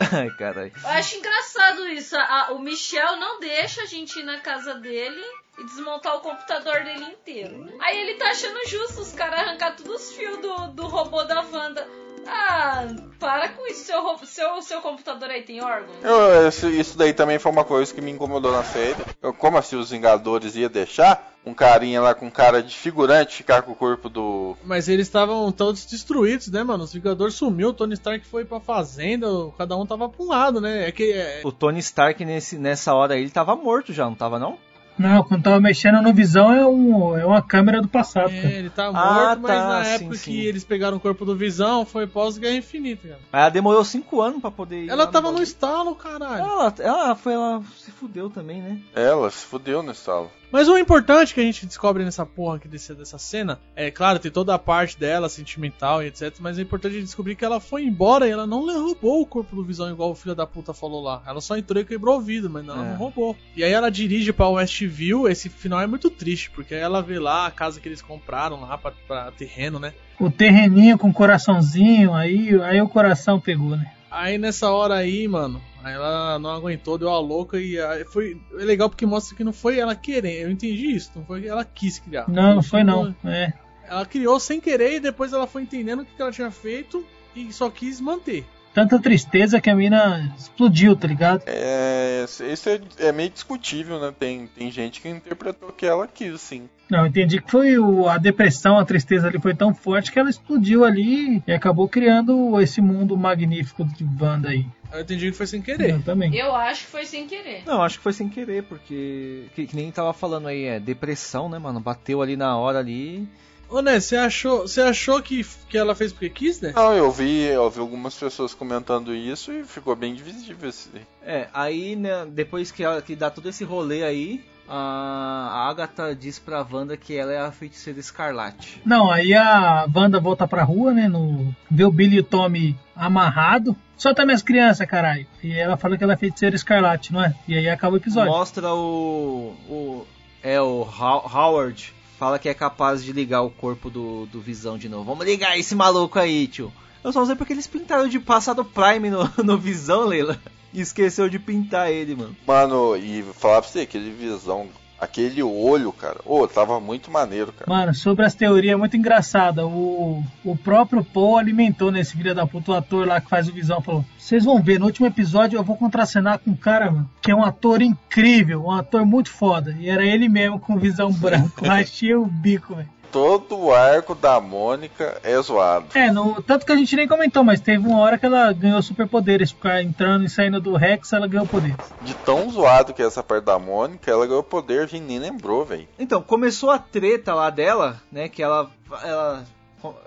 Ai, 0.00 0.30
caralho. 0.38 0.72
Eu 0.82 0.88
acho 0.90 1.16
engraçado 1.16 1.88
isso. 1.88 2.16
A- 2.16 2.52
o 2.52 2.58
Michel 2.58 3.16
não 3.16 3.40
deixa 3.40 3.82
a 3.82 3.86
gente 3.86 4.18
ir 4.18 4.22
na 4.24 4.40
casa 4.40 4.74
dele 4.74 5.20
e 5.58 5.64
desmontar 5.64 6.16
o 6.16 6.20
computador 6.20 6.84
dele 6.84 7.04
inteiro. 7.04 7.76
Aí 7.80 7.98
ele 7.98 8.14
tá 8.18 8.28
achando 8.30 8.64
justo 8.68 9.00
os 9.00 9.12
caras 9.12 9.40
arrancar 9.40 9.74
todos 9.76 10.08
os 10.10 10.12
fios 10.16 10.38
do, 10.38 10.68
do 10.68 10.86
robô 10.86 11.24
da 11.24 11.40
Wanda. 11.42 11.86
Ah, 12.30 12.86
para 13.18 13.48
com 13.50 13.66
isso. 13.66 13.84
Seu, 13.84 14.18
seu, 14.24 14.62
seu 14.62 14.80
computador 14.80 15.30
aí 15.30 15.42
tem 15.42 15.62
órgão? 15.62 15.94
Eu, 16.02 16.48
esse- 16.48 16.68
isso 16.78 16.96
daí 16.98 17.12
também 17.12 17.38
foi 17.38 17.50
uma 17.50 17.64
coisa 17.64 17.92
que 17.94 18.00
me 18.00 18.10
incomodou 18.10 18.52
na 18.52 18.62
série. 18.64 18.96
Eu, 19.22 19.32
como 19.32 19.56
assim 19.56 19.76
os 19.76 19.90
Vingadores 19.90 20.54
ia 20.56 20.68
deixar 20.68 21.34
um 21.46 21.54
carinha 21.54 22.02
lá 22.02 22.14
com 22.14 22.30
cara 22.30 22.62
de 22.62 22.76
figurante 22.76 23.36
ficar 23.36 23.62
com 23.62 23.72
o 23.72 23.74
corpo 23.74 24.08
do. 24.10 24.54
Mas 24.64 24.88
eles 24.88 25.06
estavam 25.06 25.50
todos 25.50 25.86
destruídos, 25.86 26.48
né, 26.48 26.62
mano? 26.62 26.84
Os 26.84 26.92
Vingadores 26.92 27.34
sumiu, 27.34 27.68
o 27.70 27.72
Tony 27.72 27.94
Stark 27.94 28.26
foi 28.26 28.44
pra 28.44 28.60
fazenda, 28.60 29.26
cada 29.56 29.74
um 29.76 29.86
tava 29.86 30.08
pra 30.08 30.22
um 30.22 30.28
lado, 30.28 30.60
né? 30.60 30.86
É 30.88 30.92
que. 30.92 31.12
é- 31.12 31.40
O 31.44 31.50
Tony 31.52 31.78
Stark 31.78 32.22
nesse, 32.24 32.58
nessa 32.58 32.92
hora 32.94 33.14
aí, 33.14 33.22
ele 33.22 33.30
tava 33.30 33.56
morto 33.56 33.92
já, 33.94 34.04
não 34.04 34.14
tava 34.14 34.38
não? 34.38 34.58
Não, 34.98 35.22
quando 35.22 35.42
tava 35.44 35.60
mexendo 35.60 36.02
no 36.02 36.12
visão 36.12 36.52
é, 36.52 36.66
um, 36.66 37.16
é 37.16 37.24
uma 37.24 37.40
câmera 37.42 37.80
do 37.80 37.88
passado. 37.88 38.30
cara. 38.30 38.36
É, 38.48 38.58
ele 38.58 38.70
tá 38.70 38.90
morto, 38.92 38.98
Ah, 38.98 39.36
mas 39.40 39.50
tá, 39.52 39.68
na 39.68 39.84
sim, 39.84 39.90
época 39.92 40.16
sim. 40.16 40.30
que 40.32 40.46
eles 40.46 40.64
pegaram 40.64 40.96
o 40.96 41.00
corpo 41.00 41.24
do 41.24 41.36
Visão 41.36 41.84
foi 41.86 42.06
pós-Guerra 42.06 42.56
Infinita, 42.56 43.08
cara. 43.08 43.20
Mas 43.32 43.40
ela 43.42 43.50
demorou 43.50 43.84
cinco 43.84 44.20
anos 44.20 44.40
pra 44.40 44.50
poder 44.50 44.84
ir 44.84 44.88
Ela 44.88 45.04
lá 45.04 45.06
tava 45.06 45.26
no 45.28 45.32
bagulho. 45.34 45.42
estalo, 45.44 45.94
caralho. 45.94 46.42
Ela, 46.42 46.74
ela 46.80 47.14
foi, 47.14 47.32
ela 47.34 47.62
se 47.78 47.90
fudeu 47.90 48.28
também, 48.30 48.60
né? 48.60 48.78
Ela 48.94 49.30
se 49.30 49.44
fudeu 49.46 49.82
nesse 49.82 50.00
sala. 50.00 50.28
Mas 50.50 50.68
o 50.68 50.78
importante 50.78 51.34
que 51.34 51.40
a 51.40 51.42
gente 51.42 51.66
descobre 51.66 52.04
nessa 52.04 52.24
porra 52.24 52.56
aqui 52.56 52.66
desse, 52.68 52.94
dessa 52.94 53.18
cena 53.18 53.60
é, 53.76 53.90
claro, 53.90 54.18
tem 54.18 54.30
toda 54.30 54.54
a 54.54 54.58
parte 54.58 54.98
dela, 54.98 55.28
sentimental 55.28 56.02
e 56.02 56.06
etc. 56.06 56.34
Mas 56.40 56.58
é 56.58 56.62
importante 56.62 56.92
a 56.92 56.94
gente 56.96 57.04
descobrir 57.04 57.36
que 57.36 57.44
ela 57.44 57.60
foi 57.60 57.84
embora 57.84 58.26
e 58.26 58.30
ela 58.30 58.46
não 58.46 58.64
roubou 58.66 59.20
o 59.20 59.26
corpo 59.26 59.54
do 59.54 59.64
Visão, 59.64 59.90
igual 59.90 60.10
o 60.10 60.14
filho 60.14 60.34
da 60.34 60.46
puta 60.46 60.72
falou 60.72 61.02
lá. 61.02 61.22
Ela 61.26 61.40
só 61.40 61.56
entrou 61.56 61.82
e 61.82 61.84
quebrou 61.84 62.16
o 62.16 62.20
vidro, 62.20 62.48
mas 62.50 62.64
não, 62.64 62.74
ela 62.74 62.86
É. 62.86 62.90
não 62.90 62.96
roubou. 62.96 63.36
E 63.54 63.62
aí 63.62 63.72
ela 63.72 63.90
dirige 63.90 64.32
pra 64.32 64.48
Westview. 64.48 65.28
Esse 65.28 65.48
final 65.48 65.80
é 65.80 65.86
muito 65.86 66.08
triste, 66.10 66.50
porque 66.50 66.74
aí 66.74 66.80
ela 66.80 67.02
vê 67.02 67.18
lá 67.18 67.46
a 67.46 67.50
casa 67.50 67.80
que 67.80 67.88
eles 67.88 68.00
compraram 68.02 68.60
lá 68.60 68.78
pra, 68.78 68.92
pra 69.06 69.30
terreno, 69.32 69.78
né? 69.78 69.92
O 70.18 70.30
terreninho 70.30 70.96
com 70.98 71.12
coraçãozinho, 71.12 72.12
aí, 72.14 72.60
aí 72.62 72.80
o 72.80 72.88
coração 72.88 73.38
pegou, 73.38 73.76
né? 73.76 73.92
Aí 74.10 74.38
nessa 74.38 74.70
hora 74.70 74.94
aí, 74.94 75.28
mano, 75.28 75.60
aí 75.82 75.94
ela 75.94 76.38
não 76.38 76.50
aguentou, 76.50 76.98
deu 76.98 77.10
a 77.10 77.18
louca 77.20 77.58
e 77.60 77.80
aí 77.80 78.04
foi 78.04 78.40
é 78.58 78.64
legal 78.64 78.88
porque 78.88 79.06
mostra 79.06 79.36
que 79.36 79.44
não 79.44 79.52
foi 79.52 79.78
ela 79.78 79.94
querendo. 79.94 80.42
Eu 80.46 80.50
entendi 80.50 80.94
isso, 80.94 81.10
não 81.16 81.24
foi 81.24 81.42
que 81.42 81.48
ela 81.48 81.64
quis 81.64 81.98
criar. 81.98 82.28
Não, 82.28 82.56
não 82.56 82.62
foi 82.62 82.82
não. 82.84 83.14
É. 83.24 83.52
Ela 83.88 84.04
criou 84.04 84.38
sem 84.38 84.60
querer 84.60 84.96
e 84.96 85.00
depois 85.00 85.32
ela 85.32 85.46
foi 85.46 85.62
entendendo 85.62 86.00
o 86.02 86.04
que 86.04 86.20
ela 86.20 86.30
tinha 86.32 86.50
feito 86.50 87.04
e 87.34 87.52
só 87.52 87.70
quis 87.70 88.00
manter. 88.00 88.44
Tanta 88.74 88.98
tristeza 89.00 89.60
que 89.60 89.70
a 89.70 89.74
mina 89.74 90.32
explodiu, 90.38 90.94
tá 90.94 91.08
ligado? 91.08 91.42
É, 91.46 92.24
isso 92.52 92.68
é, 92.68 92.80
é 92.98 93.10
meio 93.12 93.30
discutível, 93.30 93.98
né? 93.98 94.12
Tem, 94.16 94.46
tem 94.46 94.70
gente 94.70 95.00
que 95.00 95.08
interpretou 95.08 95.72
que 95.72 95.86
ela 95.86 96.06
quis, 96.06 96.40
sim. 96.40 96.68
Não, 96.88 97.00
eu 97.00 97.06
entendi 97.06 97.40
que 97.40 97.50
foi 97.50 97.78
o- 97.78 98.08
a 98.08 98.18
depressão, 98.18 98.78
a 98.78 98.84
tristeza 98.84 99.26
ali 99.26 99.38
foi 99.40 99.54
tão 99.54 99.74
forte 99.74 100.12
que 100.12 100.18
ela 100.18 100.30
explodiu 100.30 100.84
ali 100.84 101.42
e 101.46 101.52
acabou 101.52 101.88
criando 101.88 102.60
esse 102.60 102.80
mundo 102.80 103.16
magnífico 103.16 103.84
de 103.84 104.06
Wanda 104.22 104.50
aí. 104.50 104.66
Eu 104.92 105.00
entendi 105.00 105.30
que 105.30 105.36
foi 105.36 105.46
sem 105.46 105.60
querer. 105.60 105.90
Eu 105.90 106.02
também. 106.02 106.34
Eu 106.34 106.54
acho 106.54 106.84
que 106.84 106.90
foi 106.90 107.04
sem 107.04 107.26
querer. 107.26 107.62
Não, 107.66 107.82
acho 107.82 107.98
que 107.98 108.02
foi 108.02 108.12
sem 108.12 108.28
querer, 108.28 108.62
porque. 108.64 109.46
Que, 109.54 109.66
que 109.66 109.76
nem 109.76 109.90
tava 109.90 110.12
falando 110.12 110.48
aí, 110.48 110.64
é 110.64 110.80
depressão, 110.80 111.48
né, 111.48 111.58
mano? 111.58 111.80
Bateu 111.80 112.22
ali 112.22 112.36
na 112.36 112.56
hora 112.56 112.78
ali. 112.78 113.28
Ô, 113.68 113.82
Né, 113.82 114.00
você 114.00 114.16
achou, 114.16 114.62
você 114.62 114.80
achou 114.80 115.20
que, 115.22 115.44
que 115.68 115.76
ela 115.76 115.94
fez 115.94 116.10
porque 116.10 116.30
quis, 116.30 116.58
né? 116.60 116.72
Não, 116.74 116.94
eu 116.94 117.10
vi, 117.10 117.42
eu 117.42 117.68
vi 117.68 117.80
algumas 117.80 118.14
pessoas 118.14 118.54
comentando 118.54 119.14
isso 119.14 119.52
e 119.52 119.62
ficou 119.62 119.94
bem 119.94 120.14
divisível 120.14 120.70
esse. 120.70 120.88
É, 121.22 121.48
aí, 121.52 121.94
né, 121.94 122.26
depois 122.26 122.70
que, 122.70 122.82
ela, 122.82 123.02
que 123.02 123.14
dá 123.14 123.30
todo 123.30 123.46
esse 123.46 123.64
rolê 123.64 124.04
aí, 124.04 124.42
a, 124.68 125.48
a 125.50 125.68
Agatha 125.70 126.14
diz 126.14 126.38
pra 126.38 126.66
Wanda 126.70 126.96
que 126.96 127.16
ela 127.16 127.32
é 127.32 127.40
a 127.40 127.50
feiticeira 127.50 127.98
escarlate. 127.98 128.80
Não, 128.84 129.10
aí 129.10 129.34
a 129.34 129.86
Wanda 129.94 130.20
volta 130.20 130.46
pra 130.46 130.62
rua, 130.64 130.92
né? 130.92 131.08
No, 131.08 131.54
vê 131.70 131.84
o 131.84 131.90
Billy 131.90 132.16
e 132.16 132.20
o 132.20 132.24
Tommy 132.24 132.78
amarrado. 132.94 133.76
Solta 133.96 134.24
minhas 134.24 134.42
crianças, 134.42 134.86
caralho. 134.86 135.26
E 135.42 135.52
ela 135.52 135.76
fala 135.76 135.96
que 135.96 136.04
ela 136.04 136.12
é 136.12 136.16
feiticeira 136.16 136.54
escarlate, 136.54 137.12
não 137.12 137.22
é? 137.24 137.34
E 137.48 137.56
aí 137.56 137.68
acaba 137.68 137.94
o 137.94 137.98
episódio. 137.98 138.30
Mostra 138.30 138.72
o. 138.74 139.54
o 139.68 140.06
é, 140.42 140.60
o 140.60 140.82
How- 140.82 141.28
Howard 141.34 141.92
fala 142.18 142.38
que 142.38 142.48
é 142.48 142.54
capaz 142.54 143.02
de 143.02 143.12
ligar 143.12 143.42
o 143.42 143.50
corpo 143.50 143.90
do, 143.90 144.26
do 144.26 144.40
Visão 144.40 144.78
de 144.78 144.88
novo. 144.88 145.04
Vamos 145.04 145.26
ligar 145.26 145.58
esse 145.58 145.74
maluco 145.74 146.18
aí, 146.18 146.46
tio. 146.46 146.72
Eu 147.02 147.12
só 147.12 147.24
sei 147.24 147.34
porque 147.36 147.52
eles 147.52 147.66
pintaram 147.66 148.08
de 148.08 148.18
passado 148.18 148.64
Prime 148.64 149.10
no, 149.10 149.28
no 149.44 149.56
Visão, 149.58 150.04
Leila. 150.04 150.38
E 150.72 150.80
esqueceu 150.80 151.28
de 151.28 151.38
pintar 151.38 151.90
ele, 151.90 152.14
mano. 152.14 152.36
Mano, 152.46 152.96
e 152.96 153.22
falar 153.34 153.62
pra 153.62 153.70
você, 153.70 153.80
aquele 153.80 154.10
visão, 154.10 154.68
aquele 155.00 155.42
olho, 155.42 155.92
cara, 155.92 156.18
ô, 156.24 156.46
tava 156.46 156.80
muito 156.80 157.10
maneiro, 157.10 157.52
cara. 157.52 157.70
Mano, 157.70 157.94
sobre 157.94 158.24
as 158.24 158.34
teorias, 158.34 158.74
é 158.74 158.76
muito 158.76 158.96
engraçada. 158.96 159.66
O, 159.66 160.22
o 160.44 160.56
próprio 160.56 161.04
Paul 161.04 161.38
alimentou 161.38 161.90
nesse 161.90 162.16
filho 162.16 162.34
da 162.34 162.46
puta, 162.46 162.72
o 162.72 162.74
ator 162.74 163.06
lá 163.06 163.20
que 163.20 163.28
faz 163.28 163.48
o 163.48 163.52
Visão, 163.52 163.80
falou: 163.80 164.04
Vocês 164.18 164.44
vão 164.44 164.60
ver, 164.62 164.78
no 164.78 164.86
último 164.86 165.06
episódio 165.06 165.56
eu 165.56 165.64
vou 165.64 165.76
contracenar 165.76 166.38
com 166.38 166.50
um 166.50 166.56
cara, 166.56 166.90
mano, 166.90 167.10
que 167.22 167.30
é 167.30 167.34
um 167.34 167.44
ator 167.44 167.80
incrível, 167.80 168.64
um 168.64 168.72
ator 168.72 169.06
muito 169.06 169.30
foda. 169.30 169.76
E 169.78 169.88
era 169.88 170.04
ele 170.04 170.28
mesmo 170.28 170.58
com 170.58 170.74
o 170.74 170.78
Visão 170.78 171.12
branco. 171.14 171.64
Rachei 171.64 172.14
o 172.14 172.26
bico, 172.26 172.74
velho. 172.74 172.97
Todo 173.18 173.58
o 173.58 173.74
arco 173.74 174.14
da 174.14 174.40
Mônica 174.40 175.20
é 175.24 175.36
zoado. 175.42 175.86
É, 175.92 176.08
no, 176.12 176.40
tanto 176.40 176.64
que 176.64 176.70
a 176.70 176.76
gente 176.76 176.94
nem 176.94 177.08
comentou, 177.08 177.42
mas 177.42 177.60
teve 177.60 177.84
uma 177.84 177.98
hora 177.98 178.16
que 178.16 178.24
ela 178.24 178.52
ganhou 178.52 178.80
superpoderes. 178.80 179.50
Ficar 179.50 179.82
entrando 179.82 180.24
e 180.24 180.28
saindo 180.28 180.60
do 180.60 180.76
Rex, 180.76 181.12
ela 181.12 181.26
ganhou 181.26 181.44
poderes. 181.44 181.76
De 182.02 182.14
tão 182.14 182.48
zoado 182.48 182.94
que 182.94 183.02
é 183.02 183.06
essa 183.06 183.20
parte 183.20 183.44
da 183.44 183.58
Mônica, 183.58 184.08
ela 184.08 184.24
ganhou 184.24 184.42
poder, 184.44 184.82
a 184.82 184.86
gente 184.86 185.02
nem 185.02 185.18
lembrou, 185.18 185.64
velho. 185.64 185.88
Então, 185.98 186.22
começou 186.22 186.70
a 186.70 186.78
treta 186.78 187.34
lá 187.34 187.50
dela, 187.50 188.00
né? 188.12 188.28
Que 188.28 188.40
ela. 188.40 188.70
ela 189.02 189.42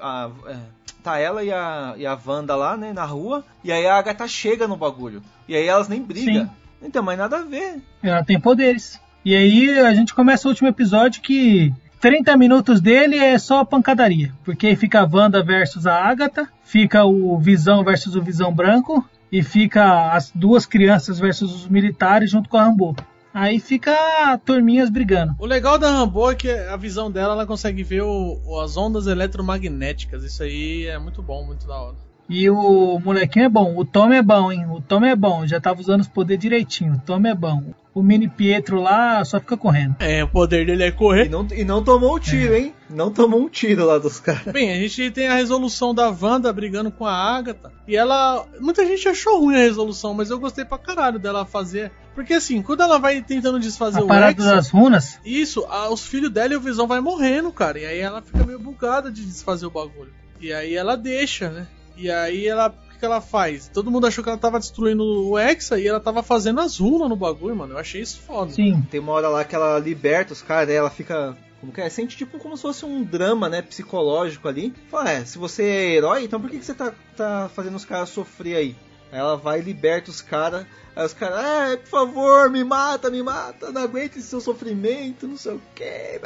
a- 0.01 0.29
é, 0.47 0.55
tá 1.03 1.17
ela 1.19 1.43
e 1.43 1.51
a, 1.51 1.93
e 1.97 2.05
a 2.05 2.17
Wanda 2.25 2.55
lá, 2.55 2.77
né? 2.77 2.93
Na 2.93 3.03
rua. 3.03 3.43
E 3.61 3.73
aí 3.73 3.85
a 3.85 3.97
Agatha 3.97 4.25
chega 4.25 4.69
no 4.69 4.77
bagulho. 4.77 5.21
E 5.49 5.55
aí 5.55 5.67
elas 5.67 5.89
nem 5.89 6.01
brigam. 6.01 6.45
Sim. 6.45 6.49
Então, 6.81 7.03
mas 7.03 7.17
nada 7.17 7.39
a 7.39 7.41
ver. 7.43 7.81
Ela 8.01 8.23
tem 8.23 8.39
poderes. 8.39 8.99
E 9.23 9.35
aí 9.35 9.79
a 9.79 9.93
gente 9.93 10.13
começa 10.15 10.47
o 10.47 10.49
último 10.51 10.67
episódio 10.69 11.21
que 11.21 11.71
30 12.01 12.35
minutos 12.35 12.81
dele 12.81 13.15
é 13.17 13.37
só 13.37 13.63
pancadaria. 13.63 14.33
Porque 14.43 14.75
fica 14.75 15.01
a 15.01 15.09
Wanda 15.09 15.43
versus 15.43 15.85
a 15.85 15.93
Agatha, 16.03 16.47
fica 16.63 17.05
o 17.05 17.37
Visão 17.37 17.83
versus 17.83 18.15
o 18.15 18.21
Visão 18.21 18.51
Branco, 18.53 19.07
e 19.31 19.41
fica 19.43 20.11
as 20.11 20.31
duas 20.33 20.65
crianças 20.65 21.19
versus 21.19 21.53
os 21.53 21.67
militares 21.67 22.31
junto 22.31 22.49
com 22.49 22.57
a 22.57 22.63
Rambo. 22.65 22.95
Aí 23.33 23.59
fica 23.61 23.95
turminhas 24.43 24.89
brigando. 24.89 25.35
O 25.39 25.45
legal 25.45 25.77
da 25.77 25.89
Rambo 25.89 26.29
é 26.29 26.35
que 26.35 26.49
a 26.51 26.75
visão 26.75 27.09
dela, 27.09 27.33
ela 27.33 27.45
consegue 27.45 27.81
ver 27.81 28.01
o- 28.01 28.59
as 28.61 28.75
ondas 28.75 29.07
eletromagnéticas. 29.07 30.23
Isso 30.23 30.43
aí 30.43 30.85
é 30.87 30.99
muito 30.99 31.21
bom, 31.21 31.45
muito 31.45 31.65
da 31.65 31.79
hora. 31.79 31.95
E 32.33 32.49
o 32.49 32.97
molequinho 33.03 33.45
é 33.45 33.49
bom, 33.49 33.77
o 33.77 33.83
Tom 33.83 34.11
é 34.13 34.21
bom, 34.21 34.49
hein? 34.51 34.65
O 34.69 34.79
Tom 34.81 35.03
é 35.03 35.13
bom, 35.17 35.45
já 35.45 35.59
tava 35.59 35.81
usando 35.81 35.99
os 35.99 36.07
poderes 36.07 36.41
direitinho. 36.41 36.93
O 36.93 36.99
Tom 36.99 37.21
é 37.27 37.35
bom. 37.35 37.61
O 37.93 38.01
mini 38.01 38.29
Pietro 38.29 38.79
lá 38.79 39.23
só 39.25 39.37
fica 39.37 39.57
correndo. 39.57 39.97
É, 39.99 40.23
o 40.23 40.27
poder 40.29 40.65
dele 40.65 40.83
é 40.83 40.91
correr. 40.91 41.25
E 41.25 41.29
não, 41.29 41.45
e 41.53 41.65
não 41.65 41.83
tomou 41.83 42.15
o 42.15 42.19
tiro, 42.21 42.55
hein? 42.55 42.73
Não 42.89 43.11
tomou 43.11 43.41
um 43.41 43.49
tiro 43.49 43.85
lá 43.85 43.97
dos 43.97 44.17
caras. 44.21 44.53
Bem, 44.53 44.71
a 44.71 44.75
gente 44.75 45.11
tem 45.11 45.27
a 45.27 45.33
resolução 45.35 45.93
da 45.93 46.07
Wanda 46.09 46.53
brigando 46.53 46.89
com 46.89 47.05
a 47.05 47.13
Agatha. 47.13 47.69
E 47.85 47.97
ela. 47.97 48.45
Muita 48.61 48.85
gente 48.85 49.09
achou 49.09 49.41
ruim 49.41 49.55
a 49.57 49.59
resolução, 49.59 50.13
mas 50.13 50.29
eu 50.29 50.39
gostei 50.39 50.63
pra 50.63 50.77
caralho 50.77 51.19
dela 51.19 51.45
fazer. 51.45 51.91
Porque 52.15 52.33
assim, 52.35 52.61
quando 52.61 52.81
ela 52.81 52.97
vai 52.97 53.21
tentando 53.21 53.59
desfazer 53.59 53.99
A 53.99 54.03
o 54.05 54.07
parada 54.07 54.41
Hexa, 54.41 54.55
das 54.55 54.69
runas. 54.69 55.19
Isso, 55.25 55.65
a- 55.69 55.89
os 55.89 56.05
filhos 56.07 56.29
dela 56.31 56.53
e 56.53 56.55
o 56.55 56.61
Visão 56.61 56.87
vai 56.87 57.01
morrendo, 57.01 57.51
cara. 57.51 57.77
E 57.77 57.85
aí 57.85 57.99
ela 57.99 58.21
fica 58.21 58.45
meio 58.45 58.57
bugada 58.59 59.11
de 59.11 59.25
desfazer 59.25 59.65
o 59.65 59.69
bagulho. 59.71 60.13
E 60.39 60.53
aí 60.53 60.75
ela 60.75 60.95
deixa, 60.95 61.49
né? 61.49 61.67
E 62.01 62.09
aí 62.11 62.47
ela. 62.47 62.67
O 62.69 62.91
que, 62.91 62.99
que 62.99 63.05
ela 63.05 63.21
faz? 63.21 63.67
Todo 63.67 63.91
mundo 63.91 64.07
achou 64.07 64.23
que 64.23 64.29
ela 64.29 64.37
tava 64.37 64.59
destruindo 64.59 65.03
o 65.03 65.37
Hexa 65.37 65.79
e 65.79 65.87
ela 65.87 65.99
tava 65.99 66.23
fazendo 66.23 66.59
as 66.59 66.77
runas 66.77 67.09
no 67.09 67.15
bagulho, 67.15 67.55
mano. 67.55 67.73
Eu 67.73 67.77
achei 67.77 68.01
isso 68.01 68.19
foda. 68.19 68.51
Sim. 68.51 68.81
Tem 68.89 68.99
uma 68.99 69.11
hora 69.13 69.29
lá 69.29 69.43
que 69.43 69.55
ela 69.55 69.79
liberta 69.79 70.33
os 70.33 70.41
caras, 70.41 70.69
ela 70.69 70.89
fica. 70.89 71.37
Como 71.59 71.71
que 71.71 71.79
é? 71.79 71.89
Sente 71.89 72.17
tipo 72.17 72.39
como 72.39 72.55
se 72.57 72.63
fosse 72.63 72.85
um 72.85 73.03
drama, 73.03 73.47
né? 73.47 73.61
Psicológico 73.61 74.47
ali. 74.47 74.73
Fala, 74.89 75.11
é, 75.11 75.25
se 75.25 75.37
você 75.37 75.63
é 75.63 75.95
herói, 75.95 76.23
então 76.23 76.41
por 76.41 76.49
que, 76.49 76.57
que 76.57 76.65
você 76.65 76.73
tá, 76.73 76.91
tá 77.15 77.49
fazendo 77.53 77.75
os 77.75 77.85
caras 77.85 78.09
sofrer 78.09 78.55
aí? 78.55 78.75
Ela 79.11 79.35
vai 79.35 79.59
e 79.59 79.63
liberta 79.63 80.09
os 80.09 80.21
caras. 80.21 80.65
Aí 80.95 81.05
os 81.05 81.13
caras, 81.13 81.71
é, 81.71 81.77
por 81.77 81.87
favor, 81.87 82.49
me 82.49 82.63
mata, 82.63 83.09
me 83.09 83.23
mata, 83.23 83.71
não 83.71 83.81
aguento 83.81 84.17
esse 84.17 84.27
seu 84.27 84.41
sofrimento, 84.41 85.25
não 85.25 85.37
sei 85.37 85.53
o 85.53 85.61
que. 85.73 86.19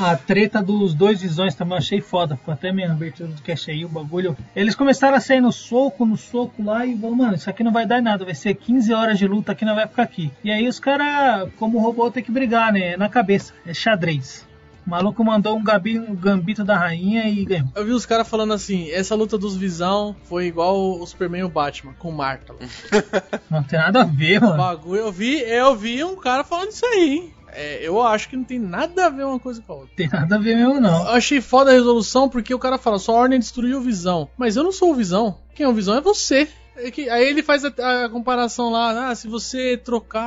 A 0.00 0.16
treta 0.16 0.60
dos 0.60 0.92
dois 0.92 1.20
visões 1.20 1.54
também 1.54 1.78
achei 1.78 2.00
foda. 2.00 2.36
Foi 2.44 2.54
até 2.54 2.72
minha 2.72 2.90
abertura 2.90 3.28
do 3.28 3.42
cast 3.42 3.70
aí, 3.70 3.84
o 3.84 3.88
bagulho. 3.88 4.36
Eles 4.56 4.74
começaram 4.74 5.16
a 5.16 5.20
sair 5.20 5.40
no 5.40 5.52
soco, 5.52 6.04
no 6.04 6.16
soco 6.16 6.62
lá 6.64 6.84
e 6.84 6.94
vão, 6.94 7.14
mano, 7.14 7.34
isso 7.34 7.48
aqui 7.48 7.62
não 7.62 7.72
vai 7.72 7.86
dar 7.86 8.02
nada. 8.02 8.24
Vai 8.24 8.34
ser 8.34 8.54
15 8.54 8.92
horas 8.92 9.18
de 9.18 9.28
luta 9.28 9.52
aqui, 9.52 9.64
não 9.64 9.76
vai 9.76 9.86
ficar 9.86 10.02
aqui. 10.02 10.32
E 10.42 10.50
aí 10.50 10.66
os 10.66 10.80
caras, 10.80 11.48
como 11.56 11.78
robô, 11.78 12.10
tem 12.10 12.24
que 12.24 12.32
brigar, 12.32 12.72
né? 12.72 12.94
É 12.94 12.96
na 12.96 13.08
cabeça. 13.08 13.54
É 13.64 13.72
xadrez. 13.72 14.49
O 14.90 14.92
maluco 14.92 15.22
mandou 15.24 15.56
um, 15.56 15.62
gabi, 15.62 16.00
um 16.00 16.16
gambito 16.16 16.64
da 16.64 16.76
rainha 16.76 17.28
e 17.28 17.44
ganhou. 17.44 17.68
Eu 17.76 17.84
vi 17.84 17.92
os 17.92 18.04
caras 18.04 18.28
falando 18.28 18.52
assim, 18.52 18.90
essa 18.90 19.14
luta 19.14 19.38
dos 19.38 19.54
Visão 19.54 20.16
foi 20.24 20.46
igual 20.46 20.98
o 21.00 21.06
Superman 21.06 21.42
e 21.42 21.44
o 21.44 21.48
Batman, 21.48 21.92
com 21.96 22.08
o 22.08 22.12
Marta. 22.12 22.52
Não 23.48 23.62
tem 23.62 23.78
nada 23.78 24.00
a 24.00 24.04
ver, 24.04 24.38
O 24.42 24.46
mano. 24.46 24.56
bagulho, 24.56 25.02
eu 25.02 25.12
vi, 25.12 25.38
eu 25.42 25.76
vi 25.76 26.02
um 26.02 26.16
cara 26.16 26.42
falando 26.42 26.70
isso 26.72 26.84
aí, 26.84 27.08
hein? 27.08 27.34
é, 27.52 27.78
eu 27.86 28.02
acho 28.02 28.28
que 28.28 28.36
não 28.36 28.42
tem 28.44 28.58
nada 28.58 29.06
a 29.06 29.10
ver 29.10 29.24
uma 29.24 29.38
coisa 29.38 29.62
com 29.64 29.72
a 29.72 29.76
outra. 29.76 29.90
Tem 29.96 30.08
nada 30.08 30.34
a 30.34 30.38
ver 30.40 30.56
mesmo, 30.56 30.80
não. 30.80 31.02
Eu 31.04 31.10
achei 31.10 31.40
foda 31.40 31.70
a 31.70 31.74
resolução 31.74 32.28
porque 32.28 32.52
o 32.52 32.58
cara 32.58 32.76
fala, 32.76 32.98
sua 32.98 33.14
ordem 33.14 33.38
destruiu 33.38 33.78
o 33.78 33.82
Visão. 33.82 34.28
Mas 34.36 34.56
eu 34.56 34.64
não 34.64 34.72
sou 34.72 34.90
o 34.90 34.94
Visão. 34.96 35.38
Quem 35.54 35.66
é 35.66 35.68
o 35.68 35.72
Visão 35.72 35.96
é 35.96 36.00
você. 36.00 36.48
É 36.82 36.90
que- 36.90 37.08
aí 37.08 37.28
ele 37.28 37.42
faz 37.42 37.64
a, 37.64 38.04
a 38.04 38.08
comparação 38.08 38.70
lá, 38.70 39.10
ah, 39.10 39.14
se 39.14 39.28
você 39.28 39.76
trocar 39.76 40.20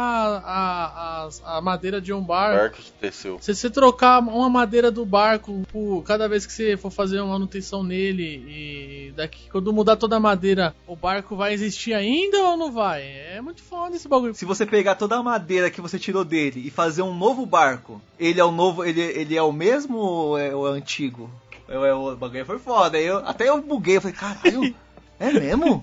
a, 0.46 1.28
a, 1.46 1.58
a 1.58 1.62
madeira 1.62 2.00
de 2.02 2.14
um 2.14 2.22
barco, 2.22 2.58
Barco 2.60 2.78
que 2.78 2.92
desceu. 3.02 3.38
se 3.42 3.54
você 3.56 3.70
trocar 3.70 4.20
uma 4.20 4.50
madeira 4.50 4.92
do 4.92 5.06
barco 5.06 5.64
por 5.72 6.04
cada 6.04 6.28
vez 6.30 6.46
que 6.46 6.52
você 6.54 6.78
for 6.78 6.92
fazer 6.92 7.20
uma 7.22 7.34
manutenção 7.34 7.84
nele 7.84 8.44
e 8.48 9.14
daqui 9.16 9.50
quando 9.50 9.74
mudar 9.74 9.96
toda 9.96 10.18
a 10.18 10.20
madeira, 10.20 10.76
o 10.88 10.96
barco 10.96 11.36
vai 11.36 11.54
existir 11.54 11.94
ainda 11.94 12.38
ou 12.44 12.58
não 12.58 12.72
vai? 12.72 13.02
É 13.04 13.42
muito 13.42 13.62
foda 13.64 13.96
esse 13.96 14.08
bagulho. 14.08 14.34
Se 14.36 14.46
você 14.46 14.66
pegar 14.66 14.96
toda 14.96 15.16
a 15.18 15.24
madeira 15.24 15.70
que 15.72 15.82
você 15.82 15.98
tirou 16.00 16.24
dele 16.24 16.62
e 16.66 16.70
fazer 16.70 17.02
um 17.02 17.16
novo 17.16 17.46
barco, 17.46 18.02
ele 18.20 18.40
é 18.40 18.44
o 18.46 18.52
novo, 18.52 18.84
ele, 18.84 19.02
ele 19.02 19.36
é 19.36 19.42
o 19.42 19.52
mesmo 19.52 19.98
ou 19.98 20.38
é 20.38 20.56
o 20.56 20.66
antigo? 20.66 21.30
É, 21.68 21.76
é, 21.76 21.94
o 21.94 22.16
bagulho 22.16 22.46
foi 22.46 22.60
foda. 22.60 23.00
Eu, 23.00 23.18
até 23.20 23.50
eu 23.50 23.62
buguei, 23.62 23.98
eu 23.98 24.02
falei, 24.02 24.16
caralho, 24.16 24.76
é 25.20 25.32
mesmo? 25.32 25.82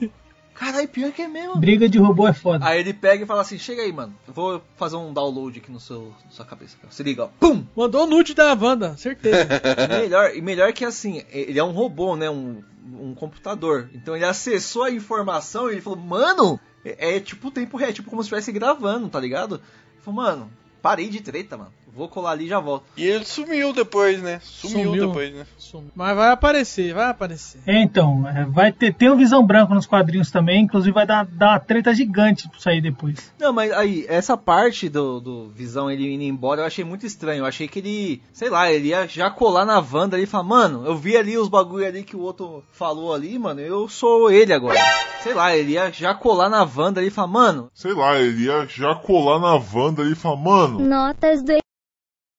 Caralho, 0.61 0.87
pior 0.89 1.11
que 1.11 1.23
é 1.23 1.27
mesmo. 1.27 1.57
Briga 1.57 1.89
de 1.89 1.97
robô 1.97 2.29
é 2.29 2.35
foda. 2.35 2.67
Aí 2.67 2.81
ele 2.81 2.93
pega 2.93 3.25
e 3.25 3.27
fala 3.27 3.41
assim, 3.41 3.57
chega 3.57 3.81
aí, 3.81 3.91
mano. 3.91 4.15
Eu 4.29 4.35
vou 4.35 4.63
fazer 4.77 4.95
um 4.95 5.11
download 5.11 5.59
aqui 5.59 5.73
no 5.73 5.81
seu, 5.81 6.13
na 6.23 6.31
sua 6.31 6.45
cabeça. 6.45 6.77
Se 6.91 7.03
liga, 7.03 7.25
ó. 7.25 7.29
Pum! 7.41 7.65
Mandou 7.75 8.05
o 8.05 8.07
nude 8.07 8.35
da 8.35 8.53
Wanda, 8.53 8.95
certeza. 8.99 9.49
E 9.49 9.89
melhor, 10.03 10.37
e 10.37 10.43
melhor 10.43 10.71
que 10.75 10.85
assim, 10.85 11.23
ele 11.31 11.59
é 11.59 11.65
um 11.65 11.71
robô, 11.71 12.15
né? 12.15 12.29
Um, 12.29 12.63
um 12.93 13.15
computador. 13.15 13.89
Então 13.95 14.15
ele 14.15 14.27
acessou 14.27 14.83
a 14.83 14.91
informação 14.91 15.71
e 15.71 15.73
ele 15.73 15.81
falou, 15.81 15.99
mano, 15.99 16.61
é, 16.85 17.17
é 17.17 17.21
tipo 17.21 17.51
tempo 17.51 17.79
real, 17.79 17.89
é 17.89 17.95
tipo 17.95 18.11
como 18.11 18.23
se 18.23 18.27
estivesse 18.27 18.53
gravando, 18.53 19.09
tá 19.09 19.19
ligado? 19.19 19.55
Ele 19.55 20.03
falou, 20.03 20.23
mano, 20.23 20.53
parei 20.83 21.09
de 21.09 21.23
treta, 21.23 21.57
mano. 21.57 21.73
Vou 21.95 22.09
colar 22.09 22.33
ali 22.33 22.47
e 22.47 22.49
já 22.49 22.61
volto. 22.61 22.85
E 22.97 23.05
ele 23.05 23.25
sumiu 23.25 23.73
depois, 23.73 24.23
né? 24.23 24.41
Sumiu, 24.43 24.85
Sumiu. 24.87 25.07
depois, 25.07 25.35
né? 25.35 25.47
Mas 25.95 26.17
vai 26.17 26.31
aparecer, 26.31 26.95
vai 26.95 27.11
aparecer. 27.11 27.61
É, 27.67 27.81
então, 27.83 28.27
é, 28.29 28.45
vai 28.45 28.73
ter, 28.73 28.95
tem 28.95 29.11
o 29.11 29.17
Visão 29.17 29.45
Branco 29.45 29.75
nos 29.75 29.87
quadrinhos 29.87 30.31
também, 30.31 30.65
inclusive 30.65 30.93
vai 30.93 31.07
dar, 31.07 31.25
dar 31.27 31.51
uma 31.51 31.61
treta 31.61 31.95
gigante 31.95 32.49
pra 32.49 32.59
sair 32.59 32.81
depois. 32.81 33.33
Não, 33.39 33.53
mas 33.53 33.73
aí, 33.73 34.05
essa 34.09 34.37
parte 34.37 34.89
do, 34.89 35.21
do 35.21 35.49
Visão 35.51 35.91
ele 35.91 36.13
indo 36.13 36.25
embora, 36.25 36.63
eu 36.63 36.67
achei 36.67 36.85
muito 36.85 37.07
estranho. 37.07 37.41
Eu 37.41 37.47
achei 37.47 37.69
que 37.69 37.79
ele, 37.79 38.23
sei 38.33 38.51
lá, 38.51 38.71
ele 38.71 38.89
ia 38.89 39.07
já 39.07 39.31
colar 39.31 39.65
na 39.65 39.79
Wanda 39.79 40.17
ali 40.17 40.25
e 40.25 40.27
falar, 40.27 40.45
mano, 40.45 40.85
eu 40.87 40.97
vi 40.97 41.17
ali 41.17 41.37
os 41.37 41.49
bagulho 41.49 41.87
ali 41.87 42.03
que 42.03 42.17
o 42.17 42.21
outro 42.21 42.65
falou 42.73 43.15
ali, 43.15 43.39
mano, 43.39 43.61
eu 43.61 43.89
sou 43.89 44.31
ele 44.31 44.53
agora. 44.53 44.79
Sei 45.23 45.35
lá, 45.35 45.55
ele 45.55 45.73
ia 45.73 45.93
já 45.93 46.15
colar 46.15 46.49
na 46.49 46.63
Wanda 46.63 47.01
ali 47.01 47.09
e 47.09 47.11
falar, 47.11 47.29
mano, 47.29 47.71
Sei 47.75 47.93
lá, 47.93 48.19
ele 48.19 48.45
ia 48.45 48.67
já 48.67 48.95
colar 48.95 49.39
na 49.39 49.55
Wanda 49.55 50.03
e 50.03 50.15
falar, 50.15 50.37
mano, 50.37 50.79
Notas 50.81 51.43
de. 51.43 51.61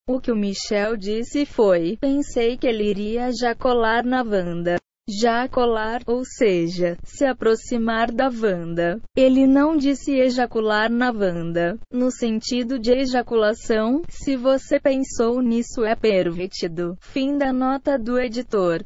O 0.08 0.20
que 0.20 0.32
o 0.32 0.36
Michel 0.36 0.98
disse 0.98 1.46
foi: 1.46 1.98
pensei 2.02 2.58
que 2.58 2.68
ele 2.68 2.90
iria 2.90 3.32
já 3.32 3.54
colar 3.54 4.04
na 4.04 4.24
Wanda. 4.24 4.78
Já 5.08 5.48
colar, 5.48 6.02
ou 6.08 6.24
seja, 6.24 6.98
se 7.04 7.26
aproximar 7.26 8.12
da 8.12 8.30
Wanda. 8.30 9.00
Ele 9.16 9.46
não 9.46 9.76
disse 9.76 10.14
ejacular 10.14 10.92
na 10.92 11.12
Wanda, 11.12 11.78
no 11.92 12.12
sentido 12.12 12.80
de 12.80 12.92
ejaculação. 12.92 14.02
Se 14.10 14.36
você 14.36 14.80
pensou 14.80 15.42
nisso, 15.42 15.84
é 15.84 15.96
pervertido. 15.96 16.96
Fim 17.00 17.38
da 17.38 17.52
nota 17.52 17.98
do 17.98 18.20
editor. 18.20 18.84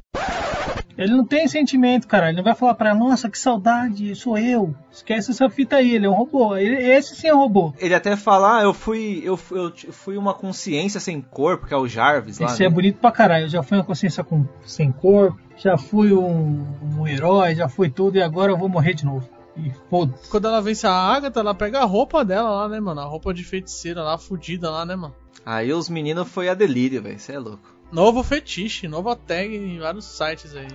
Ele 0.98 1.14
não 1.14 1.26
tem 1.26 1.48
sentimento, 1.48 2.08
cara. 2.08 2.28
Ele 2.30 2.38
não 2.38 2.44
vai 2.44 2.56
falar 2.56 2.74
pra 2.76 2.90
ela, 2.92 3.00
nossa, 3.00 3.30
que 3.30 3.38
saudade, 3.38 4.16
sou 4.16 4.38
eu. 4.38 4.74
Esquece 4.92 5.32
essa 5.32 5.50
fita 5.50 5.76
aí, 5.78 5.96
ele 5.96 6.06
é 6.06 6.10
um 6.10 6.14
robô. 6.14 6.56
Ele- 6.56 6.76
esse 6.82 7.16
sim 7.16 7.28
é 7.28 7.34
um 7.36 7.40
robô. 7.40 7.74
ele 7.80 7.94
até 7.94 8.16
fala, 8.16 8.60
ah, 8.60 8.64
eu 8.64 8.74
fui, 8.74 9.22
eu, 9.24 9.36
fui- 9.36 9.60
eu 9.60 9.74
fui 9.94 10.18
uma 10.18 10.34
consciência 10.34 11.00
sem 11.00 11.20
corpo, 11.22 11.68
que 11.68 11.74
é 11.74 11.78
o 11.78 11.88
Jarvis 11.88 12.40
lá. 12.40 12.48
Esse 12.48 12.64
é 12.64 12.70
né? 12.70 12.74
bonito 12.74 13.00
pra 13.00 13.12
caralho. 13.12 13.46
Eu 13.46 13.50
já 13.50 13.62
fui 13.64 13.78
uma 13.78 13.84
consciência 13.84 14.24
com, 14.24 14.46
sem 14.66 14.92
corpo, 14.92 15.38
já 15.58 15.78
fui 15.78 16.14
um, 16.14 16.66
um 16.98 17.08
herói, 17.08 17.56
já 17.56 17.68
fui 17.68 17.90
tudo 17.90 18.18
e 18.18 18.22
agora 18.22 18.52
eu 18.52 18.58
vou 18.58 18.70
morrer 18.70 18.94
de 18.94 19.06
novo. 19.06 19.28
E 19.58 19.72
foda-se. 19.90 20.30
Quando 20.30 20.48
ela 20.48 20.62
vence 20.62 20.86
a 20.86 20.92
Agatha, 20.92 21.40
ela 21.40 21.54
pega 21.56 21.80
a 21.80 21.86
roupa 21.86 22.26
dela 22.26 22.50
lá, 22.50 22.68
né, 22.70 22.80
mano? 22.80 23.00
A 23.02 23.06
roupa 23.06 23.34
de 23.34 23.44
feiticeira 23.44 24.02
lá, 24.02 24.18
fudida 24.18 24.70
lá, 24.70 24.86
né, 24.86 24.96
mano? 24.96 25.16
Aí 25.46 25.72
os 25.72 25.88
meninos 25.90 26.28
foi 26.28 26.50
a 26.50 26.54
delírio, 26.54 27.02
velho, 27.02 27.20
você 27.20 27.34
é 27.34 27.40
louco. 27.40 27.75
Novo 27.96 28.22
fetiche, 28.24 28.90
nova 28.90 29.16
tag 29.16 29.56
em 29.56 29.80
vários 29.80 30.04
sites 30.04 30.54
aí. 30.54 30.68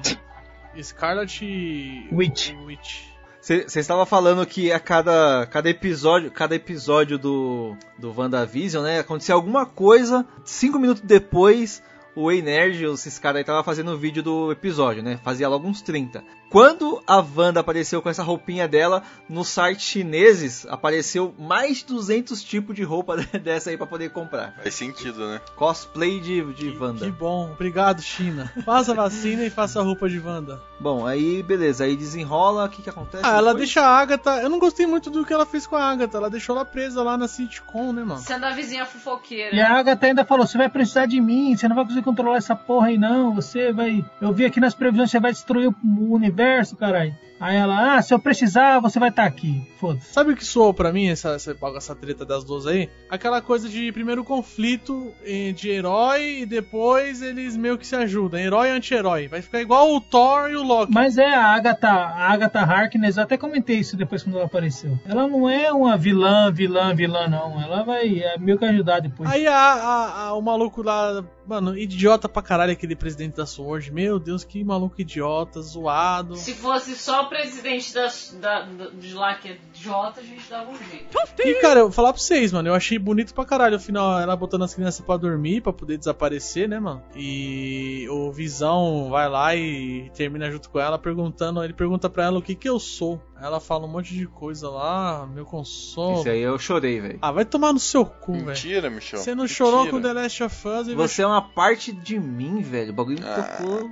Scarlet 0.83 2.09
Witch. 2.11 2.55
Witch. 2.65 3.03
Você 3.43 3.79
estava 3.79 4.07
falando 4.07 4.47
que 4.47 4.73
a 4.73 4.81
cada, 4.81 5.47
cada 5.51 5.69
episódio, 5.69 6.31
cada 6.31 6.55
episódio 6.55 7.19
do, 7.19 7.77
do 7.99 8.11
WandaVision, 8.11 8.85
né, 8.85 9.01
acontecia 9.01 9.35
alguma 9.35 9.67
coisa, 9.67 10.27
cinco 10.47 10.79
minutos 10.79 11.03
depois, 11.03 11.83
o 12.15 12.31
Ei 12.31 12.43
Nerd, 12.43 12.85
esses 12.85 13.19
caras 13.19 13.39
aí 13.39 13.45
tava 13.45 13.63
fazendo 13.63 13.93
o 13.93 13.97
vídeo 13.97 14.23
do 14.23 14.53
episódio, 14.53 15.03
né, 15.03 15.19
fazia 15.23 15.49
logo 15.49 15.67
uns 15.67 15.83
30. 15.83 16.23
Quando 16.51 17.01
a 17.07 17.19
Wanda 17.19 17.61
apareceu 17.61 18.03
com 18.03 18.09
essa 18.09 18.25
roupinha 18.25 18.67
dela, 18.67 19.05
nos 19.29 19.49
sites 19.49 19.85
chineses 19.85 20.67
apareceu 20.69 21.33
mais 21.39 21.79
de 21.79 21.87
200 21.87 22.43
tipos 22.43 22.75
de 22.75 22.83
roupa 22.83 23.17
dessa 23.39 23.71
aí 23.71 23.77
pra 23.77 23.87
poder 23.87 24.11
comprar. 24.11 24.57
Faz 24.57 24.75
sentido, 24.75 25.29
né? 25.29 25.41
Cosplay 25.55 26.19
de, 26.19 26.53
de 26.55 26.77
Wanda. 26.77 27.07
Que 27.07 27.13
bom, 27.13 27.53
obrigado, 27.53 28.03
China. 28.03 28.53
Faça 28.65 28.91
a 28.91 28.97
vacina 28.97 29.45
e 29.45 29.51
faça 29.51 29.79
a 29.79 29.83
roupa 29.85 30.09
de 30.09 30.19
Wanda. 30.19 30.61
Bom, 30.81 31.07
aí 31.07 31.43
beleza, 31.43 31.85
aí 31.85 31.95
desenrola, 31.95 32.65
o 32.65 32.69
que 32.71 32.81
que 32.81 32.89
acontece? 32.89 33.23
Ah, 33.23 33.33
ela 33.33 33.53
depois? 33.53 33.57
deixa 33.59 33.83
a 33.83 33.99
Agatha. 33.99 34.41
Eu 34.41 34.49
não 34.49 34.59
gostei 34.59 34.87
muito 34.87 35.11
do 35.11 35.27
que 35.27 35.33
ela 35.33 35.45
fez 35.45 35.67
com 35.67 35.77
a 35.77 35.85
Agatha. 35.85 36.17
Ela 36.17 36.31
deixou 36.31 36.57
ela 36.57 36.65
presa 36.65 37.03
lá 37.03 37.19
na 37.19 37.29
sitcom, 37.29 37.93
né, 37.93 38.03
mano? 38.03 38.21
Sendo 38.21 38.47
a 38.47 38.51
vizinha 38.51 38.87
fofoqueira. 38.87 39.55
E 39.55 39.61
a 39.61 39.79
Agatha 39.79 40.07
ainda 40.07 40.25
falou: 40.25 40.47
você 40.47 40.57
vai 40.57 40.71
precisar 40.71 41.05
de 41.05 41.21
mim, 41.21 41.55
você 41.55 41.69
não 41.69 41.77
vai 41.77 41.85
conseguir 41.85 42.05
controlar 42.05 42.39
essa 42.39 42.57
porra 42.57 42.87
aí, 42.87 42.97
não. 42.97 43.35
Você 43.35 43.73
vai. 43.73 44.03
Eu 44.23 44.33
vi 44.33 44.47
aqui 44.47 44.59
nas 44.59 44.75
previsões, 44.75 45.11
você 45.11 45.21
vai 45.21 45.33
destruir 45.33 45.69
o 45.69 46.15
universo, 46.15 46.75
caralho. 46.77 47.15
Aí 47.41 47.57
ela, 47.57 47.97
ah, 47.97 48.03
se 48.03 48.13
eu 48.13 48.19
precisar, 48.19 48.79
você 48.81 48.99
vai 48.99 49.09
estar 49.09 49.25
aqui. 49.25 49.67
Foda-se. 49.79 50.13
Sabe 50.13 50.33
o 50.33 50.37
que 50.37 50.45
soou 50.45 50.75
pra 50.75 50.93
mim, 50.93 51.09
essa, 51.09 51.31
essa, 51.31 51.57
essa 51.77 51.95
treta 51.97 52.25
das 52.27 52.45
duas 52.45 52.67
aí? 52.67 52.91
Aquela 53.09 53.41
coisa 53.41 53.67
de 53.67 53.91
primeiro 53.93 54.23
conflito 54.23 55.13
eh, 55.25 55.53
de 55.53 55.71
herói 55.71 56.41
e 56.41 56.47
depois 56.47 57.23
eles 57.23 57.57
meio 57.57 57.79
que 57.79 57.87
se 57.87 57.97
ajudam. 57.97 58.39
Herói 58.39 58.69
e 58.69 58.73
anti-herói. 58.73 59.27
Vai 59.27 59.41
ficar 59.41 59.61
igual 59.63 59.95
o 59.95 60.01
Thor 60.03 60.51
e 60.51 60.57
o 60.57 60.63
Loki. 60.63 60.93
Mas 60.93 61.17
é 61.17 61.33
a 61.35 61.47
Agatha, 61.55 61.89
a 61.89 62.31
Agatha 62.31 62.61
Harkness, 62.61 63.17
eu 63.17 63.23
até 63.23 63.39
comentei 63.39 63.77
isso 63.79 63.97
depois 63.97 64.23
quando 64.23 64.37
ela 64.37 64.45
apareceu. 64.45 64.99
Ela 65.07 65.27
não 65.27 65.49
é 65.49 65.73
uma 65.73 65.97
vilã, 65.97 66.53
vilã, 66.53 66.95
vilã, 66.95 67.27
não. 67.27 67.59
Ela 67.63 67.83
vai 67.83 68.21
é, 68.21 68.37
meio 68.39 68.59
que 68.59 68.67
ajudar 68.67 69.01
depois. 69.01 69.31
Aí 69.31 69.47
a, 69.47 69.55
a- 69.57 70.23
a- 70.27 70.35
o 70.35 70.43
maluco 70.43 70.83
lá, 70.83 71.25
mano, 71.51 71.77
idiota 71.77 72.29
pra 72.29 72.41
caralho 72.43 72.73
aquele 72.73 72.95
presidente 72.95 73.35
da 73.37 73.45
Sword. 73.45 73.91
Meu 73.93 74.21
Deus, 74.21 74.45
que 74.45 74.63
maluco 74.63 75.01
idiota, 75.01 75.61
zoado. 75.61 76.37
Se 76.37 76.55
fosse 76.55 76.95
só 76.95 77.23
o 77.25 77.29
presidente 77.29 77.93
da, 77.93 78.07
da, 78.41 78.63
da- 78.63 78.91
de 78.91 79.13
lá 79.15 79.35
que 79.35 79.49
é 79.49 79.59
Jota, 79.81 80.21
a 80.21 80.23
gente 80.23 80.49
dava 80.49 80.71
um 80.71 80.77
jeito. 80.77 81.07
E, 81.43 81.55
cara, 81.55 81.81
eu 81.81 81.85
vou 81.85 81.93
falar 81.93 82.13
pra 82.13 82.21
vocês, 82.21 82.53
mano, 82.53 82.69
eu 82.69 82.75
achei 82.75 82.99
bonito 82.99 83.33
pra 83.35 83.45
caralho. 83.45 83.75
No 83.77 83.81
final, 83.81 84.19
ela 84.21 84.37
botando 84.37 84.63
as 84.65 84.75
crianças 84.75 85.05
pra 85.05 85.17
dormir, 85.17 85.61
pra 85.63 85.73
poder 85.73 85.97
desaparecer, 85.97 86.69
né, 86.69 86.79
mano? 86.79 87.03
E 87.17 88.07
o 88.11 88.31
Visão 88.31 89.09
vai 89.11 89.29
lá 89.29 89.55
e 89.57 90.11
termina 90.15 90.51
junto 90.51 90.69
com 90.71 90.79
ela, 90.79 90.99
perguntando. 90.99 91.63
Ele 91.65 91.73
pergunta 91.73 92.11
pra 92.11 92.25
ela 92.25 92.39
o 92.39 92.43
que 92.43 92.55
que 92.55 92.69
eu 92.69 92.79
sou. 92.79 93.21
Ela 93.41 93.59
fala 93.59 93.87
um 93.87 93.89
monte 93.89 94.15
de 94.15 94.27
coisa 94.27 94.69
lá, 94.69 95.27
meu 95.27 95.47
consolo. 95.47 96.21
Esse 96.21 96.29
aí 96.29 96.41
eu 96.43 96.59
chorei, 96.59 97.01
velho. 97.01 97.19
Ah, 97.23 97.33
vai 97.33 97.45
tomar 97.47 97.73
no 97.73 97.81
seu 97.81 98.05
cu, 98.05 98.33
velho. 98.33 98.47
Mentira, 98.47 98.91
Michel. 98.91 99.19
Você 99.21 99.35
não 99.35 99.49
chorou 99.49 99.85
Mentira. 99.85 99.97
com 99.97 100.03
The 100.03 100.13
Last 100.13 100.43
of 100.43 100.69
Us 100.69 100.89
e 100.89 100.95
Você 100.95 101.23
é 101.23 101.27
uma 101.27 101.41
parte 101.41 101.91
de 101.93 102.19
mim, 102.21 102.61
velho. 102.61 102.91
O 102.91 102.95
bagulho 102.95 103.19
me 103.19 103.27
Ah. 103.27 103.57
tocou 103.59 103.91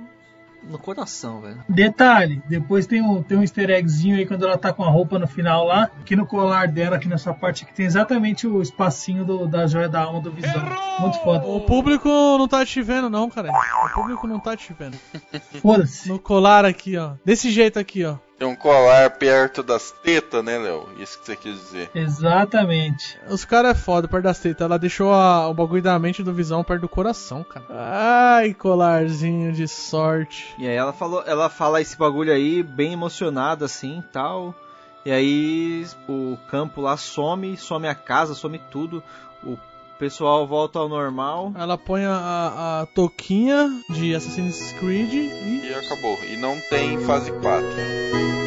no 0.63 0.77
coração, 0.77 1.41
velho. 1.41 1.63
Detalhe, 1.67 2.41
depois 2.47 2.85
tem 2.87 3.01
um, 3.01 3.21
tem 3.23 3.37
um 3.37 3.41
easter 3.41 3.69
eggzinho 3.69 4.15
aí 4.17 4.25
quando 4.25 4.45
ela 4.45 4.57
tá 4.57 4.71
com 4.73 4.83
a 4.83 4.89
roupa 4.89 5.17
no 5.19 5.27
final 5.27 5.65
lá, 5.65 5.89
aqui 5.99 6.15
no 6.15 6.25
colar 6.25 6.67
dela, 6.67 6.95
aqui 6.97 7.07
nessa 7.07 7.33
parte 7.33 7.65
que 7.65 7.73
tem 7.73 7.85
exatamente 7.85 8.47
o 8.47 8.61
espacinho 8.61 9.23
do- 9.25 9.47
da 9.47 9.65
joia 9.67 9.89
da 9.89 10.01
alma 10.01 10.19
do 10.21 10.31
Visão. 10.31 10.61
Muito 10.99 11.19
foda. 11.23 11.45
O 11.45 11.61
público 11.61 12.07
não 12.09 12.47
tá 12.47 12.65
te 12.65 12.81
vendo, 12.81 13.09
não, 13.09 13.29
cara. 13.29 13.49
O 13.51 13.93
público 13.93 14.27
não 14.27 14.39
tá 14.39 14.55
te 14.55 14.73
vendo. 14.77 14.97
Foda-se. 15.61 16.07
No 16.09 16.19
colar 16.19 16.65
aqui, 16.65 16.97
ó. 16.97 17.13
Desse 17.23 17.49
jeito 17.51 17.79
aqui, 17.79 18.03
ó. 18.05 18.17
Tem 18.39 18.47
um 18.47 18.55
colar 18.55 19.09
perto 19.11 19.61
das 19.61 19.91
tetas, 19.91 20.41
né, 20.43 20.57
Léo? 20.57 20.87
Isso 20.97 21.19
que 21.19 21.25
você 21.25 21.35
quis 21.35 21.55
dizer. 21.59 21.91
Exatamente. 21.93 23.19
Os 23.27 23.43
caras 23.43 23.71
é 23.71 23.75
foda, 23.75 24.07
perto 24.07 24.23
das 24.23 24.39
tetas. 24.39 24.63
Ela 24.65 24.79
deixou 24.79 25.11
a- 25.13 25.49
o 25.49 25.53
bagulho 25.53 25.81
da 25.81 25.99
mente 25.99 26.23
do 26.23 26.33
visão 26.33 26.63
perto 26.63 26.81
do 26.81 26.89
coração, 26.89 27.43
cara. 27.43 27.65
Ai, 27.69 28.53
colarzinho 28.53 29.51
de 29.51 29.67
sorte. 29.67 30.55
E 30.57 30.65
aí 30.67 30.75
ela 30.75 30.93
falou, 30.93 31.21
ela 31.27 31.49
fala 31.49 31.81
esse 31.81 31.97
bagulho 31.97 32.31
aí, 32.31 32.63
bem 32.63 32.93
emocionada 32.93 33.65
assim, 33.65 34.01
tal. 34.11 34.55
E 35.05 35.11
aí 35.11 35.85
o 36.07 36.37
campo 36.49 36.79
lá 36.81 36.95
some, 36.95 37.57
some 37.57 37.87
a 37.87 37.95
casa, 37.95 38.33
some 38.35 38.57
tudo. 38.71 39.03
O 39.43 39.57
pessoal 39.99 40.47
volta 40.47 40.79
ao 40.79 40.87
normal. 40.87 41.51
Ela 41.55 41.77
põe 41.77 42.05
a, 42.05 42.13
a, 42.13 42.81
a 42.81 42.85
toquinha 42.87 43.69
de 43.89 44.15
Assassin's 44.15 44.71
Creed 44.79 45.13
e. 45.13 45.67
E 45.67 45.73
acabou. 45.73 46.17
E 46.23 46.37
não 46.37 46.57
tem 46.69 46.97
fase 47.01 47.31
4. 47.33 48.38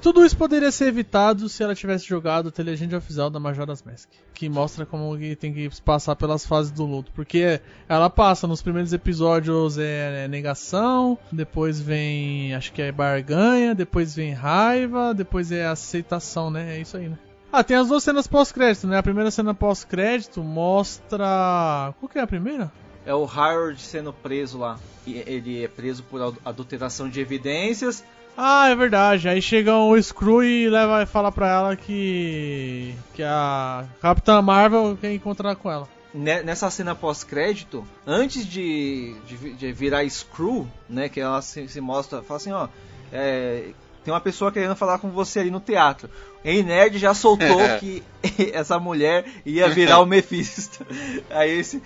Tudo 0.00 0.24
isso 0.24 0.36
poderia 0.36 0.70
ser 0.70 0.86
evitado 0.86 1.48
se 1.48 1.62
ela 1.62 1.74
tivesse 1.74 2.06
jogado 2.06 2.50
The 2.50 2.62
Legend 2.62 2.96
of 2.96 3.12
Zelda 3.12 3.38
Majora's 3.40 3.82
Mask. 3.82 4.08
Que 4.34 4.48
mostra 4.48 4.84
como 4.86 5.16
tem 5.36 5.52
que 5.52 5.68
passar 5.82 6.16
pelas 6.16 6.44
fases 6.46 6.70
do 6.72 6.84
luto. 6.84 7.12
Porque 7.12 7.60
ela 7.88 8.08
passa 8.10 8.46
nos 8.46 8.62
primeiros 8.62 8.92
episódios 8.92 9.78
é, 9.78 10.24
é 10.24 10.28
negação, 10.28 11.18
depois 11.30 11.80
vem 11.80 12.54
acho 12.54 12.72
que 12.72 12.82
é 12.82 12.90
barganha, 12.92 13.74
depois 13.74 14.14
vem 14.14 14.32
raiva, 14.32 15.14
depois 15.14 15.52
é 15.52 15.66
aceitação, 15.66 16.50
né? 16.50 16.76
É 16.76 16.80
isso 16.80 16.96
aí, 16.96 17.08
né? 17.08 17.18
Ah, 17.52 17.62
tem 17.62 17.76
as 17.76 17.88
duas 17.88 18.02
cenas 18.02 18.26
pós-crédito, 18.26 18.86
né? 18.86 18.96
A 18.96 19.02
primeira 19.02 19.30
cena 19.30 19.52
pós-crédito 19.54 20.42
mostra. 20.42 21.94
Qual 22.00 22.08
que 22.08 22.18
é 22.18 22.22
a 22.22 22.26
primeira? 22.26 22.72
É 23.04 23.14
o 23.14 23.24
Harold 23.26 23.80
sendo 23.80 24.12
preso 24.12 24.58
lá. 24.58 24.78
Ele 25.06 25.62
é 25.64 25.68
preso 25.68 26.02
por 26.04 26.22
adu- 26.22 26.38
adulteração 26.44 27.08
de 27.08 27.20
evidências. 27.20 28.04
Ah, 28.36 28.68
é 28.70 28.74
verdade. 28.74 29.28
Aí 29.28 29.42
chega 29.42 29.76
o 29.76 30.00
Screw 30.00 30.42
e 30.42 30.68
leva 30.68 31.02
e 31.02 31.06
fala 31.06 31.30
pra 31.30 31.48
ela 31.48 31.76
que. 31.76 32.94
que 33.14 33.22
a 33.22 33.84
Capitã 34.00 34.40
Marvel 34.40 34.96
quer 35.00 35.12
encontrar 35.12 35.54
com 35.56 35.70
ela. 35.70 35.88
Ne- 36.14 36.42
Nessa 36.42 36.70
cena 36.70 36.94
pós-crédito, 36.94 37.86
antes 38.06 38.46
de, 38.46 39.14
de, 39.26 39.52
de 39.54 39.72
virar 39.72 40.08
Screw, 40.08 40.66
né? 40.88 41.08
Que 41.08 41.20
ela 41.20 41.40
se, 41.42 41.68
se 41.68 41.80
mostra, 41.80 42.22
fala 42.22 42.36
assim, 42.38 42.52
ó. 42.52 42.68
é, 43.12 43.70
tem 44.04 44.12
uma 44.12 44.20
pessoa 44.20 44.50
querendo 44.50 44.74
falar 44.74 44.98
com 44.98 45.10
você 45.10 45.40
ali 45.40 45.50
no 45.50 45.60
teatro. 45.60 46.08
Ei 46.44 46.62
Nerd 46.62 46.98
já 46.98 47.14
soltou 47.14 47.58
que 47.78 48.02
essa 48.52 48.78
mulher 48.78 49.24
ia 49.46 49.68
virar 49.68 50.00
o 50.00 50.06
Mephisto. 50.06 50.84
Aí 51.30 51.58
esse, 51.58 51.82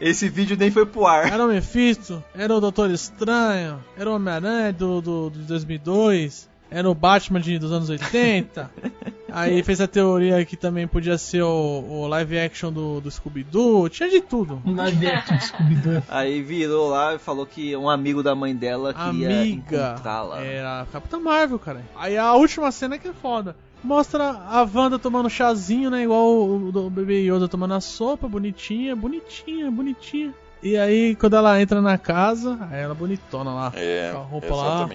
esse 0.00 0.28
vídeo 0.28 0.56
nem 0.56 0.70
foi 0.70 0.86
pro 0.86 1.06
ar. 1.06 1.32
Era 1.32 1.44
o 1.44 1.48
Mephisto, 1.48 2.22
era 2.34 2.54
o 2.54 2.60
Doutor 2.60 2.90
Estranho, 2.90 3.82
era 3.96 4.08
o 4.08 4.14
Homem-Aranha 4.14 4.72
do, 4.72 5.00
do, 5.00 5.30
de 5.30 5.40
2002, 5.40 6.48
era 6.70 6.88
o 6.88 6.94
Batman 6.94 7.40
de, 7.40 7.58
dos 7.58 7.72
anos 7.72 7.88
80. 7.88 8.70
Aí 9.36 9.62
fez 9.62 9.82
a 9.82 9.86
teoria 9.86 10.42
que 10.46 10.56
também 10.56 10.86
podia 10.86 11.18
ser 11.18 11.42
o, 11.42 11.84
o 11.86 12.06
live 12.06 12.38
action 12.38 12.72
do, 12.72 13.02
do 13.02 13.10
Scooby-Doo, 13.10 13.88
tinha 13.90 14.08
de 14.08 14.22
tudo. 14.22 14.62
Um 14.64 14.74
live 14.74 15.06
action 15.06 15.36
de 15.36 15.44
Scooby-Doo. 15.44 16.02
Aí 16.08 16.40
virou 16.42 16.88
lá 16.88 17.14
e 17.14 17.18
falou 17.18 17.44
que 17.44 17.76
um 17.76 17.90
amigo 17.90 18.22
da 18.22 18.34
mãe 18.34 18.56
dela 18.56 18.94
queria 18.94 19.40
Amiga, 19.40 19.92
encontrá-la. 19.92 20.42
era 20.42 20.80
a 20.80 20.86
Capitã 20.86 21.20
Marvel, 21.20 21.58
cara. 21.58 21.82
Aí 21.94 22.16
a 22.16 22.32
última 22.32 22.72
cena 22.72 22.98
que 22.98 23.08
é 23.08 23.12
foda. 23.12 23.54
Mostra 23.84 24.24
a 24.24 24.66
Wanda 24.74 24.98
tomando 24.98 25.28
chazinho, 25.28 25.90
né? 25.90 26.02
Igual 26.02 26.24
o, 26.26 26.86
o 26.86 26.90
bebê 26.90 27.20
Yoda 27.20 27.46
tomando 27.46 27.74
a 27.74 27.80
sopa, 27.80 28.26
bonitinha, 28.26 28.96
bonitinha, 28.96 29.70
bonitinha. 29.70 30.32
E 30.62 30.76
aí, 30.76 31.14
quando 31.14 31.36
ela 31.36 31.60
entra 31.60 31.82
na 31.82 31.98
casa, 31.98 32.58
aí 32.70 32.80
ela 32.80 32.94
bonitona 32.94 33.52
lá. 33.52 33.72
É, 33.76 34.10
com 34.12 34.18
a 34.18 34.22
roupa 34.22 34.54
lá. 34.54 34.88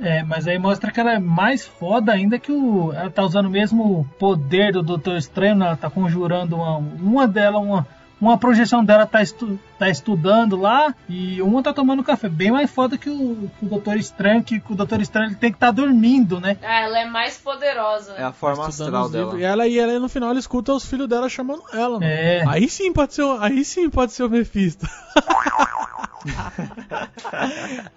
É, 0.00 0.22
mas 0.22 0.48
aí 0.48 0.58
mostra 0.58 0.90
que 0.90 0.98
ela 0.98 1.12
é 1.12 1.18
mais 1.18 1.66
foda 1.66 2.12
ainda 2.12 2.38
que 2.38 2.50
o. 2.50 2.92
Ela 2.92 3.10
tá 3.10 3.22
usando 3.22 3.46
o 3.46 3.50
mesmo 3.50 4.08
poder 4.18 4.72
do 4.72 4.82
Doutor 4.82 5.16
Estranho, 5.16 5.54
né? 5.54 5.66
ela 5.66 5.76
tá 5.76 5.90
conjurando 5.90 6.56
uma. 6.56 6.78
Uma 6.78 7.28
dela, 7.28 7.58
uma. 7.58 7.86
Uma 8.18 8.36
projeção 8.36 8.84
dela 8.84 9.06
tá, 9.06 9.22
estu, 9.22 9.58
tá 9.80 9.88
estudando 9.88 10.56
lá 10.56 10.94
e 11.08 11.40
uma 11.40 11.62
tá 11.62 11.72
tomando 11.72 12.04
café. 12.04 12.28
Bem 12.28 12.50
mais 12.50 12.70
foda 12.70 12.98
que 12.98 13.08
o, 13.08 13.50
que 13.58 13.64
o 13.64 13.68
Doutor 13.68 13.96
Estranho, 13.96 14.42
que 14.44 14.62
o 14.68 14.74
Doutor 14.74 15.00
Estranho 15.00 15.28
ele 15.28 15.36
tem 15.36 15.50
que 15.50 15.56
estar 15.56 15.68
tá 15.68 15.72
dormindo, 15.72 16.38
né? 16.38 16.58
Ah, 16.62 16.82
ela 16.82 17.00
é 17.00 17.06
mais 17.06 17.38
poderosa. 17.38 18.12
É 18.12 18.22
a 18.24 18.32
forma 18.32 18.68
Estudando 18.68 18.94
astral 18.96 19.08
dela. 19.08 19.40
E 19.40 19.42
ela, 19.42 19.66
e 19.66 19.78
ela 19.78 19.98
no 19.98 20.08
final 20.08 20.28
ela 20.30 20.38
escuta 20.38 20.74
os 20.74 20.84
filhos 20.84 21.08
dela 21.08 21.30
chamando 21.30 21.62
ela, 21.72 21.98
mano. 21.98 22.04
É. 22.04 22.44
Aí 22.46 22.68
sim 22.68 22.92
pode 22.92 23.14
ser, 23.14 23.22
o- 23.22 23.38
aí 23.40 23.64
sim 23.64 23.88
pode 23.88 24.12
ser 24.12 24.24
o 24.24 24.28
Mephisto. 24.30 24.86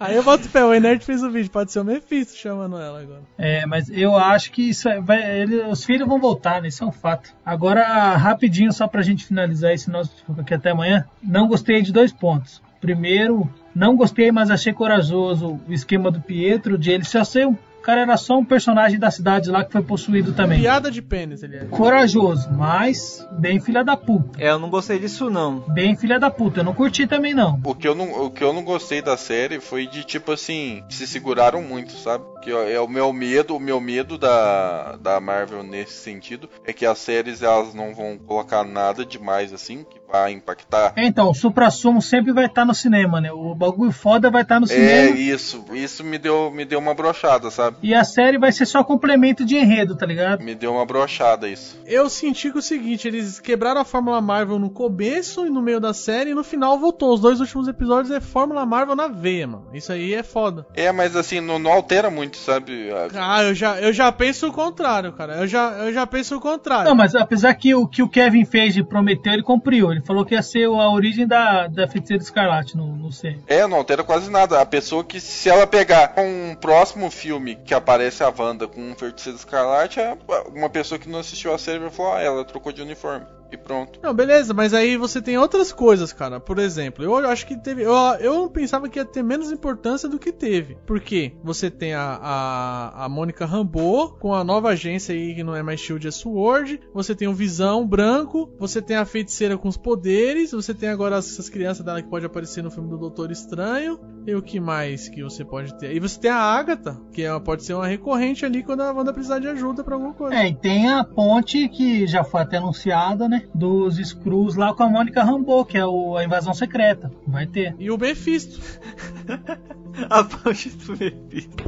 aí 0.00 0.16
eu 0.16 0.22
boto 0.22 0.48
fé, 0.48 0.64
o 0.64 0.72
Enerd 0.72 1.04
fez 1.04 1.22
o 1.22 1.30
vídeo, 1.30 1.50
pode 1.50 1.70
ser 1.72 1.80
o 1.80 1.84
Mephisto 1.84 2.36
chamando 2.38 2.78
ela 2.78 3.00
agora. 3.00 3.20
É, 3.36 3.66
mas 3.66 3.88
eu 3.90 4.16
acho 4.16 4.50
que 4.52 4.70
isso 4.70 4.88
é- 4.88 5.00
vai, 5.00 5.40
ele- 5.40 5.62
os 5.64 5.84
filhos 5.84 6.08
vão 6.08 6.18
voltar, 6.18 6.62
né? 6.62 6.68
Isso 6.68 6.82
é 6.82 6.86
um 6.86 6.92
fato. 6.92 7.30
Agora, 7.44 8.16
rapidinho, 8.16 8.72
só 8.72 8.86
pra 8.88 9.02
gente 9.02 9.26
finalizar 9.26 9.72
esse 9.72 9.90
nosso 9.90 10.10
aqui 10.38 10.54
até 10.54 10.70
amanhã. 10.70 11.04
Não 11.22 11.46
gostei 11.46 11.73
de 11.82 11.92
dois 11.92 12.12
pontos. 12.12 12.62
Primeiro, 12.80 13.50
não 13.74 13.96
gostei, 13.96 14.30
mas 14.30 14.50
achei 14.50 14.72
corajoso 14.72 15.58
o 15.66 15.72
esquema 15.72 16.10
do 16.10 16.20
Pietro 16.20 16.76
de 16.76 16.90
ele 16.90 17.04
só 17.04 17.24
ser 17.24 17.46
um. 17.46 17.52
O 17.52 17.82
cara 17.84 18.00
era 18.00 18.16
só 18.16 18.38
um 18.38 18.44
personagem 18.44 18.98
da 18.98 19.10
cidade 19.10 19.50
lá 19.50 19.62
que 19.62 19.72
foi 19.72 19.82
possuído 19.82 20.32
também. 20.32 20.60
Piada 20.60 20.90
de 20.90 21.02
pênis, 21.02 21.42
ele 21.42 21.56
é. 21.56 21.64
Corajoso, 21.66 22.50
mas 22.50 23.26
bem 23.32 23.60
filha 23.60 23.84
da 23.84 23.94
puta. 23.94 24.42
É, 24.42 24.48
eu 24.48 24.58
não 24.58 24.70
gostei 24.70 24.98
disso 24.98 25.28
não. 25.28 25.60
Bem 25.68 25.94
filha 25.94 26.18
da 26.18 26.30
puta. 26.30 26.60
Eu 26.60 26.64
não 26.64 26.72
curti 26.72 27.06
também 27.06 27.34
não. 27.34 27.60
O 27.62 27.74
que, 27.74 27.86
eu 27.86 27.94
não, 27.94 28.24
o 28.24 28.30
que 28.30 28.42
eu 28.42 28.54
não 28.54 28.64
gostei 28.64 29.02
da 29.02 29.18
série 29.18 29.60
foi 29.60 29.86
de 29.86 30.02
tipo 30.02 30.32
assim, 30.32 30.82
se 30.88 31.06
seguraram 31.06 31.60
muito, 31.60 31.92
sabe? 31.92 32.24
Que 32.42 32.52
ó, 32.54 32.62
é 32.62 32.80
o 32.80 32.88
meu 32.88 33.12
medo, 33.12 33.54
o 33.54 33.60
meu 33.60 33.78
medo 33.80 34.16
da, 34.16 34.96
da 34.96 35.20
Marvel 35.20 35.62
nesse 35.62 35.92
sentido 35.92 36.48
é 36.64 36.72
que 36.72 36.86
as 36.86 36.98
séries 36.98 37.42
elas 37.42 37.74
não 37.74 37.94
vão 37.94 38.16
colocar 38.16 38.64
nada 38.64 39.04
demais 39.04 39.52
assim 39.52 39.84
que 39.84 40.00
vai 40.14 40.32
impactar. 40.32 40.92
É, 40.96 41.04
Então, 41.06 41.30
o 41.30 41.34
supra-sumo 41.34 42.00
sempre 42.00 42.32
vai 42.32 42.46
estar 42.46 42.64
no 42.64 42.72
cinema, 42.74 43.20
né? 43.20 43.32
O 43.32 43.54
bagulho 43.54 43.90
foda 43.90 44.30
vai 44.30 44.42
estar 44.42 44.60
no 44.60 44.66
É 44.66 44.68
cinema. 44.68 45.16
isso, 45.18 45.64
isso 45.72 46.04
me 46.04 46.18
deu, 46.18 46.50
me 46.52 46.64
deu 46.64 46.78
uma 46.78 46.94
brochada, 46.94 47.50
sabe? 47.50 47.78
E 47.82 47.92
a 47.94 48.04
série 48.04 48.38
vai 48.38 48.52
ser 48.52 48.66
só 48.66 48.84
complemento 48.84 49.44
de 49.44 49.56
enredo, 49.56 49.96
tá 49.96 50.06
ligado? 50.06 50.42
Me 50.42 50.54
deu 50.54 50.72
uma 50.74 50.86
brochada 50.86 51.48
isso. 51.48 51.80
Eu 51.84 52.08
senti 52.08 52.50
que 52.50 52.56
é 52.56 52.60
o 52.60 52.62
seguinte, 52.62 53.08
eles 53.08 53.40
quebraram 53.40 53.80
a 53.80 53.84
Fórmula 53.84 54.20
Marvel 54.20 54.58
no 54.58 54.70
começo 54.70 55.46
e 55.46 55.50
no 55.50 55.60
meio 55.60 55.80
da 55.80 55.92
série 55.92 56.30
e 56.30 56.34
no 56.34 56.44
final 56.44 56.78
voltou. 56.78 57.12
Os 57.12 57.20
dois 57.20 57.40
últimos 57.40 57.66
episódios 57.66 58.10
é 58.12 58.20
Fórmula 58.20 58.64
Marvel 58.64 58.94
na 58.94 59.08
veia, 59.08 59.46
mano. 59.48 59.66
Isso 59.74 59.92
aí 59.92 60.14
é 60.14 60.22
foda. 60.22 60.64
É, 60.74 60.92
mas 60.92 61.16
assim, 61.16 61.40
não, 61.40 61.58
não 61.58 61.72
altera 61.72 62.08
muito, 62.10 62.36
sabe? 62.36 62.88
Ah, 63.16 63.42
eu 63.42 63.54
já, 63.54 63.80
eu 63.80 63.92
já 63.92 64.12
penso 64.12 64.46
o 64.48 64.52
contrário, 64.52 65.12
cara. 65.12 65.36
Eu 65.38 65.46
já, 65.46 65.72
eu 65.84 65.92
já 65.92 66.06
penso 66.06 66.36
o 66.36 66.40
contrário. 66.40 66.88
Não, 66.88 66.94
mas 66.94 67.14
apesar 67.14 67.52
que 67.54 67.74
o 67.74 67.86
que 67.88 68.02
o 68.02 68.08
Kevin 68.08 68.44
fez 68.44 68.74
de 68.74 68.84
prometeu, 68.84 69.32
ele 69.32 69.42
cumpriu. 69.42 69.90
Ele 69.90 70.03
falou 70.04 70.24
que 70.24 70.34
ia 70.34 70.42
ser 70.42 70.66
a 70.66 70.90
origem 70.90 71.26
da, 71.26 71.66
da 71.66 71.88
Feiticeira 71.88 72.22
Escarlate 72.22 72.76
no, 72.76 72.94
no. 72.96 73.10
É, 73.46 73.66
não 73.66 73.78
altera 73.78 74.02
quase 74.02 74.30
nada. 74.30 74.60
A 74.60 74.66
pessoa 74.66 75.04
que, 75.04 75.20
se 75.20 75.48
ela 75.48 75.66
pegar 75.66 76.14
um 76.18 76.54
próximo 76.54 77.10
filme 77.10 77.56
que 77.56 77.72
aparece 77.72 78.22
a 78.22 78.32
Wanda 78.36 78.66
com 78.66 78.80
um 78.80 78.94
feiticeiro 78.94 79.38
escarlate, 79.38 80.00
é 80.00 80.16
uma 80.54 80.68
pessoa 80.68 80.98
que 80.98 81.08
não 81.08 81.20
assistiu 81.20 81.54
a 81.54 81.58
série 81.58 81.78
vai 81.78 81.90
falar, 81.90 82.18
ah, 82.18 82.22
ela 82.22 82.44
trocou 82.44 82.72
de 82.72 82.82
uniforme. 82.82 83.26
E 83.54 83.56
pronto. 83.56 84.00
Não, 84.02 84.12
beleza, 84.12 84.52
mas 84.52 84.74
aí 84.74 84.96
você 84.96 85.22
tem 85.22 85.38
outras 85.38 85.72
coisas, 85.72 86.12
cara. 86.12 86.40
Por 86.40 86.58
exemplo, 86.58 87.04
eu 87.04 87.14
acho 87.28 87.46
que 87.46 87.56
teve. 87.56 87.82
Eu, 87.82 87.94
eu 88.18 88.50
pensava 88.50 88.88
que 88.88 88.98
ia 88.98 89.04
ter 89.04 89.22
menos 89.22 89.52
importância 89.52 90.08
do 90.08 90.18
que 90.18 90.32
teve. 90.32 90.76
Por 90.84 90.98
quê? 90.98 91.32
Você 91.44 91.70
tem 91.70 91.94
a, 91.94 92.18
a, 92.20 93.04
a 93.04 93.08
Mônica 93.08 93.46
Rambeau 93.46 94.16
com 94.18 94.34
a 94.34 94.42
nova 94.42 94.70
agência 94.70 95.14
aí 95.14 95.36
que 95.36 95.44
não 95.44 95.54
é 95.54 95.62
mais 95.62 95.78
Shield, 95.78 96.08
é 96.08 96.10
Sword. 96.10 96.80
Você 96.92 97.14
tem 97.14 97.28
o 97.28 97.32
Visão 97.32 97.86
branco. 97.86 98.52
Você 98.58 98.82
tem 98.82 98.96
a 98.96 99.04
feiticeira 99.04 99.56
com 99.56 99.68
os 99.68 99.76
poderes. 99.76 100.50
Você 100.50 100.74
tem 100.74 100.88
agora 100.88 101.16
essas 101.16 101.48
crianças 101.48 101.84
dela 101.84 102.02
que 102.02 102.10
pode 102.10 102.26
aparecer 102.26 102.62
no 102.62 102.72
filme 102.72 102.90
do 102.90 102.98
Doutor 102.98 103.30
Estranho. 103.30 104.00
E 104.26 104.34
o 104.34 104.42
que 104.42 104.58
mais 104.58 105.08
que 105.08 105.22
você 105.22 105.44
pode 105.44 105.78
ter? 105.78 105.94
E 105.94 106.00
você 106.00 106.18
tem 106.18 106.30
a 106.30 106.38
Agatha, 106.38 107.00
que 107.12 107.22
é, 107.22 107.40
pode 107.40 107.62
ser 107.62 107.74
uma 107.74 107.86
recorrente 107.86 108.44
ali 108.44 108.64
quando 108.64 108.80
a 108.80 108.90
Wanda 108.90 109.12
precisar 109.12 109.38
de 109.38 109.46
ajuda 109.46 109.84
pra 109.84 109.94
alguma 109.94 110.14
coisa. 110.14 110.34
É, 110.34 110.48
e 110.48 110.54
tem 110.54 110.90
a 110.90 111.04
ponte 111.04 111.68
que 111.68 112.04
já 112.06 112.24
foi 112.24 112.40
até 112.40 112.56
anunciada, 112.56 113.28
né? 113.28 113.43
Dos 113.52 113.96
Screws 113.96 114.54
lá 114.54 114.72
com 114.72 114.82
a 114.82 114.88
Mônica 114.88 115.22
Rambeau, 115.22 115.64
que 115.64 115.76
é 115.76 115.84
o, 115.84 116.16
a 116.16 116.24
invasão 116.24 116.54
secreta. 116.54 117.12
Vai 117.26 117.46
ter. 117.46 117.74
E 117.78 117.90
o 117.90 117.98
Mephisto. 117.98 118.60
a 120.10 120.24
ponte 120.24 120.70
do 120.70 120.92
Mephisto. 120.92 121.64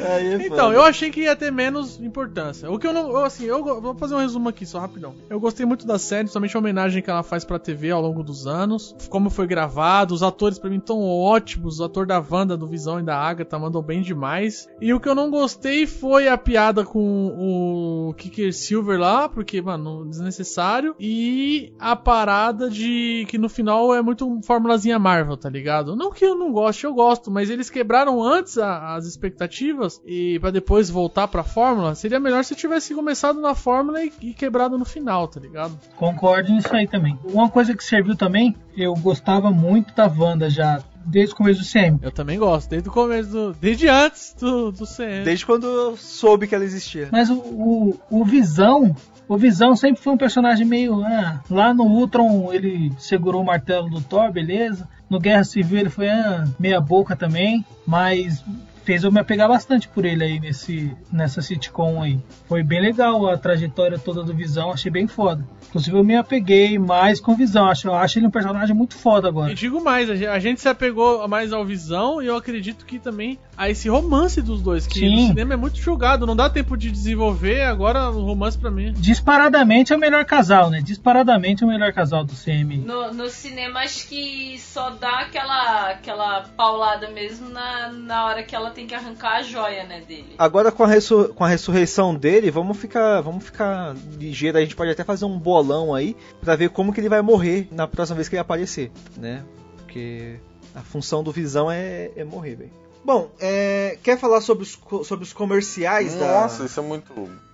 É 0.00 0.46
Então, 0.46 0.72
eu 0.72 0.82
achei 0.82 1.10
que 1.10 1.22
ia 1.22 1.36
ter 1.36 1.50
menos 1.50 2.00
importância. 2.00 2.70
O 2.70 2.78
que 2.78 2.86
eu 2.86 2.92
não. 2.92 3.10
eu, 3.10 3.24
assim, 3.24 3.44
eu 3.44 3.62
vou 3.80 3.94
fazer 3.94 4.14
um 4.14 4.18
resumo 4.18 4.48
aqui 4.48 4.64
só 4.64 4.78
rapidão. 4.78 5.14
Eu 5.28 5.38
gostei 5.38 5.66
muito 5.66 5.86
da 5.86 5.98
série, 5.98 6.28
somente 6.28 6.56
a 6.56 6.58
homenagem 6.58 7.02
que 7.02 7.10
ela 7.10 7.22
faz 7.22 7.44
pra 7.44 7.58
TV 7.58 7.90
ao 7.90 8.02
longo 8.02 8.22
dos 8.22 8.46
anos. 8.46 8.94
Como 9.08 9.30
foi 9.30 9.46
gravado, 9.46 10.14
os 10.14 10.22
atores 10.22 10.58
pra 10.58 10.70
mim 10.70 10.80
tão 10.80 11.02
ótimos. 11.02 11.80
O 11.80 11.84
ator 11.84 12.06
da 12.06 12.18
Wanda, 12.18 12.56
do 12.56 12.66
Visão 12.66 13.00
e 13.00 13.02
da 13.02 13.16
Agatha 13.16 13.58
mandou 13.58 13.82
bem 13.82 14.02
demais. 14.02 14.68
E 14.80 14.92
o 14.92 15.00
que 15.00 15.08
eu 15.08 15.14
não 15.14 15.30
gostei 15.30 15.86
foi 15.86 16.28
a 16.28 16.38
piada 16.38 16.84
com 16.84 18.08
o 18.08 18.14
Kicker 18.14 18.52
Silver 18.52 18.98
lá, 18.98 19.28
porque, 19.28 19.60
mano, 19.60 20.06
desnecessário. 20.06 20.94
E 20.98 21.72
a 21.78 21.94
parada 21.94 22.70
de 22.70 23.26
que 23.28 23.38
no 23.38 23.48
final 23.48 23.94
é 23.94 24.02
muito 24.02 24.40
formulazinha 24.42 24.98
Marvel, 24.98 25.36
tá 25.36 25.48
ligado? 25.48 25.96
Não 25.96 26.10
que 26.10 26.24
eu 26.24 26.34
não 26.34 26.52
goste, 26.52 26.84
eu 26.84 26.94
gosto, 26.94 27.25
mas 27.30 27.50
eles 27.50 27.68
quebraram 27.70 28.22
antes 28.22 28.58
a- 28.58 28.94
as 28.94 29.06
expectativas 29.06 30.00
e 30.06 30.38
pra 30.40 30.50
depois 30.50 30.88
voltar 30.90 31.28
pra 31.28 31.42
fórmula. 31.42 31.94
Seria 31.94 32.20
melhor 32.20 32.44
se 32.44 32.54
tivesse 32.54 32.94
começado 32.94 33.40
na 33.40 33.54
fórmula 33.54 34.02
e, 34.02 34.12
e 34.20 34.34
quebrado 34.34 34.76
no 34.78 34.84
final, 34.84 35.28
tá 35.28 35.40
ligado? 35.40 35.78
Concordo 35.96 36.52
nisso 36.52 36.74
aí 36.74 36.86
também. 36.86 37.18
Uma 37.24 37.48
coisa 37.50 37.74
que 37.76 37.84
serviu 37.84 38.16
também, 38.16 38.54
eu 38.76 38.94
gostava 38.94 39.50
muito 39.50 39.94
da 39.94 40.06
Wanda 40.06 40.48
já, 40.50 40.82
desde 41.04 41.34
o 41.34 41.36
começo 41.36 41.60
do 41.60 41.66
CM. 41.66 41.98
Eu 42.02 42.10
também 42.10 42.38
gosto, 42.38 42.68
desde 42.70 42.88
o 42.88 42.92
começo 42.92 43.30
do. 43.30 43.52
Desde 43.54 43.88
antes 43.88 44.34
do, 44.38 44.72
do 44.72 44.86
CM. 44.86 45.24
Desde 45.24 45.44
quando 45.46 45.66
eu 45.66 45.96
soube 45.96 46.46
que 46.46 46.54
ela 46.54 46.64
existia. 46.64 47.08
Mas 47.12 47.30
o, 47.30 47.34
o, 47.38 48.00
o 48.10 48.24
Visão, 48.24 48.94
o 49.28 49.36
Visão 49.36 49.74
sempre 49.74 50.02
foi 50.02 50.12
um 50.12 50.18
personagem 50.18 50.66
meio. 50.66 51.02
Ah, 51.04 51.40
lá 51.50 51.74
no 51.74 51.84
Ultron 51.84 52.52
ele 52.52 52.92
segurou 52.98 53.42
o 53.42 53.46
martelo 53.46 53.88
do 53.88 54.00
Thor, 54.00 54.30
beleza. 54.30 54.88
no 55.08 55.18
Guerra 55.18 55.44
Civil 55.44 55.78
ele 55.78 55.90
foi 55.90 56.08
ah, 56.08 56.44
meia 56.58 56.80
boca 56.80 57.16
também, 57.16 57.64
mas 57.86 58.44
fez 58.86 59.02
eu 59.04 59.12
me 59.12 59.20
apegar 59.20 59.48
bastante 59.48 59.88
por 59.88 60.04
ele 60.06 60.24
aí 60.24 60.40
nesse, 60.40 60.96
nessa 61.12 61.42
sitcom 61.42 62.00
aí. 62.02 62.18
Foi 62.48 62.62
bem 62.62 62.80
legal 62.80 63.28
a 63.28 63.36
trajetória 63.36 63.98
toda 63.98 64.22
do 64.22 64.32
Visão, 64.32 64.70
achei 64.70 64.90
bem 64.90 65.06
foda. 65.08 65.44
Inclusive 65.68 65.96
eu 65.98 66.04
me 66.04 66.16
apeguei 66.16 66.78
mais 66.78 67.20
com 67.20 67.32
o 67.32 67.36
Visão, 67.36 67.66
acho, 67.68 67.88
eu 67.88 67.94
acho 67.94 68.18
ele 68.18 68.26
um 68.28 68.30
personagem 68.30 68.74
muito 68.74 68.94
foda 68.96 69.26
agora. 69.28 69.50
E 69.52 69.54
digo 69.54 69.82
mais, 69.82 70.08
a 70.08 70.14
gen- 70.14 70.28
a 70.28 70.38
gente 70.38 70.60
se 70.60 70.68
apegou 70.68 71.26
mais 71.28 71.52
ao 71.52 71.64
Visão 71.64 72.22
e 72.22 72.26
eu 72.26 72.36
acredito 72.36 72.86
que 72.86 72.98
também 72.98 73.38
a 73.56 73.68
esse 73.68 73.88
romance 73.88 74.40
dos 74.40 74.62
dois, 74.62 74.86
que 74.86 75.00
Sim. 75.00 75.10
no 75.22 75.26
cinema 75.28 75.54
é 75.54 75.56
muito 75.56 75.78
jogado, 75.80 76.24
não 76.26 76.36
dá 76.36 76.48
tempo 76.48 76.76
de 76.76 76.90
desenvolver, 76.90 77.62
agora 77.62 78.08
o 78.10 78.22
romance 78.24 78.56
pra 78.56 78.70
mim. 78.70 78.92
Disparadamente 78.96 79.92
é 79.92 79.96
o 79.96 79.98
melhor 79.98 80.24
casal, 80.24 80.70
né? 80.70 80.80
Disparadamente 80.80 81.64
é 81.64 81.66
o 81.66 81.68
melhor 81.70 81.92
casal 81.92 82.22
do 82.24 82.32
CMI. 82.34 82.78
No, 82.78 83.12
no 83.12 83.28
cinema 83.28 83.80
acho 83.80 84.06
que 84.08 84.56
só 84.60 84.90
dá 84.90 85.20
aquela, 85.20 85.90
aquela 85.90 86.42
paulada 86.56 87.10
mesmo 87.10 87.48
na, 87.48 87.88
na 87.90 88.24
hora 88.26 88.42
que 88.42 88.54
ela 88.54 88.70
tem 88.76 88.86
que 88.86 88.94
arrancar 88.94 89.38
a 89.38 89.42
joia, 89.42 89.82
né, 89.84 90.00
dele. 90.02 90.34
Agora 90.38 90.70
com 90.70 90.84
a, 90.84 90.86
ressu- 90.86 91.32
com 91.34 91.42
a 91.42 91.48
ressurreição 91.48 92.14
dele, 92.14 92.50
vamos 92.50 92.76
ficar, 92.76 93.20
vamos 93.22 93.42
ficar 93.44 93.96
ligeiro. 94.18 94.58
A 94.58 94.60
gente 94.60 94.76
pode 94.76 94.90
até 94.90 95.02
fazer 95.02 95.24
um 95.24 95.38
bolão 95.38 95.92
aí 95.94 96.14
pra 96.40 96.54
ver 96.54 96.70
como 96.70 96.92
que 96.92 97.00
ele 97.00 97.08
vai 97.08 97.22
morrer 97.22 97.66
na 97.72 97.88
próxima 97.88 98.16
vez 98.16 98.28
que 98.28 98.36
ele 98.36 98.40
aparecer, 98.40 98.92
né? 99.16 99.42
Porque 99.78 100.36
a 100.74 100.82
função 100.82 101.24
do 101.24 101.32
Visão 101.32 101.70
é, 101.70 102.10
é 102.14 102.22
morrer, 102.22 102.54
velho. 102.54 102.70
Bom, 103.04 103.30
é, 103.40 103.98
quer 104.02 104.18
falar 104.18 104.40
sobre 104.40 104.62
os, 104.64 104.78
sobre 105.06 105.24
os 105.24 105.32
comerciais 105.32 106.14
da. 106.14 106.42
Nossa, 106.42 106.64
isso 106.64 106.78
é 106.78 106.82
muito. 106.82 107.12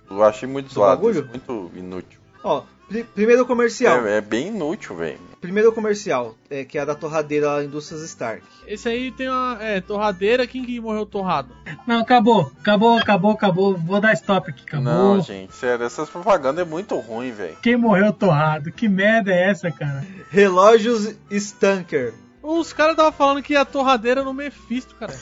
Eu 0.09 0.23
achei 0.23 0.47
muito 0.49 0.67
Do 0.67 0.73
zoado, 0.73 1.09
isso, 1.09 1.25
muito 1.25 1.71
inútil. 1.75 2.19
Ó, 2.43 2.63
pri- 2.89 3.03
primeiro 3.03 3.45
comercial. 3.45 4.05
É, 4.05 4.17
é 4.17 4.21
bem 4.21 4.47
inútil, 4.47 4.95
velho. 4.95 5.19
Primeiro 5.39 5.71
comercial, 5.73 6.35
é, 6.49 6.63
que 6.63 6.77
é 6.77 6.81
a 6.81 6.85
da 6.85 6.95
torradeira 6.95 7.47
lá, 7.47 7.63
Indústrias 7.63 8.01
Stark. 8.03 8.43
Esse 8.65 8.87
aí 8.87 9.11
tem 9.11 9.27
uma 9.29 9.57
é, 9.61 9.81
torradeira, 9.81 10.47
quem 10.47 10.63
que 10.63 10.79
morreu 10.79 11.05
torrado? 11.05 11.49
Não, 11.85 11.99
acabou, 11.99 12.49
acabou, 12.61 12.97
acabou, 12.97 13.31
acabou. 13.31 13.77
Vou 13.77 13.99
dar 13.99 14.13
stop 14.13 14.49
aqui, 14.49 14.63
acabou. 14.65 14.85
Não, 14.85 15.21
gente, 15.21 15.53
sério, 15.53 15.85
essas 15.85 16.09
propagandas 16.09 16.65
é 16.65 16.69
muito 16.69 16.95
ruim, 16.97 17.31
velho. 17.31 17.57
Quem 17.61 17.75
morreu 17.75 18.13
torrado? 18.13 18.71
Que 18.71 18.87
merda 18.87 19.33
é 19.33 19.49
essa, 19.49 19.69
cara? 19.69 20.05
Relógios 20.29 21.13
Stanker. 21.29 22.13
Os 22.41 22.71
caras 22.73 22.93
estavam 22.93 23.11
falando 23.11 23.41
que 23.43 23.55
a 23.55 23.65
torradeira 23.65 24.23
no 24.23 24.33
Mephisto, 24.33 24.95
cara. 24.95 25.13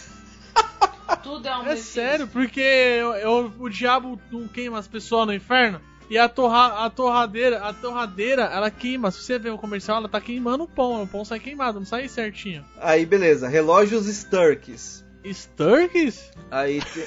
Tudo 1.23 1.47
é 1.47 1.57
um 1.57 1.65
É 1.67 1.75
sério, 1.75 2.27
porque 2.27 2.59
eu- 2.61 3.13
eu- 3.15 3.53
o 3.59 3.69
diabo 3.69 4.19
não 4.31 4.47
queima 4.47 4.79
as 4.79 4.87
pessoas 4.87 5.27
no 5.27 5.33
inferno. 5.33 5.79
E 6.11 6.17
a, 6.17 6.27
torra, 6.27 6.85
a 6.85 6.89
torradeira, 6.89 7.63
a 7.63 7.71
torradeira, 7.71 8.41
ela 8.43 8.69
queima. 8.69 9.09
Se 9.11 9.23
você 9.23 9.39
ver 9.39 9.51
o 9.51 9.57
comercial, 9.57 9.95
ela 9.95 10.09
tá 10.09 10.19
queimando 10.19 10.65
o 10.65 10.67
pão. 10.67 11.01
O 11.01 11.07
pão 11.07 11.23
sai 11.23 11.39
queimado, 11.39 11.79
não 11.79 11.85
sai 11.85 12.09
certinho. 12.09 12.65
Aí, 12.81 13.05
beleza. 13.05 13.47
Relógios 13.47 14.07
Sturks. 14.07 15.05
Sturks? 15.25 16.29
Aí 16.51 16.81
tem... 16.81 17.05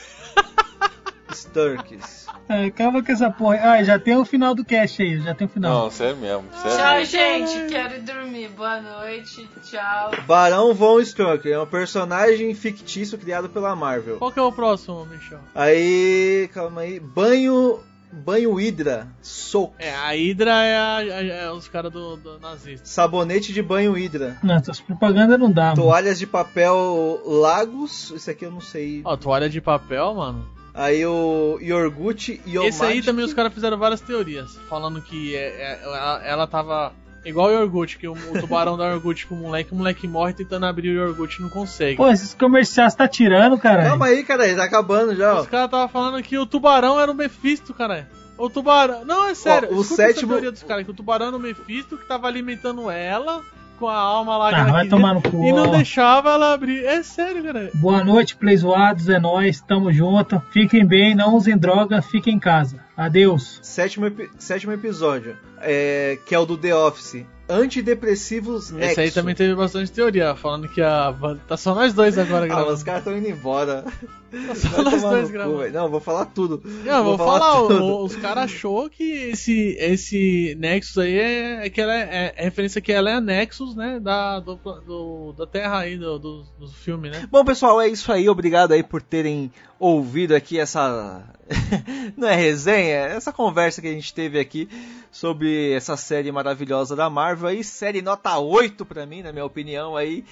Sturks. 1.35 2.27
É, 2.49 2.71
calma 2.71 3.03
com 3.03 3.13
essa 3.13 3.31
porra. 3.31 3.59
Ah, 3.61 3.85
já 3.85 3.99
tem 3.99 4.17
o 4.17 4.25
final 4.25 4.55
do 4.55 4.65
cast 4.65 5.03
aí, 5.03 5.21
já 5.21 5.35
tem 5.35 5.47
o 5.49 5.51
final. 5.51 5.85
Não, 5.85 5.91
sério 5.91 6.17
mesmo. 6.17 6.45
Sério 6.63 6.79
Tchau, 6.79 7.05
gente. 7.05 7.71
Quero 7.71 7.97
ir 7.97 8.01
dormir. 8.01 8.49
Boa 8.57 8.81
noite. 8.81 9.47
Tchau. 9.65 10.13
Barão 10.27 10.73
Von 10.73 11.01
Strucker 11.01 11.53
é 11.53 11.61
um 11.61 11.67
personagem 11.67 12.55
fictício 12.55 13.19
criado 13.19 13.51
pela 13.51 13.77
Marvel. 13.77 14.17
Qual 14.17 14.33
que 14.33 14.39
é 14.39 14.43
o 14.43 14.51
próximo, 14.51 15.05
Michel? 15.05 15.41
Aí, 15.55 16.49
calma 16.55 16.81
aí. 16.81 16.99
Banho. 16.99 17.83
Banho 18.15 18.55
Hydra. 18.55 19.09
Soap. 19.23 19.75
É, 19.79 19.95
a 19.95 20.11
Hydra 20.15 20.51
é, 20.63 20.77
a- 20.77 20.97
a- 20.97 21.25
é 21.25 21.51
os 21.51 21.67
caras 21.69 21.93
do, 21.93 22.17
do 22.17 22.39
nazista. 22.39 22.87
Sabonete 22.87 23.53
de 23.53 23.63
banho 23.63 23.93
Hydra. 23.93 24.39
Não, 24.43 24.55
essas 24.55 24.81
propagandas 24.81 25.39
não 25.39 25.51
dá, 25.51 25.71
mano. 25.71 25.83
Toalhas 25.83 26.19
de 26.19 26.27
papel 26.27 27.21
Lagos. 27.25 28.11
Isso 28.15 28.31
aqui 28.31 28.45
eu 28.45 28.51
não 28.51 28.61
sei. 28.61 29.03
Ó, 29.05 29.17
toalha 29.17 29.49
de 29.49 29.61
papel, 29.61 30.15
mano. 30.15 30.49
Aí 30.73 31.07
o 31.07 31.59
Iogurte 31.61 32.41
e 32.45 32.59
o 32.59 32.65
Esse 32.65 32.85
aí 32.85 33.01
também 33.01 33.25
os 33.25 33.33
caras 33.33 33.53
fizeram 33.55 33.79
várias 33.79 34.01
teorias. 34.01 34.57
Falando 34.69 35.01
que 35.01 35.35
é- 35.37 35.49
é- 35.49 35.81
ela, 35.85 36.25
ela 36.25 36.47
tava 36.49 36.93
igual 37.25 37.49
o 37.49 37.53
iogurte, 37.53 37.99
que 37.99 38.07
o, 38.09 38.13
o 38.13 38.41
tubarão 38.41 38.77
dá 38.77 38.91
iogurte 38.91 39.27
pro 39.27 39.37
moleque, 39.37 39.73
o 39.73 39.77
moleque 39.77 40.07
morre 40.09 40.33
tentando 40.33 40.67
abrir 40.67 40.91
o 40.91 41.07
iogurte 41.09 41.39
e 41.39 41.43
não 41.43 41.49
consegue. 41.49 41.97
Pô, 41.97 42.09
esses 42.11 42.35
comerciais 42.35 42.95
tá 42.95 43.07
tirando, 43.09 43.59
cara. 43.59 43.85
Calma 43.85 44.07
aí, 44.07 44.23
cara. 44.25 44.55
Tá 44.57 44.65
acabando 44.65 45.15
já, 45.17 45.35
ó. 45.35 45.41
Os 45.41 45.47
caras 45.49 45.67
estavam 45.67 45.89
falando 45.89 46.23
que 46.23 46.37
o 46.39 46.47
tubarão 46.47 47.01
era 47.01 47.11
o 47.11 47.15
Mephisto, 47.15 47.73
cara. 47.75 48.09
O 48.37 48.51
tubarão. 48.51 49.05
Não, 49.05 49.29
é 49.29 49.35
sério. 49.35 49.69
Ó, 49.73 49.77
o 49.77 49.85
sétimo- 49.85 50.33
teoria 50.33 50.51
dos 50.53 50.63
caras, 50.63 50.85
que 50.85 50.91
o 50.91 50.95
tubarão 50.95 51.29
era 51.29 51.37
o 51.37 51.41
Mephisto 51.41 51.97
que 51.97 52.07
tava 52.07 52.27
alimentando 52.27 52.91
ela 52.91 53.41
com 53.79 53.89
a 53.89 53.97
alma 53.97 54.37
lá 54.37 54.49
que 54.51 54.55
Ah, 54.55 54.59
ela 54.61 54.71
vai 54.73 54.83
queria, 54.85 54.91
tomar 54.97 55.15
no 55.15 55.23
cu, 55.23 55.45
E 55.45 55.53
não 55.53 55.71
deixava 55.71 56.31
ela 56.31 56.53
abrir. 56.53 56.85
É 56.85 57.03
sério, 57.03 57.43
cara. 57.43 57.71
Boa 57.75 58.05
noite, 58.05 58.37
Play 58.37 58.57
Zoados, 58.57 59.09
é 59.09 59.19
nóis, 59.19 59.61
tamo 59.61 59.93
junto. 59.93 60.41
Fiquem 60.53 60.85
bem, 60.87 61.15
não 61.15 61.35
usem 61.35 61.57
droga, 61.57 62.01
fiquem 62.03 62.35
em 62.35 62.39
casa. 62.39 62.84
Adeus. 62.97 63.59
Sétimo, 63.63 64.07
epi- 64.07 64.31
sétimo 64.39 64.73
episódio. 64.73 65.37
É, 65.61 66.19
que 66.27 66.35
é 66.35 66.39
o 66.39 66.47
do 66.47 66.57
The 66.57 66.75
Office. 66.75 67.25
Antidepressivos 67.49 68.71
Nexo. 68.71 68.91
Esse 68.93 69.01
aí 69.01 69.11
também 69.11 69.35
teve 69.35 69.55
bastante 69.55 69.93
teoria, 69.93 70.35
falando 70.35 70.67
que 70.69 70.81
a. 70.81 71.11
Wanda- 71.11 71.41
Tá 71.47 71.57
só 71.59 71.75
nós 71.75 71.93
dois 71.93 72.17
agora 72.17 72.45
Ah, 72.45 72.49
gravando. 72.49 72.73
os 72.73 72.83
caras 72.83 73.01
estão 73.01 73.17
indo 73.19 73.29
embora. 73.29 73.85
só 74.55 74.69
Vai 74.69 74.85
nós 74.85 75.03
dois 75.03 75.27
cu, 75.27 75.33
gravando. 75.33 75.71
Não, 75.71 75.89
vou 75.91 76.01
falar 76.01 76.25
tudo. 76.27 76.63
Não, 76.85 77.05
vou, 77.05 77.19
falar, 77.19 77.61
o- 77.63 77.69
tudo. 77.69 77.83
o- 77.85 78.05
os 78.05 78.17
caras 78.17 78.45
achou 78.45 78.89
que 78.89 79.03
esse, 79.31 79.77
esse 79.79 80.57
Nexus 80.59 80.97
aí 80.99 81.19
é, 81.19 81.67
é 81.67 81.71
que 81.71 81.81
ela 81.83 81.95
é, 81.95 82.33
é 82.37 82.45
referência 82.45 82.81
que 82.81 82.93
ela 82.93 83.11
é 83.11 83.15
a 83.15 83.21
Nexus, 83.21 83.77
né, 83.77 84.01
da, 84.01 84.41
do, 84.41 84.55
do- 84.57 85.35
da 85.37 85.47
Terra 85.47 85.81
aí, 85.81 85.99
do, 85.99 86.19
do, 86.19 86.43
do 86.59 86.69
filme, 86.69 87.11
né? 87.11 87.29
Bom, 87.31 87.45
pessoal, 87.45 87.79
é 87.81 87.89
isso 87.89 88.11
aí. 88.11 88.27
Obrigado 88.29 88.73
aí 88.73 88.83
por 88.83 89.03
terem 89.03 89.53
ouvido 89.79 90.35
aqui 90.35 90.59
essa. 90.59 91.23
Não 92.17 92.29
é 92.29 92.35
resenha? 92.35 92.97
é 92.97 93.17
Essa 93.17 93.33
conversa 93.33 93.81
que 93.81 93.89
a 93.89 93.93
gente 93.93 94.13
teve 94.15 94.39
aqui 94.39 94.69
sobre 95.11 95.73
essa 95.73 95.97
série 95.97 96.31
maravilhosa 96.33 96.97
da 96.97 97.09
Marvel 97.11 97.49
aí. 97.49 97.65
Série 97.65 98.03
nota 98.03 98.39
8 98.39 98.85
pra 98.85 99.07
mim, 99.07 99.23
na 99.23 99.33
minha 99.33 99.45
opinião 99.45 99.97
aí. 99.97 100.25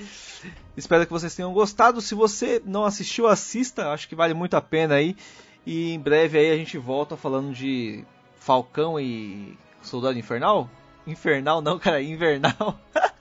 Espero 0.77 1.07
que 1.07 1.13
vocês 1.13 1.35
tenham 1.35 1.53
gostado. 1.53 2.01
Se 2.01 2.15
você 2.15 2.63
não 2.65 2.85
assistiu, 2.85 3.27
assista. 3.27 3.91
Acho 3.91 4.09
que 4.09 4.15
vale 4.15 4.35
muito 4.35 4.55
a 4.55 4.61
pena 4.61 4.95
aí. 4.97 5.17
E 5.67 5.93
em 5.93 6.01
breve 6.01 6.39
aí 6.39 6.51
a 6.51 6.57
gente 6.57 6.77
volta 6.79 7.17
falando 7.17 7.53
de 7.53 8.05
Falcão 8.39 8.99
e 8.99 9.57
Soldado 9.81 10.19
Infernal? 10.19 10.69
Infernal 11.07 11.61
não, 11.61 11.79
cara, 11.79 12.03
Invernal. 12.03 12.79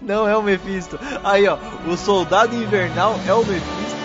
Não 0.00 0.28
é 0.28 0.36
o 0.36 0.42
Mephisto. 0.42 0.98
Aí, 1.24 1.48
ó, 1.48 1.58
o 1.90 1.96
Soldado 1.96 2.54
Invernal 2.54 3.18
é 3.26 3.32
o 3.32 3.44
Mephisto, 3.44 4.03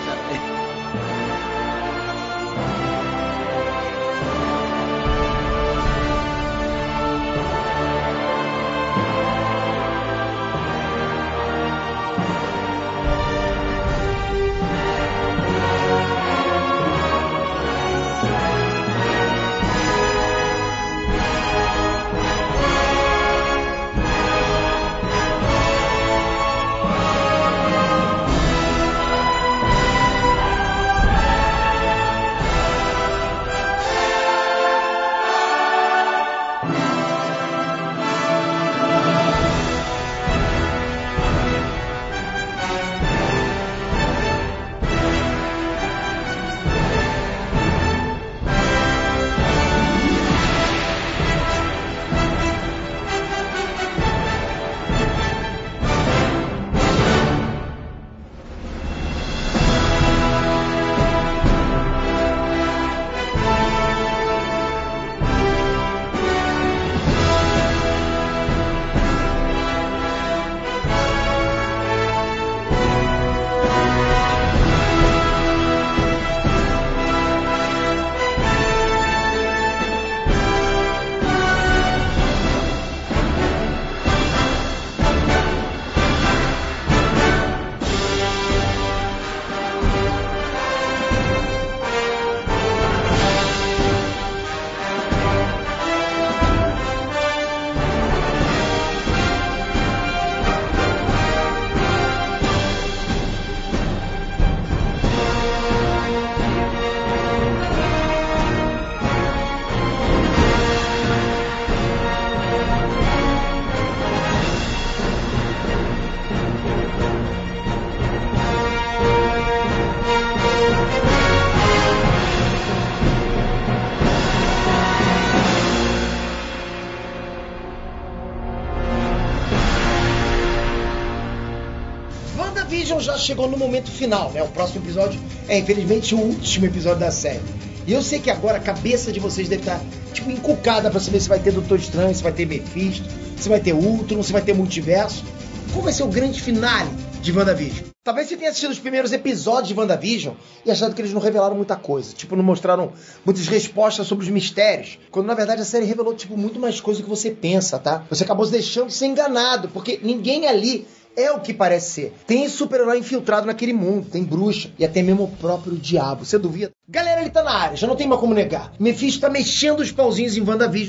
chegou 133.20 133.48
no 133.48 133.56
momento 133.56 133.90
final, 133.90 134.32
né? 134.32 134.42
O 134.42 134.48
próximo 134.48 134.84
episódio 134.84 135.20
é, 135.48 135.58
infelizmente, 135.58 136.14
o 136.14 136.18
último 136.18 136.66
episódio 136.66 137.00
da 137.00 137.10
série. 137.10 137.40
E 137.86 137.92
eu 137.92 138.02
sei 138.02 138.18
que 138.18 138.30
agora 138.30 138.58
a 138.58 138.60
cabeça 138.60 139.12
de 139.12 139.20
vocês 139.20 139.48
deve 139.48 139.62
estar, 139.62 139.80
tipo, 140.12 140.30
encucada 140.30 140.90
pra 140.90 141.00
saber 141.00 141.20
se 141.20 141.28
vai 141.28 141.38
ter 141.38 141.52
Doutor 141.52 141.78
Estranho, 141.78 142.14
se 142.14 142.22
vai 142.22 142.32
ter 142.32 142.46
Mephisto, 142.46 143.08
se 143.36 143.48
vai 143.48 143.60
ter 143.60 143.72
Ultron, 143.72 144.22
se 144.22 144.32
vai 144.32 144.42
ter 144.42 144.54
Multiverso. 144.54 145.24
Qual 145.72 145.82
vai 145.82 145.92
ser 145.92 146.02
o 146.02 146.08
grande 146.08 146.40
finale 146.40 146.90
de 147.22 147.32
WandaVision? 147.32 147.90
Talvez 148.02 148.28
você 148.28 148.36
tenha 148.36 148.48
assistido 148.48 148.70
os 148.70 148.78
primeiros 148.78 149.12
episódios 149.12 149.68
de 149.68 149.74
WandaVision 149.74 150.34
e 150.64 150.70
achado 150.70 150.94
que 150.94 151.02
eles 151.02 151.12
não 151.12 151.20
revelaram 151.20 151.54
muita 151.54 151.76
coisa. 151.76 152.14
Tipo, 152.14 152.34
não 152.34 152.42
mostraram 152.42 152.92
muitas 153.24 153.46
respostas 153.46 154.06
sobre 154.06 154.24
os 154.24 154.30
mistérios. 154.30 154.98
Quando 155.10 155.26
na 155.26 155.34
verdade 155.34 155.60
a 155.60 155.64
série 155.64 155.84
revelou, 155.84 156.14
tipo, 156.14 156.36
muito 156.36 156.58
mais 156.58 156.80
coisa 156.80 157.00
do 157.00 157.04
que 157.04 157.10
você 157.10 157.30
pensa, 157.30 157.78
tá? 157.78 158.04
Você 158.08 158.24
acabou 158.24 158.46
se 158.46 158.52
deixando 158.52 158.88
de 158.88 158.94
ser 158.94 159.06
enganado, 159.06 159.68
porque 159.68 160.00
ninguém 160.02 160.46
ali 160.46 160.86
é 161.22 161.32
o 161.32 161.40
que 161.40 161.52
parece 161.52 161.90
ser. 161.92 162.14
Tem 162.26 162.48
super-herói 162.48 162.98
infiltrado 162.98 163.46
naquele 163.46 163.72
mundo, 163.72 164.08
tem 164.10 164.24
bruxa 164.24 164.70
e 164.78 164.84
até 164.84 165.02
mesmo 165.02 165.24
o 165.24 165.28
próprio 165.28 165.76
diabo. 165.76 166.24
Você 166.24 166.38
duvida? 166.38 166.70
Galera, 166.88 167.20
ele 167.20 167.30
tá 167.30 167.42
na 167.42 167.52
área, 167.52 167.76
já 167.76 167.86
não 167.86 167.94
tem 167.94 168.08
mais 168.08 168.20
como 168.20 168.34
negar. 168.34 168.72
Mephisto 168.78 169.20
tá 169.20 169.30
mexendo 169.30 169.80
os 169.80 169.92
pauzinhos 169.92 170.36
em 170.36 170.40
WandaVision. 170.40 170.88